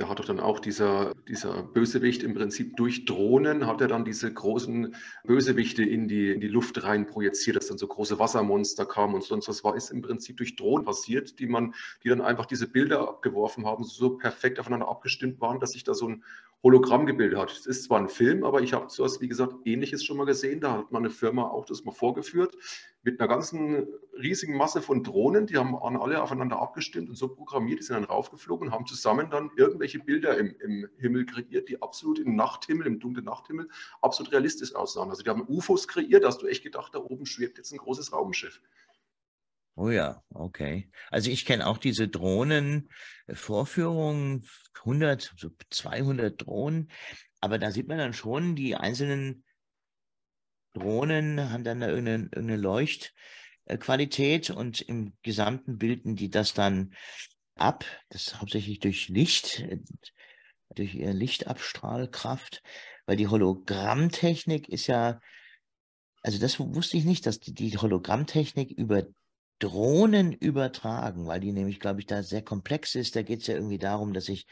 Da 0.00 0.08
hat 0.08 0.18
doch 0.18 0.24
dann 0.24 0.40
auch 0.40 0.60
dieser, 0.60 1.14
dieser 1.28 1.62
Bösewicht 1.62 2.22
im 2.22 2.32
Prinzip 2.32 2.74
durch 2.78 3.04
Drohnen, 3.04 3.66
hat 3.66 3.82
er 3.82 3.88
dann 3.88 4.06
diese 4.06 4.32
großen 4.32 4.94
Bösewichte 5.24 5.82
in 5.82 6.08
die, 6.08 6.30
in 6.30 6.40
die 6.40 6.48
Luft 6.48 6.82
rein 6.84 7.06
projiziert, 7.06 7.56
dass 7.56 7.66
dann 7.66 7.76
so 7.76 7.86
große 7.86 8.18
Wassermonster 8.18 8.86
kamen 8.86 9.14
und 9.14 9.24
sonst 9.24 9.46
was 9.48 9.62
war, 9.62 9.76
ist 9.76 9.90
im 9.90 10.00
Prinzip 10.00 10.38
durch 10.38 10.56
Drohnen 10.56 10.86
passiert, 10.86 11.38
die 11.38 11.46
man, 11.46 11.74
die 12.02 12.08
dann 12.08 12.22
einfach 12.22 12.46
diese 12.46 12.66
Bilder 12.66 13.06
abgeworfen 13.06 13.66
haben, 13.66 13.84
so 13.84 14.16
perfekt 14.16 14.58
aufeinander 14.58 14.88
abgestimmt 14.88 15.38
waren, 15.42 15.60
dass 15.60 15.72
sich 15.72 15.84
da 15.84 15.92
so 15.92 16.08
ein 16.08 16.24
Hologramm 16.62 17.06
gebildet 17.06 17.38
hat. 17.38 17.52
Es 17.52 17.64
ist 17.64 17.84
zwar 17.84 17.98
ein 17.98 18.08
Film, 18.08 18.44
aber 18.44 18.60
ich 18.60 18.74
habe 18.74 18.90
sowas, 18.90 19.20
wie 19.20 19.28
gesagt, 19.28 19.54
ähnliches 19.64 20.04
schon 20.04 20.18
mal 20.18 20.26
gesehen. 20.26 20.60
Da 20.60 20.78
hat 20.78 20.92
meine 20.92 21.08
Firma 21.08 21.44
auch 21.44 21.64
das 21.64 21.84
mal 21.84 21.92
vorgeführt 21.92 22.54
mit 23.02 23.18
einer 23.18 23.28
ganzen 23.28 23.86
riesigen 24.12 24.56
Masse 24.58 24.82
von 24.82 25.02
Drohnen. 25.02 25.46
Die 25.46 25.56
haben 25.56 25.74
alle 25.74 26.22
aufeinander 26.22 26.60
abgestimmt 26.60 27.08
und 27.08 27.14
so 27.16 27.28
programmiert. 27.28 27.78
Die 27.78 27.84
sind 27.84 27.96
dann 27.96 28.04
raufgeflogen 28.04 28.68
und 28.68 28.74
haben 28.74 28.84
zusammen 28.84 29.30
dann 29.30 29.50
irgendwelche 29.56 30.00
Bilder 30.00 30.36
im, 30.36 30.54
im 30.60 30.86
Himmel 30.98 31.24
kreiert, 31.24 31.70
die 31.70 31.80
absolut 31.80 32.18
im 32.18 32.36
Nachthimmel, 32.36 32.86
im 32.86 33.00
dunklen 33.00 33.24
Nachthimmel, 33.24 33.68
absolut 34.02 34.32
realistisch 34.32 34.74
aussahen. 34.74 35.08
Also 35.08 35.22
die 35.22 35.30
haben 35.30 35.46
UFOs 35.48 35.88
kreiert, 35.88 36.24
da 36.24 36.28
hast 36.28 36.42
du 36.42 36.46
echt 36.46 36.62
gedacht, 36.62 36.94
da 36.94 36.98
oben 36.98 37.24
schwebt 37.24 37.56
jetzt 37.56 37.72
ein 37.72 37.78
großes 37.78 38.12
Raumschiff. 38.12 38.60
Oh 39.76 39.90
ja, 39.90 40.22
okay. 40.30 40.90
Also 41.10 41.30
ich 41.30 41.44
kenne 41.46 41.66
auch 41.66 41.78
diese 41.78 42.08
Drohnenvorführungen, 42.08 44.44
100, 44.84 45.32
so 45.36 45.50
200 45.70 46.44
Drohnen, 46.44 46.90
aber 47.40 47.58
da 47.58 47.70
sieht 47.70 47.88
man 47.88 47.98
dann 47.98 48.12
schon, 48.12 48.56
die 48.56 48.76
einzelnen 48.76 49.44
Drohnen 50.74 51.50
haben 51.50 51.64
dann 51.64 51.80
da 51.80 51.88
irgendeine, 51.88 52.24
irgendeine 52.24 52.56
Leuchtqualität 52.56 54.50
und 54.50 54.80
im 54.82 55.14
Gesamten 55.22 55.78
bilden 55.78 56.16
die 56.16 56.30
das 56.30 56.54
dann 56.54 56.94
ab, 57.56 57.84
das 58.10 58.40
hauptsächlich 58.40 58.80
durch 58.80 59.08
Licht, 59.08 59.64
durch 60.74 60.94
ihre 60.94 61.12
Lichtabstrahlkraft, 61.12 62.62
weil 63.06 63.16
die 63.16 63.28
Hologrammtechnik 63.28 64.68
ist 64.68 64.86
ja, 64.86 65.20
also 66.22 66.38
das 66.38 66.60
wusste 66.60 66.96
ich 66.96 67.04
nicht, 67.04 67.26
dass 67.26 67.40
die 67.40 67.76
Hologrammtechnik 67.76 68.70
über 68.70 69.06
Drohnen 69.60 70.32
übertragen, 70.32 71.26
weil 71.26 71.38
die 71.38 71.52
nämlich, 71.52 71.78
glaube 71.78 72.00
ich, 72.00 72.06
da 72.06 72.22
sehr 72.22 72.42
komplex 72.42 72.96
ist. 72.96 73.14
Da 73.14 73.22
geht 73.22 73.42
es 73.42 73.46
ja 73.46 73.54
irgendwie 73.54 73.78
darum, 73.78 74.12
dass 74.12 74.28
ich 74.28 74.46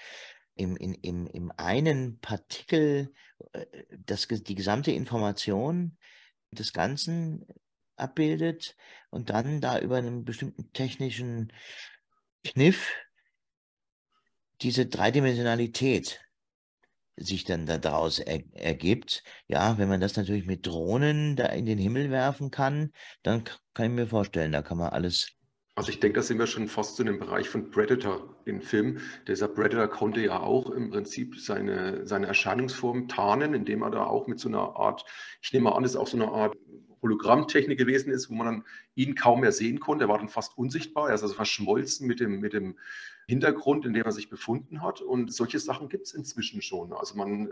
im, 0.55 0.77
in, 0.77 0.95
im, 0.95 1.27
im 1.27 1.53
einen 1.57 2.21
Partikel 2.21 3.13
äh, 3.53 3.67
das, 4.07 4.29
die 4.29 4.55
gesamte 4.55 4.93
Information 4.93 5.97
des 6.53 6.73
Ganzen 6.73 7.47
abbildet 7.97 8.77
und 9.11 9.31
dann 9.31 9.61
da 9.61 9.79
über 9.81 9.97
einen 9.97 10.25
bestimmten 10.25 10.73
technischen 10.73 11.53
Kniff 12.45 12.95
diese 14.61 14.87
Dreidimensionalität 14.87 16.21
sich 17.19 17.45
dann 17.45 17.67
daraus 17.67 18.19
er, 18.19 18.43
ergibt. 18.55 19.23
Ja, 19.47 19.79
wenn 19.79 19.89
man 19.89 20.01
das 20.01 20.17
natürlich 20.17 20.47
mit 20.47 20.67
Drohnen 20.67 21.37
da 21.37 21.47
in 21.47 21.67
den 21.67 21.79
Himmel 21.79 22.11
werfen 22.11 22.51
kann, 22.51 22.93
dann 23.23 23.45
kann 23.75 23.87
ich 23.87 23.93
mir 23.93 24.07
vorstellen, 24.07 24.53
da 24.53 24.63
kann 24.63 24.79
man 24.79 24.91
alles. 24.91 25.33
Also 25.75 25.91
ich 25.91 26.01
denke, 26.01 26.19
da 26.19 26.23
sind 26.23 26.39
wir 26.41 26.49
schon 26.49 26.67
fast 26.67 26.97
zu 26.97 27.05
dem 27.05 27.21
Bereich 27.21 27.49
von 27.49 27.71
Predator 27.71 28.35
im 28.47 28.61
Film. 28.61 28.99
Dieser 29.29 29.47
Predator 29.47 29.87
konnte 29.87 30.21
ja 30.21 30.41
auch 30.41 30.71
im 30.71 30.91
Prinzip 30.91 31.39
seine, 31.39 32.05
seine 32.05 32.27
Erscheinungsform 32.27 33.07
tarnen, 33.07 33.55
indem 33.55 33.83
er 33.83 33.93
da 33.93 34.05
auch 34.05 34.27
mit 34.27 34.41
so 34.41 34.49
einer 34.49 34.75
Art, 34.77 35.05
ich 35.41 35.53
nehme 35.53 35.71
mal 35.71 35.77
an, 35.77 35.85
das 35.85 35.93
ist 35.93 35.97
auch 35.97 36.09
so 36.09 36.17
eine 36.17 36.33
Art 36.33 36.57
Hologrammtechnik 37.03 37.79
gewesen 37.79 38.11
ist, 38.11 38.31
wo 38.31 38.35
man 38.35 38.47
dann 38.47 38.65
ihn 38.95 39.15
kaum 39.15 39.41
mehr 39.41 39.53
sehen 39.53 39.81
konnte. 39.81 40.05
Er 40.05 40.09
war 40.09 40.19
dann 40.19 40.29
fast 40.29 40.57
unsichtbar, 40.57 41.09
er 41.09 41.15
ist 41.15 41.23
also 41.23 41.35
verschmolzen 41.35 42.07
mit 42.07 42.21
dem, 42.21 42.41
mit 42.41 42.53
dem 42.53 42.77
Hintergrund, 43.27 43.85
in 43.85 43.93
dem 43.93 44.05
er 44.05 44.13
sich 44.13 44.31
befunden 44.31 44.83
hat. 44.83 45.01
Und 45.01 45.33
solche 45.33 45.59
Sachen 45.59 45.89
gibt 45.89 46.07
es 46.07 46.15
inzwischen 46.15 46.63
schon. 46.63 46.93
Also 46.93 47.17
man, 47.17 47.49
äh, 47.49 47.51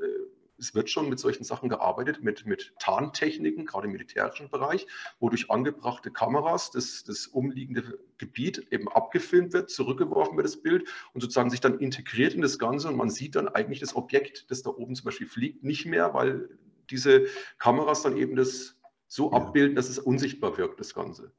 es 0.58 0.74
wird 0.74 0.90
schon 0.90 1.08
mit 1.08 1.18
solchen 1.18 1.44
Sachen 1.44 1.68
gearbeitet, 1.68 2.22
mit, 2.22 2.46
mit 2.46 2.72
Tarntechniken, 2.78 3.66
gerade 3.66 3.86
im 3.86 3.92
militärischen 3.92 4.48
Bereich, 4.48 4.86
wo 5.20 5.28
durch 5.28 5.50
angebrachte 5.50 6.10
Kameras 6.10 6.70
das, 6.70 7.04
das 7.04 7.26
umliegende 7.26 7.98
Gebiet 8.18 8.66
eben 8.70 8.88
abgefilmt 8.88 9.52
wird, 9.52 9.70
zurückgeworfen 9.70 10.36
wird 10.36 10.46
das 10.46 10.62
Bild 10.62 10.88
und 11.12 11.20
sozusagen 11.20 11.50
sich 11.50 11.60
dann 11.60 11.78
integriert 11.78 12.34
in 12.34 12.40
das 12.40 12.58
Ganze 12.58 12.88
und 12.88 12.96
man 12.96 13.10
sieht 13.10 13.36
dann 13.36 13.48
eigentlich 13.48 13.80
das 13.80 13.96
Objekt, 13.96 14.50
das 14.50 14.62
da 14.62 14.70
oben 14.70 14.94
zum 14.94 15.04
Beispiel 15.04 15.26
fliegt, 15.26 15.62
nicht 15.62 15.86
mehr, 15.86 16.14
weil 16.14 16.48
diese 16.90 17.26
Kameras 17.58 18.02
dann 18.02 18.16
eben 18.16 18.36
das 18.36 18.75
so 19.08 19.32
abbilden, 19.32 19.76
dass 19.76 19.88
es 19.88 19.98
unsichtbar 19.98 20.56
wirkt, 20.58 20.80
das 20.80 20.94
Ganze. 20.94 21.32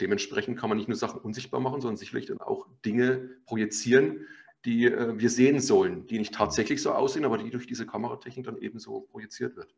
Dementsprechend 0.00 0.58
kann 0.58 0.68
man 0.68 0.78
nicht 0.78 0.88
nur 0.88 0.96
Sachen 0.96 1.20
unsichtbar 1.20 1.60
machen, 1.60 1.80
sondern 1.80 1.96
sicherlich 1.96 2.26
dann 2.26 2.40
auch 2.40 2.66
Dinge 2.84 3.30
projizieren, 3.46 4.26
die 4.64 4.86
äh, 4.86 5.18
wir 5.18 5.30
sehen 5.30 5.60
sollen, 5.60 6.06
die 6.06 6.18
nicht 6.18 6.34
tatsächlich 6.34 6.82
so 6.82 6.92
aussehen, 6.92 7.24
aber 7.24 7.38
die 7.38 7.50
durch 7.50 7.66
diese 7.66 7.86
Kameratechnik 7.86 8.46
dann 8.46 8.58
eben 8.58 8.78
so 8.78 9.00
projiziert 9.00 9.56
wird. 9.56 9.74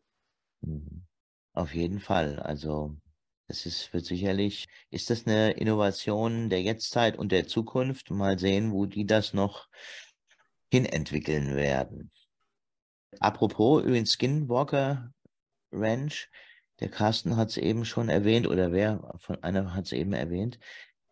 Mhm. 0.63 1.05
Auf 1.53 1.75
jeden 1.75 2.01
Fall. 2.01 2.39
Also 2.41 2.97
es 3.49 3.67
ist 3.67 3.93
wird 3.93 4.05
sicherlich, 4.05 4.69
ist 4.91 5.11
das 5.11 5.27
eine 5.27 5.53
Innovation 5.53 6.51
der 6.51 6.63
Jetztzeit 6.63 7.19
und 7.19 7.33
der 7.33 7.47
Zukunft? 7.47 8.11
Mal 8.11 8.39
sehen, 8.39 8.73
wo 8.73 8.87
die 8.87 9.07
das 9.07 9.33
noch 9.35 9.69
hinentwickeln 10.71 11.57
werden. 11.57 12.11
Apropos 13.21 13.83
übrigens 13.83 14.13
Skinwalker 14.13 15.13
Ranch, 15.73 16.31
der 16.81 16.89
Carsten 16.89 17.37
hat 17.37 17.51
es 17.51 17.57
eben 17.57 17.85
schon 17.85 18.09
erwähnt 18.09 18.47
oder 18.47 18.73
wer 18.73 19.15
von 19.19 19.43
einer 19.43 19.75
hat 19.75 19.87
es 19.87 19.93
eben 19.93 20.13
erwähnt. 20.13 20.59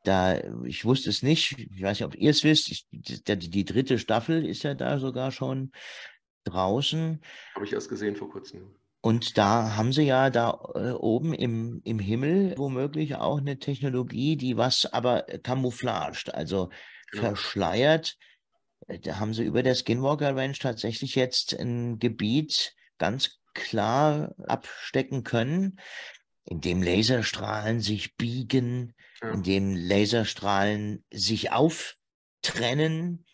Da, 0.05 0.41
ich 0.65 0.85
wusste 0.85 1.11
es 1.11 1.23
nicht, 1.23 1.59
ich 1.59 1.83
weiß 1.83 1.99
nicht, 1.99 2.07
ob 2.07 2.15
ihr 2.15 2.31
es 2.31 2.45
wisst, 2.45 2.71
ich, 2.71 2.87
die, 2.93 3.51
die, 3.51 3.65
dritte 3.65 3.99
Staffel 3.99 4.47
ist 4.47 4.63
ja 4.63 4.75
da 4.75 5.01
sogar 5.01 5.33
schon 5.33 5.73
draußen. 6.45 7.21
Habe 7.57 7.65
ich 7.65 7.73
erst 7.73 7.89
gesehen 7.89 8.15
vor 8.15 8.31
kurzem. 8.31 8.77
Und 9.01 9.37
da 9.37 9.77
haben 9.77 9.93
sie 9.93 10.05
ja 10.05 10.31
da 10.31 10.59
äh, 10.75 10.91
oben 10.91 11.35
im, 11.35 11.81
im 11.85 11.99
Himmel 11.99 12.55
womöglich 12.57 13.17
auch 13.17 13.39
eine 13.39 13.59
Technologie, 13.59 14.37
die 14.37 14.57
was 14.57 14.87
aber 14.93 15.23
camouflaged, 15.23 16.35
also 16.35 16.71
genau. 17.11 17.25
verschleiert. 17.25 18.17
Da 19.03 19.19
haben 19.19 19.35
sie 19.35 19.45
über 19.45 19.63
der 19.63 19.75
Skinwalker 19.75 20.37
Ranch 20.37 20.61
tatsächlich 20.61 21.17
jetzt 21.17 21.53
ein 21.59 21.99
Gebiet 21.99 22.75
ganz 22.99 23.39
klar 23.57 24.35
abstecken 24.47 25.25
können, 25.25 25.81
indem 26.45 26.83
Laserstrahlen 26.83 27.81
sich 27.81 28.17
biegen, 28.17 28.95
ja. 29.21 29.31
indem 29.31 29.75
Laserstrahlen 29.75 31.05
sich 31.11 31.51
auftrennen, 31.51 33.25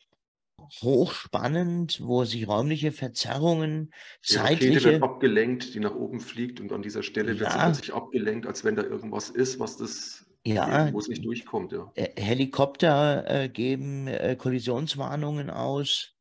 hochspannend, 0.80 2.00
wo 2.02 2.24
sich 2.24 2.48
räumliche 2.48 2.92
Verzerrungen, 2.92 3.92
die 4.24 4.34
zeitliche... 4.34 4.92
wird 4.92 5.02
abgelenkt, 5.02 5.74
die 5.74 5.80
nach 5.80 5.94
oben 5.94 6.20
fliegt 6.20 6.60
und 6.60 6.72
an 6.72 6.82
dieser 6.82 7.02
Stelle 7.02 7.32
ja. 7.32 7.40
wird 7.40 7.52
sie 7.52 7.58
plötzlich 7.58 7.94
abgelenkt, 7.94 8.46
als 8.46 8.64
wenn 8.64 8.76
da 8.76 8.82
irgendwas 8.82 9.28
ist, 9.28 9.58
was 9.58 9.76
das 9.76 10.26
ja, 10.44 10.92
wo 10.92 10.98
es 10.98 11.08
nicht 11.08 11.24
durchkommt. 11.24 11.72
Ja. 11.72 11.92
Äh, 11.94 12.20
Helikopter 12.20 13.24
äh, 13.28 13.48
geben 13.48 14.08
äh, 14.08 14.36
Kollisionswarnungen 14.36 15.50
aus. 15.50 16.11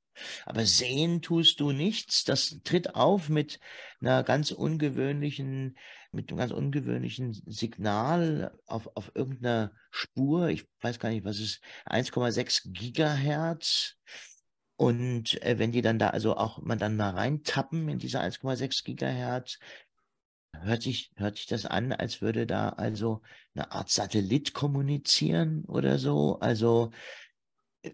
Aber 0.46 0.66
sehen 0.66 1.22
tust 1.22 1.60
du 1.60 1.72
nichts. 1.72 2.24
Das 2.24 2.60
tritt 2.64 2.96
auf 2.96 3.30
mit 3.30 3.60
einer 4.00 4.24
ganz 4.24 4.52
ungewöhnlichen, 4.52 5.78
mit 6.12 6.30
einem 6.30 6.38
ganz 6.38 6.52
ungewöhnlichen 6.52 7.34
Signal 7.46 8.58
auf, 8.66 8.90
auf 8.96 9.12
irgendeiner 9.16 9.72
Spur. 9.92 10.50
Ich 10.50 10.68
weiß 10.82 11.00
gar 11.00 11.10
nicht, 11.10 11.26
was 11.26 11.40
ist, 11.40 11.62
1,6 11.86 12.72
Gigahertz. 12.74 13.98
Und 14.76 15.42
äh, 15.44 15.60
wenn 15.60 15.72
die 15.72 15.82
dann 15.82 16.00
da, 16.00 16.10
also 16.10 16.36
auch 16.36 16.60
man 16.62 16.80
dann 16.80 16.98
mal 16.98 17.12
reintappen 17.12 17.88
in 17.88 18.00
diese 18.00 18.20
1,6 18.20 18.84
Gigahertz, 18.84 19.60
hört 20.60 20.82
sich, 20.82 21.12
hört 21.16 21.38
sich 21.38 21.46
das 21.48 21.66
an, 21.66 21.92
als 21.92 22.22
würde 22.22 22.46
da 22.46 22.70
also 22.70 23.22
eine 23.54 23.72
Art 23.72 23.90
Satellit 23.90 24.54
kommunizieren 24.54 25.66
oder 25.66 25.98
so. 26.00 26.40
Also 26.40 26.92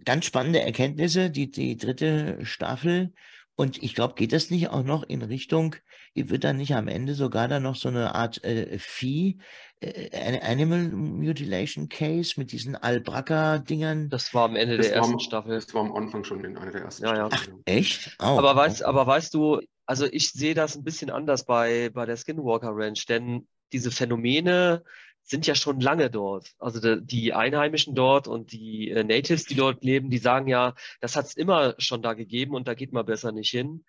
ganz 0.05 0.25
spannende 0.25 0.61
Erkenntnisse, 0.61 1.29
die, 1.29 1.49
die 1.51 1.77
dritte 1.77 2.45
Staffel. 2.45 3.13
Und 3.55 3.81
ich 3.81 3.95
glaube, 3.95 4.13
geht 4.13 4.33
das 4.33 4.51
nicht 4.51 4.69
auch 4.69 4.83
noch 4.83 5.03
in 5.03 5.23
Richtung, 5.23 5.75
wird 6.13 6.43
dann 6.43 6.57
nicht 6.57 6.73
am 6.75 6.87
Ende 6.87 7.13
sogar 7.13 7.47
dann 7.47 7.63
noch 7.63 7.75
so 7.75 7.89
eine 7.89 8.15
Art 8.15 8.43
äh, 8.43 8.77
Vieh, 8.79 9.39
äh, 9.79 10.39
Animal 10.41 10.89
Mutilation 10.89 11.89
Case 11.89 12.33
mit 12.37 12.51
diesen 12.51 12.75
Albracca-Dingern? 12.75 14.09
Das 14.09 14.33
war 14.33 14.45
am 14.45 14.55
Ende 14.55 14.77
das 14.77 14.87
der 14.87 14.97
ersten 14.97 15.19
Staffel. 15.19 15.55
Das 15.55 15.73
war 15.73 15.81
am 15.81 15.95
Anfang 15.95 16.23
schon 16.23 16.43
in 16.43 16.57
einer 16.57 16.71
der 16.71 16.81
ersten 16.81 17.05
ja, 17.05 17.15
ja. 17.15 17.29
Ach, 17.31 17.47
echt? 17.65 18.15
Oh, 18.19 18.25
aber, 18.25 18.55
weißt, 18.55 18.81
okay. 18.81 18.89
aber 18.89 19.07
weißt 19.07 19.33
du, 19.33 19.59
also 19.85 20.05
ich 20.05 20.31
sehe 20.31 20.53
das 20.53 20.75
ein 20.75 20.83
bisschen 20.83 21.09
anders 21.09 21.45
bei, 21.45 21.89
bei 21.93 22.05
der 22.05 22.17
Skinwalker 22.17 22.71
Ranch, 22.73 23.05
denn 23.05 23.47
diese 23.71 23.91
Phänomene, 23.91 24.83
sind 25.27 25.45
ja 25.45 25.55
schon 25.55 25.81
lange 25.81 26.09
dort. 26.09 26.53
Also 26.57 26.95
die 26.95 27.33
Einheimischen 27.33 27.95
dort 27.95 28.27
und 28.27 28.53
die 28.53 28.89
äh, 28.89 29.03
Natives, 29.03 29.45
die 29.45 29.55
dort 29.55 29.83
leben, 29.83 30.09
die 30.09 30.17
sagen 30.17 30.47
ja, 30.47 30.73
das 31.01 31.15
hat 31.15 31.25
es 31.25 31.35
immer 31.35 31.75
schon 31.77 32.01
da 32.01 32.13
gegeben 32.13 32.55
und 32.55 32.67
da 32.67 32.73
geht 32.73 32.93
man 32.93 33.05
besser 33.05 33.31
nicht 33.33 33.51
hin. 33.51 33.83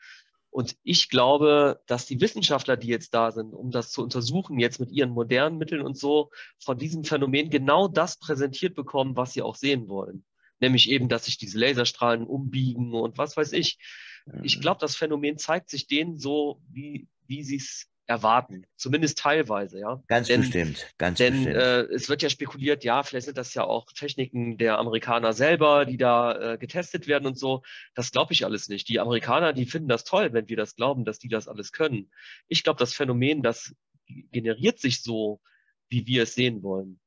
Und 0.50 0.76
ich 0.82 1.08
glaube, 1.08 1.80
dass 1.86 2.06
die 2.06 2.20
Wissenschaftler, 2.20 2.76
die 2.76 2.88
jetzt 2.88 3.14
da 3.14 3.30
sind, 3.30 3.54
um 3.54 3.70
das 3.70 3.92
zu 3.92 4.02
untersuchen, 4.02 4.58
jetzt 4.58 4.80
mit 4.80 4.90
ihren 4.90 5.10
modernen 5.10 5.58
Mitteln 5.58 5.82
und 5.82 5.96
so, 5.96 6.30
von 6.58 6.76
diesem 6.76 7.04
Phänomen 7.04 7.50
genau 7.50 7.86
das 7.86 8.18
präsentiert 8.18 8.74
bekommen, 8.74 9.16
was 9.16 9.32
sie 9.32 9.42
auch 9.42 9.54
sehen 9.54 9.88
wollen. 9.88 10.24
Nämlich 10.58 10.90
eben, 10.90 11.08
dass 11.08 11.26
sich 11.26 11.38
diese 11.38 11.58
Laserstrahlen 11.58 12.26
umbiegen 12.26 12.92
und 12.94 13.16
was 13.16 13.36
weiß 13.36 13.52
ich. 13.52 13.78
Ich 14.42 14.60
glaube, 14.60 14.80
das 14.80 14.96
Phänomen 14.96 15.38
zeigt 15.38 15.70
sich 15.70 15.86
denen 15.86 16.18
so, 16.18 16.60
wie, 16.68 17.06
wie 17.26 17.44
sie 17.44 17.56
es 17.56 17.88
erwarten, 18.08 18.66
zumindest 18.76 19.18
teilweise, 19.18 19.78
ja. 19.78 20.02
Ganz 20.08 20.28
denn, 20.28 20.40
bestimmt, 20.40 20.94
ganz 20.96 21.18
denn, 21.18 21.44
bestimmt. 21.44 21.56
Äh, 21.56 21.82
es 21.94 22.08
wird 22.08 22.22
ja 22.22 22.30
spekuliert, 22.30 22.82
ja, 22.82 23.02
vielleicht 23.02 23.26
sind 23.26 23.36
das 23.36 23.52
ja 23.52 23.64
auch 23.64 23.92
Techniken 23.92 24.56
der 24.56 24.78
Amerikaner 24.78 25.34
selber, 25.34 25.84
die 25.84 25.98
da 25.98 26.54
äh, 26.54 26.58
getestet 26.58 27.06
werden 27.06 27.26
und 27.26 27.38
so. 27.38 27.62
Das 27.94 28.10
glaube 28.10 28.32
ich 28.32 28.46
alles 28.46 28.70
nicht. 28.70 28.88
Die 28.88 28.98
Amerikaner, 28.98 29.52
die 29.52 29.66
finden 29.66 29.88
das 29.88 30.04
toll, 30.04 30.32
wenn 30.32 30.48
wir 30.48 30.56
das 30.56 30.74
glauben, 30.74 31.04
dass 31.04 31.18
die 31.18 31.28
das 31.28 31.48
alles 31.48 31.70
können. 31.70 32.10
Ich 32.48 32.64
glaube, 32.64 32.78
das 32.78 32.94
Phänomen, 32.94 33.42
das 33.42 33.74
generiert 34.32 34.80
sich 34.80 35.02
so, 35.02 35.42
wie 35.90 36.06
wir 36.06 36.22
es 36.22 36.34
sehen 36.34 36.62
wollen. 36.62 36.98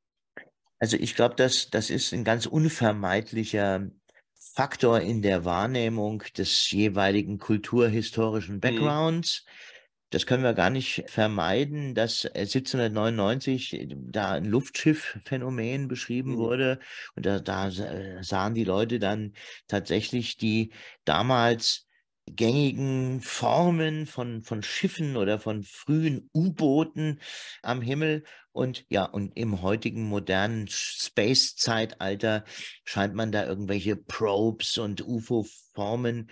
Also 0.78 0.98
ich 0.98 1.16
glaube, 1.16 1.34
das, 1.36 1.72
das 1.72 1.90
ist 1.90 2.14
ein 2.14 2.24
ganz 2.24 2.46
unvermeidlicher 2.46 3.90
Faktor 4.36 5.00
in 5.00 5.24
der 5.24 5.46
Wahrnehmung 5.46 6.24
des 6.38 6.70
jeweiligen 6.70 7.40
kulturhistorischen 7.40 8.56
mhm. 8.56 8.60
Backgrounds. 8.60 9.46
Mhm 9.48 9.71
das 10.12 10.26
können 10.26 10.44
wir 10.44 10.54
gar 10.54 10.70
nicht 10.70 11.06
vermeiden, 11.08 11.96
dass 11.96 12.26
1799 12.26 13.74
äh, 13.74 13.88
da 13.90 14.32
ein 14.32 14.46
Luftschiffphänomen 14.46 15.88
beschrieben 15.88 16.34
mhm. 16.34 16.38
wurde. 16.38 16.80
Und 17.16 17.26
da, 17.26 17.40
da 17.40 17.70
äh, 17.70 18.24
sahen 18.24 18.54
die 18.54 18.66
Leute 18.66 19.00
dann 19.00 19.34
tatsächlich 19.68 20.38
die 20.38 20.72
damals 21.06 21.88
gängigen 22.28 23.22
Formen 23.22 24.06
von, 24.06 24.44
von 24.44 24.64
Schiffen 24.64 25.18
oder 25.18 25.40
von 25.40 25.64
frühen 25.64 26.30
U-Booten 26.34 27.20
am 27.62 27.82
Himmel. 27.82 28.24
Und 28.52 28.86
ja, 28.90 29.06
und 29.06 29.38
im 29.38 29.62
heutigen 29.62 30.04
modernen 30.04 30.68
Space-Zeitalter 30.68 32.44
scheint 32.84 33.16
man 33.16 33.32
da 33.32 33.46
irgendwelche 33.46 33.96
Probes 33.96 34.78
und 34.78 35.02
UFO-Formen 35.08 36.30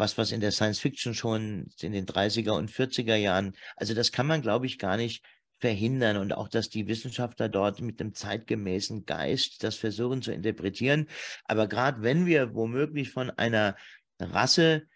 was, 0.00 0.18
was 0.18 0.32
in 0.32 0.40
der 0.40 0.50
Science 0.50 0.80
Fiction 0.80 1.14
schon 1.14 1.68
in 1.80 1.92
den 1.92 2.06
30er 2.06 2.52
und 2.52 2.70
40er 2.70 3.14
Jahren, 3.14 3.54
also 3.76 3.94
das 3.94 4.10
kann 4.10 4.26
man, 4.26 4.42
glaube 4.42 4.66
ich, 4.66 4.78
gar 4.78 4.96
nicht 4.96 5.24
verhindern 5.60 6.16
und 6.16 6.32
auch, 6.32 6.48
dass 6.48 6.70
die 6.70 6.88
Wissenschaftler 6.88 7.48
dort 7.48 7.80
mit 7.80 8.00
dem 8.00 8.14
zeitgemäßen 8.14 9.04
Geist 9.04 9.62
das 9.62 9.76
versuchen 9.76 10.22
zu 10.22 10.32
interpretieren. 10.32 11.06
Aber 11.44 11.68
gerade 11.68 12.02
wenn 12.02 12.26
wir 12.26 12.54
womöglich 12.54 13.10
von 13.10 13.30
einer 13.30 13.76
Rasse 14.18 14.88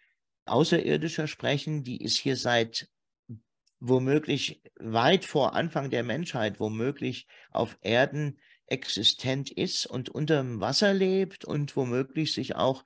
Außerirdischer 0.47 1.27
sprechen, 1.27 1.85
die 1.85 2.03
ist 2.03 2.17
hier 2.17 2.37
seit 2.37 2.89
womöglich 3.81 4.63
weit 4.77 5.25
vor 5.25 5.55
Anfang 5.55 5.91
der 5.91 6.03
Menschheit, 6.03 6.61
womöglich 6.61 7.27
auf 7.51 7.77
Erden 7.83 8.39
existent 8.67 9.51
ist 9.51 9.87
und 9.87 10.09
unter 10.09 10.39
dem 10.39 10.61
Wasser 10.61 10.95
lebt 10.95 11.45
und 11.45 11.77
womöglich 11.77 12.33
sich 12.33 12.57
auch 12.57 12.85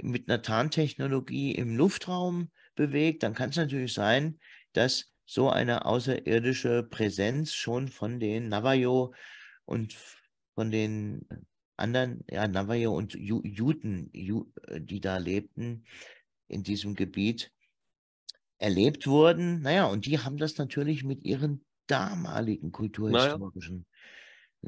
mit 0.00 0.28
einer 0.28 0.42
Tarntechnologie 0.42 1.52
im 1.52 1.76
Luftraum 1.76 2.50
bewegt, 2.74 3.22
dann 3.22 3.34
kann 3.34 3.50
es 3.50 3.56
natürlich 3.56 3.92
sein, 3.92 4.38
dass 4.72 5.12
so 5.26 5.50
eine 5.50 5.84
außerirdische 5.84 6.82
Präsenz 6.82 7.52
schon 7.52 7.88
von 7.88 8.18
den 8.18 8.48
Navajo 8.48 9.14
und 9.64 9.96
von 10.54 10.70
den 10.70 11.26
anderen, 11.76 12.24
ja, 12.30 12.48
Navajo 12.48 12.96
und 12.96 13.14
Juden, 13.14 14.10
die 14.12 15.00
da 15.00 15.18
lebten 15.18 15.84
in 16.48 16.62
diesem 16.62 16.94
Gebiet, 16.94 17.52
erlebt 18.58 19.06
wurden. 19.06 19.60
Naja, 19.62 19.86
und 19.86 20.04
die 20.04 20.18
haben 20.18 20.36
das 20.36 20.58
natürlich 20.58 21.04
mit 21.04 21.24
ihren 21.24 21.64
damaligen 21.86 22.72
kulturhistorischen. 22.72 23.86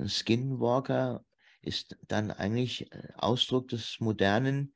Skinwalker 0.06 1.24
ist 1.60 1.96
dann 2.08 2.30
eigentlich 2.30 2.92
äh, 2.92 3.08
Ausdruck 3.16 3.68
des 3.68 3.98
modernen 4.00 4.74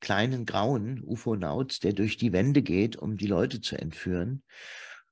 kleinen 0.00 0.46
grauen 0.46 1.02
UFO-Nauts, 1.04 1.80
der 1.80 1.92
durch 1.92 2.16
die 2.16 2.32
Wände 2.32 2.62
geht, 2.62 2.96
um 2.96 3.16
die 3.16 3.26
Leute 3.26 3.60
zu 3.60 3.76
entführen. 3.76 4.42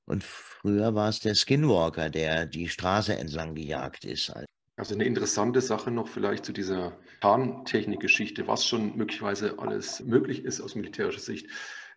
Und 0.05 0.23
früher 0.23 0.95
war 0.95 1.09
es 1.09 1.19
der 1.19 1.35
Skinwalker, 1.35 2.09
der 2.09 2.45
die 2.45 2.67
Straße 2.67 3.15
entlang 3.17 3.55
gejagt 3.55 4.03
ist. 4.05 4.33
Also 4.77 4.95
eine 4.95 5.05
interessante 5.05 5.61
Sache 5.61 5.91
noch 5.91 6.07
vielleicht 6.07 6.43
zu 6.45 6.53
dieser 6.53 6.97
Tarntechnik-Geschichte, 7.21 8.47
was 8.47 8.65
schon 8.65 8.97
möglicherweise 8.97 9.59
alles 9.59 10.01
möglich 10.01 10.43
ist 10.43 10.59
aus 10.59 10.75
militärischer 10.75 11.19
Sicht. 11.19 11.47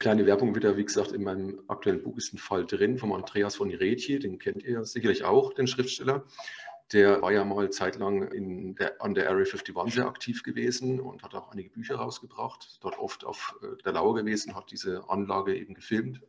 Kleine 0.01 0.27
Werbung 0.27 0.55
wieder, 0.55 0.77
wie 0.77 0.85
gesagt, 0.85 1.13
in 1.13 1.23
meinem 1.23 1.63
aktuellen 1.69 2.03
Buch 2.03 2.19
ist 2.19 2.35
ein 2.35 2.39
Fall 2.39 2.67
drin 2.67 2.99
vom 2.99 3.13
Andreas 3.13 3.57
von 3.57 3.71
Iretje, 3.71 4.19
den 4.19 4.39
kennt 4.39 4.63
ihr 4.63 4.85
sicherlich 4.85 5.25
auch, 5.25 5.55
den 5.55 5.67
Schriftsteller. 5.67 6.27
Der 6.95 7.21
war 7.23 7.33
ja 7.33 7.45
mal 7.45 7.71
zeitlang 7.71 8.31
der, 8.77 9.03
an 9.03 9.15
der 9.15 9.29
Area 9.29 9.45
51 9.45 9.75
sehr 9.93 10.07
aktiv 10.07 10.45
gewesen 10.45 11.01
und 11.01 11.25
hat 11.25 11.35
auch 11.35 11.51
einige 11.51 11.71
Bücher 11.71 11.97
rausgebracht, 11.97 12.79
dort 12.83 12.97
oft 13.01 13.25
auf 13.25 13.59
äh, 13.63 13.83
der 13.83 13.95
Lauer 13.95 14.15
gewesen, 14.15 14.55
hat 14.55 14.71
diese 14.71 15.11
Anlage 15.11 15.57
eben 15.57 15.75
gefilmt 15.75 16.21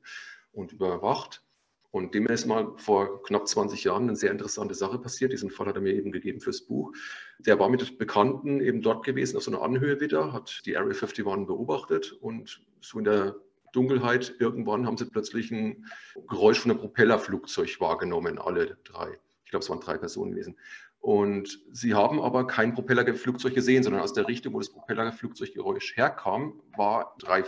und 0.54 0.74
überwacht. 0.74 1.44
Und 1.92 2.16
dem 2.16 2.26
ist 2.26 2.48
mal 2.48 2.74
vor 2.78 3.22
knapp 3.22 3.48
20 3.48 3.84
Jahren 3.84 4.04
eine 4.10 4.16
sehr 4.16 4.32
interessante 4.32 4.74
Sache 4.74 4.98
passiert. 4.98 5.32
Diesen 5.32 5.52
Fall 5.52 5.68
hat 5.68 5.76
er 5.76 5.82
mir 5.82 5.94
eben 5.94 6.12
gegeben 6.12 6.42
fürs 6.42 6.62
Buch. 6.62 6.92
Der 7.40 7.60
war 7.60 7.70
mit 7.70 8.00
Bekannten 8.00 8.60
eben 8.60 8.82
dort 8.82 9.06
gewesen, 9.06 9.38
auf 9.38 9.44
so 9.44 9.52
einer 9.52 9.62
Anhöhe 9.62 10.02
wieder, 10.02 10.34
hat 10.34 10.64
die 10.66 10.76
Area 10.76 10.90
51 10.90 11.24
beobachtet 11.24 12.12
und 12.12 12.60
so 12.82 12.98
in 12.98 13.06
der 13.06 13.36
Dunkelheit 13.72 14.34
irgendwann 14.40 14.88
haben 14.88 14.98
sie 14.98 15.06
plötzlich 15.06 15.52
ein 15.52 15.86
Geräusch 16.28 16.60
von 16.60 16.72
einem 16.72 16.80
Propellerflugzeug 16.80 17.80
wahrgenommen, 17.80 18.40
alle 18.40 18.78
drei. 18.84 19.20
Ich 19.46 19.52
glaube, 19.52 19.64
es 19.64 19.70
waren 19.70 19.80
drei 19.80 19.98
Personen 19.98 20.32
gewesen. 20.32 20.58
Und 21.00 21.60
sie 21.72 21.94
haben 21.94 22.20
aber 22.20 22.48
kein 22.48 22.74
Propellerflugzeug 22.74 23.54
gesehen, 23.54 23.84
sondern 23.84 24.02
aus 24.02 24.14
der 24.14 24.28
Richtung, 24.28 24.54
wo 24.54 24.60
das 24.60 24.72
Propellerflugzeuggeräusch 24.72 25.96
herkam, 25.96 26.62
war 26.76 27.14
ein 27.14 27.46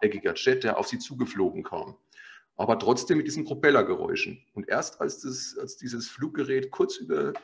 dreieckiger 0.00 0.34
Jet, 0.34 0.64
der 0.64 0.78
auf 0.78 0.88
sie 0.88 0.98
zugeflogen 0.98 1.62
kam. 1.62 1.96
Aber 2.56 2.78
trotzdem 2.78 3.18
mit 3.18 3.26
diesen 3.26 3.44
Propellergeräuschen. 3.44 4.42
Und 4.54 4.68
erst 4.70 5.02
als, 5.02 5.20
das, 5.20 5.58
als 5.60 5.76
dieses 5.76 6.08
Fluggerät 6.08 6.70
kurz 6.70 6.96
über 6.96 7.34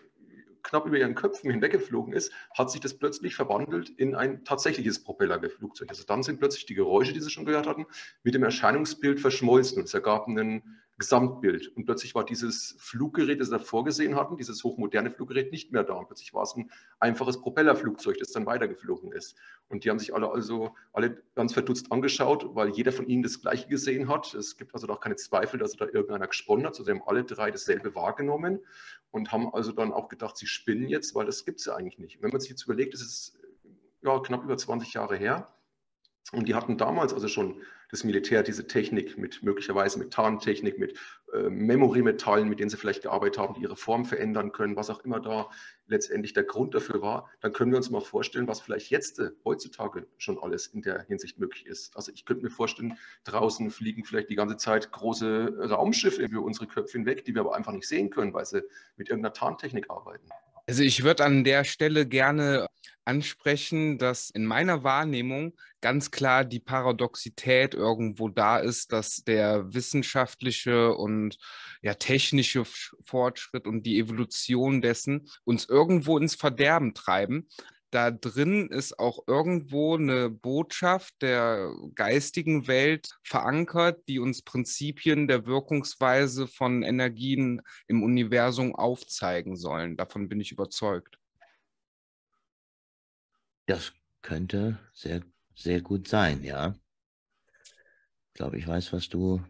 knapp 0.63 0.87
über 0.87 0.97
ihren 0.97 1.15
Köpfen 1.15 1.51
hinweggeflogen 1.51 2.15
ist, 2.15 2.33
hat 2.57 2.71
sich 2.71 2.81
das 2.81 2.95
plötzlich 2.95 3.35
verwandelt 3.35 3.91
in 3.91 4.15
ein 4.15 4.45
tatsächliches 4.45 5.03
Propellerflugzeug. 5.03 5.91
Also 5.91 6.05
dann 6.05 6.23
sind 6.23 6.39
plötzlich 6.39 6.67
die 6.67 6.75
Geräusche, 6.75 7.13
die 7.13 7.21
sie 7.21 7.31
schon 7.31 7.45
gehört 7.45 7.67
hatten, 7.67 7.87
mit 8.23 8.35
dem 8.35 8.45
Erscheinungsbild 8.45 9.21
verschmolzen 9.21 9.79
und 9.79 9.85
es 9.85 9.95
ergab 9.95 10.29
einen 10.29 10.81
Gesamtbild. 11.03 11.67
Und 11.77 11.85
plötzlich 11.85 12.15
war 12.15 12.25
dieses 12.25 12.77
Fluggerät, 12.79 13.41
das 13.41 13.49
sie 13.49 13.53
davor 13.59 13.85
gesehen 13.85 14.15
hatten, 14.15 14.37
dieses 14.37 14.63
hochmoderne 14.63 15.11
Fluggerät, 15.11 15.51
nicht 15.51 15.73
mehr 15.73 15.83
da. 15.83 15.95
Und 15.95 16.07
plötzlich 16.07 16.33
war 16.33 16.45
es 16.45 16.55
ein 16.55 16.71
einfaches 17.01 17.41
Propellerflugzeug, 17.41 18.19
das 18.19 18.31
dann 18.31 18.47
weitergeflogen 18.47 19.11
ist. 19.11 19.37
Und 19.69 19.83
die 19.83 19.91
haben 19.91 19.99
sich 19.99 20.15
alle 20.15 20.31
also 20.31 20.77
alle 20.93 21.21
ganz 21.35 21.55
verdutzt 21.55 21.91
angeschaut, 21.91 22.55
weil 22.55 22.69
jeder 22.69 22.93
von 22.93 23.09
ihnen 23.09 23.25
das 23.25 23.41
Gleiche 23.41 23.67
gesehen 23.67 24.09
hat. 24.09 24.33
Es 24.35 24.57
gibt 24.57 24.75
also 24.75 24.87
auch 24.89 25.01
keine 25.01 25.17
Zweifel, 25.17 25.59
dass 25.59 25.73
da 25.73 25.87
irgendeiner 25.87 26.29
gesponnen 26.29 26.67
hat. 26.67 26.79
Also 26.79 26.89
haben 26.89 27.03
alle 27.05 27.25
drei 27.25 27.51
dasselbe 27.51 27.97
wahrgenommen 27.97 28.61
und 29.11 29.33
haben 29.33 29.53
also 29.53 29.73
dann 29.73 29.93
auch 29.93 30.09
gedacht, 30.09 30.37
sie 30.37 30.47
spinnen 30.47 30.89
jetzt, 30.89 31.17
weil 31.17 31.27
das 31.27 31.45
gibt 31.45 31.59
es 31.59 31.67
ja 31.67 31.75
eigentlich 31.75 31.99
nicht. 31.99 32.23
wenn 32.23 32.31
man 32.31 32.41
sich 32.41 32.51
jetzt 32.51 32.63
überlegt, 32.63 32.95
das 32.95 33.01
ist 33.01 33.39
ja, 34.03 34.21
knapp 34.21 34.45
über 34.45 34.57
20 34.57 34.95
Jahre 34.95 35.17
her. 35.17 35.49
Und 36.31 36.47
die 36.47 36.55
hatten 36.55 36.79
damals 36.79 37.13
also 37.13 37.27
schon 37.27 37.61
das 37.93 38.05
Militär 38.05 38.43
diese 38.43 38.67
Technik 38.67 39.19
mit 39.19 39.43
möglicherweise 39.43 39.99
mit 39.99 40.13
Tarntechnik, 40.15 40.79
mit 40.79 40.99
äh, 41.35 41.51
Memory-Metallen, 41.51 42.49
mit 42.49 42.59
denen 42.59 42.71
sie 42.71 42.79
vielleicht 42.79 43.03
gearbeitet 43.03 43.39
haben, 43.39 43.53
die 43.53 43.61
ihre 43.61 43.77
Form 43.77 44.07
verändern 44.07 44.51
können, 44.51 44.77
was 44.77 44.89
auch 44.89 45.05
immer 45.05 45.21
da 45.21 45.51
letztendlich 45.87 46.33
der 46.33 46.45
Grund 46.45 46.75
dafür 46.75 47.03
war, 47.03 47.31
dann 47.41 47.53
können 47.53 47.71
wir 47.71 47.77
uns 47.77 47.91
mal 47.91 48.01
vorstellen, 48.01 48.49
was 48.49 48.63
vielleicht 48.63 48.91
jetzt 48.91 49.19
äh, 49.19 49.31
heutzutage 49.45 50.07
schon 50.17 50.39
alles 50.43 50.69
in 50.69 50.81
der 50.81 51.03
Hinsicht 51.03 51.39
möglich 51.39 51.67
ist. 51.67 51.95
Also 51.95 52.13
ich 52.13 52.25
könnte 52.25 52.43
mir 52.43 52.51
vorstellen, 52.51 52.97
draußen 53.25 53.71
fliegen 53.71 54.07
vielleicht 54.07 54.31
die 54.31 54.37
ganze 54.37 54.57
Zeit 54.57 54.91
große 54.91 55.69
Raumschiffe 55.71 56.23
über 56.23 56.43
unsere 56.43 56.67
Köpfe 56.69 56.97
hinweg, 56.97 57.27
die 57.27 57.35
wir 57.35 57.43
aber 57.43 57.55
einfach 57.55 57.73
nicht 57.73 57.87
sehen 57.87 58.09
können, 58.09 58.33
weil 58.33 58.47
sie 58.47 58.63
mit 58.97 59.11
irgendeiner 59.11 59.35
Tarntechnik 59.35 59.91
arbeiten. 59.91 60.29
Also 60.73 60.85
ich 60.85 61.03
würde 61.03 61.27
an 61.27 61.45
der 61.45 61.65
Stelle 61.65 62.07
gerne 62.07 62.67
ansprechen, 63.05 63.99
dass 63.99 64.31
in 64.31 64.47
meiner 64.47 64.83
Wahrnehmung 64.83 65.53
ganz 65.83 66.11
klar 66.11 66.47
die 66.47 66.61
Paradoxität 66.61 67.75
irgendwo 67.75 68.31
da 68.31 68.57
ist, 68.57 68.91
dass 68.91 69.23
der 69.23 69.75
wissenschaftliche 69.75 70.95
und 70.95 71.37
ja 71.83 71.93
technische 71.93 72.65
Fortschritt 73.05 73.67
und 73.67 73.83
die 73.83 73.99
Evolution 73.99 74.81
dessen 74.81 75.29
uns 75.45 75.69
irgendwo 75.69 76.17
ins 76.17 76.37
Verderben 76.37 76.95
treiben 76.95 77.51
da 77.93 78.11
drin 78.11 78.69
ist 78.69 78.99
auch 78.99 79.21
irgendwo 79.27 79.97
eine 79.97 80.31
Botschaft 80.31 81.21
der 81.21 81.75
geistigen 81.95 82.67
Welt 82.67 83.19
verankert, 83.23 84.09
die 84.09 84.19
uns 84.19 84.41
Prinzipien 84.41 85.29
der 85.29 85.45
Wirkungsweise 85.45 86.49
von 86.49 86.83
Energien 86.83 87.61
im 87.89 88.03
Universum 88.03 88.75
aufzeigen 88.75 89.57
sollen. 89.57 89.99
Davon 89.99 90.31
bin 90.31 90.41
ich 90.41 90.53
überzeugt. 90.53 91.19
Das 93.67 93.93
könnte 94.23 94.79
sehr, 94.95 95.21
sehr 95.55 95.83
gut 95.83 96.09
sein, 96.09 96.43
ja. 96.43 96.75
Ich 98.29 98.35
glaube, 98.35 98.59
ich 98.59 98.67
weiß, 98.67 98.95
was 98.95 99.11
du 99.11 99.45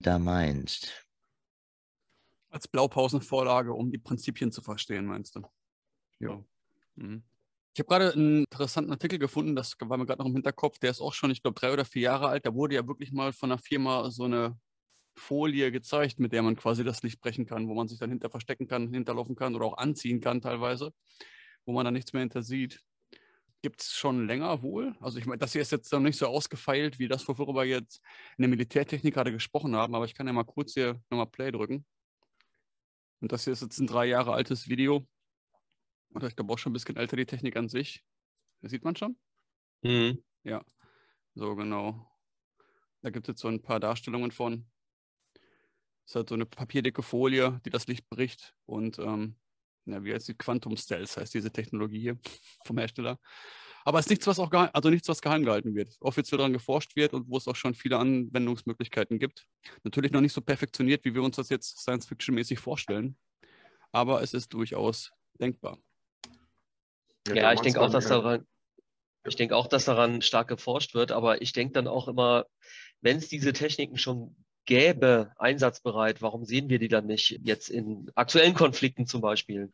da 0.00 0.18
meinst. 0.18 1.06
Als 2.48 2.66
Blaupausenvorlage, 2.66 3.72
um 3.72 3.92
die 3.92 3.98
Prinzipien 3.98 4.50
zu 4.50 4.62
verstehen, 4.62 5.06
meinst 5.06 5.36
du? 5.36 5.42
Ja. 6.18 6.44
Mhm. 6.96 7.22
Ich 7.74 7.80
habe 7.80 7.88
gerade 7.88 8.12
einen 8.12 8.44
interessanten 8.44 8.92
Artikel 8.92 9.18
gefunden, 9.18 9.56
das 9.56 9.74
war 9.80 9.98
mir 9.98 10.06
gerade 10.06 10.20
noch 10.20 10.28
im 10.28 10.34
Hinterkopf, 10.34 10.78
der 10.78 10.90
ist 10.92 11.00
auch 11.00 11.12
schon, 11.12 11.32
ich 11.32 11.42
glaube, 11.42 11.58
drei 11.58 11.72
oder 11.72 11.84
vier 11.84 12.02
Jahre 12.02 12.28
alt. 12.28 12.46
Da 12.46 12.54
wurde 12.54 12.76
ja 12.76 12.86
wirklich 12.86 13.10
mal 13.12 13.32
von 13.32 13.50
einer 13.50 13.58
Firma 13.58 14.10
so 14.12 14.24
eine 14.24 14.56
Folie 15.16 15.72
gezeigt, 15.72 16.20
mit 16.20 16.32
der 16.32 16.42
man 16.42 16.56
quasi 16.56 16.84
das 16.84 17.02
Licht 17.02 17.20
brechen 17.20 17.46
kann, 17.46 17.68
wo 17.68 17.74
man 17.74 17.88
sich 17.88 17.98
dann 17.98 18.10
hinter 18.10 18.30
verstecken 18.30 18.66
kann, 18.66 18.92
hinterlaufen 18.92 19.36
kann 19.36 19.54
oder 19.56 19.66
auch 19.66 19.78
anziehen 19.78 20.20
kann 20.20 20.40
teilweise, 20.40 20.92
wo 21.66 21.72
man 21.72 21.84
dann 21.84 21.94
nichts 21.94 22.12
mehr 22.12 22.20
hinter 22.20 22.42
sieht. 22.42 22.80
Gibt 23.62 23.82
es 23.82 23.92
schon 23.92 24.26
länger 24.26 24.62
wohl? 24.62 24.94
Also 25.00 25.18
ich 25.18 25.26
meine, 25.26 25.38
das 25.38 25.52
hier 25.52 25.62
ist 25.62 25.72
jetzt 25.72 25.92
noch 25.92 26.00
nicht 26.00 26.18
so 26.18 26.26
ausgefeilt 26.26 26.98
wie 26.98 27.08
das, 27.08 27.26
worüber 27.28 27.54
wir 27.64 27.64
jetzt 27.64 28.00
in 28.36 28.42
der 28.42 28.50
Militärtechnik 28.50 29.14
gerade 29.14 29.32
gesprochen 29.32 29.74
haben, 29.74 29.94
aber 29.94 30.04
ich 30.04 30.14
kann 30.14 30.26
ja 30.26 30.32
mal 30.32 30.44
kurz 30.44 30.74
hier 30.74 31.00
nochmal 31.10 31.26
Play 31.26 31.50
drücken. 31.50 31.84
Und 33.20 33.32
das 33.32 33.44
hier 33.44 33.52
ist 33.52 33.62
jetzt 33.62 33.78
ein 33.78 33.86
drei 33.86 34.06
Jahre 34.06 34.34
altes 34.34 34.68
Video 34.68 35.06
oder 36.14 36.28
ich 36.28 36.36
glaube 36.36 36.52
auch 36.52 36.58
schon 36.58 36.70
ein 36.70 36.74
bisschen 36.74 36.96
älter, 36.96 37.16
die 37.16 37.26
Technik 37.26 37.56
an 37.56 37.68
sich. 37.68 38.04
Das 38.60 38.70
sieht 38.70 38.84
man 38.84 38.96
schon? 38.96 39.16
Mhm. 39.82 40.22
Ja, 40.44 40.64
so 41.34 41.54
genau. 41.54 42.08
Da 43.02 43.10
gibt 43.10 43.26
es 43.26 43.32
jetzt 43.32 43.42
so 43.42 43.48
ein 43.48 43.62
paar 43.62 43.80
Darstellungen 43.80 44.30
von. 44.30 44.66
Es 46.06 46.12
ist 46.12 46.16
halt 46.16 46.28
so 46.28 46.34
eine 46.34 46.46
papierdicke 46.46 47.02
Folie, 47.02 47.60
die 47.64 47.70
das 47.70 47.86
Licht 47.86 48.08
bricht. 48.08 48.54
Und 48.66 48.98
ähm, 48.98 49.36
ja, 49.86 50.02
wie 50.04 50.14
heißt 50.14 50.28
die 50.28 50.34
Quantum 50.34 50.76
Stealth, 50.76 51.16
heißt 51.16 51.34
diese 51.34 51.50
Technologie 51.52 52.00
hier 52.00 52.18
vom 52.64 52.78
Hersteller. 52.78 53.18
Aber 53.84 53.98
es 53.98 54.06
ist 54.06 54.10
nichts, 54.10 54.26
was 54.26 54.38
auch 54.38 54.50
also 54.50 54.88
nichts, 54.88 55.08
was 55.08 55.20
geheim 55.20 55.44
gehalten 55.44 55.74
wird. 55.74 55.96
Offiziell 56.00 56.38
daran 56.38 56.54
geforscht 56.54 56.96
wird 56.96 57.12
und 57.12 57.28
wo 57.28 57.36
es 57.36 57.46
auch 57.46 57.56
schon 57.56 57.74
viele 57.74 57.98
Anwendungsmöglichkeiten 57.98 59.18
gibt. 59.18 59.46
Natürlich 59.82 60.12
noch 60.12 60.22
nicht 60.22 60.32
so 60.32 60.40
perfektioniert, 60.40 61.04
wie 61.04 61.14
wir 61.14 61.22
uns 61.22 61.36
das 61.36 61.50
jetzt 61.50 61.80
Science-Fiction-mäßig 61.80 62.58
vorstellen. 62.58 63.18
Aber 63.92 64.22
es 64.22 64.32
ist 64.32 64.54
durchaus 64.54 65.12
denkbar. 65.38 65.78
Ja, 67.28 67.34
ja 67.34 67.52
ich 67.52 67.60
denke 67.60 67.80
auch, 67.80 67.90
dass 67.90 68.06
daran, 68.06 68.46
ich 69.26 69.36
denke 69.36 69.56
auch, 69.56 69.66
dass 69.66 69.84
daran 69.84 70.22
stark 70.22 70.48
geforscht 70.48 70.94
wird, 70.94 71.12
aber 71.12 71.42
ich 71.42 71.52
denke 71.52 71.72
dann 71.72 71.88
auch 71.88 72.08
immer, 72.08 72.46
wenn 73.00 73.18
es 73.18 73.28
diese 73.28 73.52
Techniken 73.52 73.98
schon 73.98 74.36
gäbe, 74.66 75.32
einsatzbereit, 75.36 76.22
warum 76.22 76.44
sehen 76.44 76.68
wir 76.68 76.78
die 76.78 76.88
dann 76.88 77.06
nicht 77.06 77.38
jetzt 77.42 77.68
in 77.68 78.10
aktuellen 78.14 78.54
Konflikten 78.54 79.06
zum 79.06 79.20
Beispiel? 79.20 79.72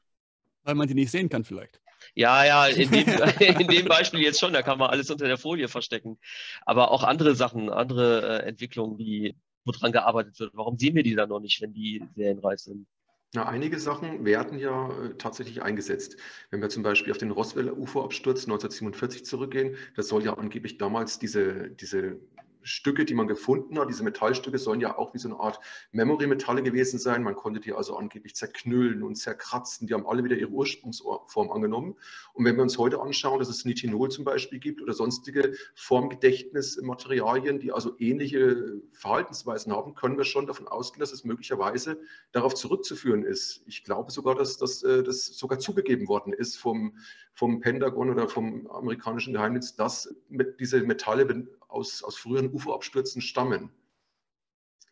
Weil 0.63 0.75
man 0.75 0.89
die 0.89 0.95
nicht 0.95 1.11
sehen 1.11 1.29
kann 1.29 1.45
vielleicht. 1.45 1.81
Ja, 2.15 2.45
ja, 2.45 2.67
in 2.67 2.91
dem, 2.91 3.07
in 3.41 3.69
dem 3.69 3.87
Beispiel 3.87 4.21
jetzt 4.21 4.41
schon, 4.41 4.53
da 4.53 4.63
kann 4.63 4.79
man 4.79 4.91
alles 4.91 5.11
unter 5.11 5.27
der 5.27 5.39
Folie 5.39 5.69
verstecken. 5.69 6.19
Aber 6.67 6.91
auch 6.91 7.05
andere 7.05 7.35
Sachen, 7.35 7.71
andere 7.71 8.43
äh, 8.43 8.49
Entwicklungen 8.49 8.99
wie 8.99 9.37
woran 9.65 9.93
gearbeitet 9.93 10.39
wird. 10.41 10.53
Warum 10.55 10.79
sehen 10.79 10.95
wir 10.95 11.03
die 11.03 11.15
dann 11.15 11.29
noch 11.29 11.41
nicht, 11.41 11.61
wenn 11.61 11.73
die 11.73 12.03
serienreif 12.17 12.61
sind? 12.61 12.87
Na, 13.33 13.47
einige 13.47 13.79
Sachen 13.79 14.25
werden 14.25 14.59
ja 14.59 14.89
äh, 14.89 15.15
tatsächlich 15.17 15.63
eingesetzt. 15.63 16.17
Wenn 16.51 16.61
wir 16.61 16.69
zum 16.69 16.83
Beispiel 16.83 17.13
auf 17.13 17.19
den 17.19 17.31
Roswell 17.31 17.71
UFO-Absturz 17.71 18.43
1947 18.45 19.25
zurückgehen, 19.25 19.77
da 19.95 20.03
soll 20.03 20.25
ja 20.25 20.35
angeblich 20.35 20.79
damals 20.79 21.21
diese, 21.21 21.71
diese 21.71 22.19
Stücke, 22.63 23.05
die 23.05 23.15
man 23.15 23.27
gefunden 23.27 23.79
hat, 23.79 23.89
diese 23.89 24.05
Metallstücke 24.05 24.59
sollen 24.59 24.81
ja 24.81 24.99
auch 24.99 25.15
wie 25.15 25.19
so 25.19 25.29
eine 25.29 25.41
Art 25.41 25.61
Memory-Metalle 25.93 26.63
gewesen 26.63 26.99
sein. 26.99 27.23
Man 27.23 27.35
konnte 27.35 27.61
die 27.61 27.73
also 27.73 27.97
angeblich 27.97 28.35
zerknüllen 28.35 29.03
und 29.03 29.17
zerkratzen. 29.17 29.87
Die 29.87 29.95
haben 29.95 30.07
alle 30.07 30.25
wieder 30.25 30.37
ihre 30.37 30.51
Ursprungsform 30.51 31.51
angenommen. 31.51 31.97
Und 32.33 32.45
wenn 32.45 32.57
wir 32.57 32.63
uns 32.63 32.79
heute 32.79 33.01
anschauen, 33.01 33.39
dass 33.39 33.49
es 33.49 33.65
Nitinol 33.65 34.11
zum 34.11 34.25
Beispiel 34.25 34.59
gibt 34.59 34.83
oder 34.83 34.93
sonstige 34.93 35.55
Formgedächtnismaterialien, 35.75 37.59
die 37.61 37.73
also 37.73 37.95
ähnliche 37.99 38.81
Verhaltensweisen 38.93 39.73
haben, 39.73 39.95
können 39.95 40.19
wir 40.19 40.25
schon 40.25 40.47
davon 40.47 40.69
ausgehen, 40.69 41.01
dass 41.01 41.13
es 41.13 41.25
möglicherweise 41.25 42.01
darauf 42.33 42.55
zurückzuführen 42.55 43.25
ist. 43.25 43.63
Ich 43.67 43.85
glaube 43.85 44.11
sogar, 44.11 44.35
dass, 44.35 44.57
dass 44.59 44.83
äh, 44.83 45.03
das 45.03 45.27
sogar 45.27 45.59
zugegeben 45.59 46.09
worden 46.09 46.33
ist 46.33 46.57
vom, 46.57 46.97
vom 47.35 47.61
Pentagon 47.61 48.11
oder 48.11 48.29
vom 48.29 48.67
amerikanischen 48.69 49.33
Geheimdienst, 49.33 49.79
dass 49.79 50.15
diese 50.59 50.83
Metalle 50.83 51.27
aus, 51.71 52.03
aus 52.03 52.17
früheren 52.17 52.53
UFO-Abstürzen 52.53 53.23
stammen. 53.23 53.71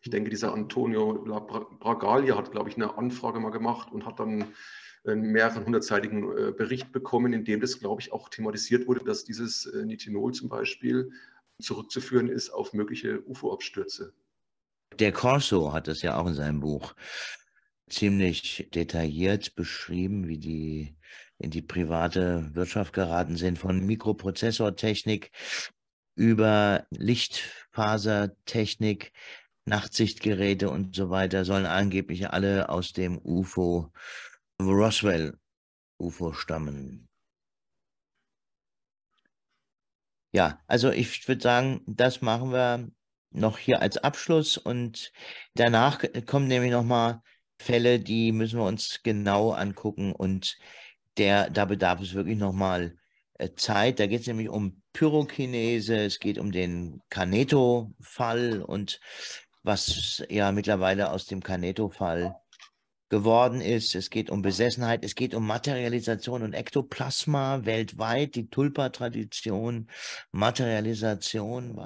Ich 0.01 0.09
denke, 0.09 0.29
dieser 0.29 0.53
Antonio 0.53 1.13
Bragalia 1.79 2.37
hat, 2.37 2.51
glaube 2.51 2.69
ich, 2.69 2.75
eine 2.75 2.97
Anfrage 2.97 3.39
mal 3.39 3.51
gemacht 3.51 3.91
und 3.91 4.05
hat 4.05 4.19
dann 4.19 4.53
einen 5.05 5.31
mehreren 5.31 5.65
hundertseitigen 5.65 6.37
äh, 6.37 6.51
Bericht 6.51 6.91
bekommen, 6.91 7.33
in 7.33 7.45
dem 7.45 7.61
das, 7.61 7.79
glaube 7.79 8.01
ich, 8.01 8.11
auch 8.11 8.29
thematisiert 8.29 8.87
wurde, 8.87 9.03
dass 9.03 9.23
dieses 9.23 9.65
äh, 9.65 9.85
Nitinol 9.85 10.33
zum 10.33 10.49
Beispiel 10.49 11.11
zurückzuführen 11.61 12.29
ist 12.29 12.49
auf 12.49 12.73
mögliche 12.73 13.21
UFO-Abstürze. 13.27 14.13
Der 14.97 15.11
Corso 15.11 15.73
hat 15.73 15.87
es 15.87 16.01
ja 16.01 16.17
auch 16.17 16.27
in 16.27 16.33
seinem 16.33 16.59
Buch 16.59 16.95
ziemlich 17.89 18.69
detailliert 18.73 19.55
beschrieben, 19.55 20.27
wie 20.27 20.37
die 20.37 20.95
in 21.37 21.51
die 21.51 21.61
private 21.61 22.49
Wirtschaft 22.53 22.93
geraten 22.93 23.37
sind, 23.37 23.57
von 23.57 23.85
Mikroprozessortechnik 23.85 25.31
über 26.19 26.85
Lichtfasertechnik, 26.91 29.11
Nachtsichtgeräte 29.65 30.69
und 30.69 30.95
so 30.95 31.09
weiter 31.09 31.45
sollen 31.45 31.65
angeblich 31.65 32.29
alle 32.29 32.69
aus 32.69 32.91
dem 32.91 33.19
UFO 33.23 33.91
Roswell 34.61 35.39
UFO 35.97 36.33
stammen. 36.33 37.07
Ja, 40.31 40.61
also 40.67 40.91
ich 40.91 41.27
würde 41.27 41.41
sagen, 41.41 41.81
das 41.87 42.21
machen 42.21 42.51
wir 42.51 42.87
noch 43.31 43.57
hier 43.57 43.81
als 43.81 43.97
Abschluss 43.97 44.57
und 44.57 45.11
danach 45.53 46.03
kommen 46.25 46.47
nämlich 46.47 46.71
nochmal 46.71 47.21
Fälle, 47.61 47.99
die 47.99 48.31
müssen 48.33 48.59
wir 48.59 48.65
uns 48.65 49.01
genau 49.03 49.51
angucken 49.51 50.13
und 50.13 50.57
der, 51.17 51.49
da 51.49 51.65
bedarf 51.65 52.01
es 52.01 52.13
wirklich 52.13 52.37
nochmal 52.37 52.97
äh, 53.35 53.49
Zeit. 53.55 53.99
Da 53.99 54.07
geht 54.07 54.21
es 54.21 54.27
nämlich 54.27 54.49
um 54.49 54.81
Pyrokinese, 54.99 55.95
es 55.95 56.19
geht 56.19 56.37
um 56.37 56.51
den 56.51 57.01
Caneto-Fall 57.09 58.61
und 58.61 58.99
was 59.63 60.21
ja 60.27 60.51
mittlerweile 60.51 61.11
aus 61.11 61.25
dem 61.25 61.41
Caneto-Fall 61.41 62.35
geworden 63.07 63.61
ist. 63.61 63.95
Es 63.95 64.09
geht 64.09 64.29
um 64.29 64.41
Besessenheit, 64.41 65.05
es 65.05 65.15
geht 65.15 65.33
um 65.33 65.47
Materialisation 65.47 66.43
und 66.43 66.53
Ektoplasma 66.53 67.63
weltweit, 67.63 68.35
die 68.35 68.49
Tulpa-Tradition, 68.49 69.87
Materialisation. 70.33 71.79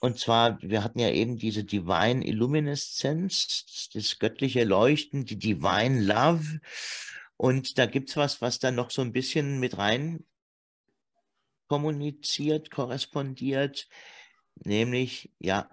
Und 0.00 0.18
zwar, 0.18 0.58
wir 0.62 0.82
hatten 0.82 0.98
ja 0.98 1.10
eben 1.10 1.36
diese 1.36 1.62
Divine 1.62 2.26
Illumineszenz, 2.26 3.90
das 3.92 4.18
göttliche 4.18 4.64
Leuchten, 4.64 5.26
die 5.26 5.38
Divine 5.38 6.00
Love. 6.00 6.60
Und 7.36 7.76
da 7.76 7.84
gibt 7.84 8.08
es 8.08 8.16
was, 8.16 8.40
was 8.40 8.60
da 8.60 8.70
noch 8.70 8.90
so 8.90 9.02
ein 9.02 9.12
bisschen 9.12 9.60
mit 9.60 9.76
rein 9.76 10.24
kommuniziert, 11.68 12.70
korrespondiert, 12.70 13.88
nämlich 14.64 15.32
ja 15.38 15.70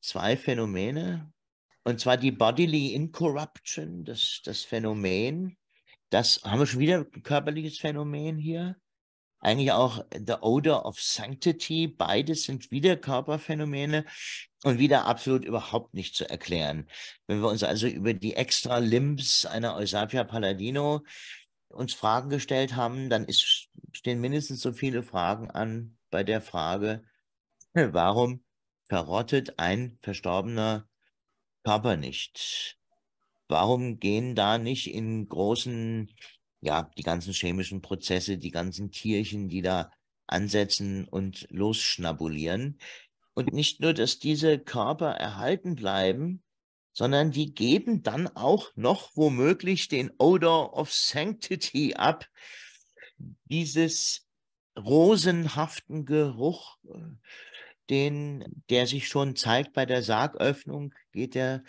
zwei 0.00 0.36
Phänomene. 0.36 1.32
Und 1.84 2.00
zwar 2.00 2.16
die 2.16 2.30
Bodily 2.30 2.94
Incorruption, 2.94 4.04
das, 4.04 4.40
das 4.44 4.62
Phänomen. 4.62 5.56
Das 6.10 6.42
haben 6.44 6.60
wir 6.60 6.66
schon 6.66 6.80
wieder 6.80 6.98
ein 6.98 7.22
körperliches 7.22 7.78
Phänomen 7.78 8.38
hier. 8.38 8.76
Eigentlich 9.40 9.72
auch 9.72 10.04
The 10.14 10.34
Odor 10.40 10.86
of 10.86 11.00
Sanctity. 11.00 11.88
Beides 11.88 12.44
sind 12.44 12.70
wieder 12.70 12.96
Körperphänomene 12.96 14.04
und 14.62 14.78
wieder 14.78 15.06
absolut 15.06 15.44
überhaupt 15.44 15.94
nicht 15.94 16.14
zu 16.14 16.28
erklären. 16.30 16.88
Wenn 17.26 17.40
wir 17.40 17.48
uns 17.48 17.64
also 17.64 17.88
über 17.88 18.14
die 18.14 18.34
extra 18.34 18.78
Limbs 18.78 19.44
einer 19.44 19.74
Eusapia 19.74 20.22
Palladino 20.22 21.02
uns 21.68 21.94
Fragen 21.94 22.30
gestellt 22.30 22.76
haben, 22.76 23.10
dann 23.10 23.24
ist, 23.24 23.68
stehen 23.92 24.20
mindestens 24.20 24.60
so 24.60 24.72
viele 24.72 25.02
Fragen 25.02 25.50
an 25.50 25.96
bei 26.10 26.24
der 26.24 26.40
Frage, 26.40 27.04
warum 27.74 28.44
verrottet 28.84 29.58
ein 29.58 29.98
verstorbener 30.02 30.88
Körper 31.64 31.96
nicht? 31.96 32.78
Warum 33.48 33.98
gehen 33.98 34.34
da 34.34 34.58
nicht 34.58 34.92
in 34.92 35.28
großen, 35.28 36.10
ja, 36.60 36.90
die 36.96 37.02
ganzen 37.02 37.32
chemischen 37.32 37.82
Prozesse, 37.82 38.38
die 38.38 38.50
ganzen 38.50 38.90
Tierchen, 38.90 39.48
die 39.48 39.62
da 39.62 39.90
ansetzen 40.26 41.06
und 41.06 41.46
losschnabulieren? 41.50 42.78
Und 43.34 43.52
nicht 43.52 43.80
nur, 43.80 43.94
dass 43.94 44.18
diese 44.18 44.58
Körper 44.58 45.12
erhalten 45.12 45.74
bleiben, 45.74 46.42
sondern 46.92 47.30
die 47.30 47.54
geben 47.54 48.02
dann 48.02 48.28
auch 48.28 48.70
noch 48.74 49.16
womöglich 49.16 49.88
den 49.88 50.10
Odor 50.18 50.74
of 50.76 50.92
Sanctity 50.92 51.94
ab, 51.94 52.28
dieses 53.44 54.26
rosenhaften 54.78 56.06
Geruch, 56.06 56.78
den, 57.90 58.44
der 58.70 58.86
sich 58.86 59.08
schon 59.08 59.36
zeigt 59.36 59.72
bei 59.72 59.86
der 59.86 60.02
Sargöffnung, 60.02 60.94
geht 61.12 61.34
der, 61.34 61.62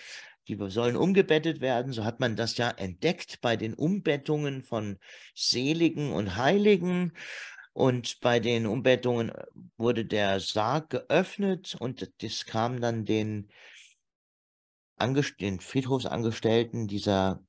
die 0.48 0.58
sollen 0.70 0.96
umgebettet 0.96 1.62
werden. 1.62 1.94
So 1.94 2.04
hat 2.04 2.20
man 2.20 2.36
das 2.36 2.58
ja 2.58 2.70
entdeckt 2.70 3.42
bei 3.42 3.56
den 3.56 3.74
Umbettungen 3.74 4.64
von 4.64 4.98
Seligen 5.34 6.12
und 6.12 6.36
Heiligen. 6.36 7.14
Und 7.74 8.20
bei 8.20 8.40
den 8.40 8.68
Umbettungen 8.68 9.30
äh, 9.30 9.46
wurde 9.78 10.06
der 10.06 10.40
Sarg 10.40 10.92
geöffnet 10.92 11.76
und 11.80 12.12
das 12.22 12.46
kam 12.46 12.80
dann 12.80 13.04
den, 13.04 13.50
den 15.40 15.60
Friedhofsangestellten 15.60 16.88
dieser 16.88 17.44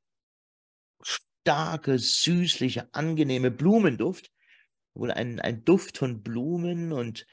starke, 1.44 1.98
süßliche, 1.98 2.88
angenehme 2.92 3.50
Blumenduft, 3.50 4.32
wohl 4.94 5.10
ein, 5.10 5.40
ein 5.40 5.62
Duft 5.62 5.98
von 5.98 6.22
Blumen 6.22 6.90
und 6.90 7.26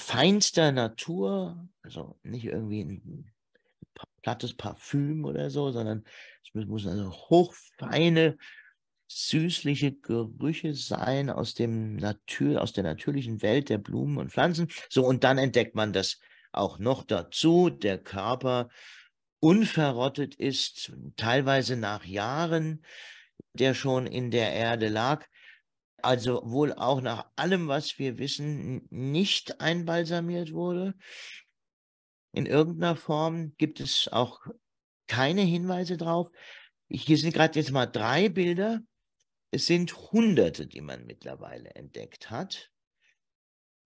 feinster 0.00 0.72
Natur, 0.72 1.68
also 1.82 2.18
nicht 2.24 2.46
irgendwie 2.46 2.82
ein 2.82 3.32
plattes 4.22 4.54
Parfüm 4.54 5.24
oder 5.24 5.50
so, 5.50 5.70
sondern 5.70 6.04
es 6.42 6.66
muss 6.66 6.84
also 6.84 7.12
hochfeine, 7.12 8.36
süßliche 9.06 9.92
Gerüche 9.92 10.74
sein 10.74 11.30
aus 11.30 11.54
dem 11.54 11.94
Natur, 11.94 12.60
aus 12.60 12.72
der 12.72 12.82
natürlichen 12.82 13.40
Welt 13.40 13.68
der 13.68 13.78
Blumen 13.78 14.18
und 14.18 14.32
Pflanzen. 14.32 14.68
So, 14.88 15.06
und 15.06 15.22
dann 15.22 15.38
entdeckt 15.38 15.76
man 15.76 15.92
das 15.92 16.18
auch 16.50 16.80
noch 16.80 17.04
dazu, 17.04 17.70
der 17.70 17.98
Körper 17.98 18.68
unverrottet 19.40 20.34
ist, 20.34 20.92
teilweise 21.16 21.76
nach 21.76 22.04
Jahren, 22.04 22.84
der 23.54 23.74
schon 23.74 24.06
in 24.06 24.30
der 24.30 24.52
Erde 24.52 24.88
lag, 24.88 25.26
also 26.02 26.42
wohl 26.44 26.72
auch 26.72 27.00
nach 27.00 27.26
allem, 27.36 27.68
was 27.68 27.98
wir 27.98 28.18
wissen, 28.18 28.86
nicht 28.90 29.60
einbalsamiert 29.60 30.52
wurde. 30.52 30.94
In 32.32 32.46
irgendeiner 32.46 32.96
Form 32.96 33.54
gibt 33.56 33.80
es 33.80 34.08
auch 34.08 34.40
keine 35.06 35.42
Hinweise 35.42 35.96
drauf. 35.96 36.30
Hier 36.88 37.18
sind 37.18 37.34
gerade 37.34 37.58
jetzt 37.58 37.72
mal 37.72 37.86
drei 37.86 38.28
Bilder 38.28 38.80
es 39.50 39.66
sind 39.66 40.12
Hunderte, 40.12 40.66
die 40.66 40.80
man 40.80 41.06
mittlerweile 41.06 41.70
entdeckt 41.74 42.30
hat. 42.30 42.70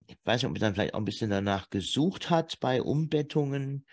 Ich 0.07 0.17
weiß 0.23 0.41
nicht, 0.41 0.45
ob 0.45 0.51
man 0.51 0.61
dann 0.61 0.75
vielleicht 0.75 0.93
auch 0.93 0.99
ein 0.99 1.05
bisschen 1.05 1.31
danach 1.31 1.69
gesucht 1.71 2.29
hat 2.29 2.59
bei 2.59 2.81
Umbettungen. 2.81 3.87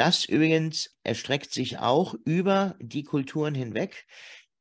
Das 0.00 0.24
übrigens 0.24 0.96
erstreckt 1.02 1.52
sich 1.52 1.78
auch 1.78 2.14
über 2.24 2.74
die 2.80 3.04
Kulturen 3.04 3.54
hinweg. 3.54 4.06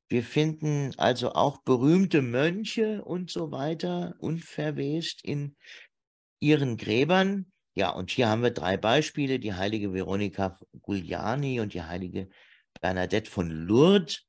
Wir 0.09 0.21
finden 0.21 0.93
also 0.97 1.31
auch 1.31 1.59
berühmte 1.59 2.21
Mönche 2.21 3.05
und 3.05 3.31
so 3.31 3.49
weiter 3.49 4.15
unverwest 4.19 5.23
in 5.23 5.55
ihren 6.41 6.75
Gräbern. 6.75 7.53
Ja, 7.73 7.91
und 7.91 8.11
hier 8.11 8.27
haben 8.27 8.43
wir 8.43 8.51
drei 8.51 8.75
Beispiele, 8.75 9.39
die 9.39 9.53
heilige 9.53 9.93
Veronika 9.93 10.59
Gugliani 10.81 11.61
und 11.61 11.73
die 11.73 11.83
heilige 11.83 12.27
Bernadette 12.81 13.31
von 13.31 13.49
Lourdes. 13.49 14.27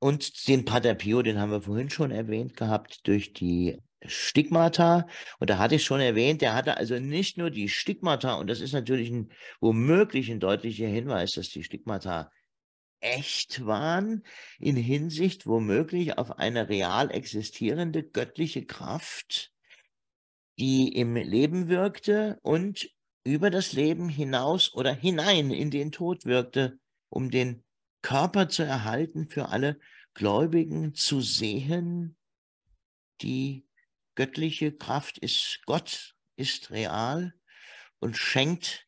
Und 0.00 0.48
den 0.48 0.64
Pater 0.64 0.96
Pio, 0.96 1.22
den 1.22 1.38
haben 1.38 1.52
wir 1.52 1.62
vorhin 1.62 1.90
schon 1.90 2.10
erwähnt 2.10 2.56
gehabt, 2.56 3.06
durch 3.06 3.34
die 3.34 3.78
Stigmata. 4.04 5.06
Und 5.38 5.50
da 5.50 5.58
hatte 5.58 5.74
ich 5.76 5.84
schon 5.84 6.00
erwähnt, 6.00 6.42
der 6.42 6.54
hatte 6.54 6.76
also 6.76 6.98
nicht 6.98 7.38
nur 7.38 7.50
die 7.50 7.68
Stigmata, 7.68 8.34
und 8.34 8.48
das 8.48 8.60
ist 8.60 8.72
natürlich 8.72 9.10
ein, 9.10 9.30
womöglich 9.60 10.30
ein 10.30 10.40
deutlicher 10.40 10.86
Hinweis, 10.86 11.32
dass 11.32 11.48
die 11.48 11.62
Stigmata 11.62 12.30
echt 13.00 13.64
waren, 13.64 14.24
in 14.58 14.76
Hinsicht 14.76 15.46
womöglich 15.46 16.18
auf 16.18 16.38
eine 16.38 16.68
real 16.68 17.10
existierende 17.10 18.02
göttliche 18.02 18.64
Kraft, 18.64 19.52
die 20.58 20.88
im 20.88 21.16
Leben 21.16 21.68
wirkte 21.68 22.38
und 22.42 22.90
über 23.24 23.50
das 23.50 23.72
Leben 23.72 24.08
hinaus 24.08 24.74
oder 24.74 24.92
hinein 24.92 25.50
in 25.50 25.70
den 25.70 25.92
Tod 25.92 26.24
wirkte, 26.24 26.78
um 27.08 27.30
den 27.30 27.64
Körper 28.02 28.48
zu 28.48 28.62
erhalten 28.62 29.28
für 29.28 29.48
alle 29.48 29.78
Gläubigen 30.14 30.94
zu 30.94 31.20
sehen, 31.20 32.16
die 33.22 33.66
göttliche 34.14 34.72
Kraft 34.72 35.18
ist 35.18 35.60
Gott, 35.66 36.14
ist 36.36 36.70
real 36.70 37.34
und 37.98 38.16
schenkt 38.16 38.86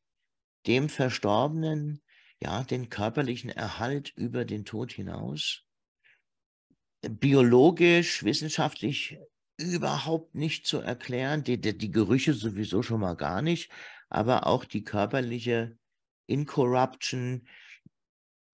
dem 0.67 0.89
Verstorbenen 0.89 2.03
ja 2.41 2.65
den 2.65 2.89
körperlichen 2.89 3.51
Erhalt 3.51 4.13
über 4.17 4.45
den 4.45 4.65
Tod 4.65 4.93
hinaus. 4.93 5.65
Biologisch, 7.03 8.25
wissenschaftlich 8.25 9.19
überhaupt 9.59 10.35
nicht 10.35 10.67
zu 10.67 10.79
erklären, 10.79 11.45
die, 11.45 11.61
die, 11.61 11.77
die 11.77 11.91
Gerüche 11.91 12.35
sowieso 12.35 12.83
schon 12.83 13.01
mal 13.01 13.15
gar 13.15 13.43
nicht, 13.43 13.71
aber 14.09 14.47
auch 14.47 14.65
die 14.65 14.85
körperliche 14.85 15.79
Incorruption 16.27 17.47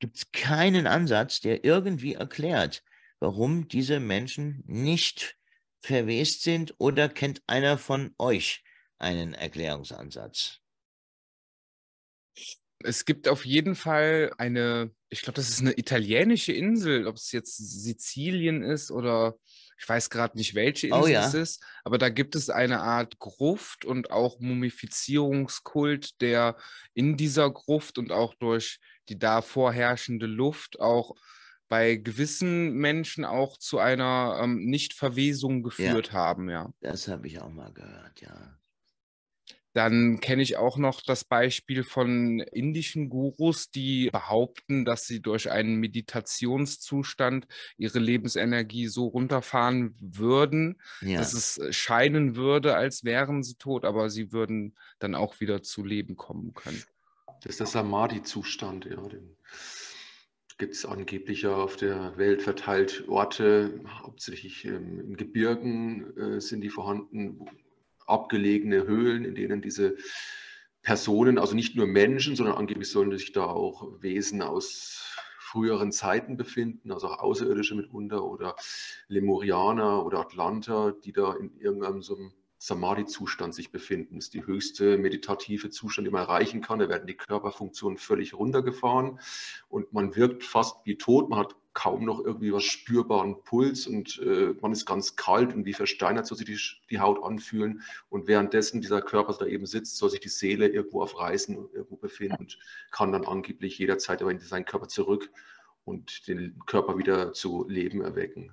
gibt 0.01 0.17
es 0.17 0.33
keinen 0.33 0.87
Ansatz, 0.87 1.41
der 1.41 1.65
irgendwie 1.65 2.15
erklärt, 2.15 2.85
warum 3.21 3.69
diese 3.69 4.01
Menschen 4.01 4.63
nicht 4.67 5.38
verwest 5.81 6.43
sind 6.43 6.75
oder 6.79 7.09
kennt 7.09 7.43
einer 7.47 7.79
von 7.79 8.15
euch 8.19 8.65
einen 8.99 9.35
Erklärungsansatz? 9.35 10.61
Es 12.81 13.05
gibt 13.05 13.29
auf 13.29 13.45
jeden 13.45 13.75
Fall 13.75 14.33
eine, 14.39 14.93
ich 15.09 15.23
glaube, 15.23 15.37
das 15.37 15.49
ist 15.49 15.61
eine 15.61 15.77
italienische 15.77 16.53
Insel, 16.53 17.07
ob 17.07 17.17
es 17.17 17.33
jetzt 17.33 17.57
Sizilien 17.57 18.63
ist 18.63 18.91
oder 18.91 19.37
ich 19.81 19.89
weiß 19.89 20.11
gerade 20.11 20.37
nicht, 20.37 20.55
welche 20.55 20.89
oh 20.91 20.99
Insel 20.99 21.05
oh, 21.05 21.13
ja. 21.13 21.27
es 21.27 21.35
ist, 21.35 21.65
aber 21.85 21.99
da 21.99 22.09
gibt 22.09 22.35
es 22.35 22.51
eine 22.51 22.81
Art 22.81 23.19
Gruft 23.19 23.85
und 23.85 24.11
auch 24.11 24.41
Mumifizierungskult, 24.41 26.21
der 26.21 26.57
in 26.95 27.17
dieser 27.17 27.51
Gruft 27.51 27.99
und 27.99 28.13
auch 28.13 28.35
durch 28.35 28.81
die 29.09 29.19
da 29.19 29.41
vorherrschende 29.41 30.27
Luft 30.27 30.81
auch 30.81 31.15
bei 31.69 31.97
gewissen 31.97 32.75
Menschen 32.75 33.25
auch 33.25 33.57
zu 33.59 33.79
einer 33.79 34.41
ähm, 34.43 34.65
Nichtverwesung 34.65 35.63
geführt 35.63 36.09
ja, 36.09 36.13
haben, 36.15 36.49
ja. 36.49 36.73
Das 36.81 37.09
habe 37.09 37.27
ich 37.27 37.41
auch 37.41 37.51
mal 37.51 37.73
gehört, 37.73 38.21
ja. 38.21 38.59
Dann 39.75 40.19
kenne 40.21 40.43
ich 40.43 40.57
auch 40.57 40.77
noch 40.79 41.03
das 41.03 41.25
Beispiel 41.25 41.85
von 41.85 42.41
indischen 42.41 43.11
Gurus, 43.11 43.71
die 43.71 44.09
behaupten, 44.11 44.85
dass 44.85 45.07
sie 45.07 45.21
durch 45.21 45.51
einen 45.51 45.77
Meditationszustand 45.77 47.47
ihre 47.77 47.99
Lebensenergie 47.99 48.89
so 48.89 49.07
runterfahren 49.07 49.95
würden, 50.01 50.81
ja. 51.01 51.19
dass 51.19 51.35
es 51.35 51.59
äh, 51.59 51.73
scheinen 51.73 52.35
würde, 52.35 52.75
als 52.75 53.05
wären 53.05 53.43
sie 53.43 53.55
tot, 53.55 53.85
aber 53.85 54.11
sie 54.11 54.33
würden 54.33 54.75
dann 54.99 55.15
auch 55.15 55.39
wieder 55.39 55.63
zu 55.63 55.85
Leben 55.85 56.17
kommen 56.17 56.55
können. 56.55 56.83
Das 57.43 57.51
ist 57.51 57.61
der 57.61 57.67
Samadhi-Zustand, 57.67 58.87
ja. 58.87 59.01
Den 59.07 59.37
gibt 60.59 60.75
es 60.75 60.85
angeblich 60.85 61.43
ja 61.43 61.55
auf 61.55 61.77
der 61.77 62.17
Welt 62.19 62.43
verteilt 62.43 63.05
Orte, 63.09 63.81
hauptsächlich 64.03 64.65
ähm, 64.65 65.01
in 65.01 65.17
Gebirgen 65.17 66.17
äh, 66.17 66.41
sind 66.41 66.61
die 66.63 66.69
vorhanden, 66.69 67.47
abgelegene 68.07 68.87
Höhlen, 68.87 69.25
in 69.25 69.35
denen 69.35 69.63
diese 69.63 69.97
Personen, 70.83 71.39
also 71.39 71.55
nicht 71.55 71.77
nur 71.77 71.87
Menschen, 71.87 72.35
sondern 72.35 72.57
angeblich 72.57 72.91
sollen 72.91 73.17
sich 73.17 73.33
da 73.33 73.45
auch 73.45 74.03
Wesen 74.03 74.43
aus 74.43 75.17
früheren 75.39 75.93
Zeiten 75.93 76.37
befinden, 76.37 76.93
also 76.93 77.09
auch 77.09 77.21
Außerirdische 77.21 77.75
mitunter 77.75 78.25
oder 78.25 78.57
Lemurianer 79.09 80.05
oder 80.05 80.21
Atlanter, 80.21 80.93
die 81.05 81.13
da 81.13 81.35
in 81.35 81.57
irgendeinem 81.59 82.03
so 82.03 82.17
einem 82.17 82.33
Samadhi-Zustand 82.59 83.55
sich 83.55 83.71
befinden. 83.71 84.17
Das 84.17 84.27
ist 84.27 84.35
die 84.35 84.45
höchste 84.45 84.99
meditative 84.99 85.71
Zustand, 85.71 86.07
den 86.07 86.13
man 86.13 86.23
erreichen 86.23 86.61
kann. 86.61 86.81
Da 86.81 86.89
werden 86.89 87.07
die 87.07 87.17
Körperfunktionen 87.17 87.99
völlig 87.99 88.35
runtergefahren 88.35 89.21
und 89.69 89.93
man 89.93 90.17
wirkt 90.17 90.45
fast 90.45 90.85
wie 90.85 90.99
tot. 90.99 91.31
Man 91.31 91.39
hat 91.39 91.57
kaum 91.79 92.05
noch 92.05 92.19
irgendwie 92.19 92.53
was 92.53 92.65
spürbaren 92.65 93.45
Puls 93.45 93.87
und 93.87 94.19
äh, 94.19 94.55
man 94.61 94.73
ist 94.73 94.85
ganz 94.85 95.15
kalt 95.15 95.55
und 95.55 95.65
wie 95.65 95.75
versteinert 95.75 96.27
soll 96.27 96.37
sich 96.37 96.47
die, 96.47 96.59
die, 96.91 96.99
Haut 96.99 97.23
anfühlen. 97.23 97.83
Und 98.09 98.27
währenddessen 98.27 98.81
dieser 98.81 99.01
Körper 99.01 99.33
da 99.39 99.47
eben 99.47 99.65
sitzt, 99.65 99.97
soll 99.97 100.11
sich 100.11 100.19
die 100.19 100.29
Seele 100.29 100.67
irgendwo 100.67 101.03
auf 101.03 101.17
Reisen 101.17 101.55
irgendwo 101.73 101.97
befinden 101.97 102.37
und 102.41 102.59
kann 102.91 103.13
dann 103.13 103.25
angeblich 103.25 103.79
jederzeit 103.79 104.21
aber 104.23 104.33
in 104.33 104.41
seinen 104.41 104.65
Körper 104.65 104.89
zurück 104.89 105.31
und 105.85 106.27
den 106.27 106.59
Körper 106.67 106.99
wieder 106.99 107.33
zu 107.33 107.69
Leben 107.69 108.01
erwecken. 108.03 108.53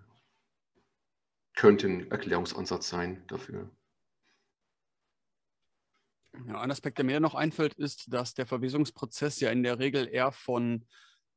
Könnte 1.56 1.88
ein 1.88 2.11
Erklärungsansatz 2.11 2.90
sein 2.90 3.24
dafür. 3.25 3.72
Ja, 6.47 6.61
ein 6.61 6.72
Aspekt, 6.72 6.97
der 6.97 7.05
mir 7.05 7.19
noch 7.19 7.35
einfällt, 7.35 7.73
ist, 7.75 8.14
dass 8.14 8.33
der 8.33 8.45
Verwesungsprozess 8.45 9.39
ja 9.39 9.51
in 9.51 9.64
der 9.64 9.80
Regel 9.80 10.07
eher 10.07 10.31
von 10.31 10.85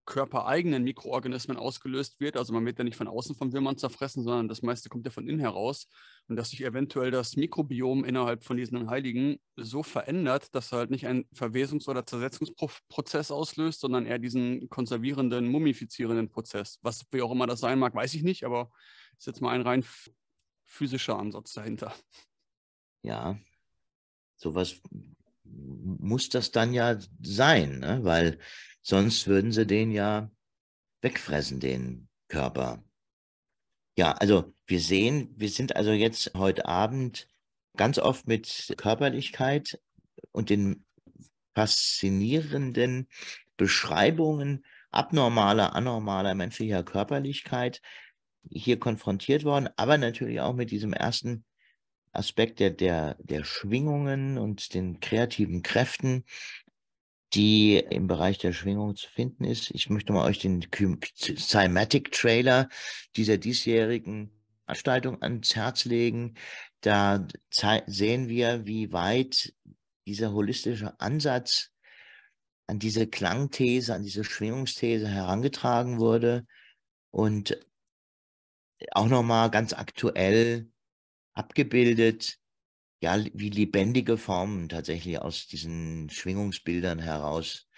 körpereigenen 0.08 0.84
Mikroorganismen 0.84 1.58
ausgelöst 1.58 2.18
wird. 2.18 2.38
Also 2.38 2.54
man 2.54 2.64
wird 2.64 2.78
ja 2.78 2.84
nicht 2.84 2.96
von 2.96 3.08
außen 3.08 3.36
vom 3.36 3.52
Würmern 3.52 3.76
zerfressen, 3.76 4.24
sondern 4.24 4.48
das 4.48 4.62
meiste 4.62 4.88
kommt 4.88 5.04
ja 5.04 5.10
von 5.12 5.28
innen 5.28 5.38
heraus. 5.38 5.86
Und 6.28 6.36
dass 6.36 6.48
sich 6.48 6.64
eventuell 6.64 7.10
das 7.10 7.36
Mikrobiom 7.36 8.04
innerhalb 8.04 8.42
von 8.42 8.56
diesen 8.56 8.88
Heiligen 8.88 9.38
so 9.56 9.82
verändert, 9.82 10.54
dass 10.54 10.72
halt 10.72 10.90
nicht 10.90 11.06
ein 11.06 11.26
Verwesungs- 11.34 11.88
oder 11.88 12.06
Zersetzungsprozess 12.06 13.30
auslöst, 13.30 13.80
sondern 13.80 14.06
eher 14.06 14.18
diesen 14.18 14.70
konservierenden, 14.70 15.46
mumifizierenden 15.46 16.30
Prozess. 16.30 16.78
Was 16.80 17.04
wie 17.10 17.20
auch 17.20 17.30
immer 17.30 17.46
das 17.46 17.60
sein 17.60 17.78
mag, 17.78 17.94
weiß 17.94 18.14
ich 18.14 18.22
nicht, 18.22 18.44
aber 18.44 18.70
ist 19.18 19.26
jetzt 19.26 19.42
mal 19.42 19.50
ein 19.50 19.60
rein 19.60 19.84
physischer 20.64 21.18
Ansatz 21.18 21.52
dahinter. 21.52 21.94
Ja, 23.02 23.38
sowas 24.38 24.80
muss 25.44 26.28
das 26.28 26.50
dann 26.50 26.72
ja 26.72 26.98
sein, 27.22 27.80
ne? 27.80 28.00
weil 28.02 28.38
sonst 28.80 29.26
würden 29.26 29.52
sie 29.52 29.66
den 29.66 29.90
ja 29.90 30.30
wegfressen, 31.02 31.60
den 31.60 32.08
Körper. 32.28 32.82
Ja, 33.96 34.12
also 34.12 34.54
wir 34.66 34.80
sehen, 34.80 35.34
wir 35.36 35.50
sind 35.50 35.76
also 35.76 35.90
jetzt 35.90 36.32
heute 36.34 36.66
Abend 36.66 37.28
ganz 37.76 37.98
oft 37.98 38.26
mit 38.26 38.74
Körperlichkeit 38.76 39.80
und 40.32 40.50
den 40.50 40.84
faszinierenden 41.54 43.08
Beschreibungen 43.56 44.64
abnormaler, 44.90 45.74
anormaler 45.74 46.34
menschlicher 46.34 46.84
Körperlichkeit 46.84 47.82
hier 48.50 48.78
konfrontiert 48.78 49.44
worden, 49.44 49.68
aber 49.76 49.98
natürlich 49.98 50.40
auch 50.40 50.54
mit 50.54 50.70
diesem 50.70 50.92
ersten 50.92 51.44
Aspekt 52.12 52.60
der, 52.60 52.70
der, 52.70 53.16
der 53.20 53.44
Schwingungen 53.44 54.38
und 54.38 54.74
den 54.74 55.00
kreativen 55.00 55.62
Kräften, 55.62 56.24
die 57.34 57.76
im 57.78 58.06
Bereich 58.06 58.38
der 58.38 58.52
Schwingung 58.52 58.96
zu 58.96 59.08
finden 59.08 59.44
ist. 59.44 59.70
Ich 59.72 59.90
möchte 59.90 60.12
mal 60.12 60.24
euch 60.24 60.38
den 60.38 60.64
Cymatic 61.14 62.12
Trailer 62.12 62.68
dieser 63.16 63.36
diesjährigen 63.36 64.30
Veranstaltung 64.64 65.22
ans 65.22 65.54
Herz 65.54 65.84
legen. 65.84 66.34
Da 66.80 67.26
sehen 67.86 68.28
wir, 68.28 68.66
wie 68.66 68.92
weit 68.92 69.52
dieser 70.06 70.32
holistische 70.32 70.98
Ansatz 71.00 71.70
an 72.66 72.78
diese 72.78 73.06
Klangthese, 73.06 73.94
an 73.94 74.02
diese 74.02 74.24
Schwingungsthese 74.24 75.08
herangetragen 75.08 75.98
wurde 75.98 76.46
und 77.10 77.58
auch 78.92 79.08
nochmal 79.08 79.50
ganz 79.50 79.72
aktuell 79.72 80.70
abgebildet, 81.38 82.38
ja, 83.00 83.16
wie 83.32 83.50
lebendige 83.50 84.18
Formen 84.18 84.68
tatsächlich 84.68 85.20
aus 85.20 85.46
diesen 85.46 86.10
Schwingungsbildern 86.10 86.98
heraus 86.98 87.68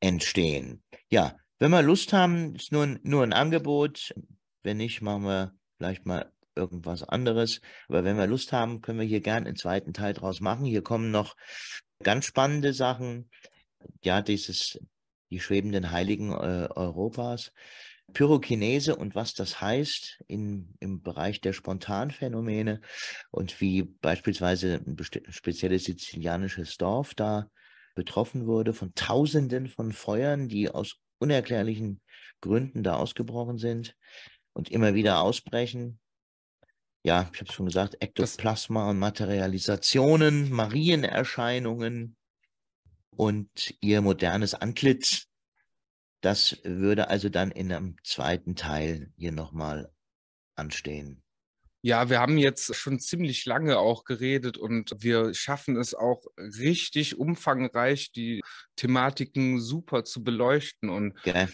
entstehen. 0.00 0.82
Ja, 1.10 1.36
wenn 1.58 1.70
wir 1.70 1.82
Lust 1.82 2.14
haben, 2.14 2.54
ist 2.54 2.72
nur, 2.72 2.98
nur 3.02 3.22
ein 3.22 3.34
Angebot. 3.34 4.14
Wenn 4.62 4.78
nicht, 4.78 5.02
machen 5.02 5.24
wir 5.24 5.54
vielleicht 5.76 6.06
mal 6.06 6.32
irgendwas 6.54 7.02
anderes. 7.02 7.60
Aber 7.88 8.04
wenn 8.04 8.16
wir 8.16 8.26
Lust 8.26 8.52
haben, 8.52 8.80
können 8.80 8.98
wir 8.98 9.06
hier 9.06 9.20
gerne 9.20 9.46
einen 9.46 9.56
zweiten 9.56 9.92
Teil 9.92 10.14
draus 10.14 10.40
machen. 10.40 10.64
Hier 10.64 10.82
kommen 10.82 11.10
noch 11.10 11.36
ganz 12.02 12.24
spannende 12.24 12.72
Sachen. 12.72 13.30
Ja, 14.02 14.22
dieses, 14.22 14.78
die 15.30 15.40
schwebenden 15.40 15.90
Heiligen 15.90 16.32
äh, 16.32 16.68
Europas. 16.74 17.52
Pyrokinese 18.12 18.96
und 18.96 19.14
was 19.14 19.34
das 19.34 19.60
heißt 19.60 20.22
in, 20.26 20.74
im 20.80 21.02
Bereich 21.02 21.40
der 21.40 21.52
Spontanphänomene 21.52 22.80
und 23.30 23.60
wie 23.60 23.82
beispielsweise 23.82 24.82
ein 24.86 24.96
spezielles 25.30 25.84
sizilianisches 25.84 26.76
Dorf 26.76 27.14
da 27.14 27.48
betroffen 27.94 28.46
wurde 28.46 28.72
von 28.72 28.94
Tausenden 28.94 29.68
von 29.68 29.92
Feuern, 29.92 30.48
die 30.48 30.70
aus 30.70 30.96
unerklärlichen 31.18 32.00
Gründen 32.40 32.82
da 32.82 32.96
ausgebrochen 32.96 33.58
sind 33.58 33.96
und 34.52 34.70
immer 34.70 34.94
wieder 34.94 35.20
ausbrechen. 35.20 36.00
ja, 37.02 37.28
ich 37.32 37.40
habe 37.40 37.48
es 37.48 37.54
schon 37.54 37.66
gesagt, 37.66 37.96
Ektoplasma 38.00 38.90
und 38.90 38.98
Materialisationen, 38.98 40.50
Marienerscheinungen 40.50 42.16
und 43.16 43.74
ihr 43.80 44.00
modernes 44.00 44.54
Antlitz. 44.54 45.29
Das 46.20 46.58
würde 46.64 47.08
also 47.08 47.28
dann 47.28 47.50
in 47.50 47.72
einem 47.72 47.96
zweiten 48.04 48.54
Teil 48.54 49.12
hier 49.16 49.32
nochmal 49.32 49.90
anstehen. 50.54 51.22
Ja, 51.82 52.10
wir 52.10 52.20
haben 52.20 52.36
jetzt 52.36 52.74
schon 52.76 53.00
ziemlich 53.00 53.46
lange 53.46 53.78
auch 53.78 54.04
geredet 54.04 54.58
und 54.58 54.92
wir 54.98 55.32
schaffen 55.32 55.76
es 55.76 55.94
auch 55.94 56.22
richtig 56.36 57.18
umfangreich, 57.18 58.12
die 58.12 58.42
Thematiken 58.76 59.58
super 59.58 60.04
zu 60.04 60.22
beleuchten. 60.22 60.90
Und 60.90 61.16
okay. 61.20 61.48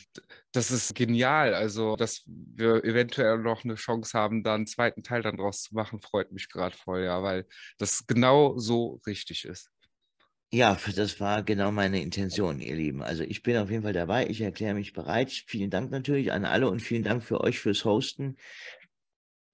das 0.51 0.73
ist 0.73 0.97
genial. 0.97 1.55
Also, 1.55 1.95
dass 1.95 2.23
wir 2.27 2.83
eventuell 2.85 3.39
noch 3.39 3.63
eine 3.63 3.77
Chance 3.77 4.19
haben, 4.19 4.43
da 4.43 4.57
einen 4.57 4.67
zweiten 4.67 5.05
Teil 5.05 5.23
dann 5.23 5.37
draus 5.37 5.63
zu 5.63 5.77
machen, 5.77 6.01
freut 6.01 6.33
mich 6.33 6.49
gerade 6.49 6.77
voll, 6.77 7.05
ja, 7.05 7.23
weil 7.23 7.47
das 7.79 8.05
genau 8.09 8.59
so 8.59 9.01
richtig 9.07 9.45
ist. 9.45 9.71
Ja, 10.53 10.79
das 10.95 11.21
war 11.21 11.43
genau 11.43 11.73
meine 11.73 12.01
Intention, 12.01 12.61
ihr 12.61 12.77
Lieben. 12.77 13.03
Also 13.03 13.25
ich 13.25 13.43
bin 13.43 13.57
auf 13.57 13.69
jeden 13.71 13.83
Fall 13.83 13.93
dabei. 13.93 14.29
Ich 14.29 14.41
erkläre 14.41 14.75
mich 14.75 14.93
bereit. 14.93 15.31
Vielen 15.47 15.71
Dank 15.71 15.91
natürlich 15.91 16.33
an 16.33 16.45
alle 16.45 16.71
und 16.71 16.81
vielen 16.81 17.03
Dank 17.03 17.25
für 17.25 17.41
euch 17.41 17.59
fürs 17.59 17.85
Hosten. 17.85 18.37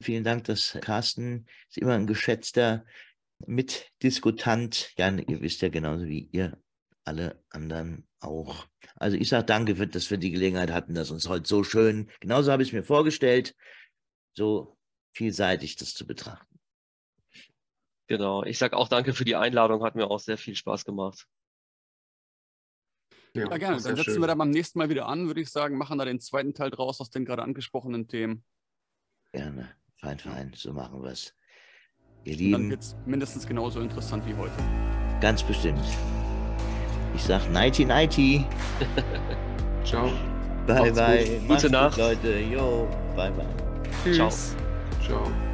Vielen 0.03 0.23
Dank, 0.25 0.45
dass 0.45 0.79
Carsten 0.83 1.47
ist 1.69 1.79
immer 1.79 1.95
ein 1.95 2.07
geschätzter 2.07 2.85
Mitdiskutant. 3.47 4.93
Ja, 4.99 5.11
ihr 5.11 5.41
wisst 5.41 5.63
ja 5.63 5.71
genauso 5.71 6.07
wie 6.07 6.29
ihr 6.31 6.59
alle 7.05 7.43
anderen 7.51 8.07
auch. 8.21 8.67
Also 8.97 9.17
ich 9.17 9.29
sage 9.29 9.47
danke, 9.47 9.77
für, 9.77 9.87
dass 9.87 10.11
wir 10.11 10.19
die 10.19 10.31
Gelegenheit 10.31 10.71
hatten, 10.71 10.95
dass 10.95 11.11
uns 11.11 11.29
heute 11.29 11.49
so 11.49 11.65
schön, 11.65 12.11
genauso 12.21 12.53
habe 12.53 12.63
ich 12.63 12.69
es 12.69 12.73
mir 12.73 12.85
vorgestellt, 12.85 13.57
so 14.35 14.77
vielseitig 15.15 15.77
das 15.77 15.95
zu 15.95 16.07
betrachten. 16.07 16.52
Genau, 18.09 18.43
ich 18.45 18.59
sage 18.59 18.77
auch 18.77 18.89
danke 18.89 19.15
für 19.15 19.25
die 19.25 19.37
Einladung, 19.37 19.85
hat 19.85 19.95
mir 19.95 20.11
auch 20.11 20.21
sehr 20.21 20.37
viel 20.37 20.55
Spaß 20.55 20.85
gemacht. 20.85 21.27
Ja, 23.35 23.49
ja 23.49 23.57
gerne. 23.57 23.81
Dann 23.81 23.97
setzen 23.97 24.03
schön. 24.03 24.21
wir 24.21 24.27
da 24.27 24.35
beim 24.35 24.51
nächsten 24.51 24.79
Mal 24.79 24.91
wieder 24.91 25.07
an, 25.07 25.27
würde 25.27 25.41
ich 25.41 25.51
sagen, 25.51 25.79
machen 25.79 25.99
da 25.99 26.05
den 26.05 26.21
zweiten 26.21 26.53
Teil 26.53 26.71
draus 26.71 27.01
aus 27.01 27.11
den 27.11 27.25
gerade 27.25 27.43
angesprochenen 27.43 28.09
Themen. 28.09 28.45
Gerne. 29.33 29.75
Fein, 29.97 30.19
fein, 30.19 30.53
so 30.55 30.73
machen 30.73 31.03
wir 31.03 31.13
es. 31.13 31.35
Ihr 32.25 32.37
Lieben. 32.37 32.53
Dann 32.53 32.71
wird 32.71 32.83
es 32.83 32.97
mindestens 33.07 33.47
genauso 33.47 33.81
interessant 33.81 34.27
wie 34.27 34.35
heute. 34.35 34.53
Ganz 35.21 35.43
bestimmt. 35.43 35.85
Ich 37.15 37.23
sag 37.23 37.49
nighty 37.51 37.85
nighty. 37.85 38.47
Ciao. 39.85 40.11
Bye 40.67 40.93
Macht's 40.93 40.99
bye. 40.99 41.25
Gut. 41.25 41.49
Gute 41.49 41.71
Nacht. 41.71 41.97
Gut, 41.97 42.05
Leute. 42.05 42.39
Jo, 42.41 42.89
bye 43.17 43.31
bye. 43.31 43.47
Tschüss. 44.05 44.57
Ciao. 45.01 45.25
Ciao. 45.25 45.52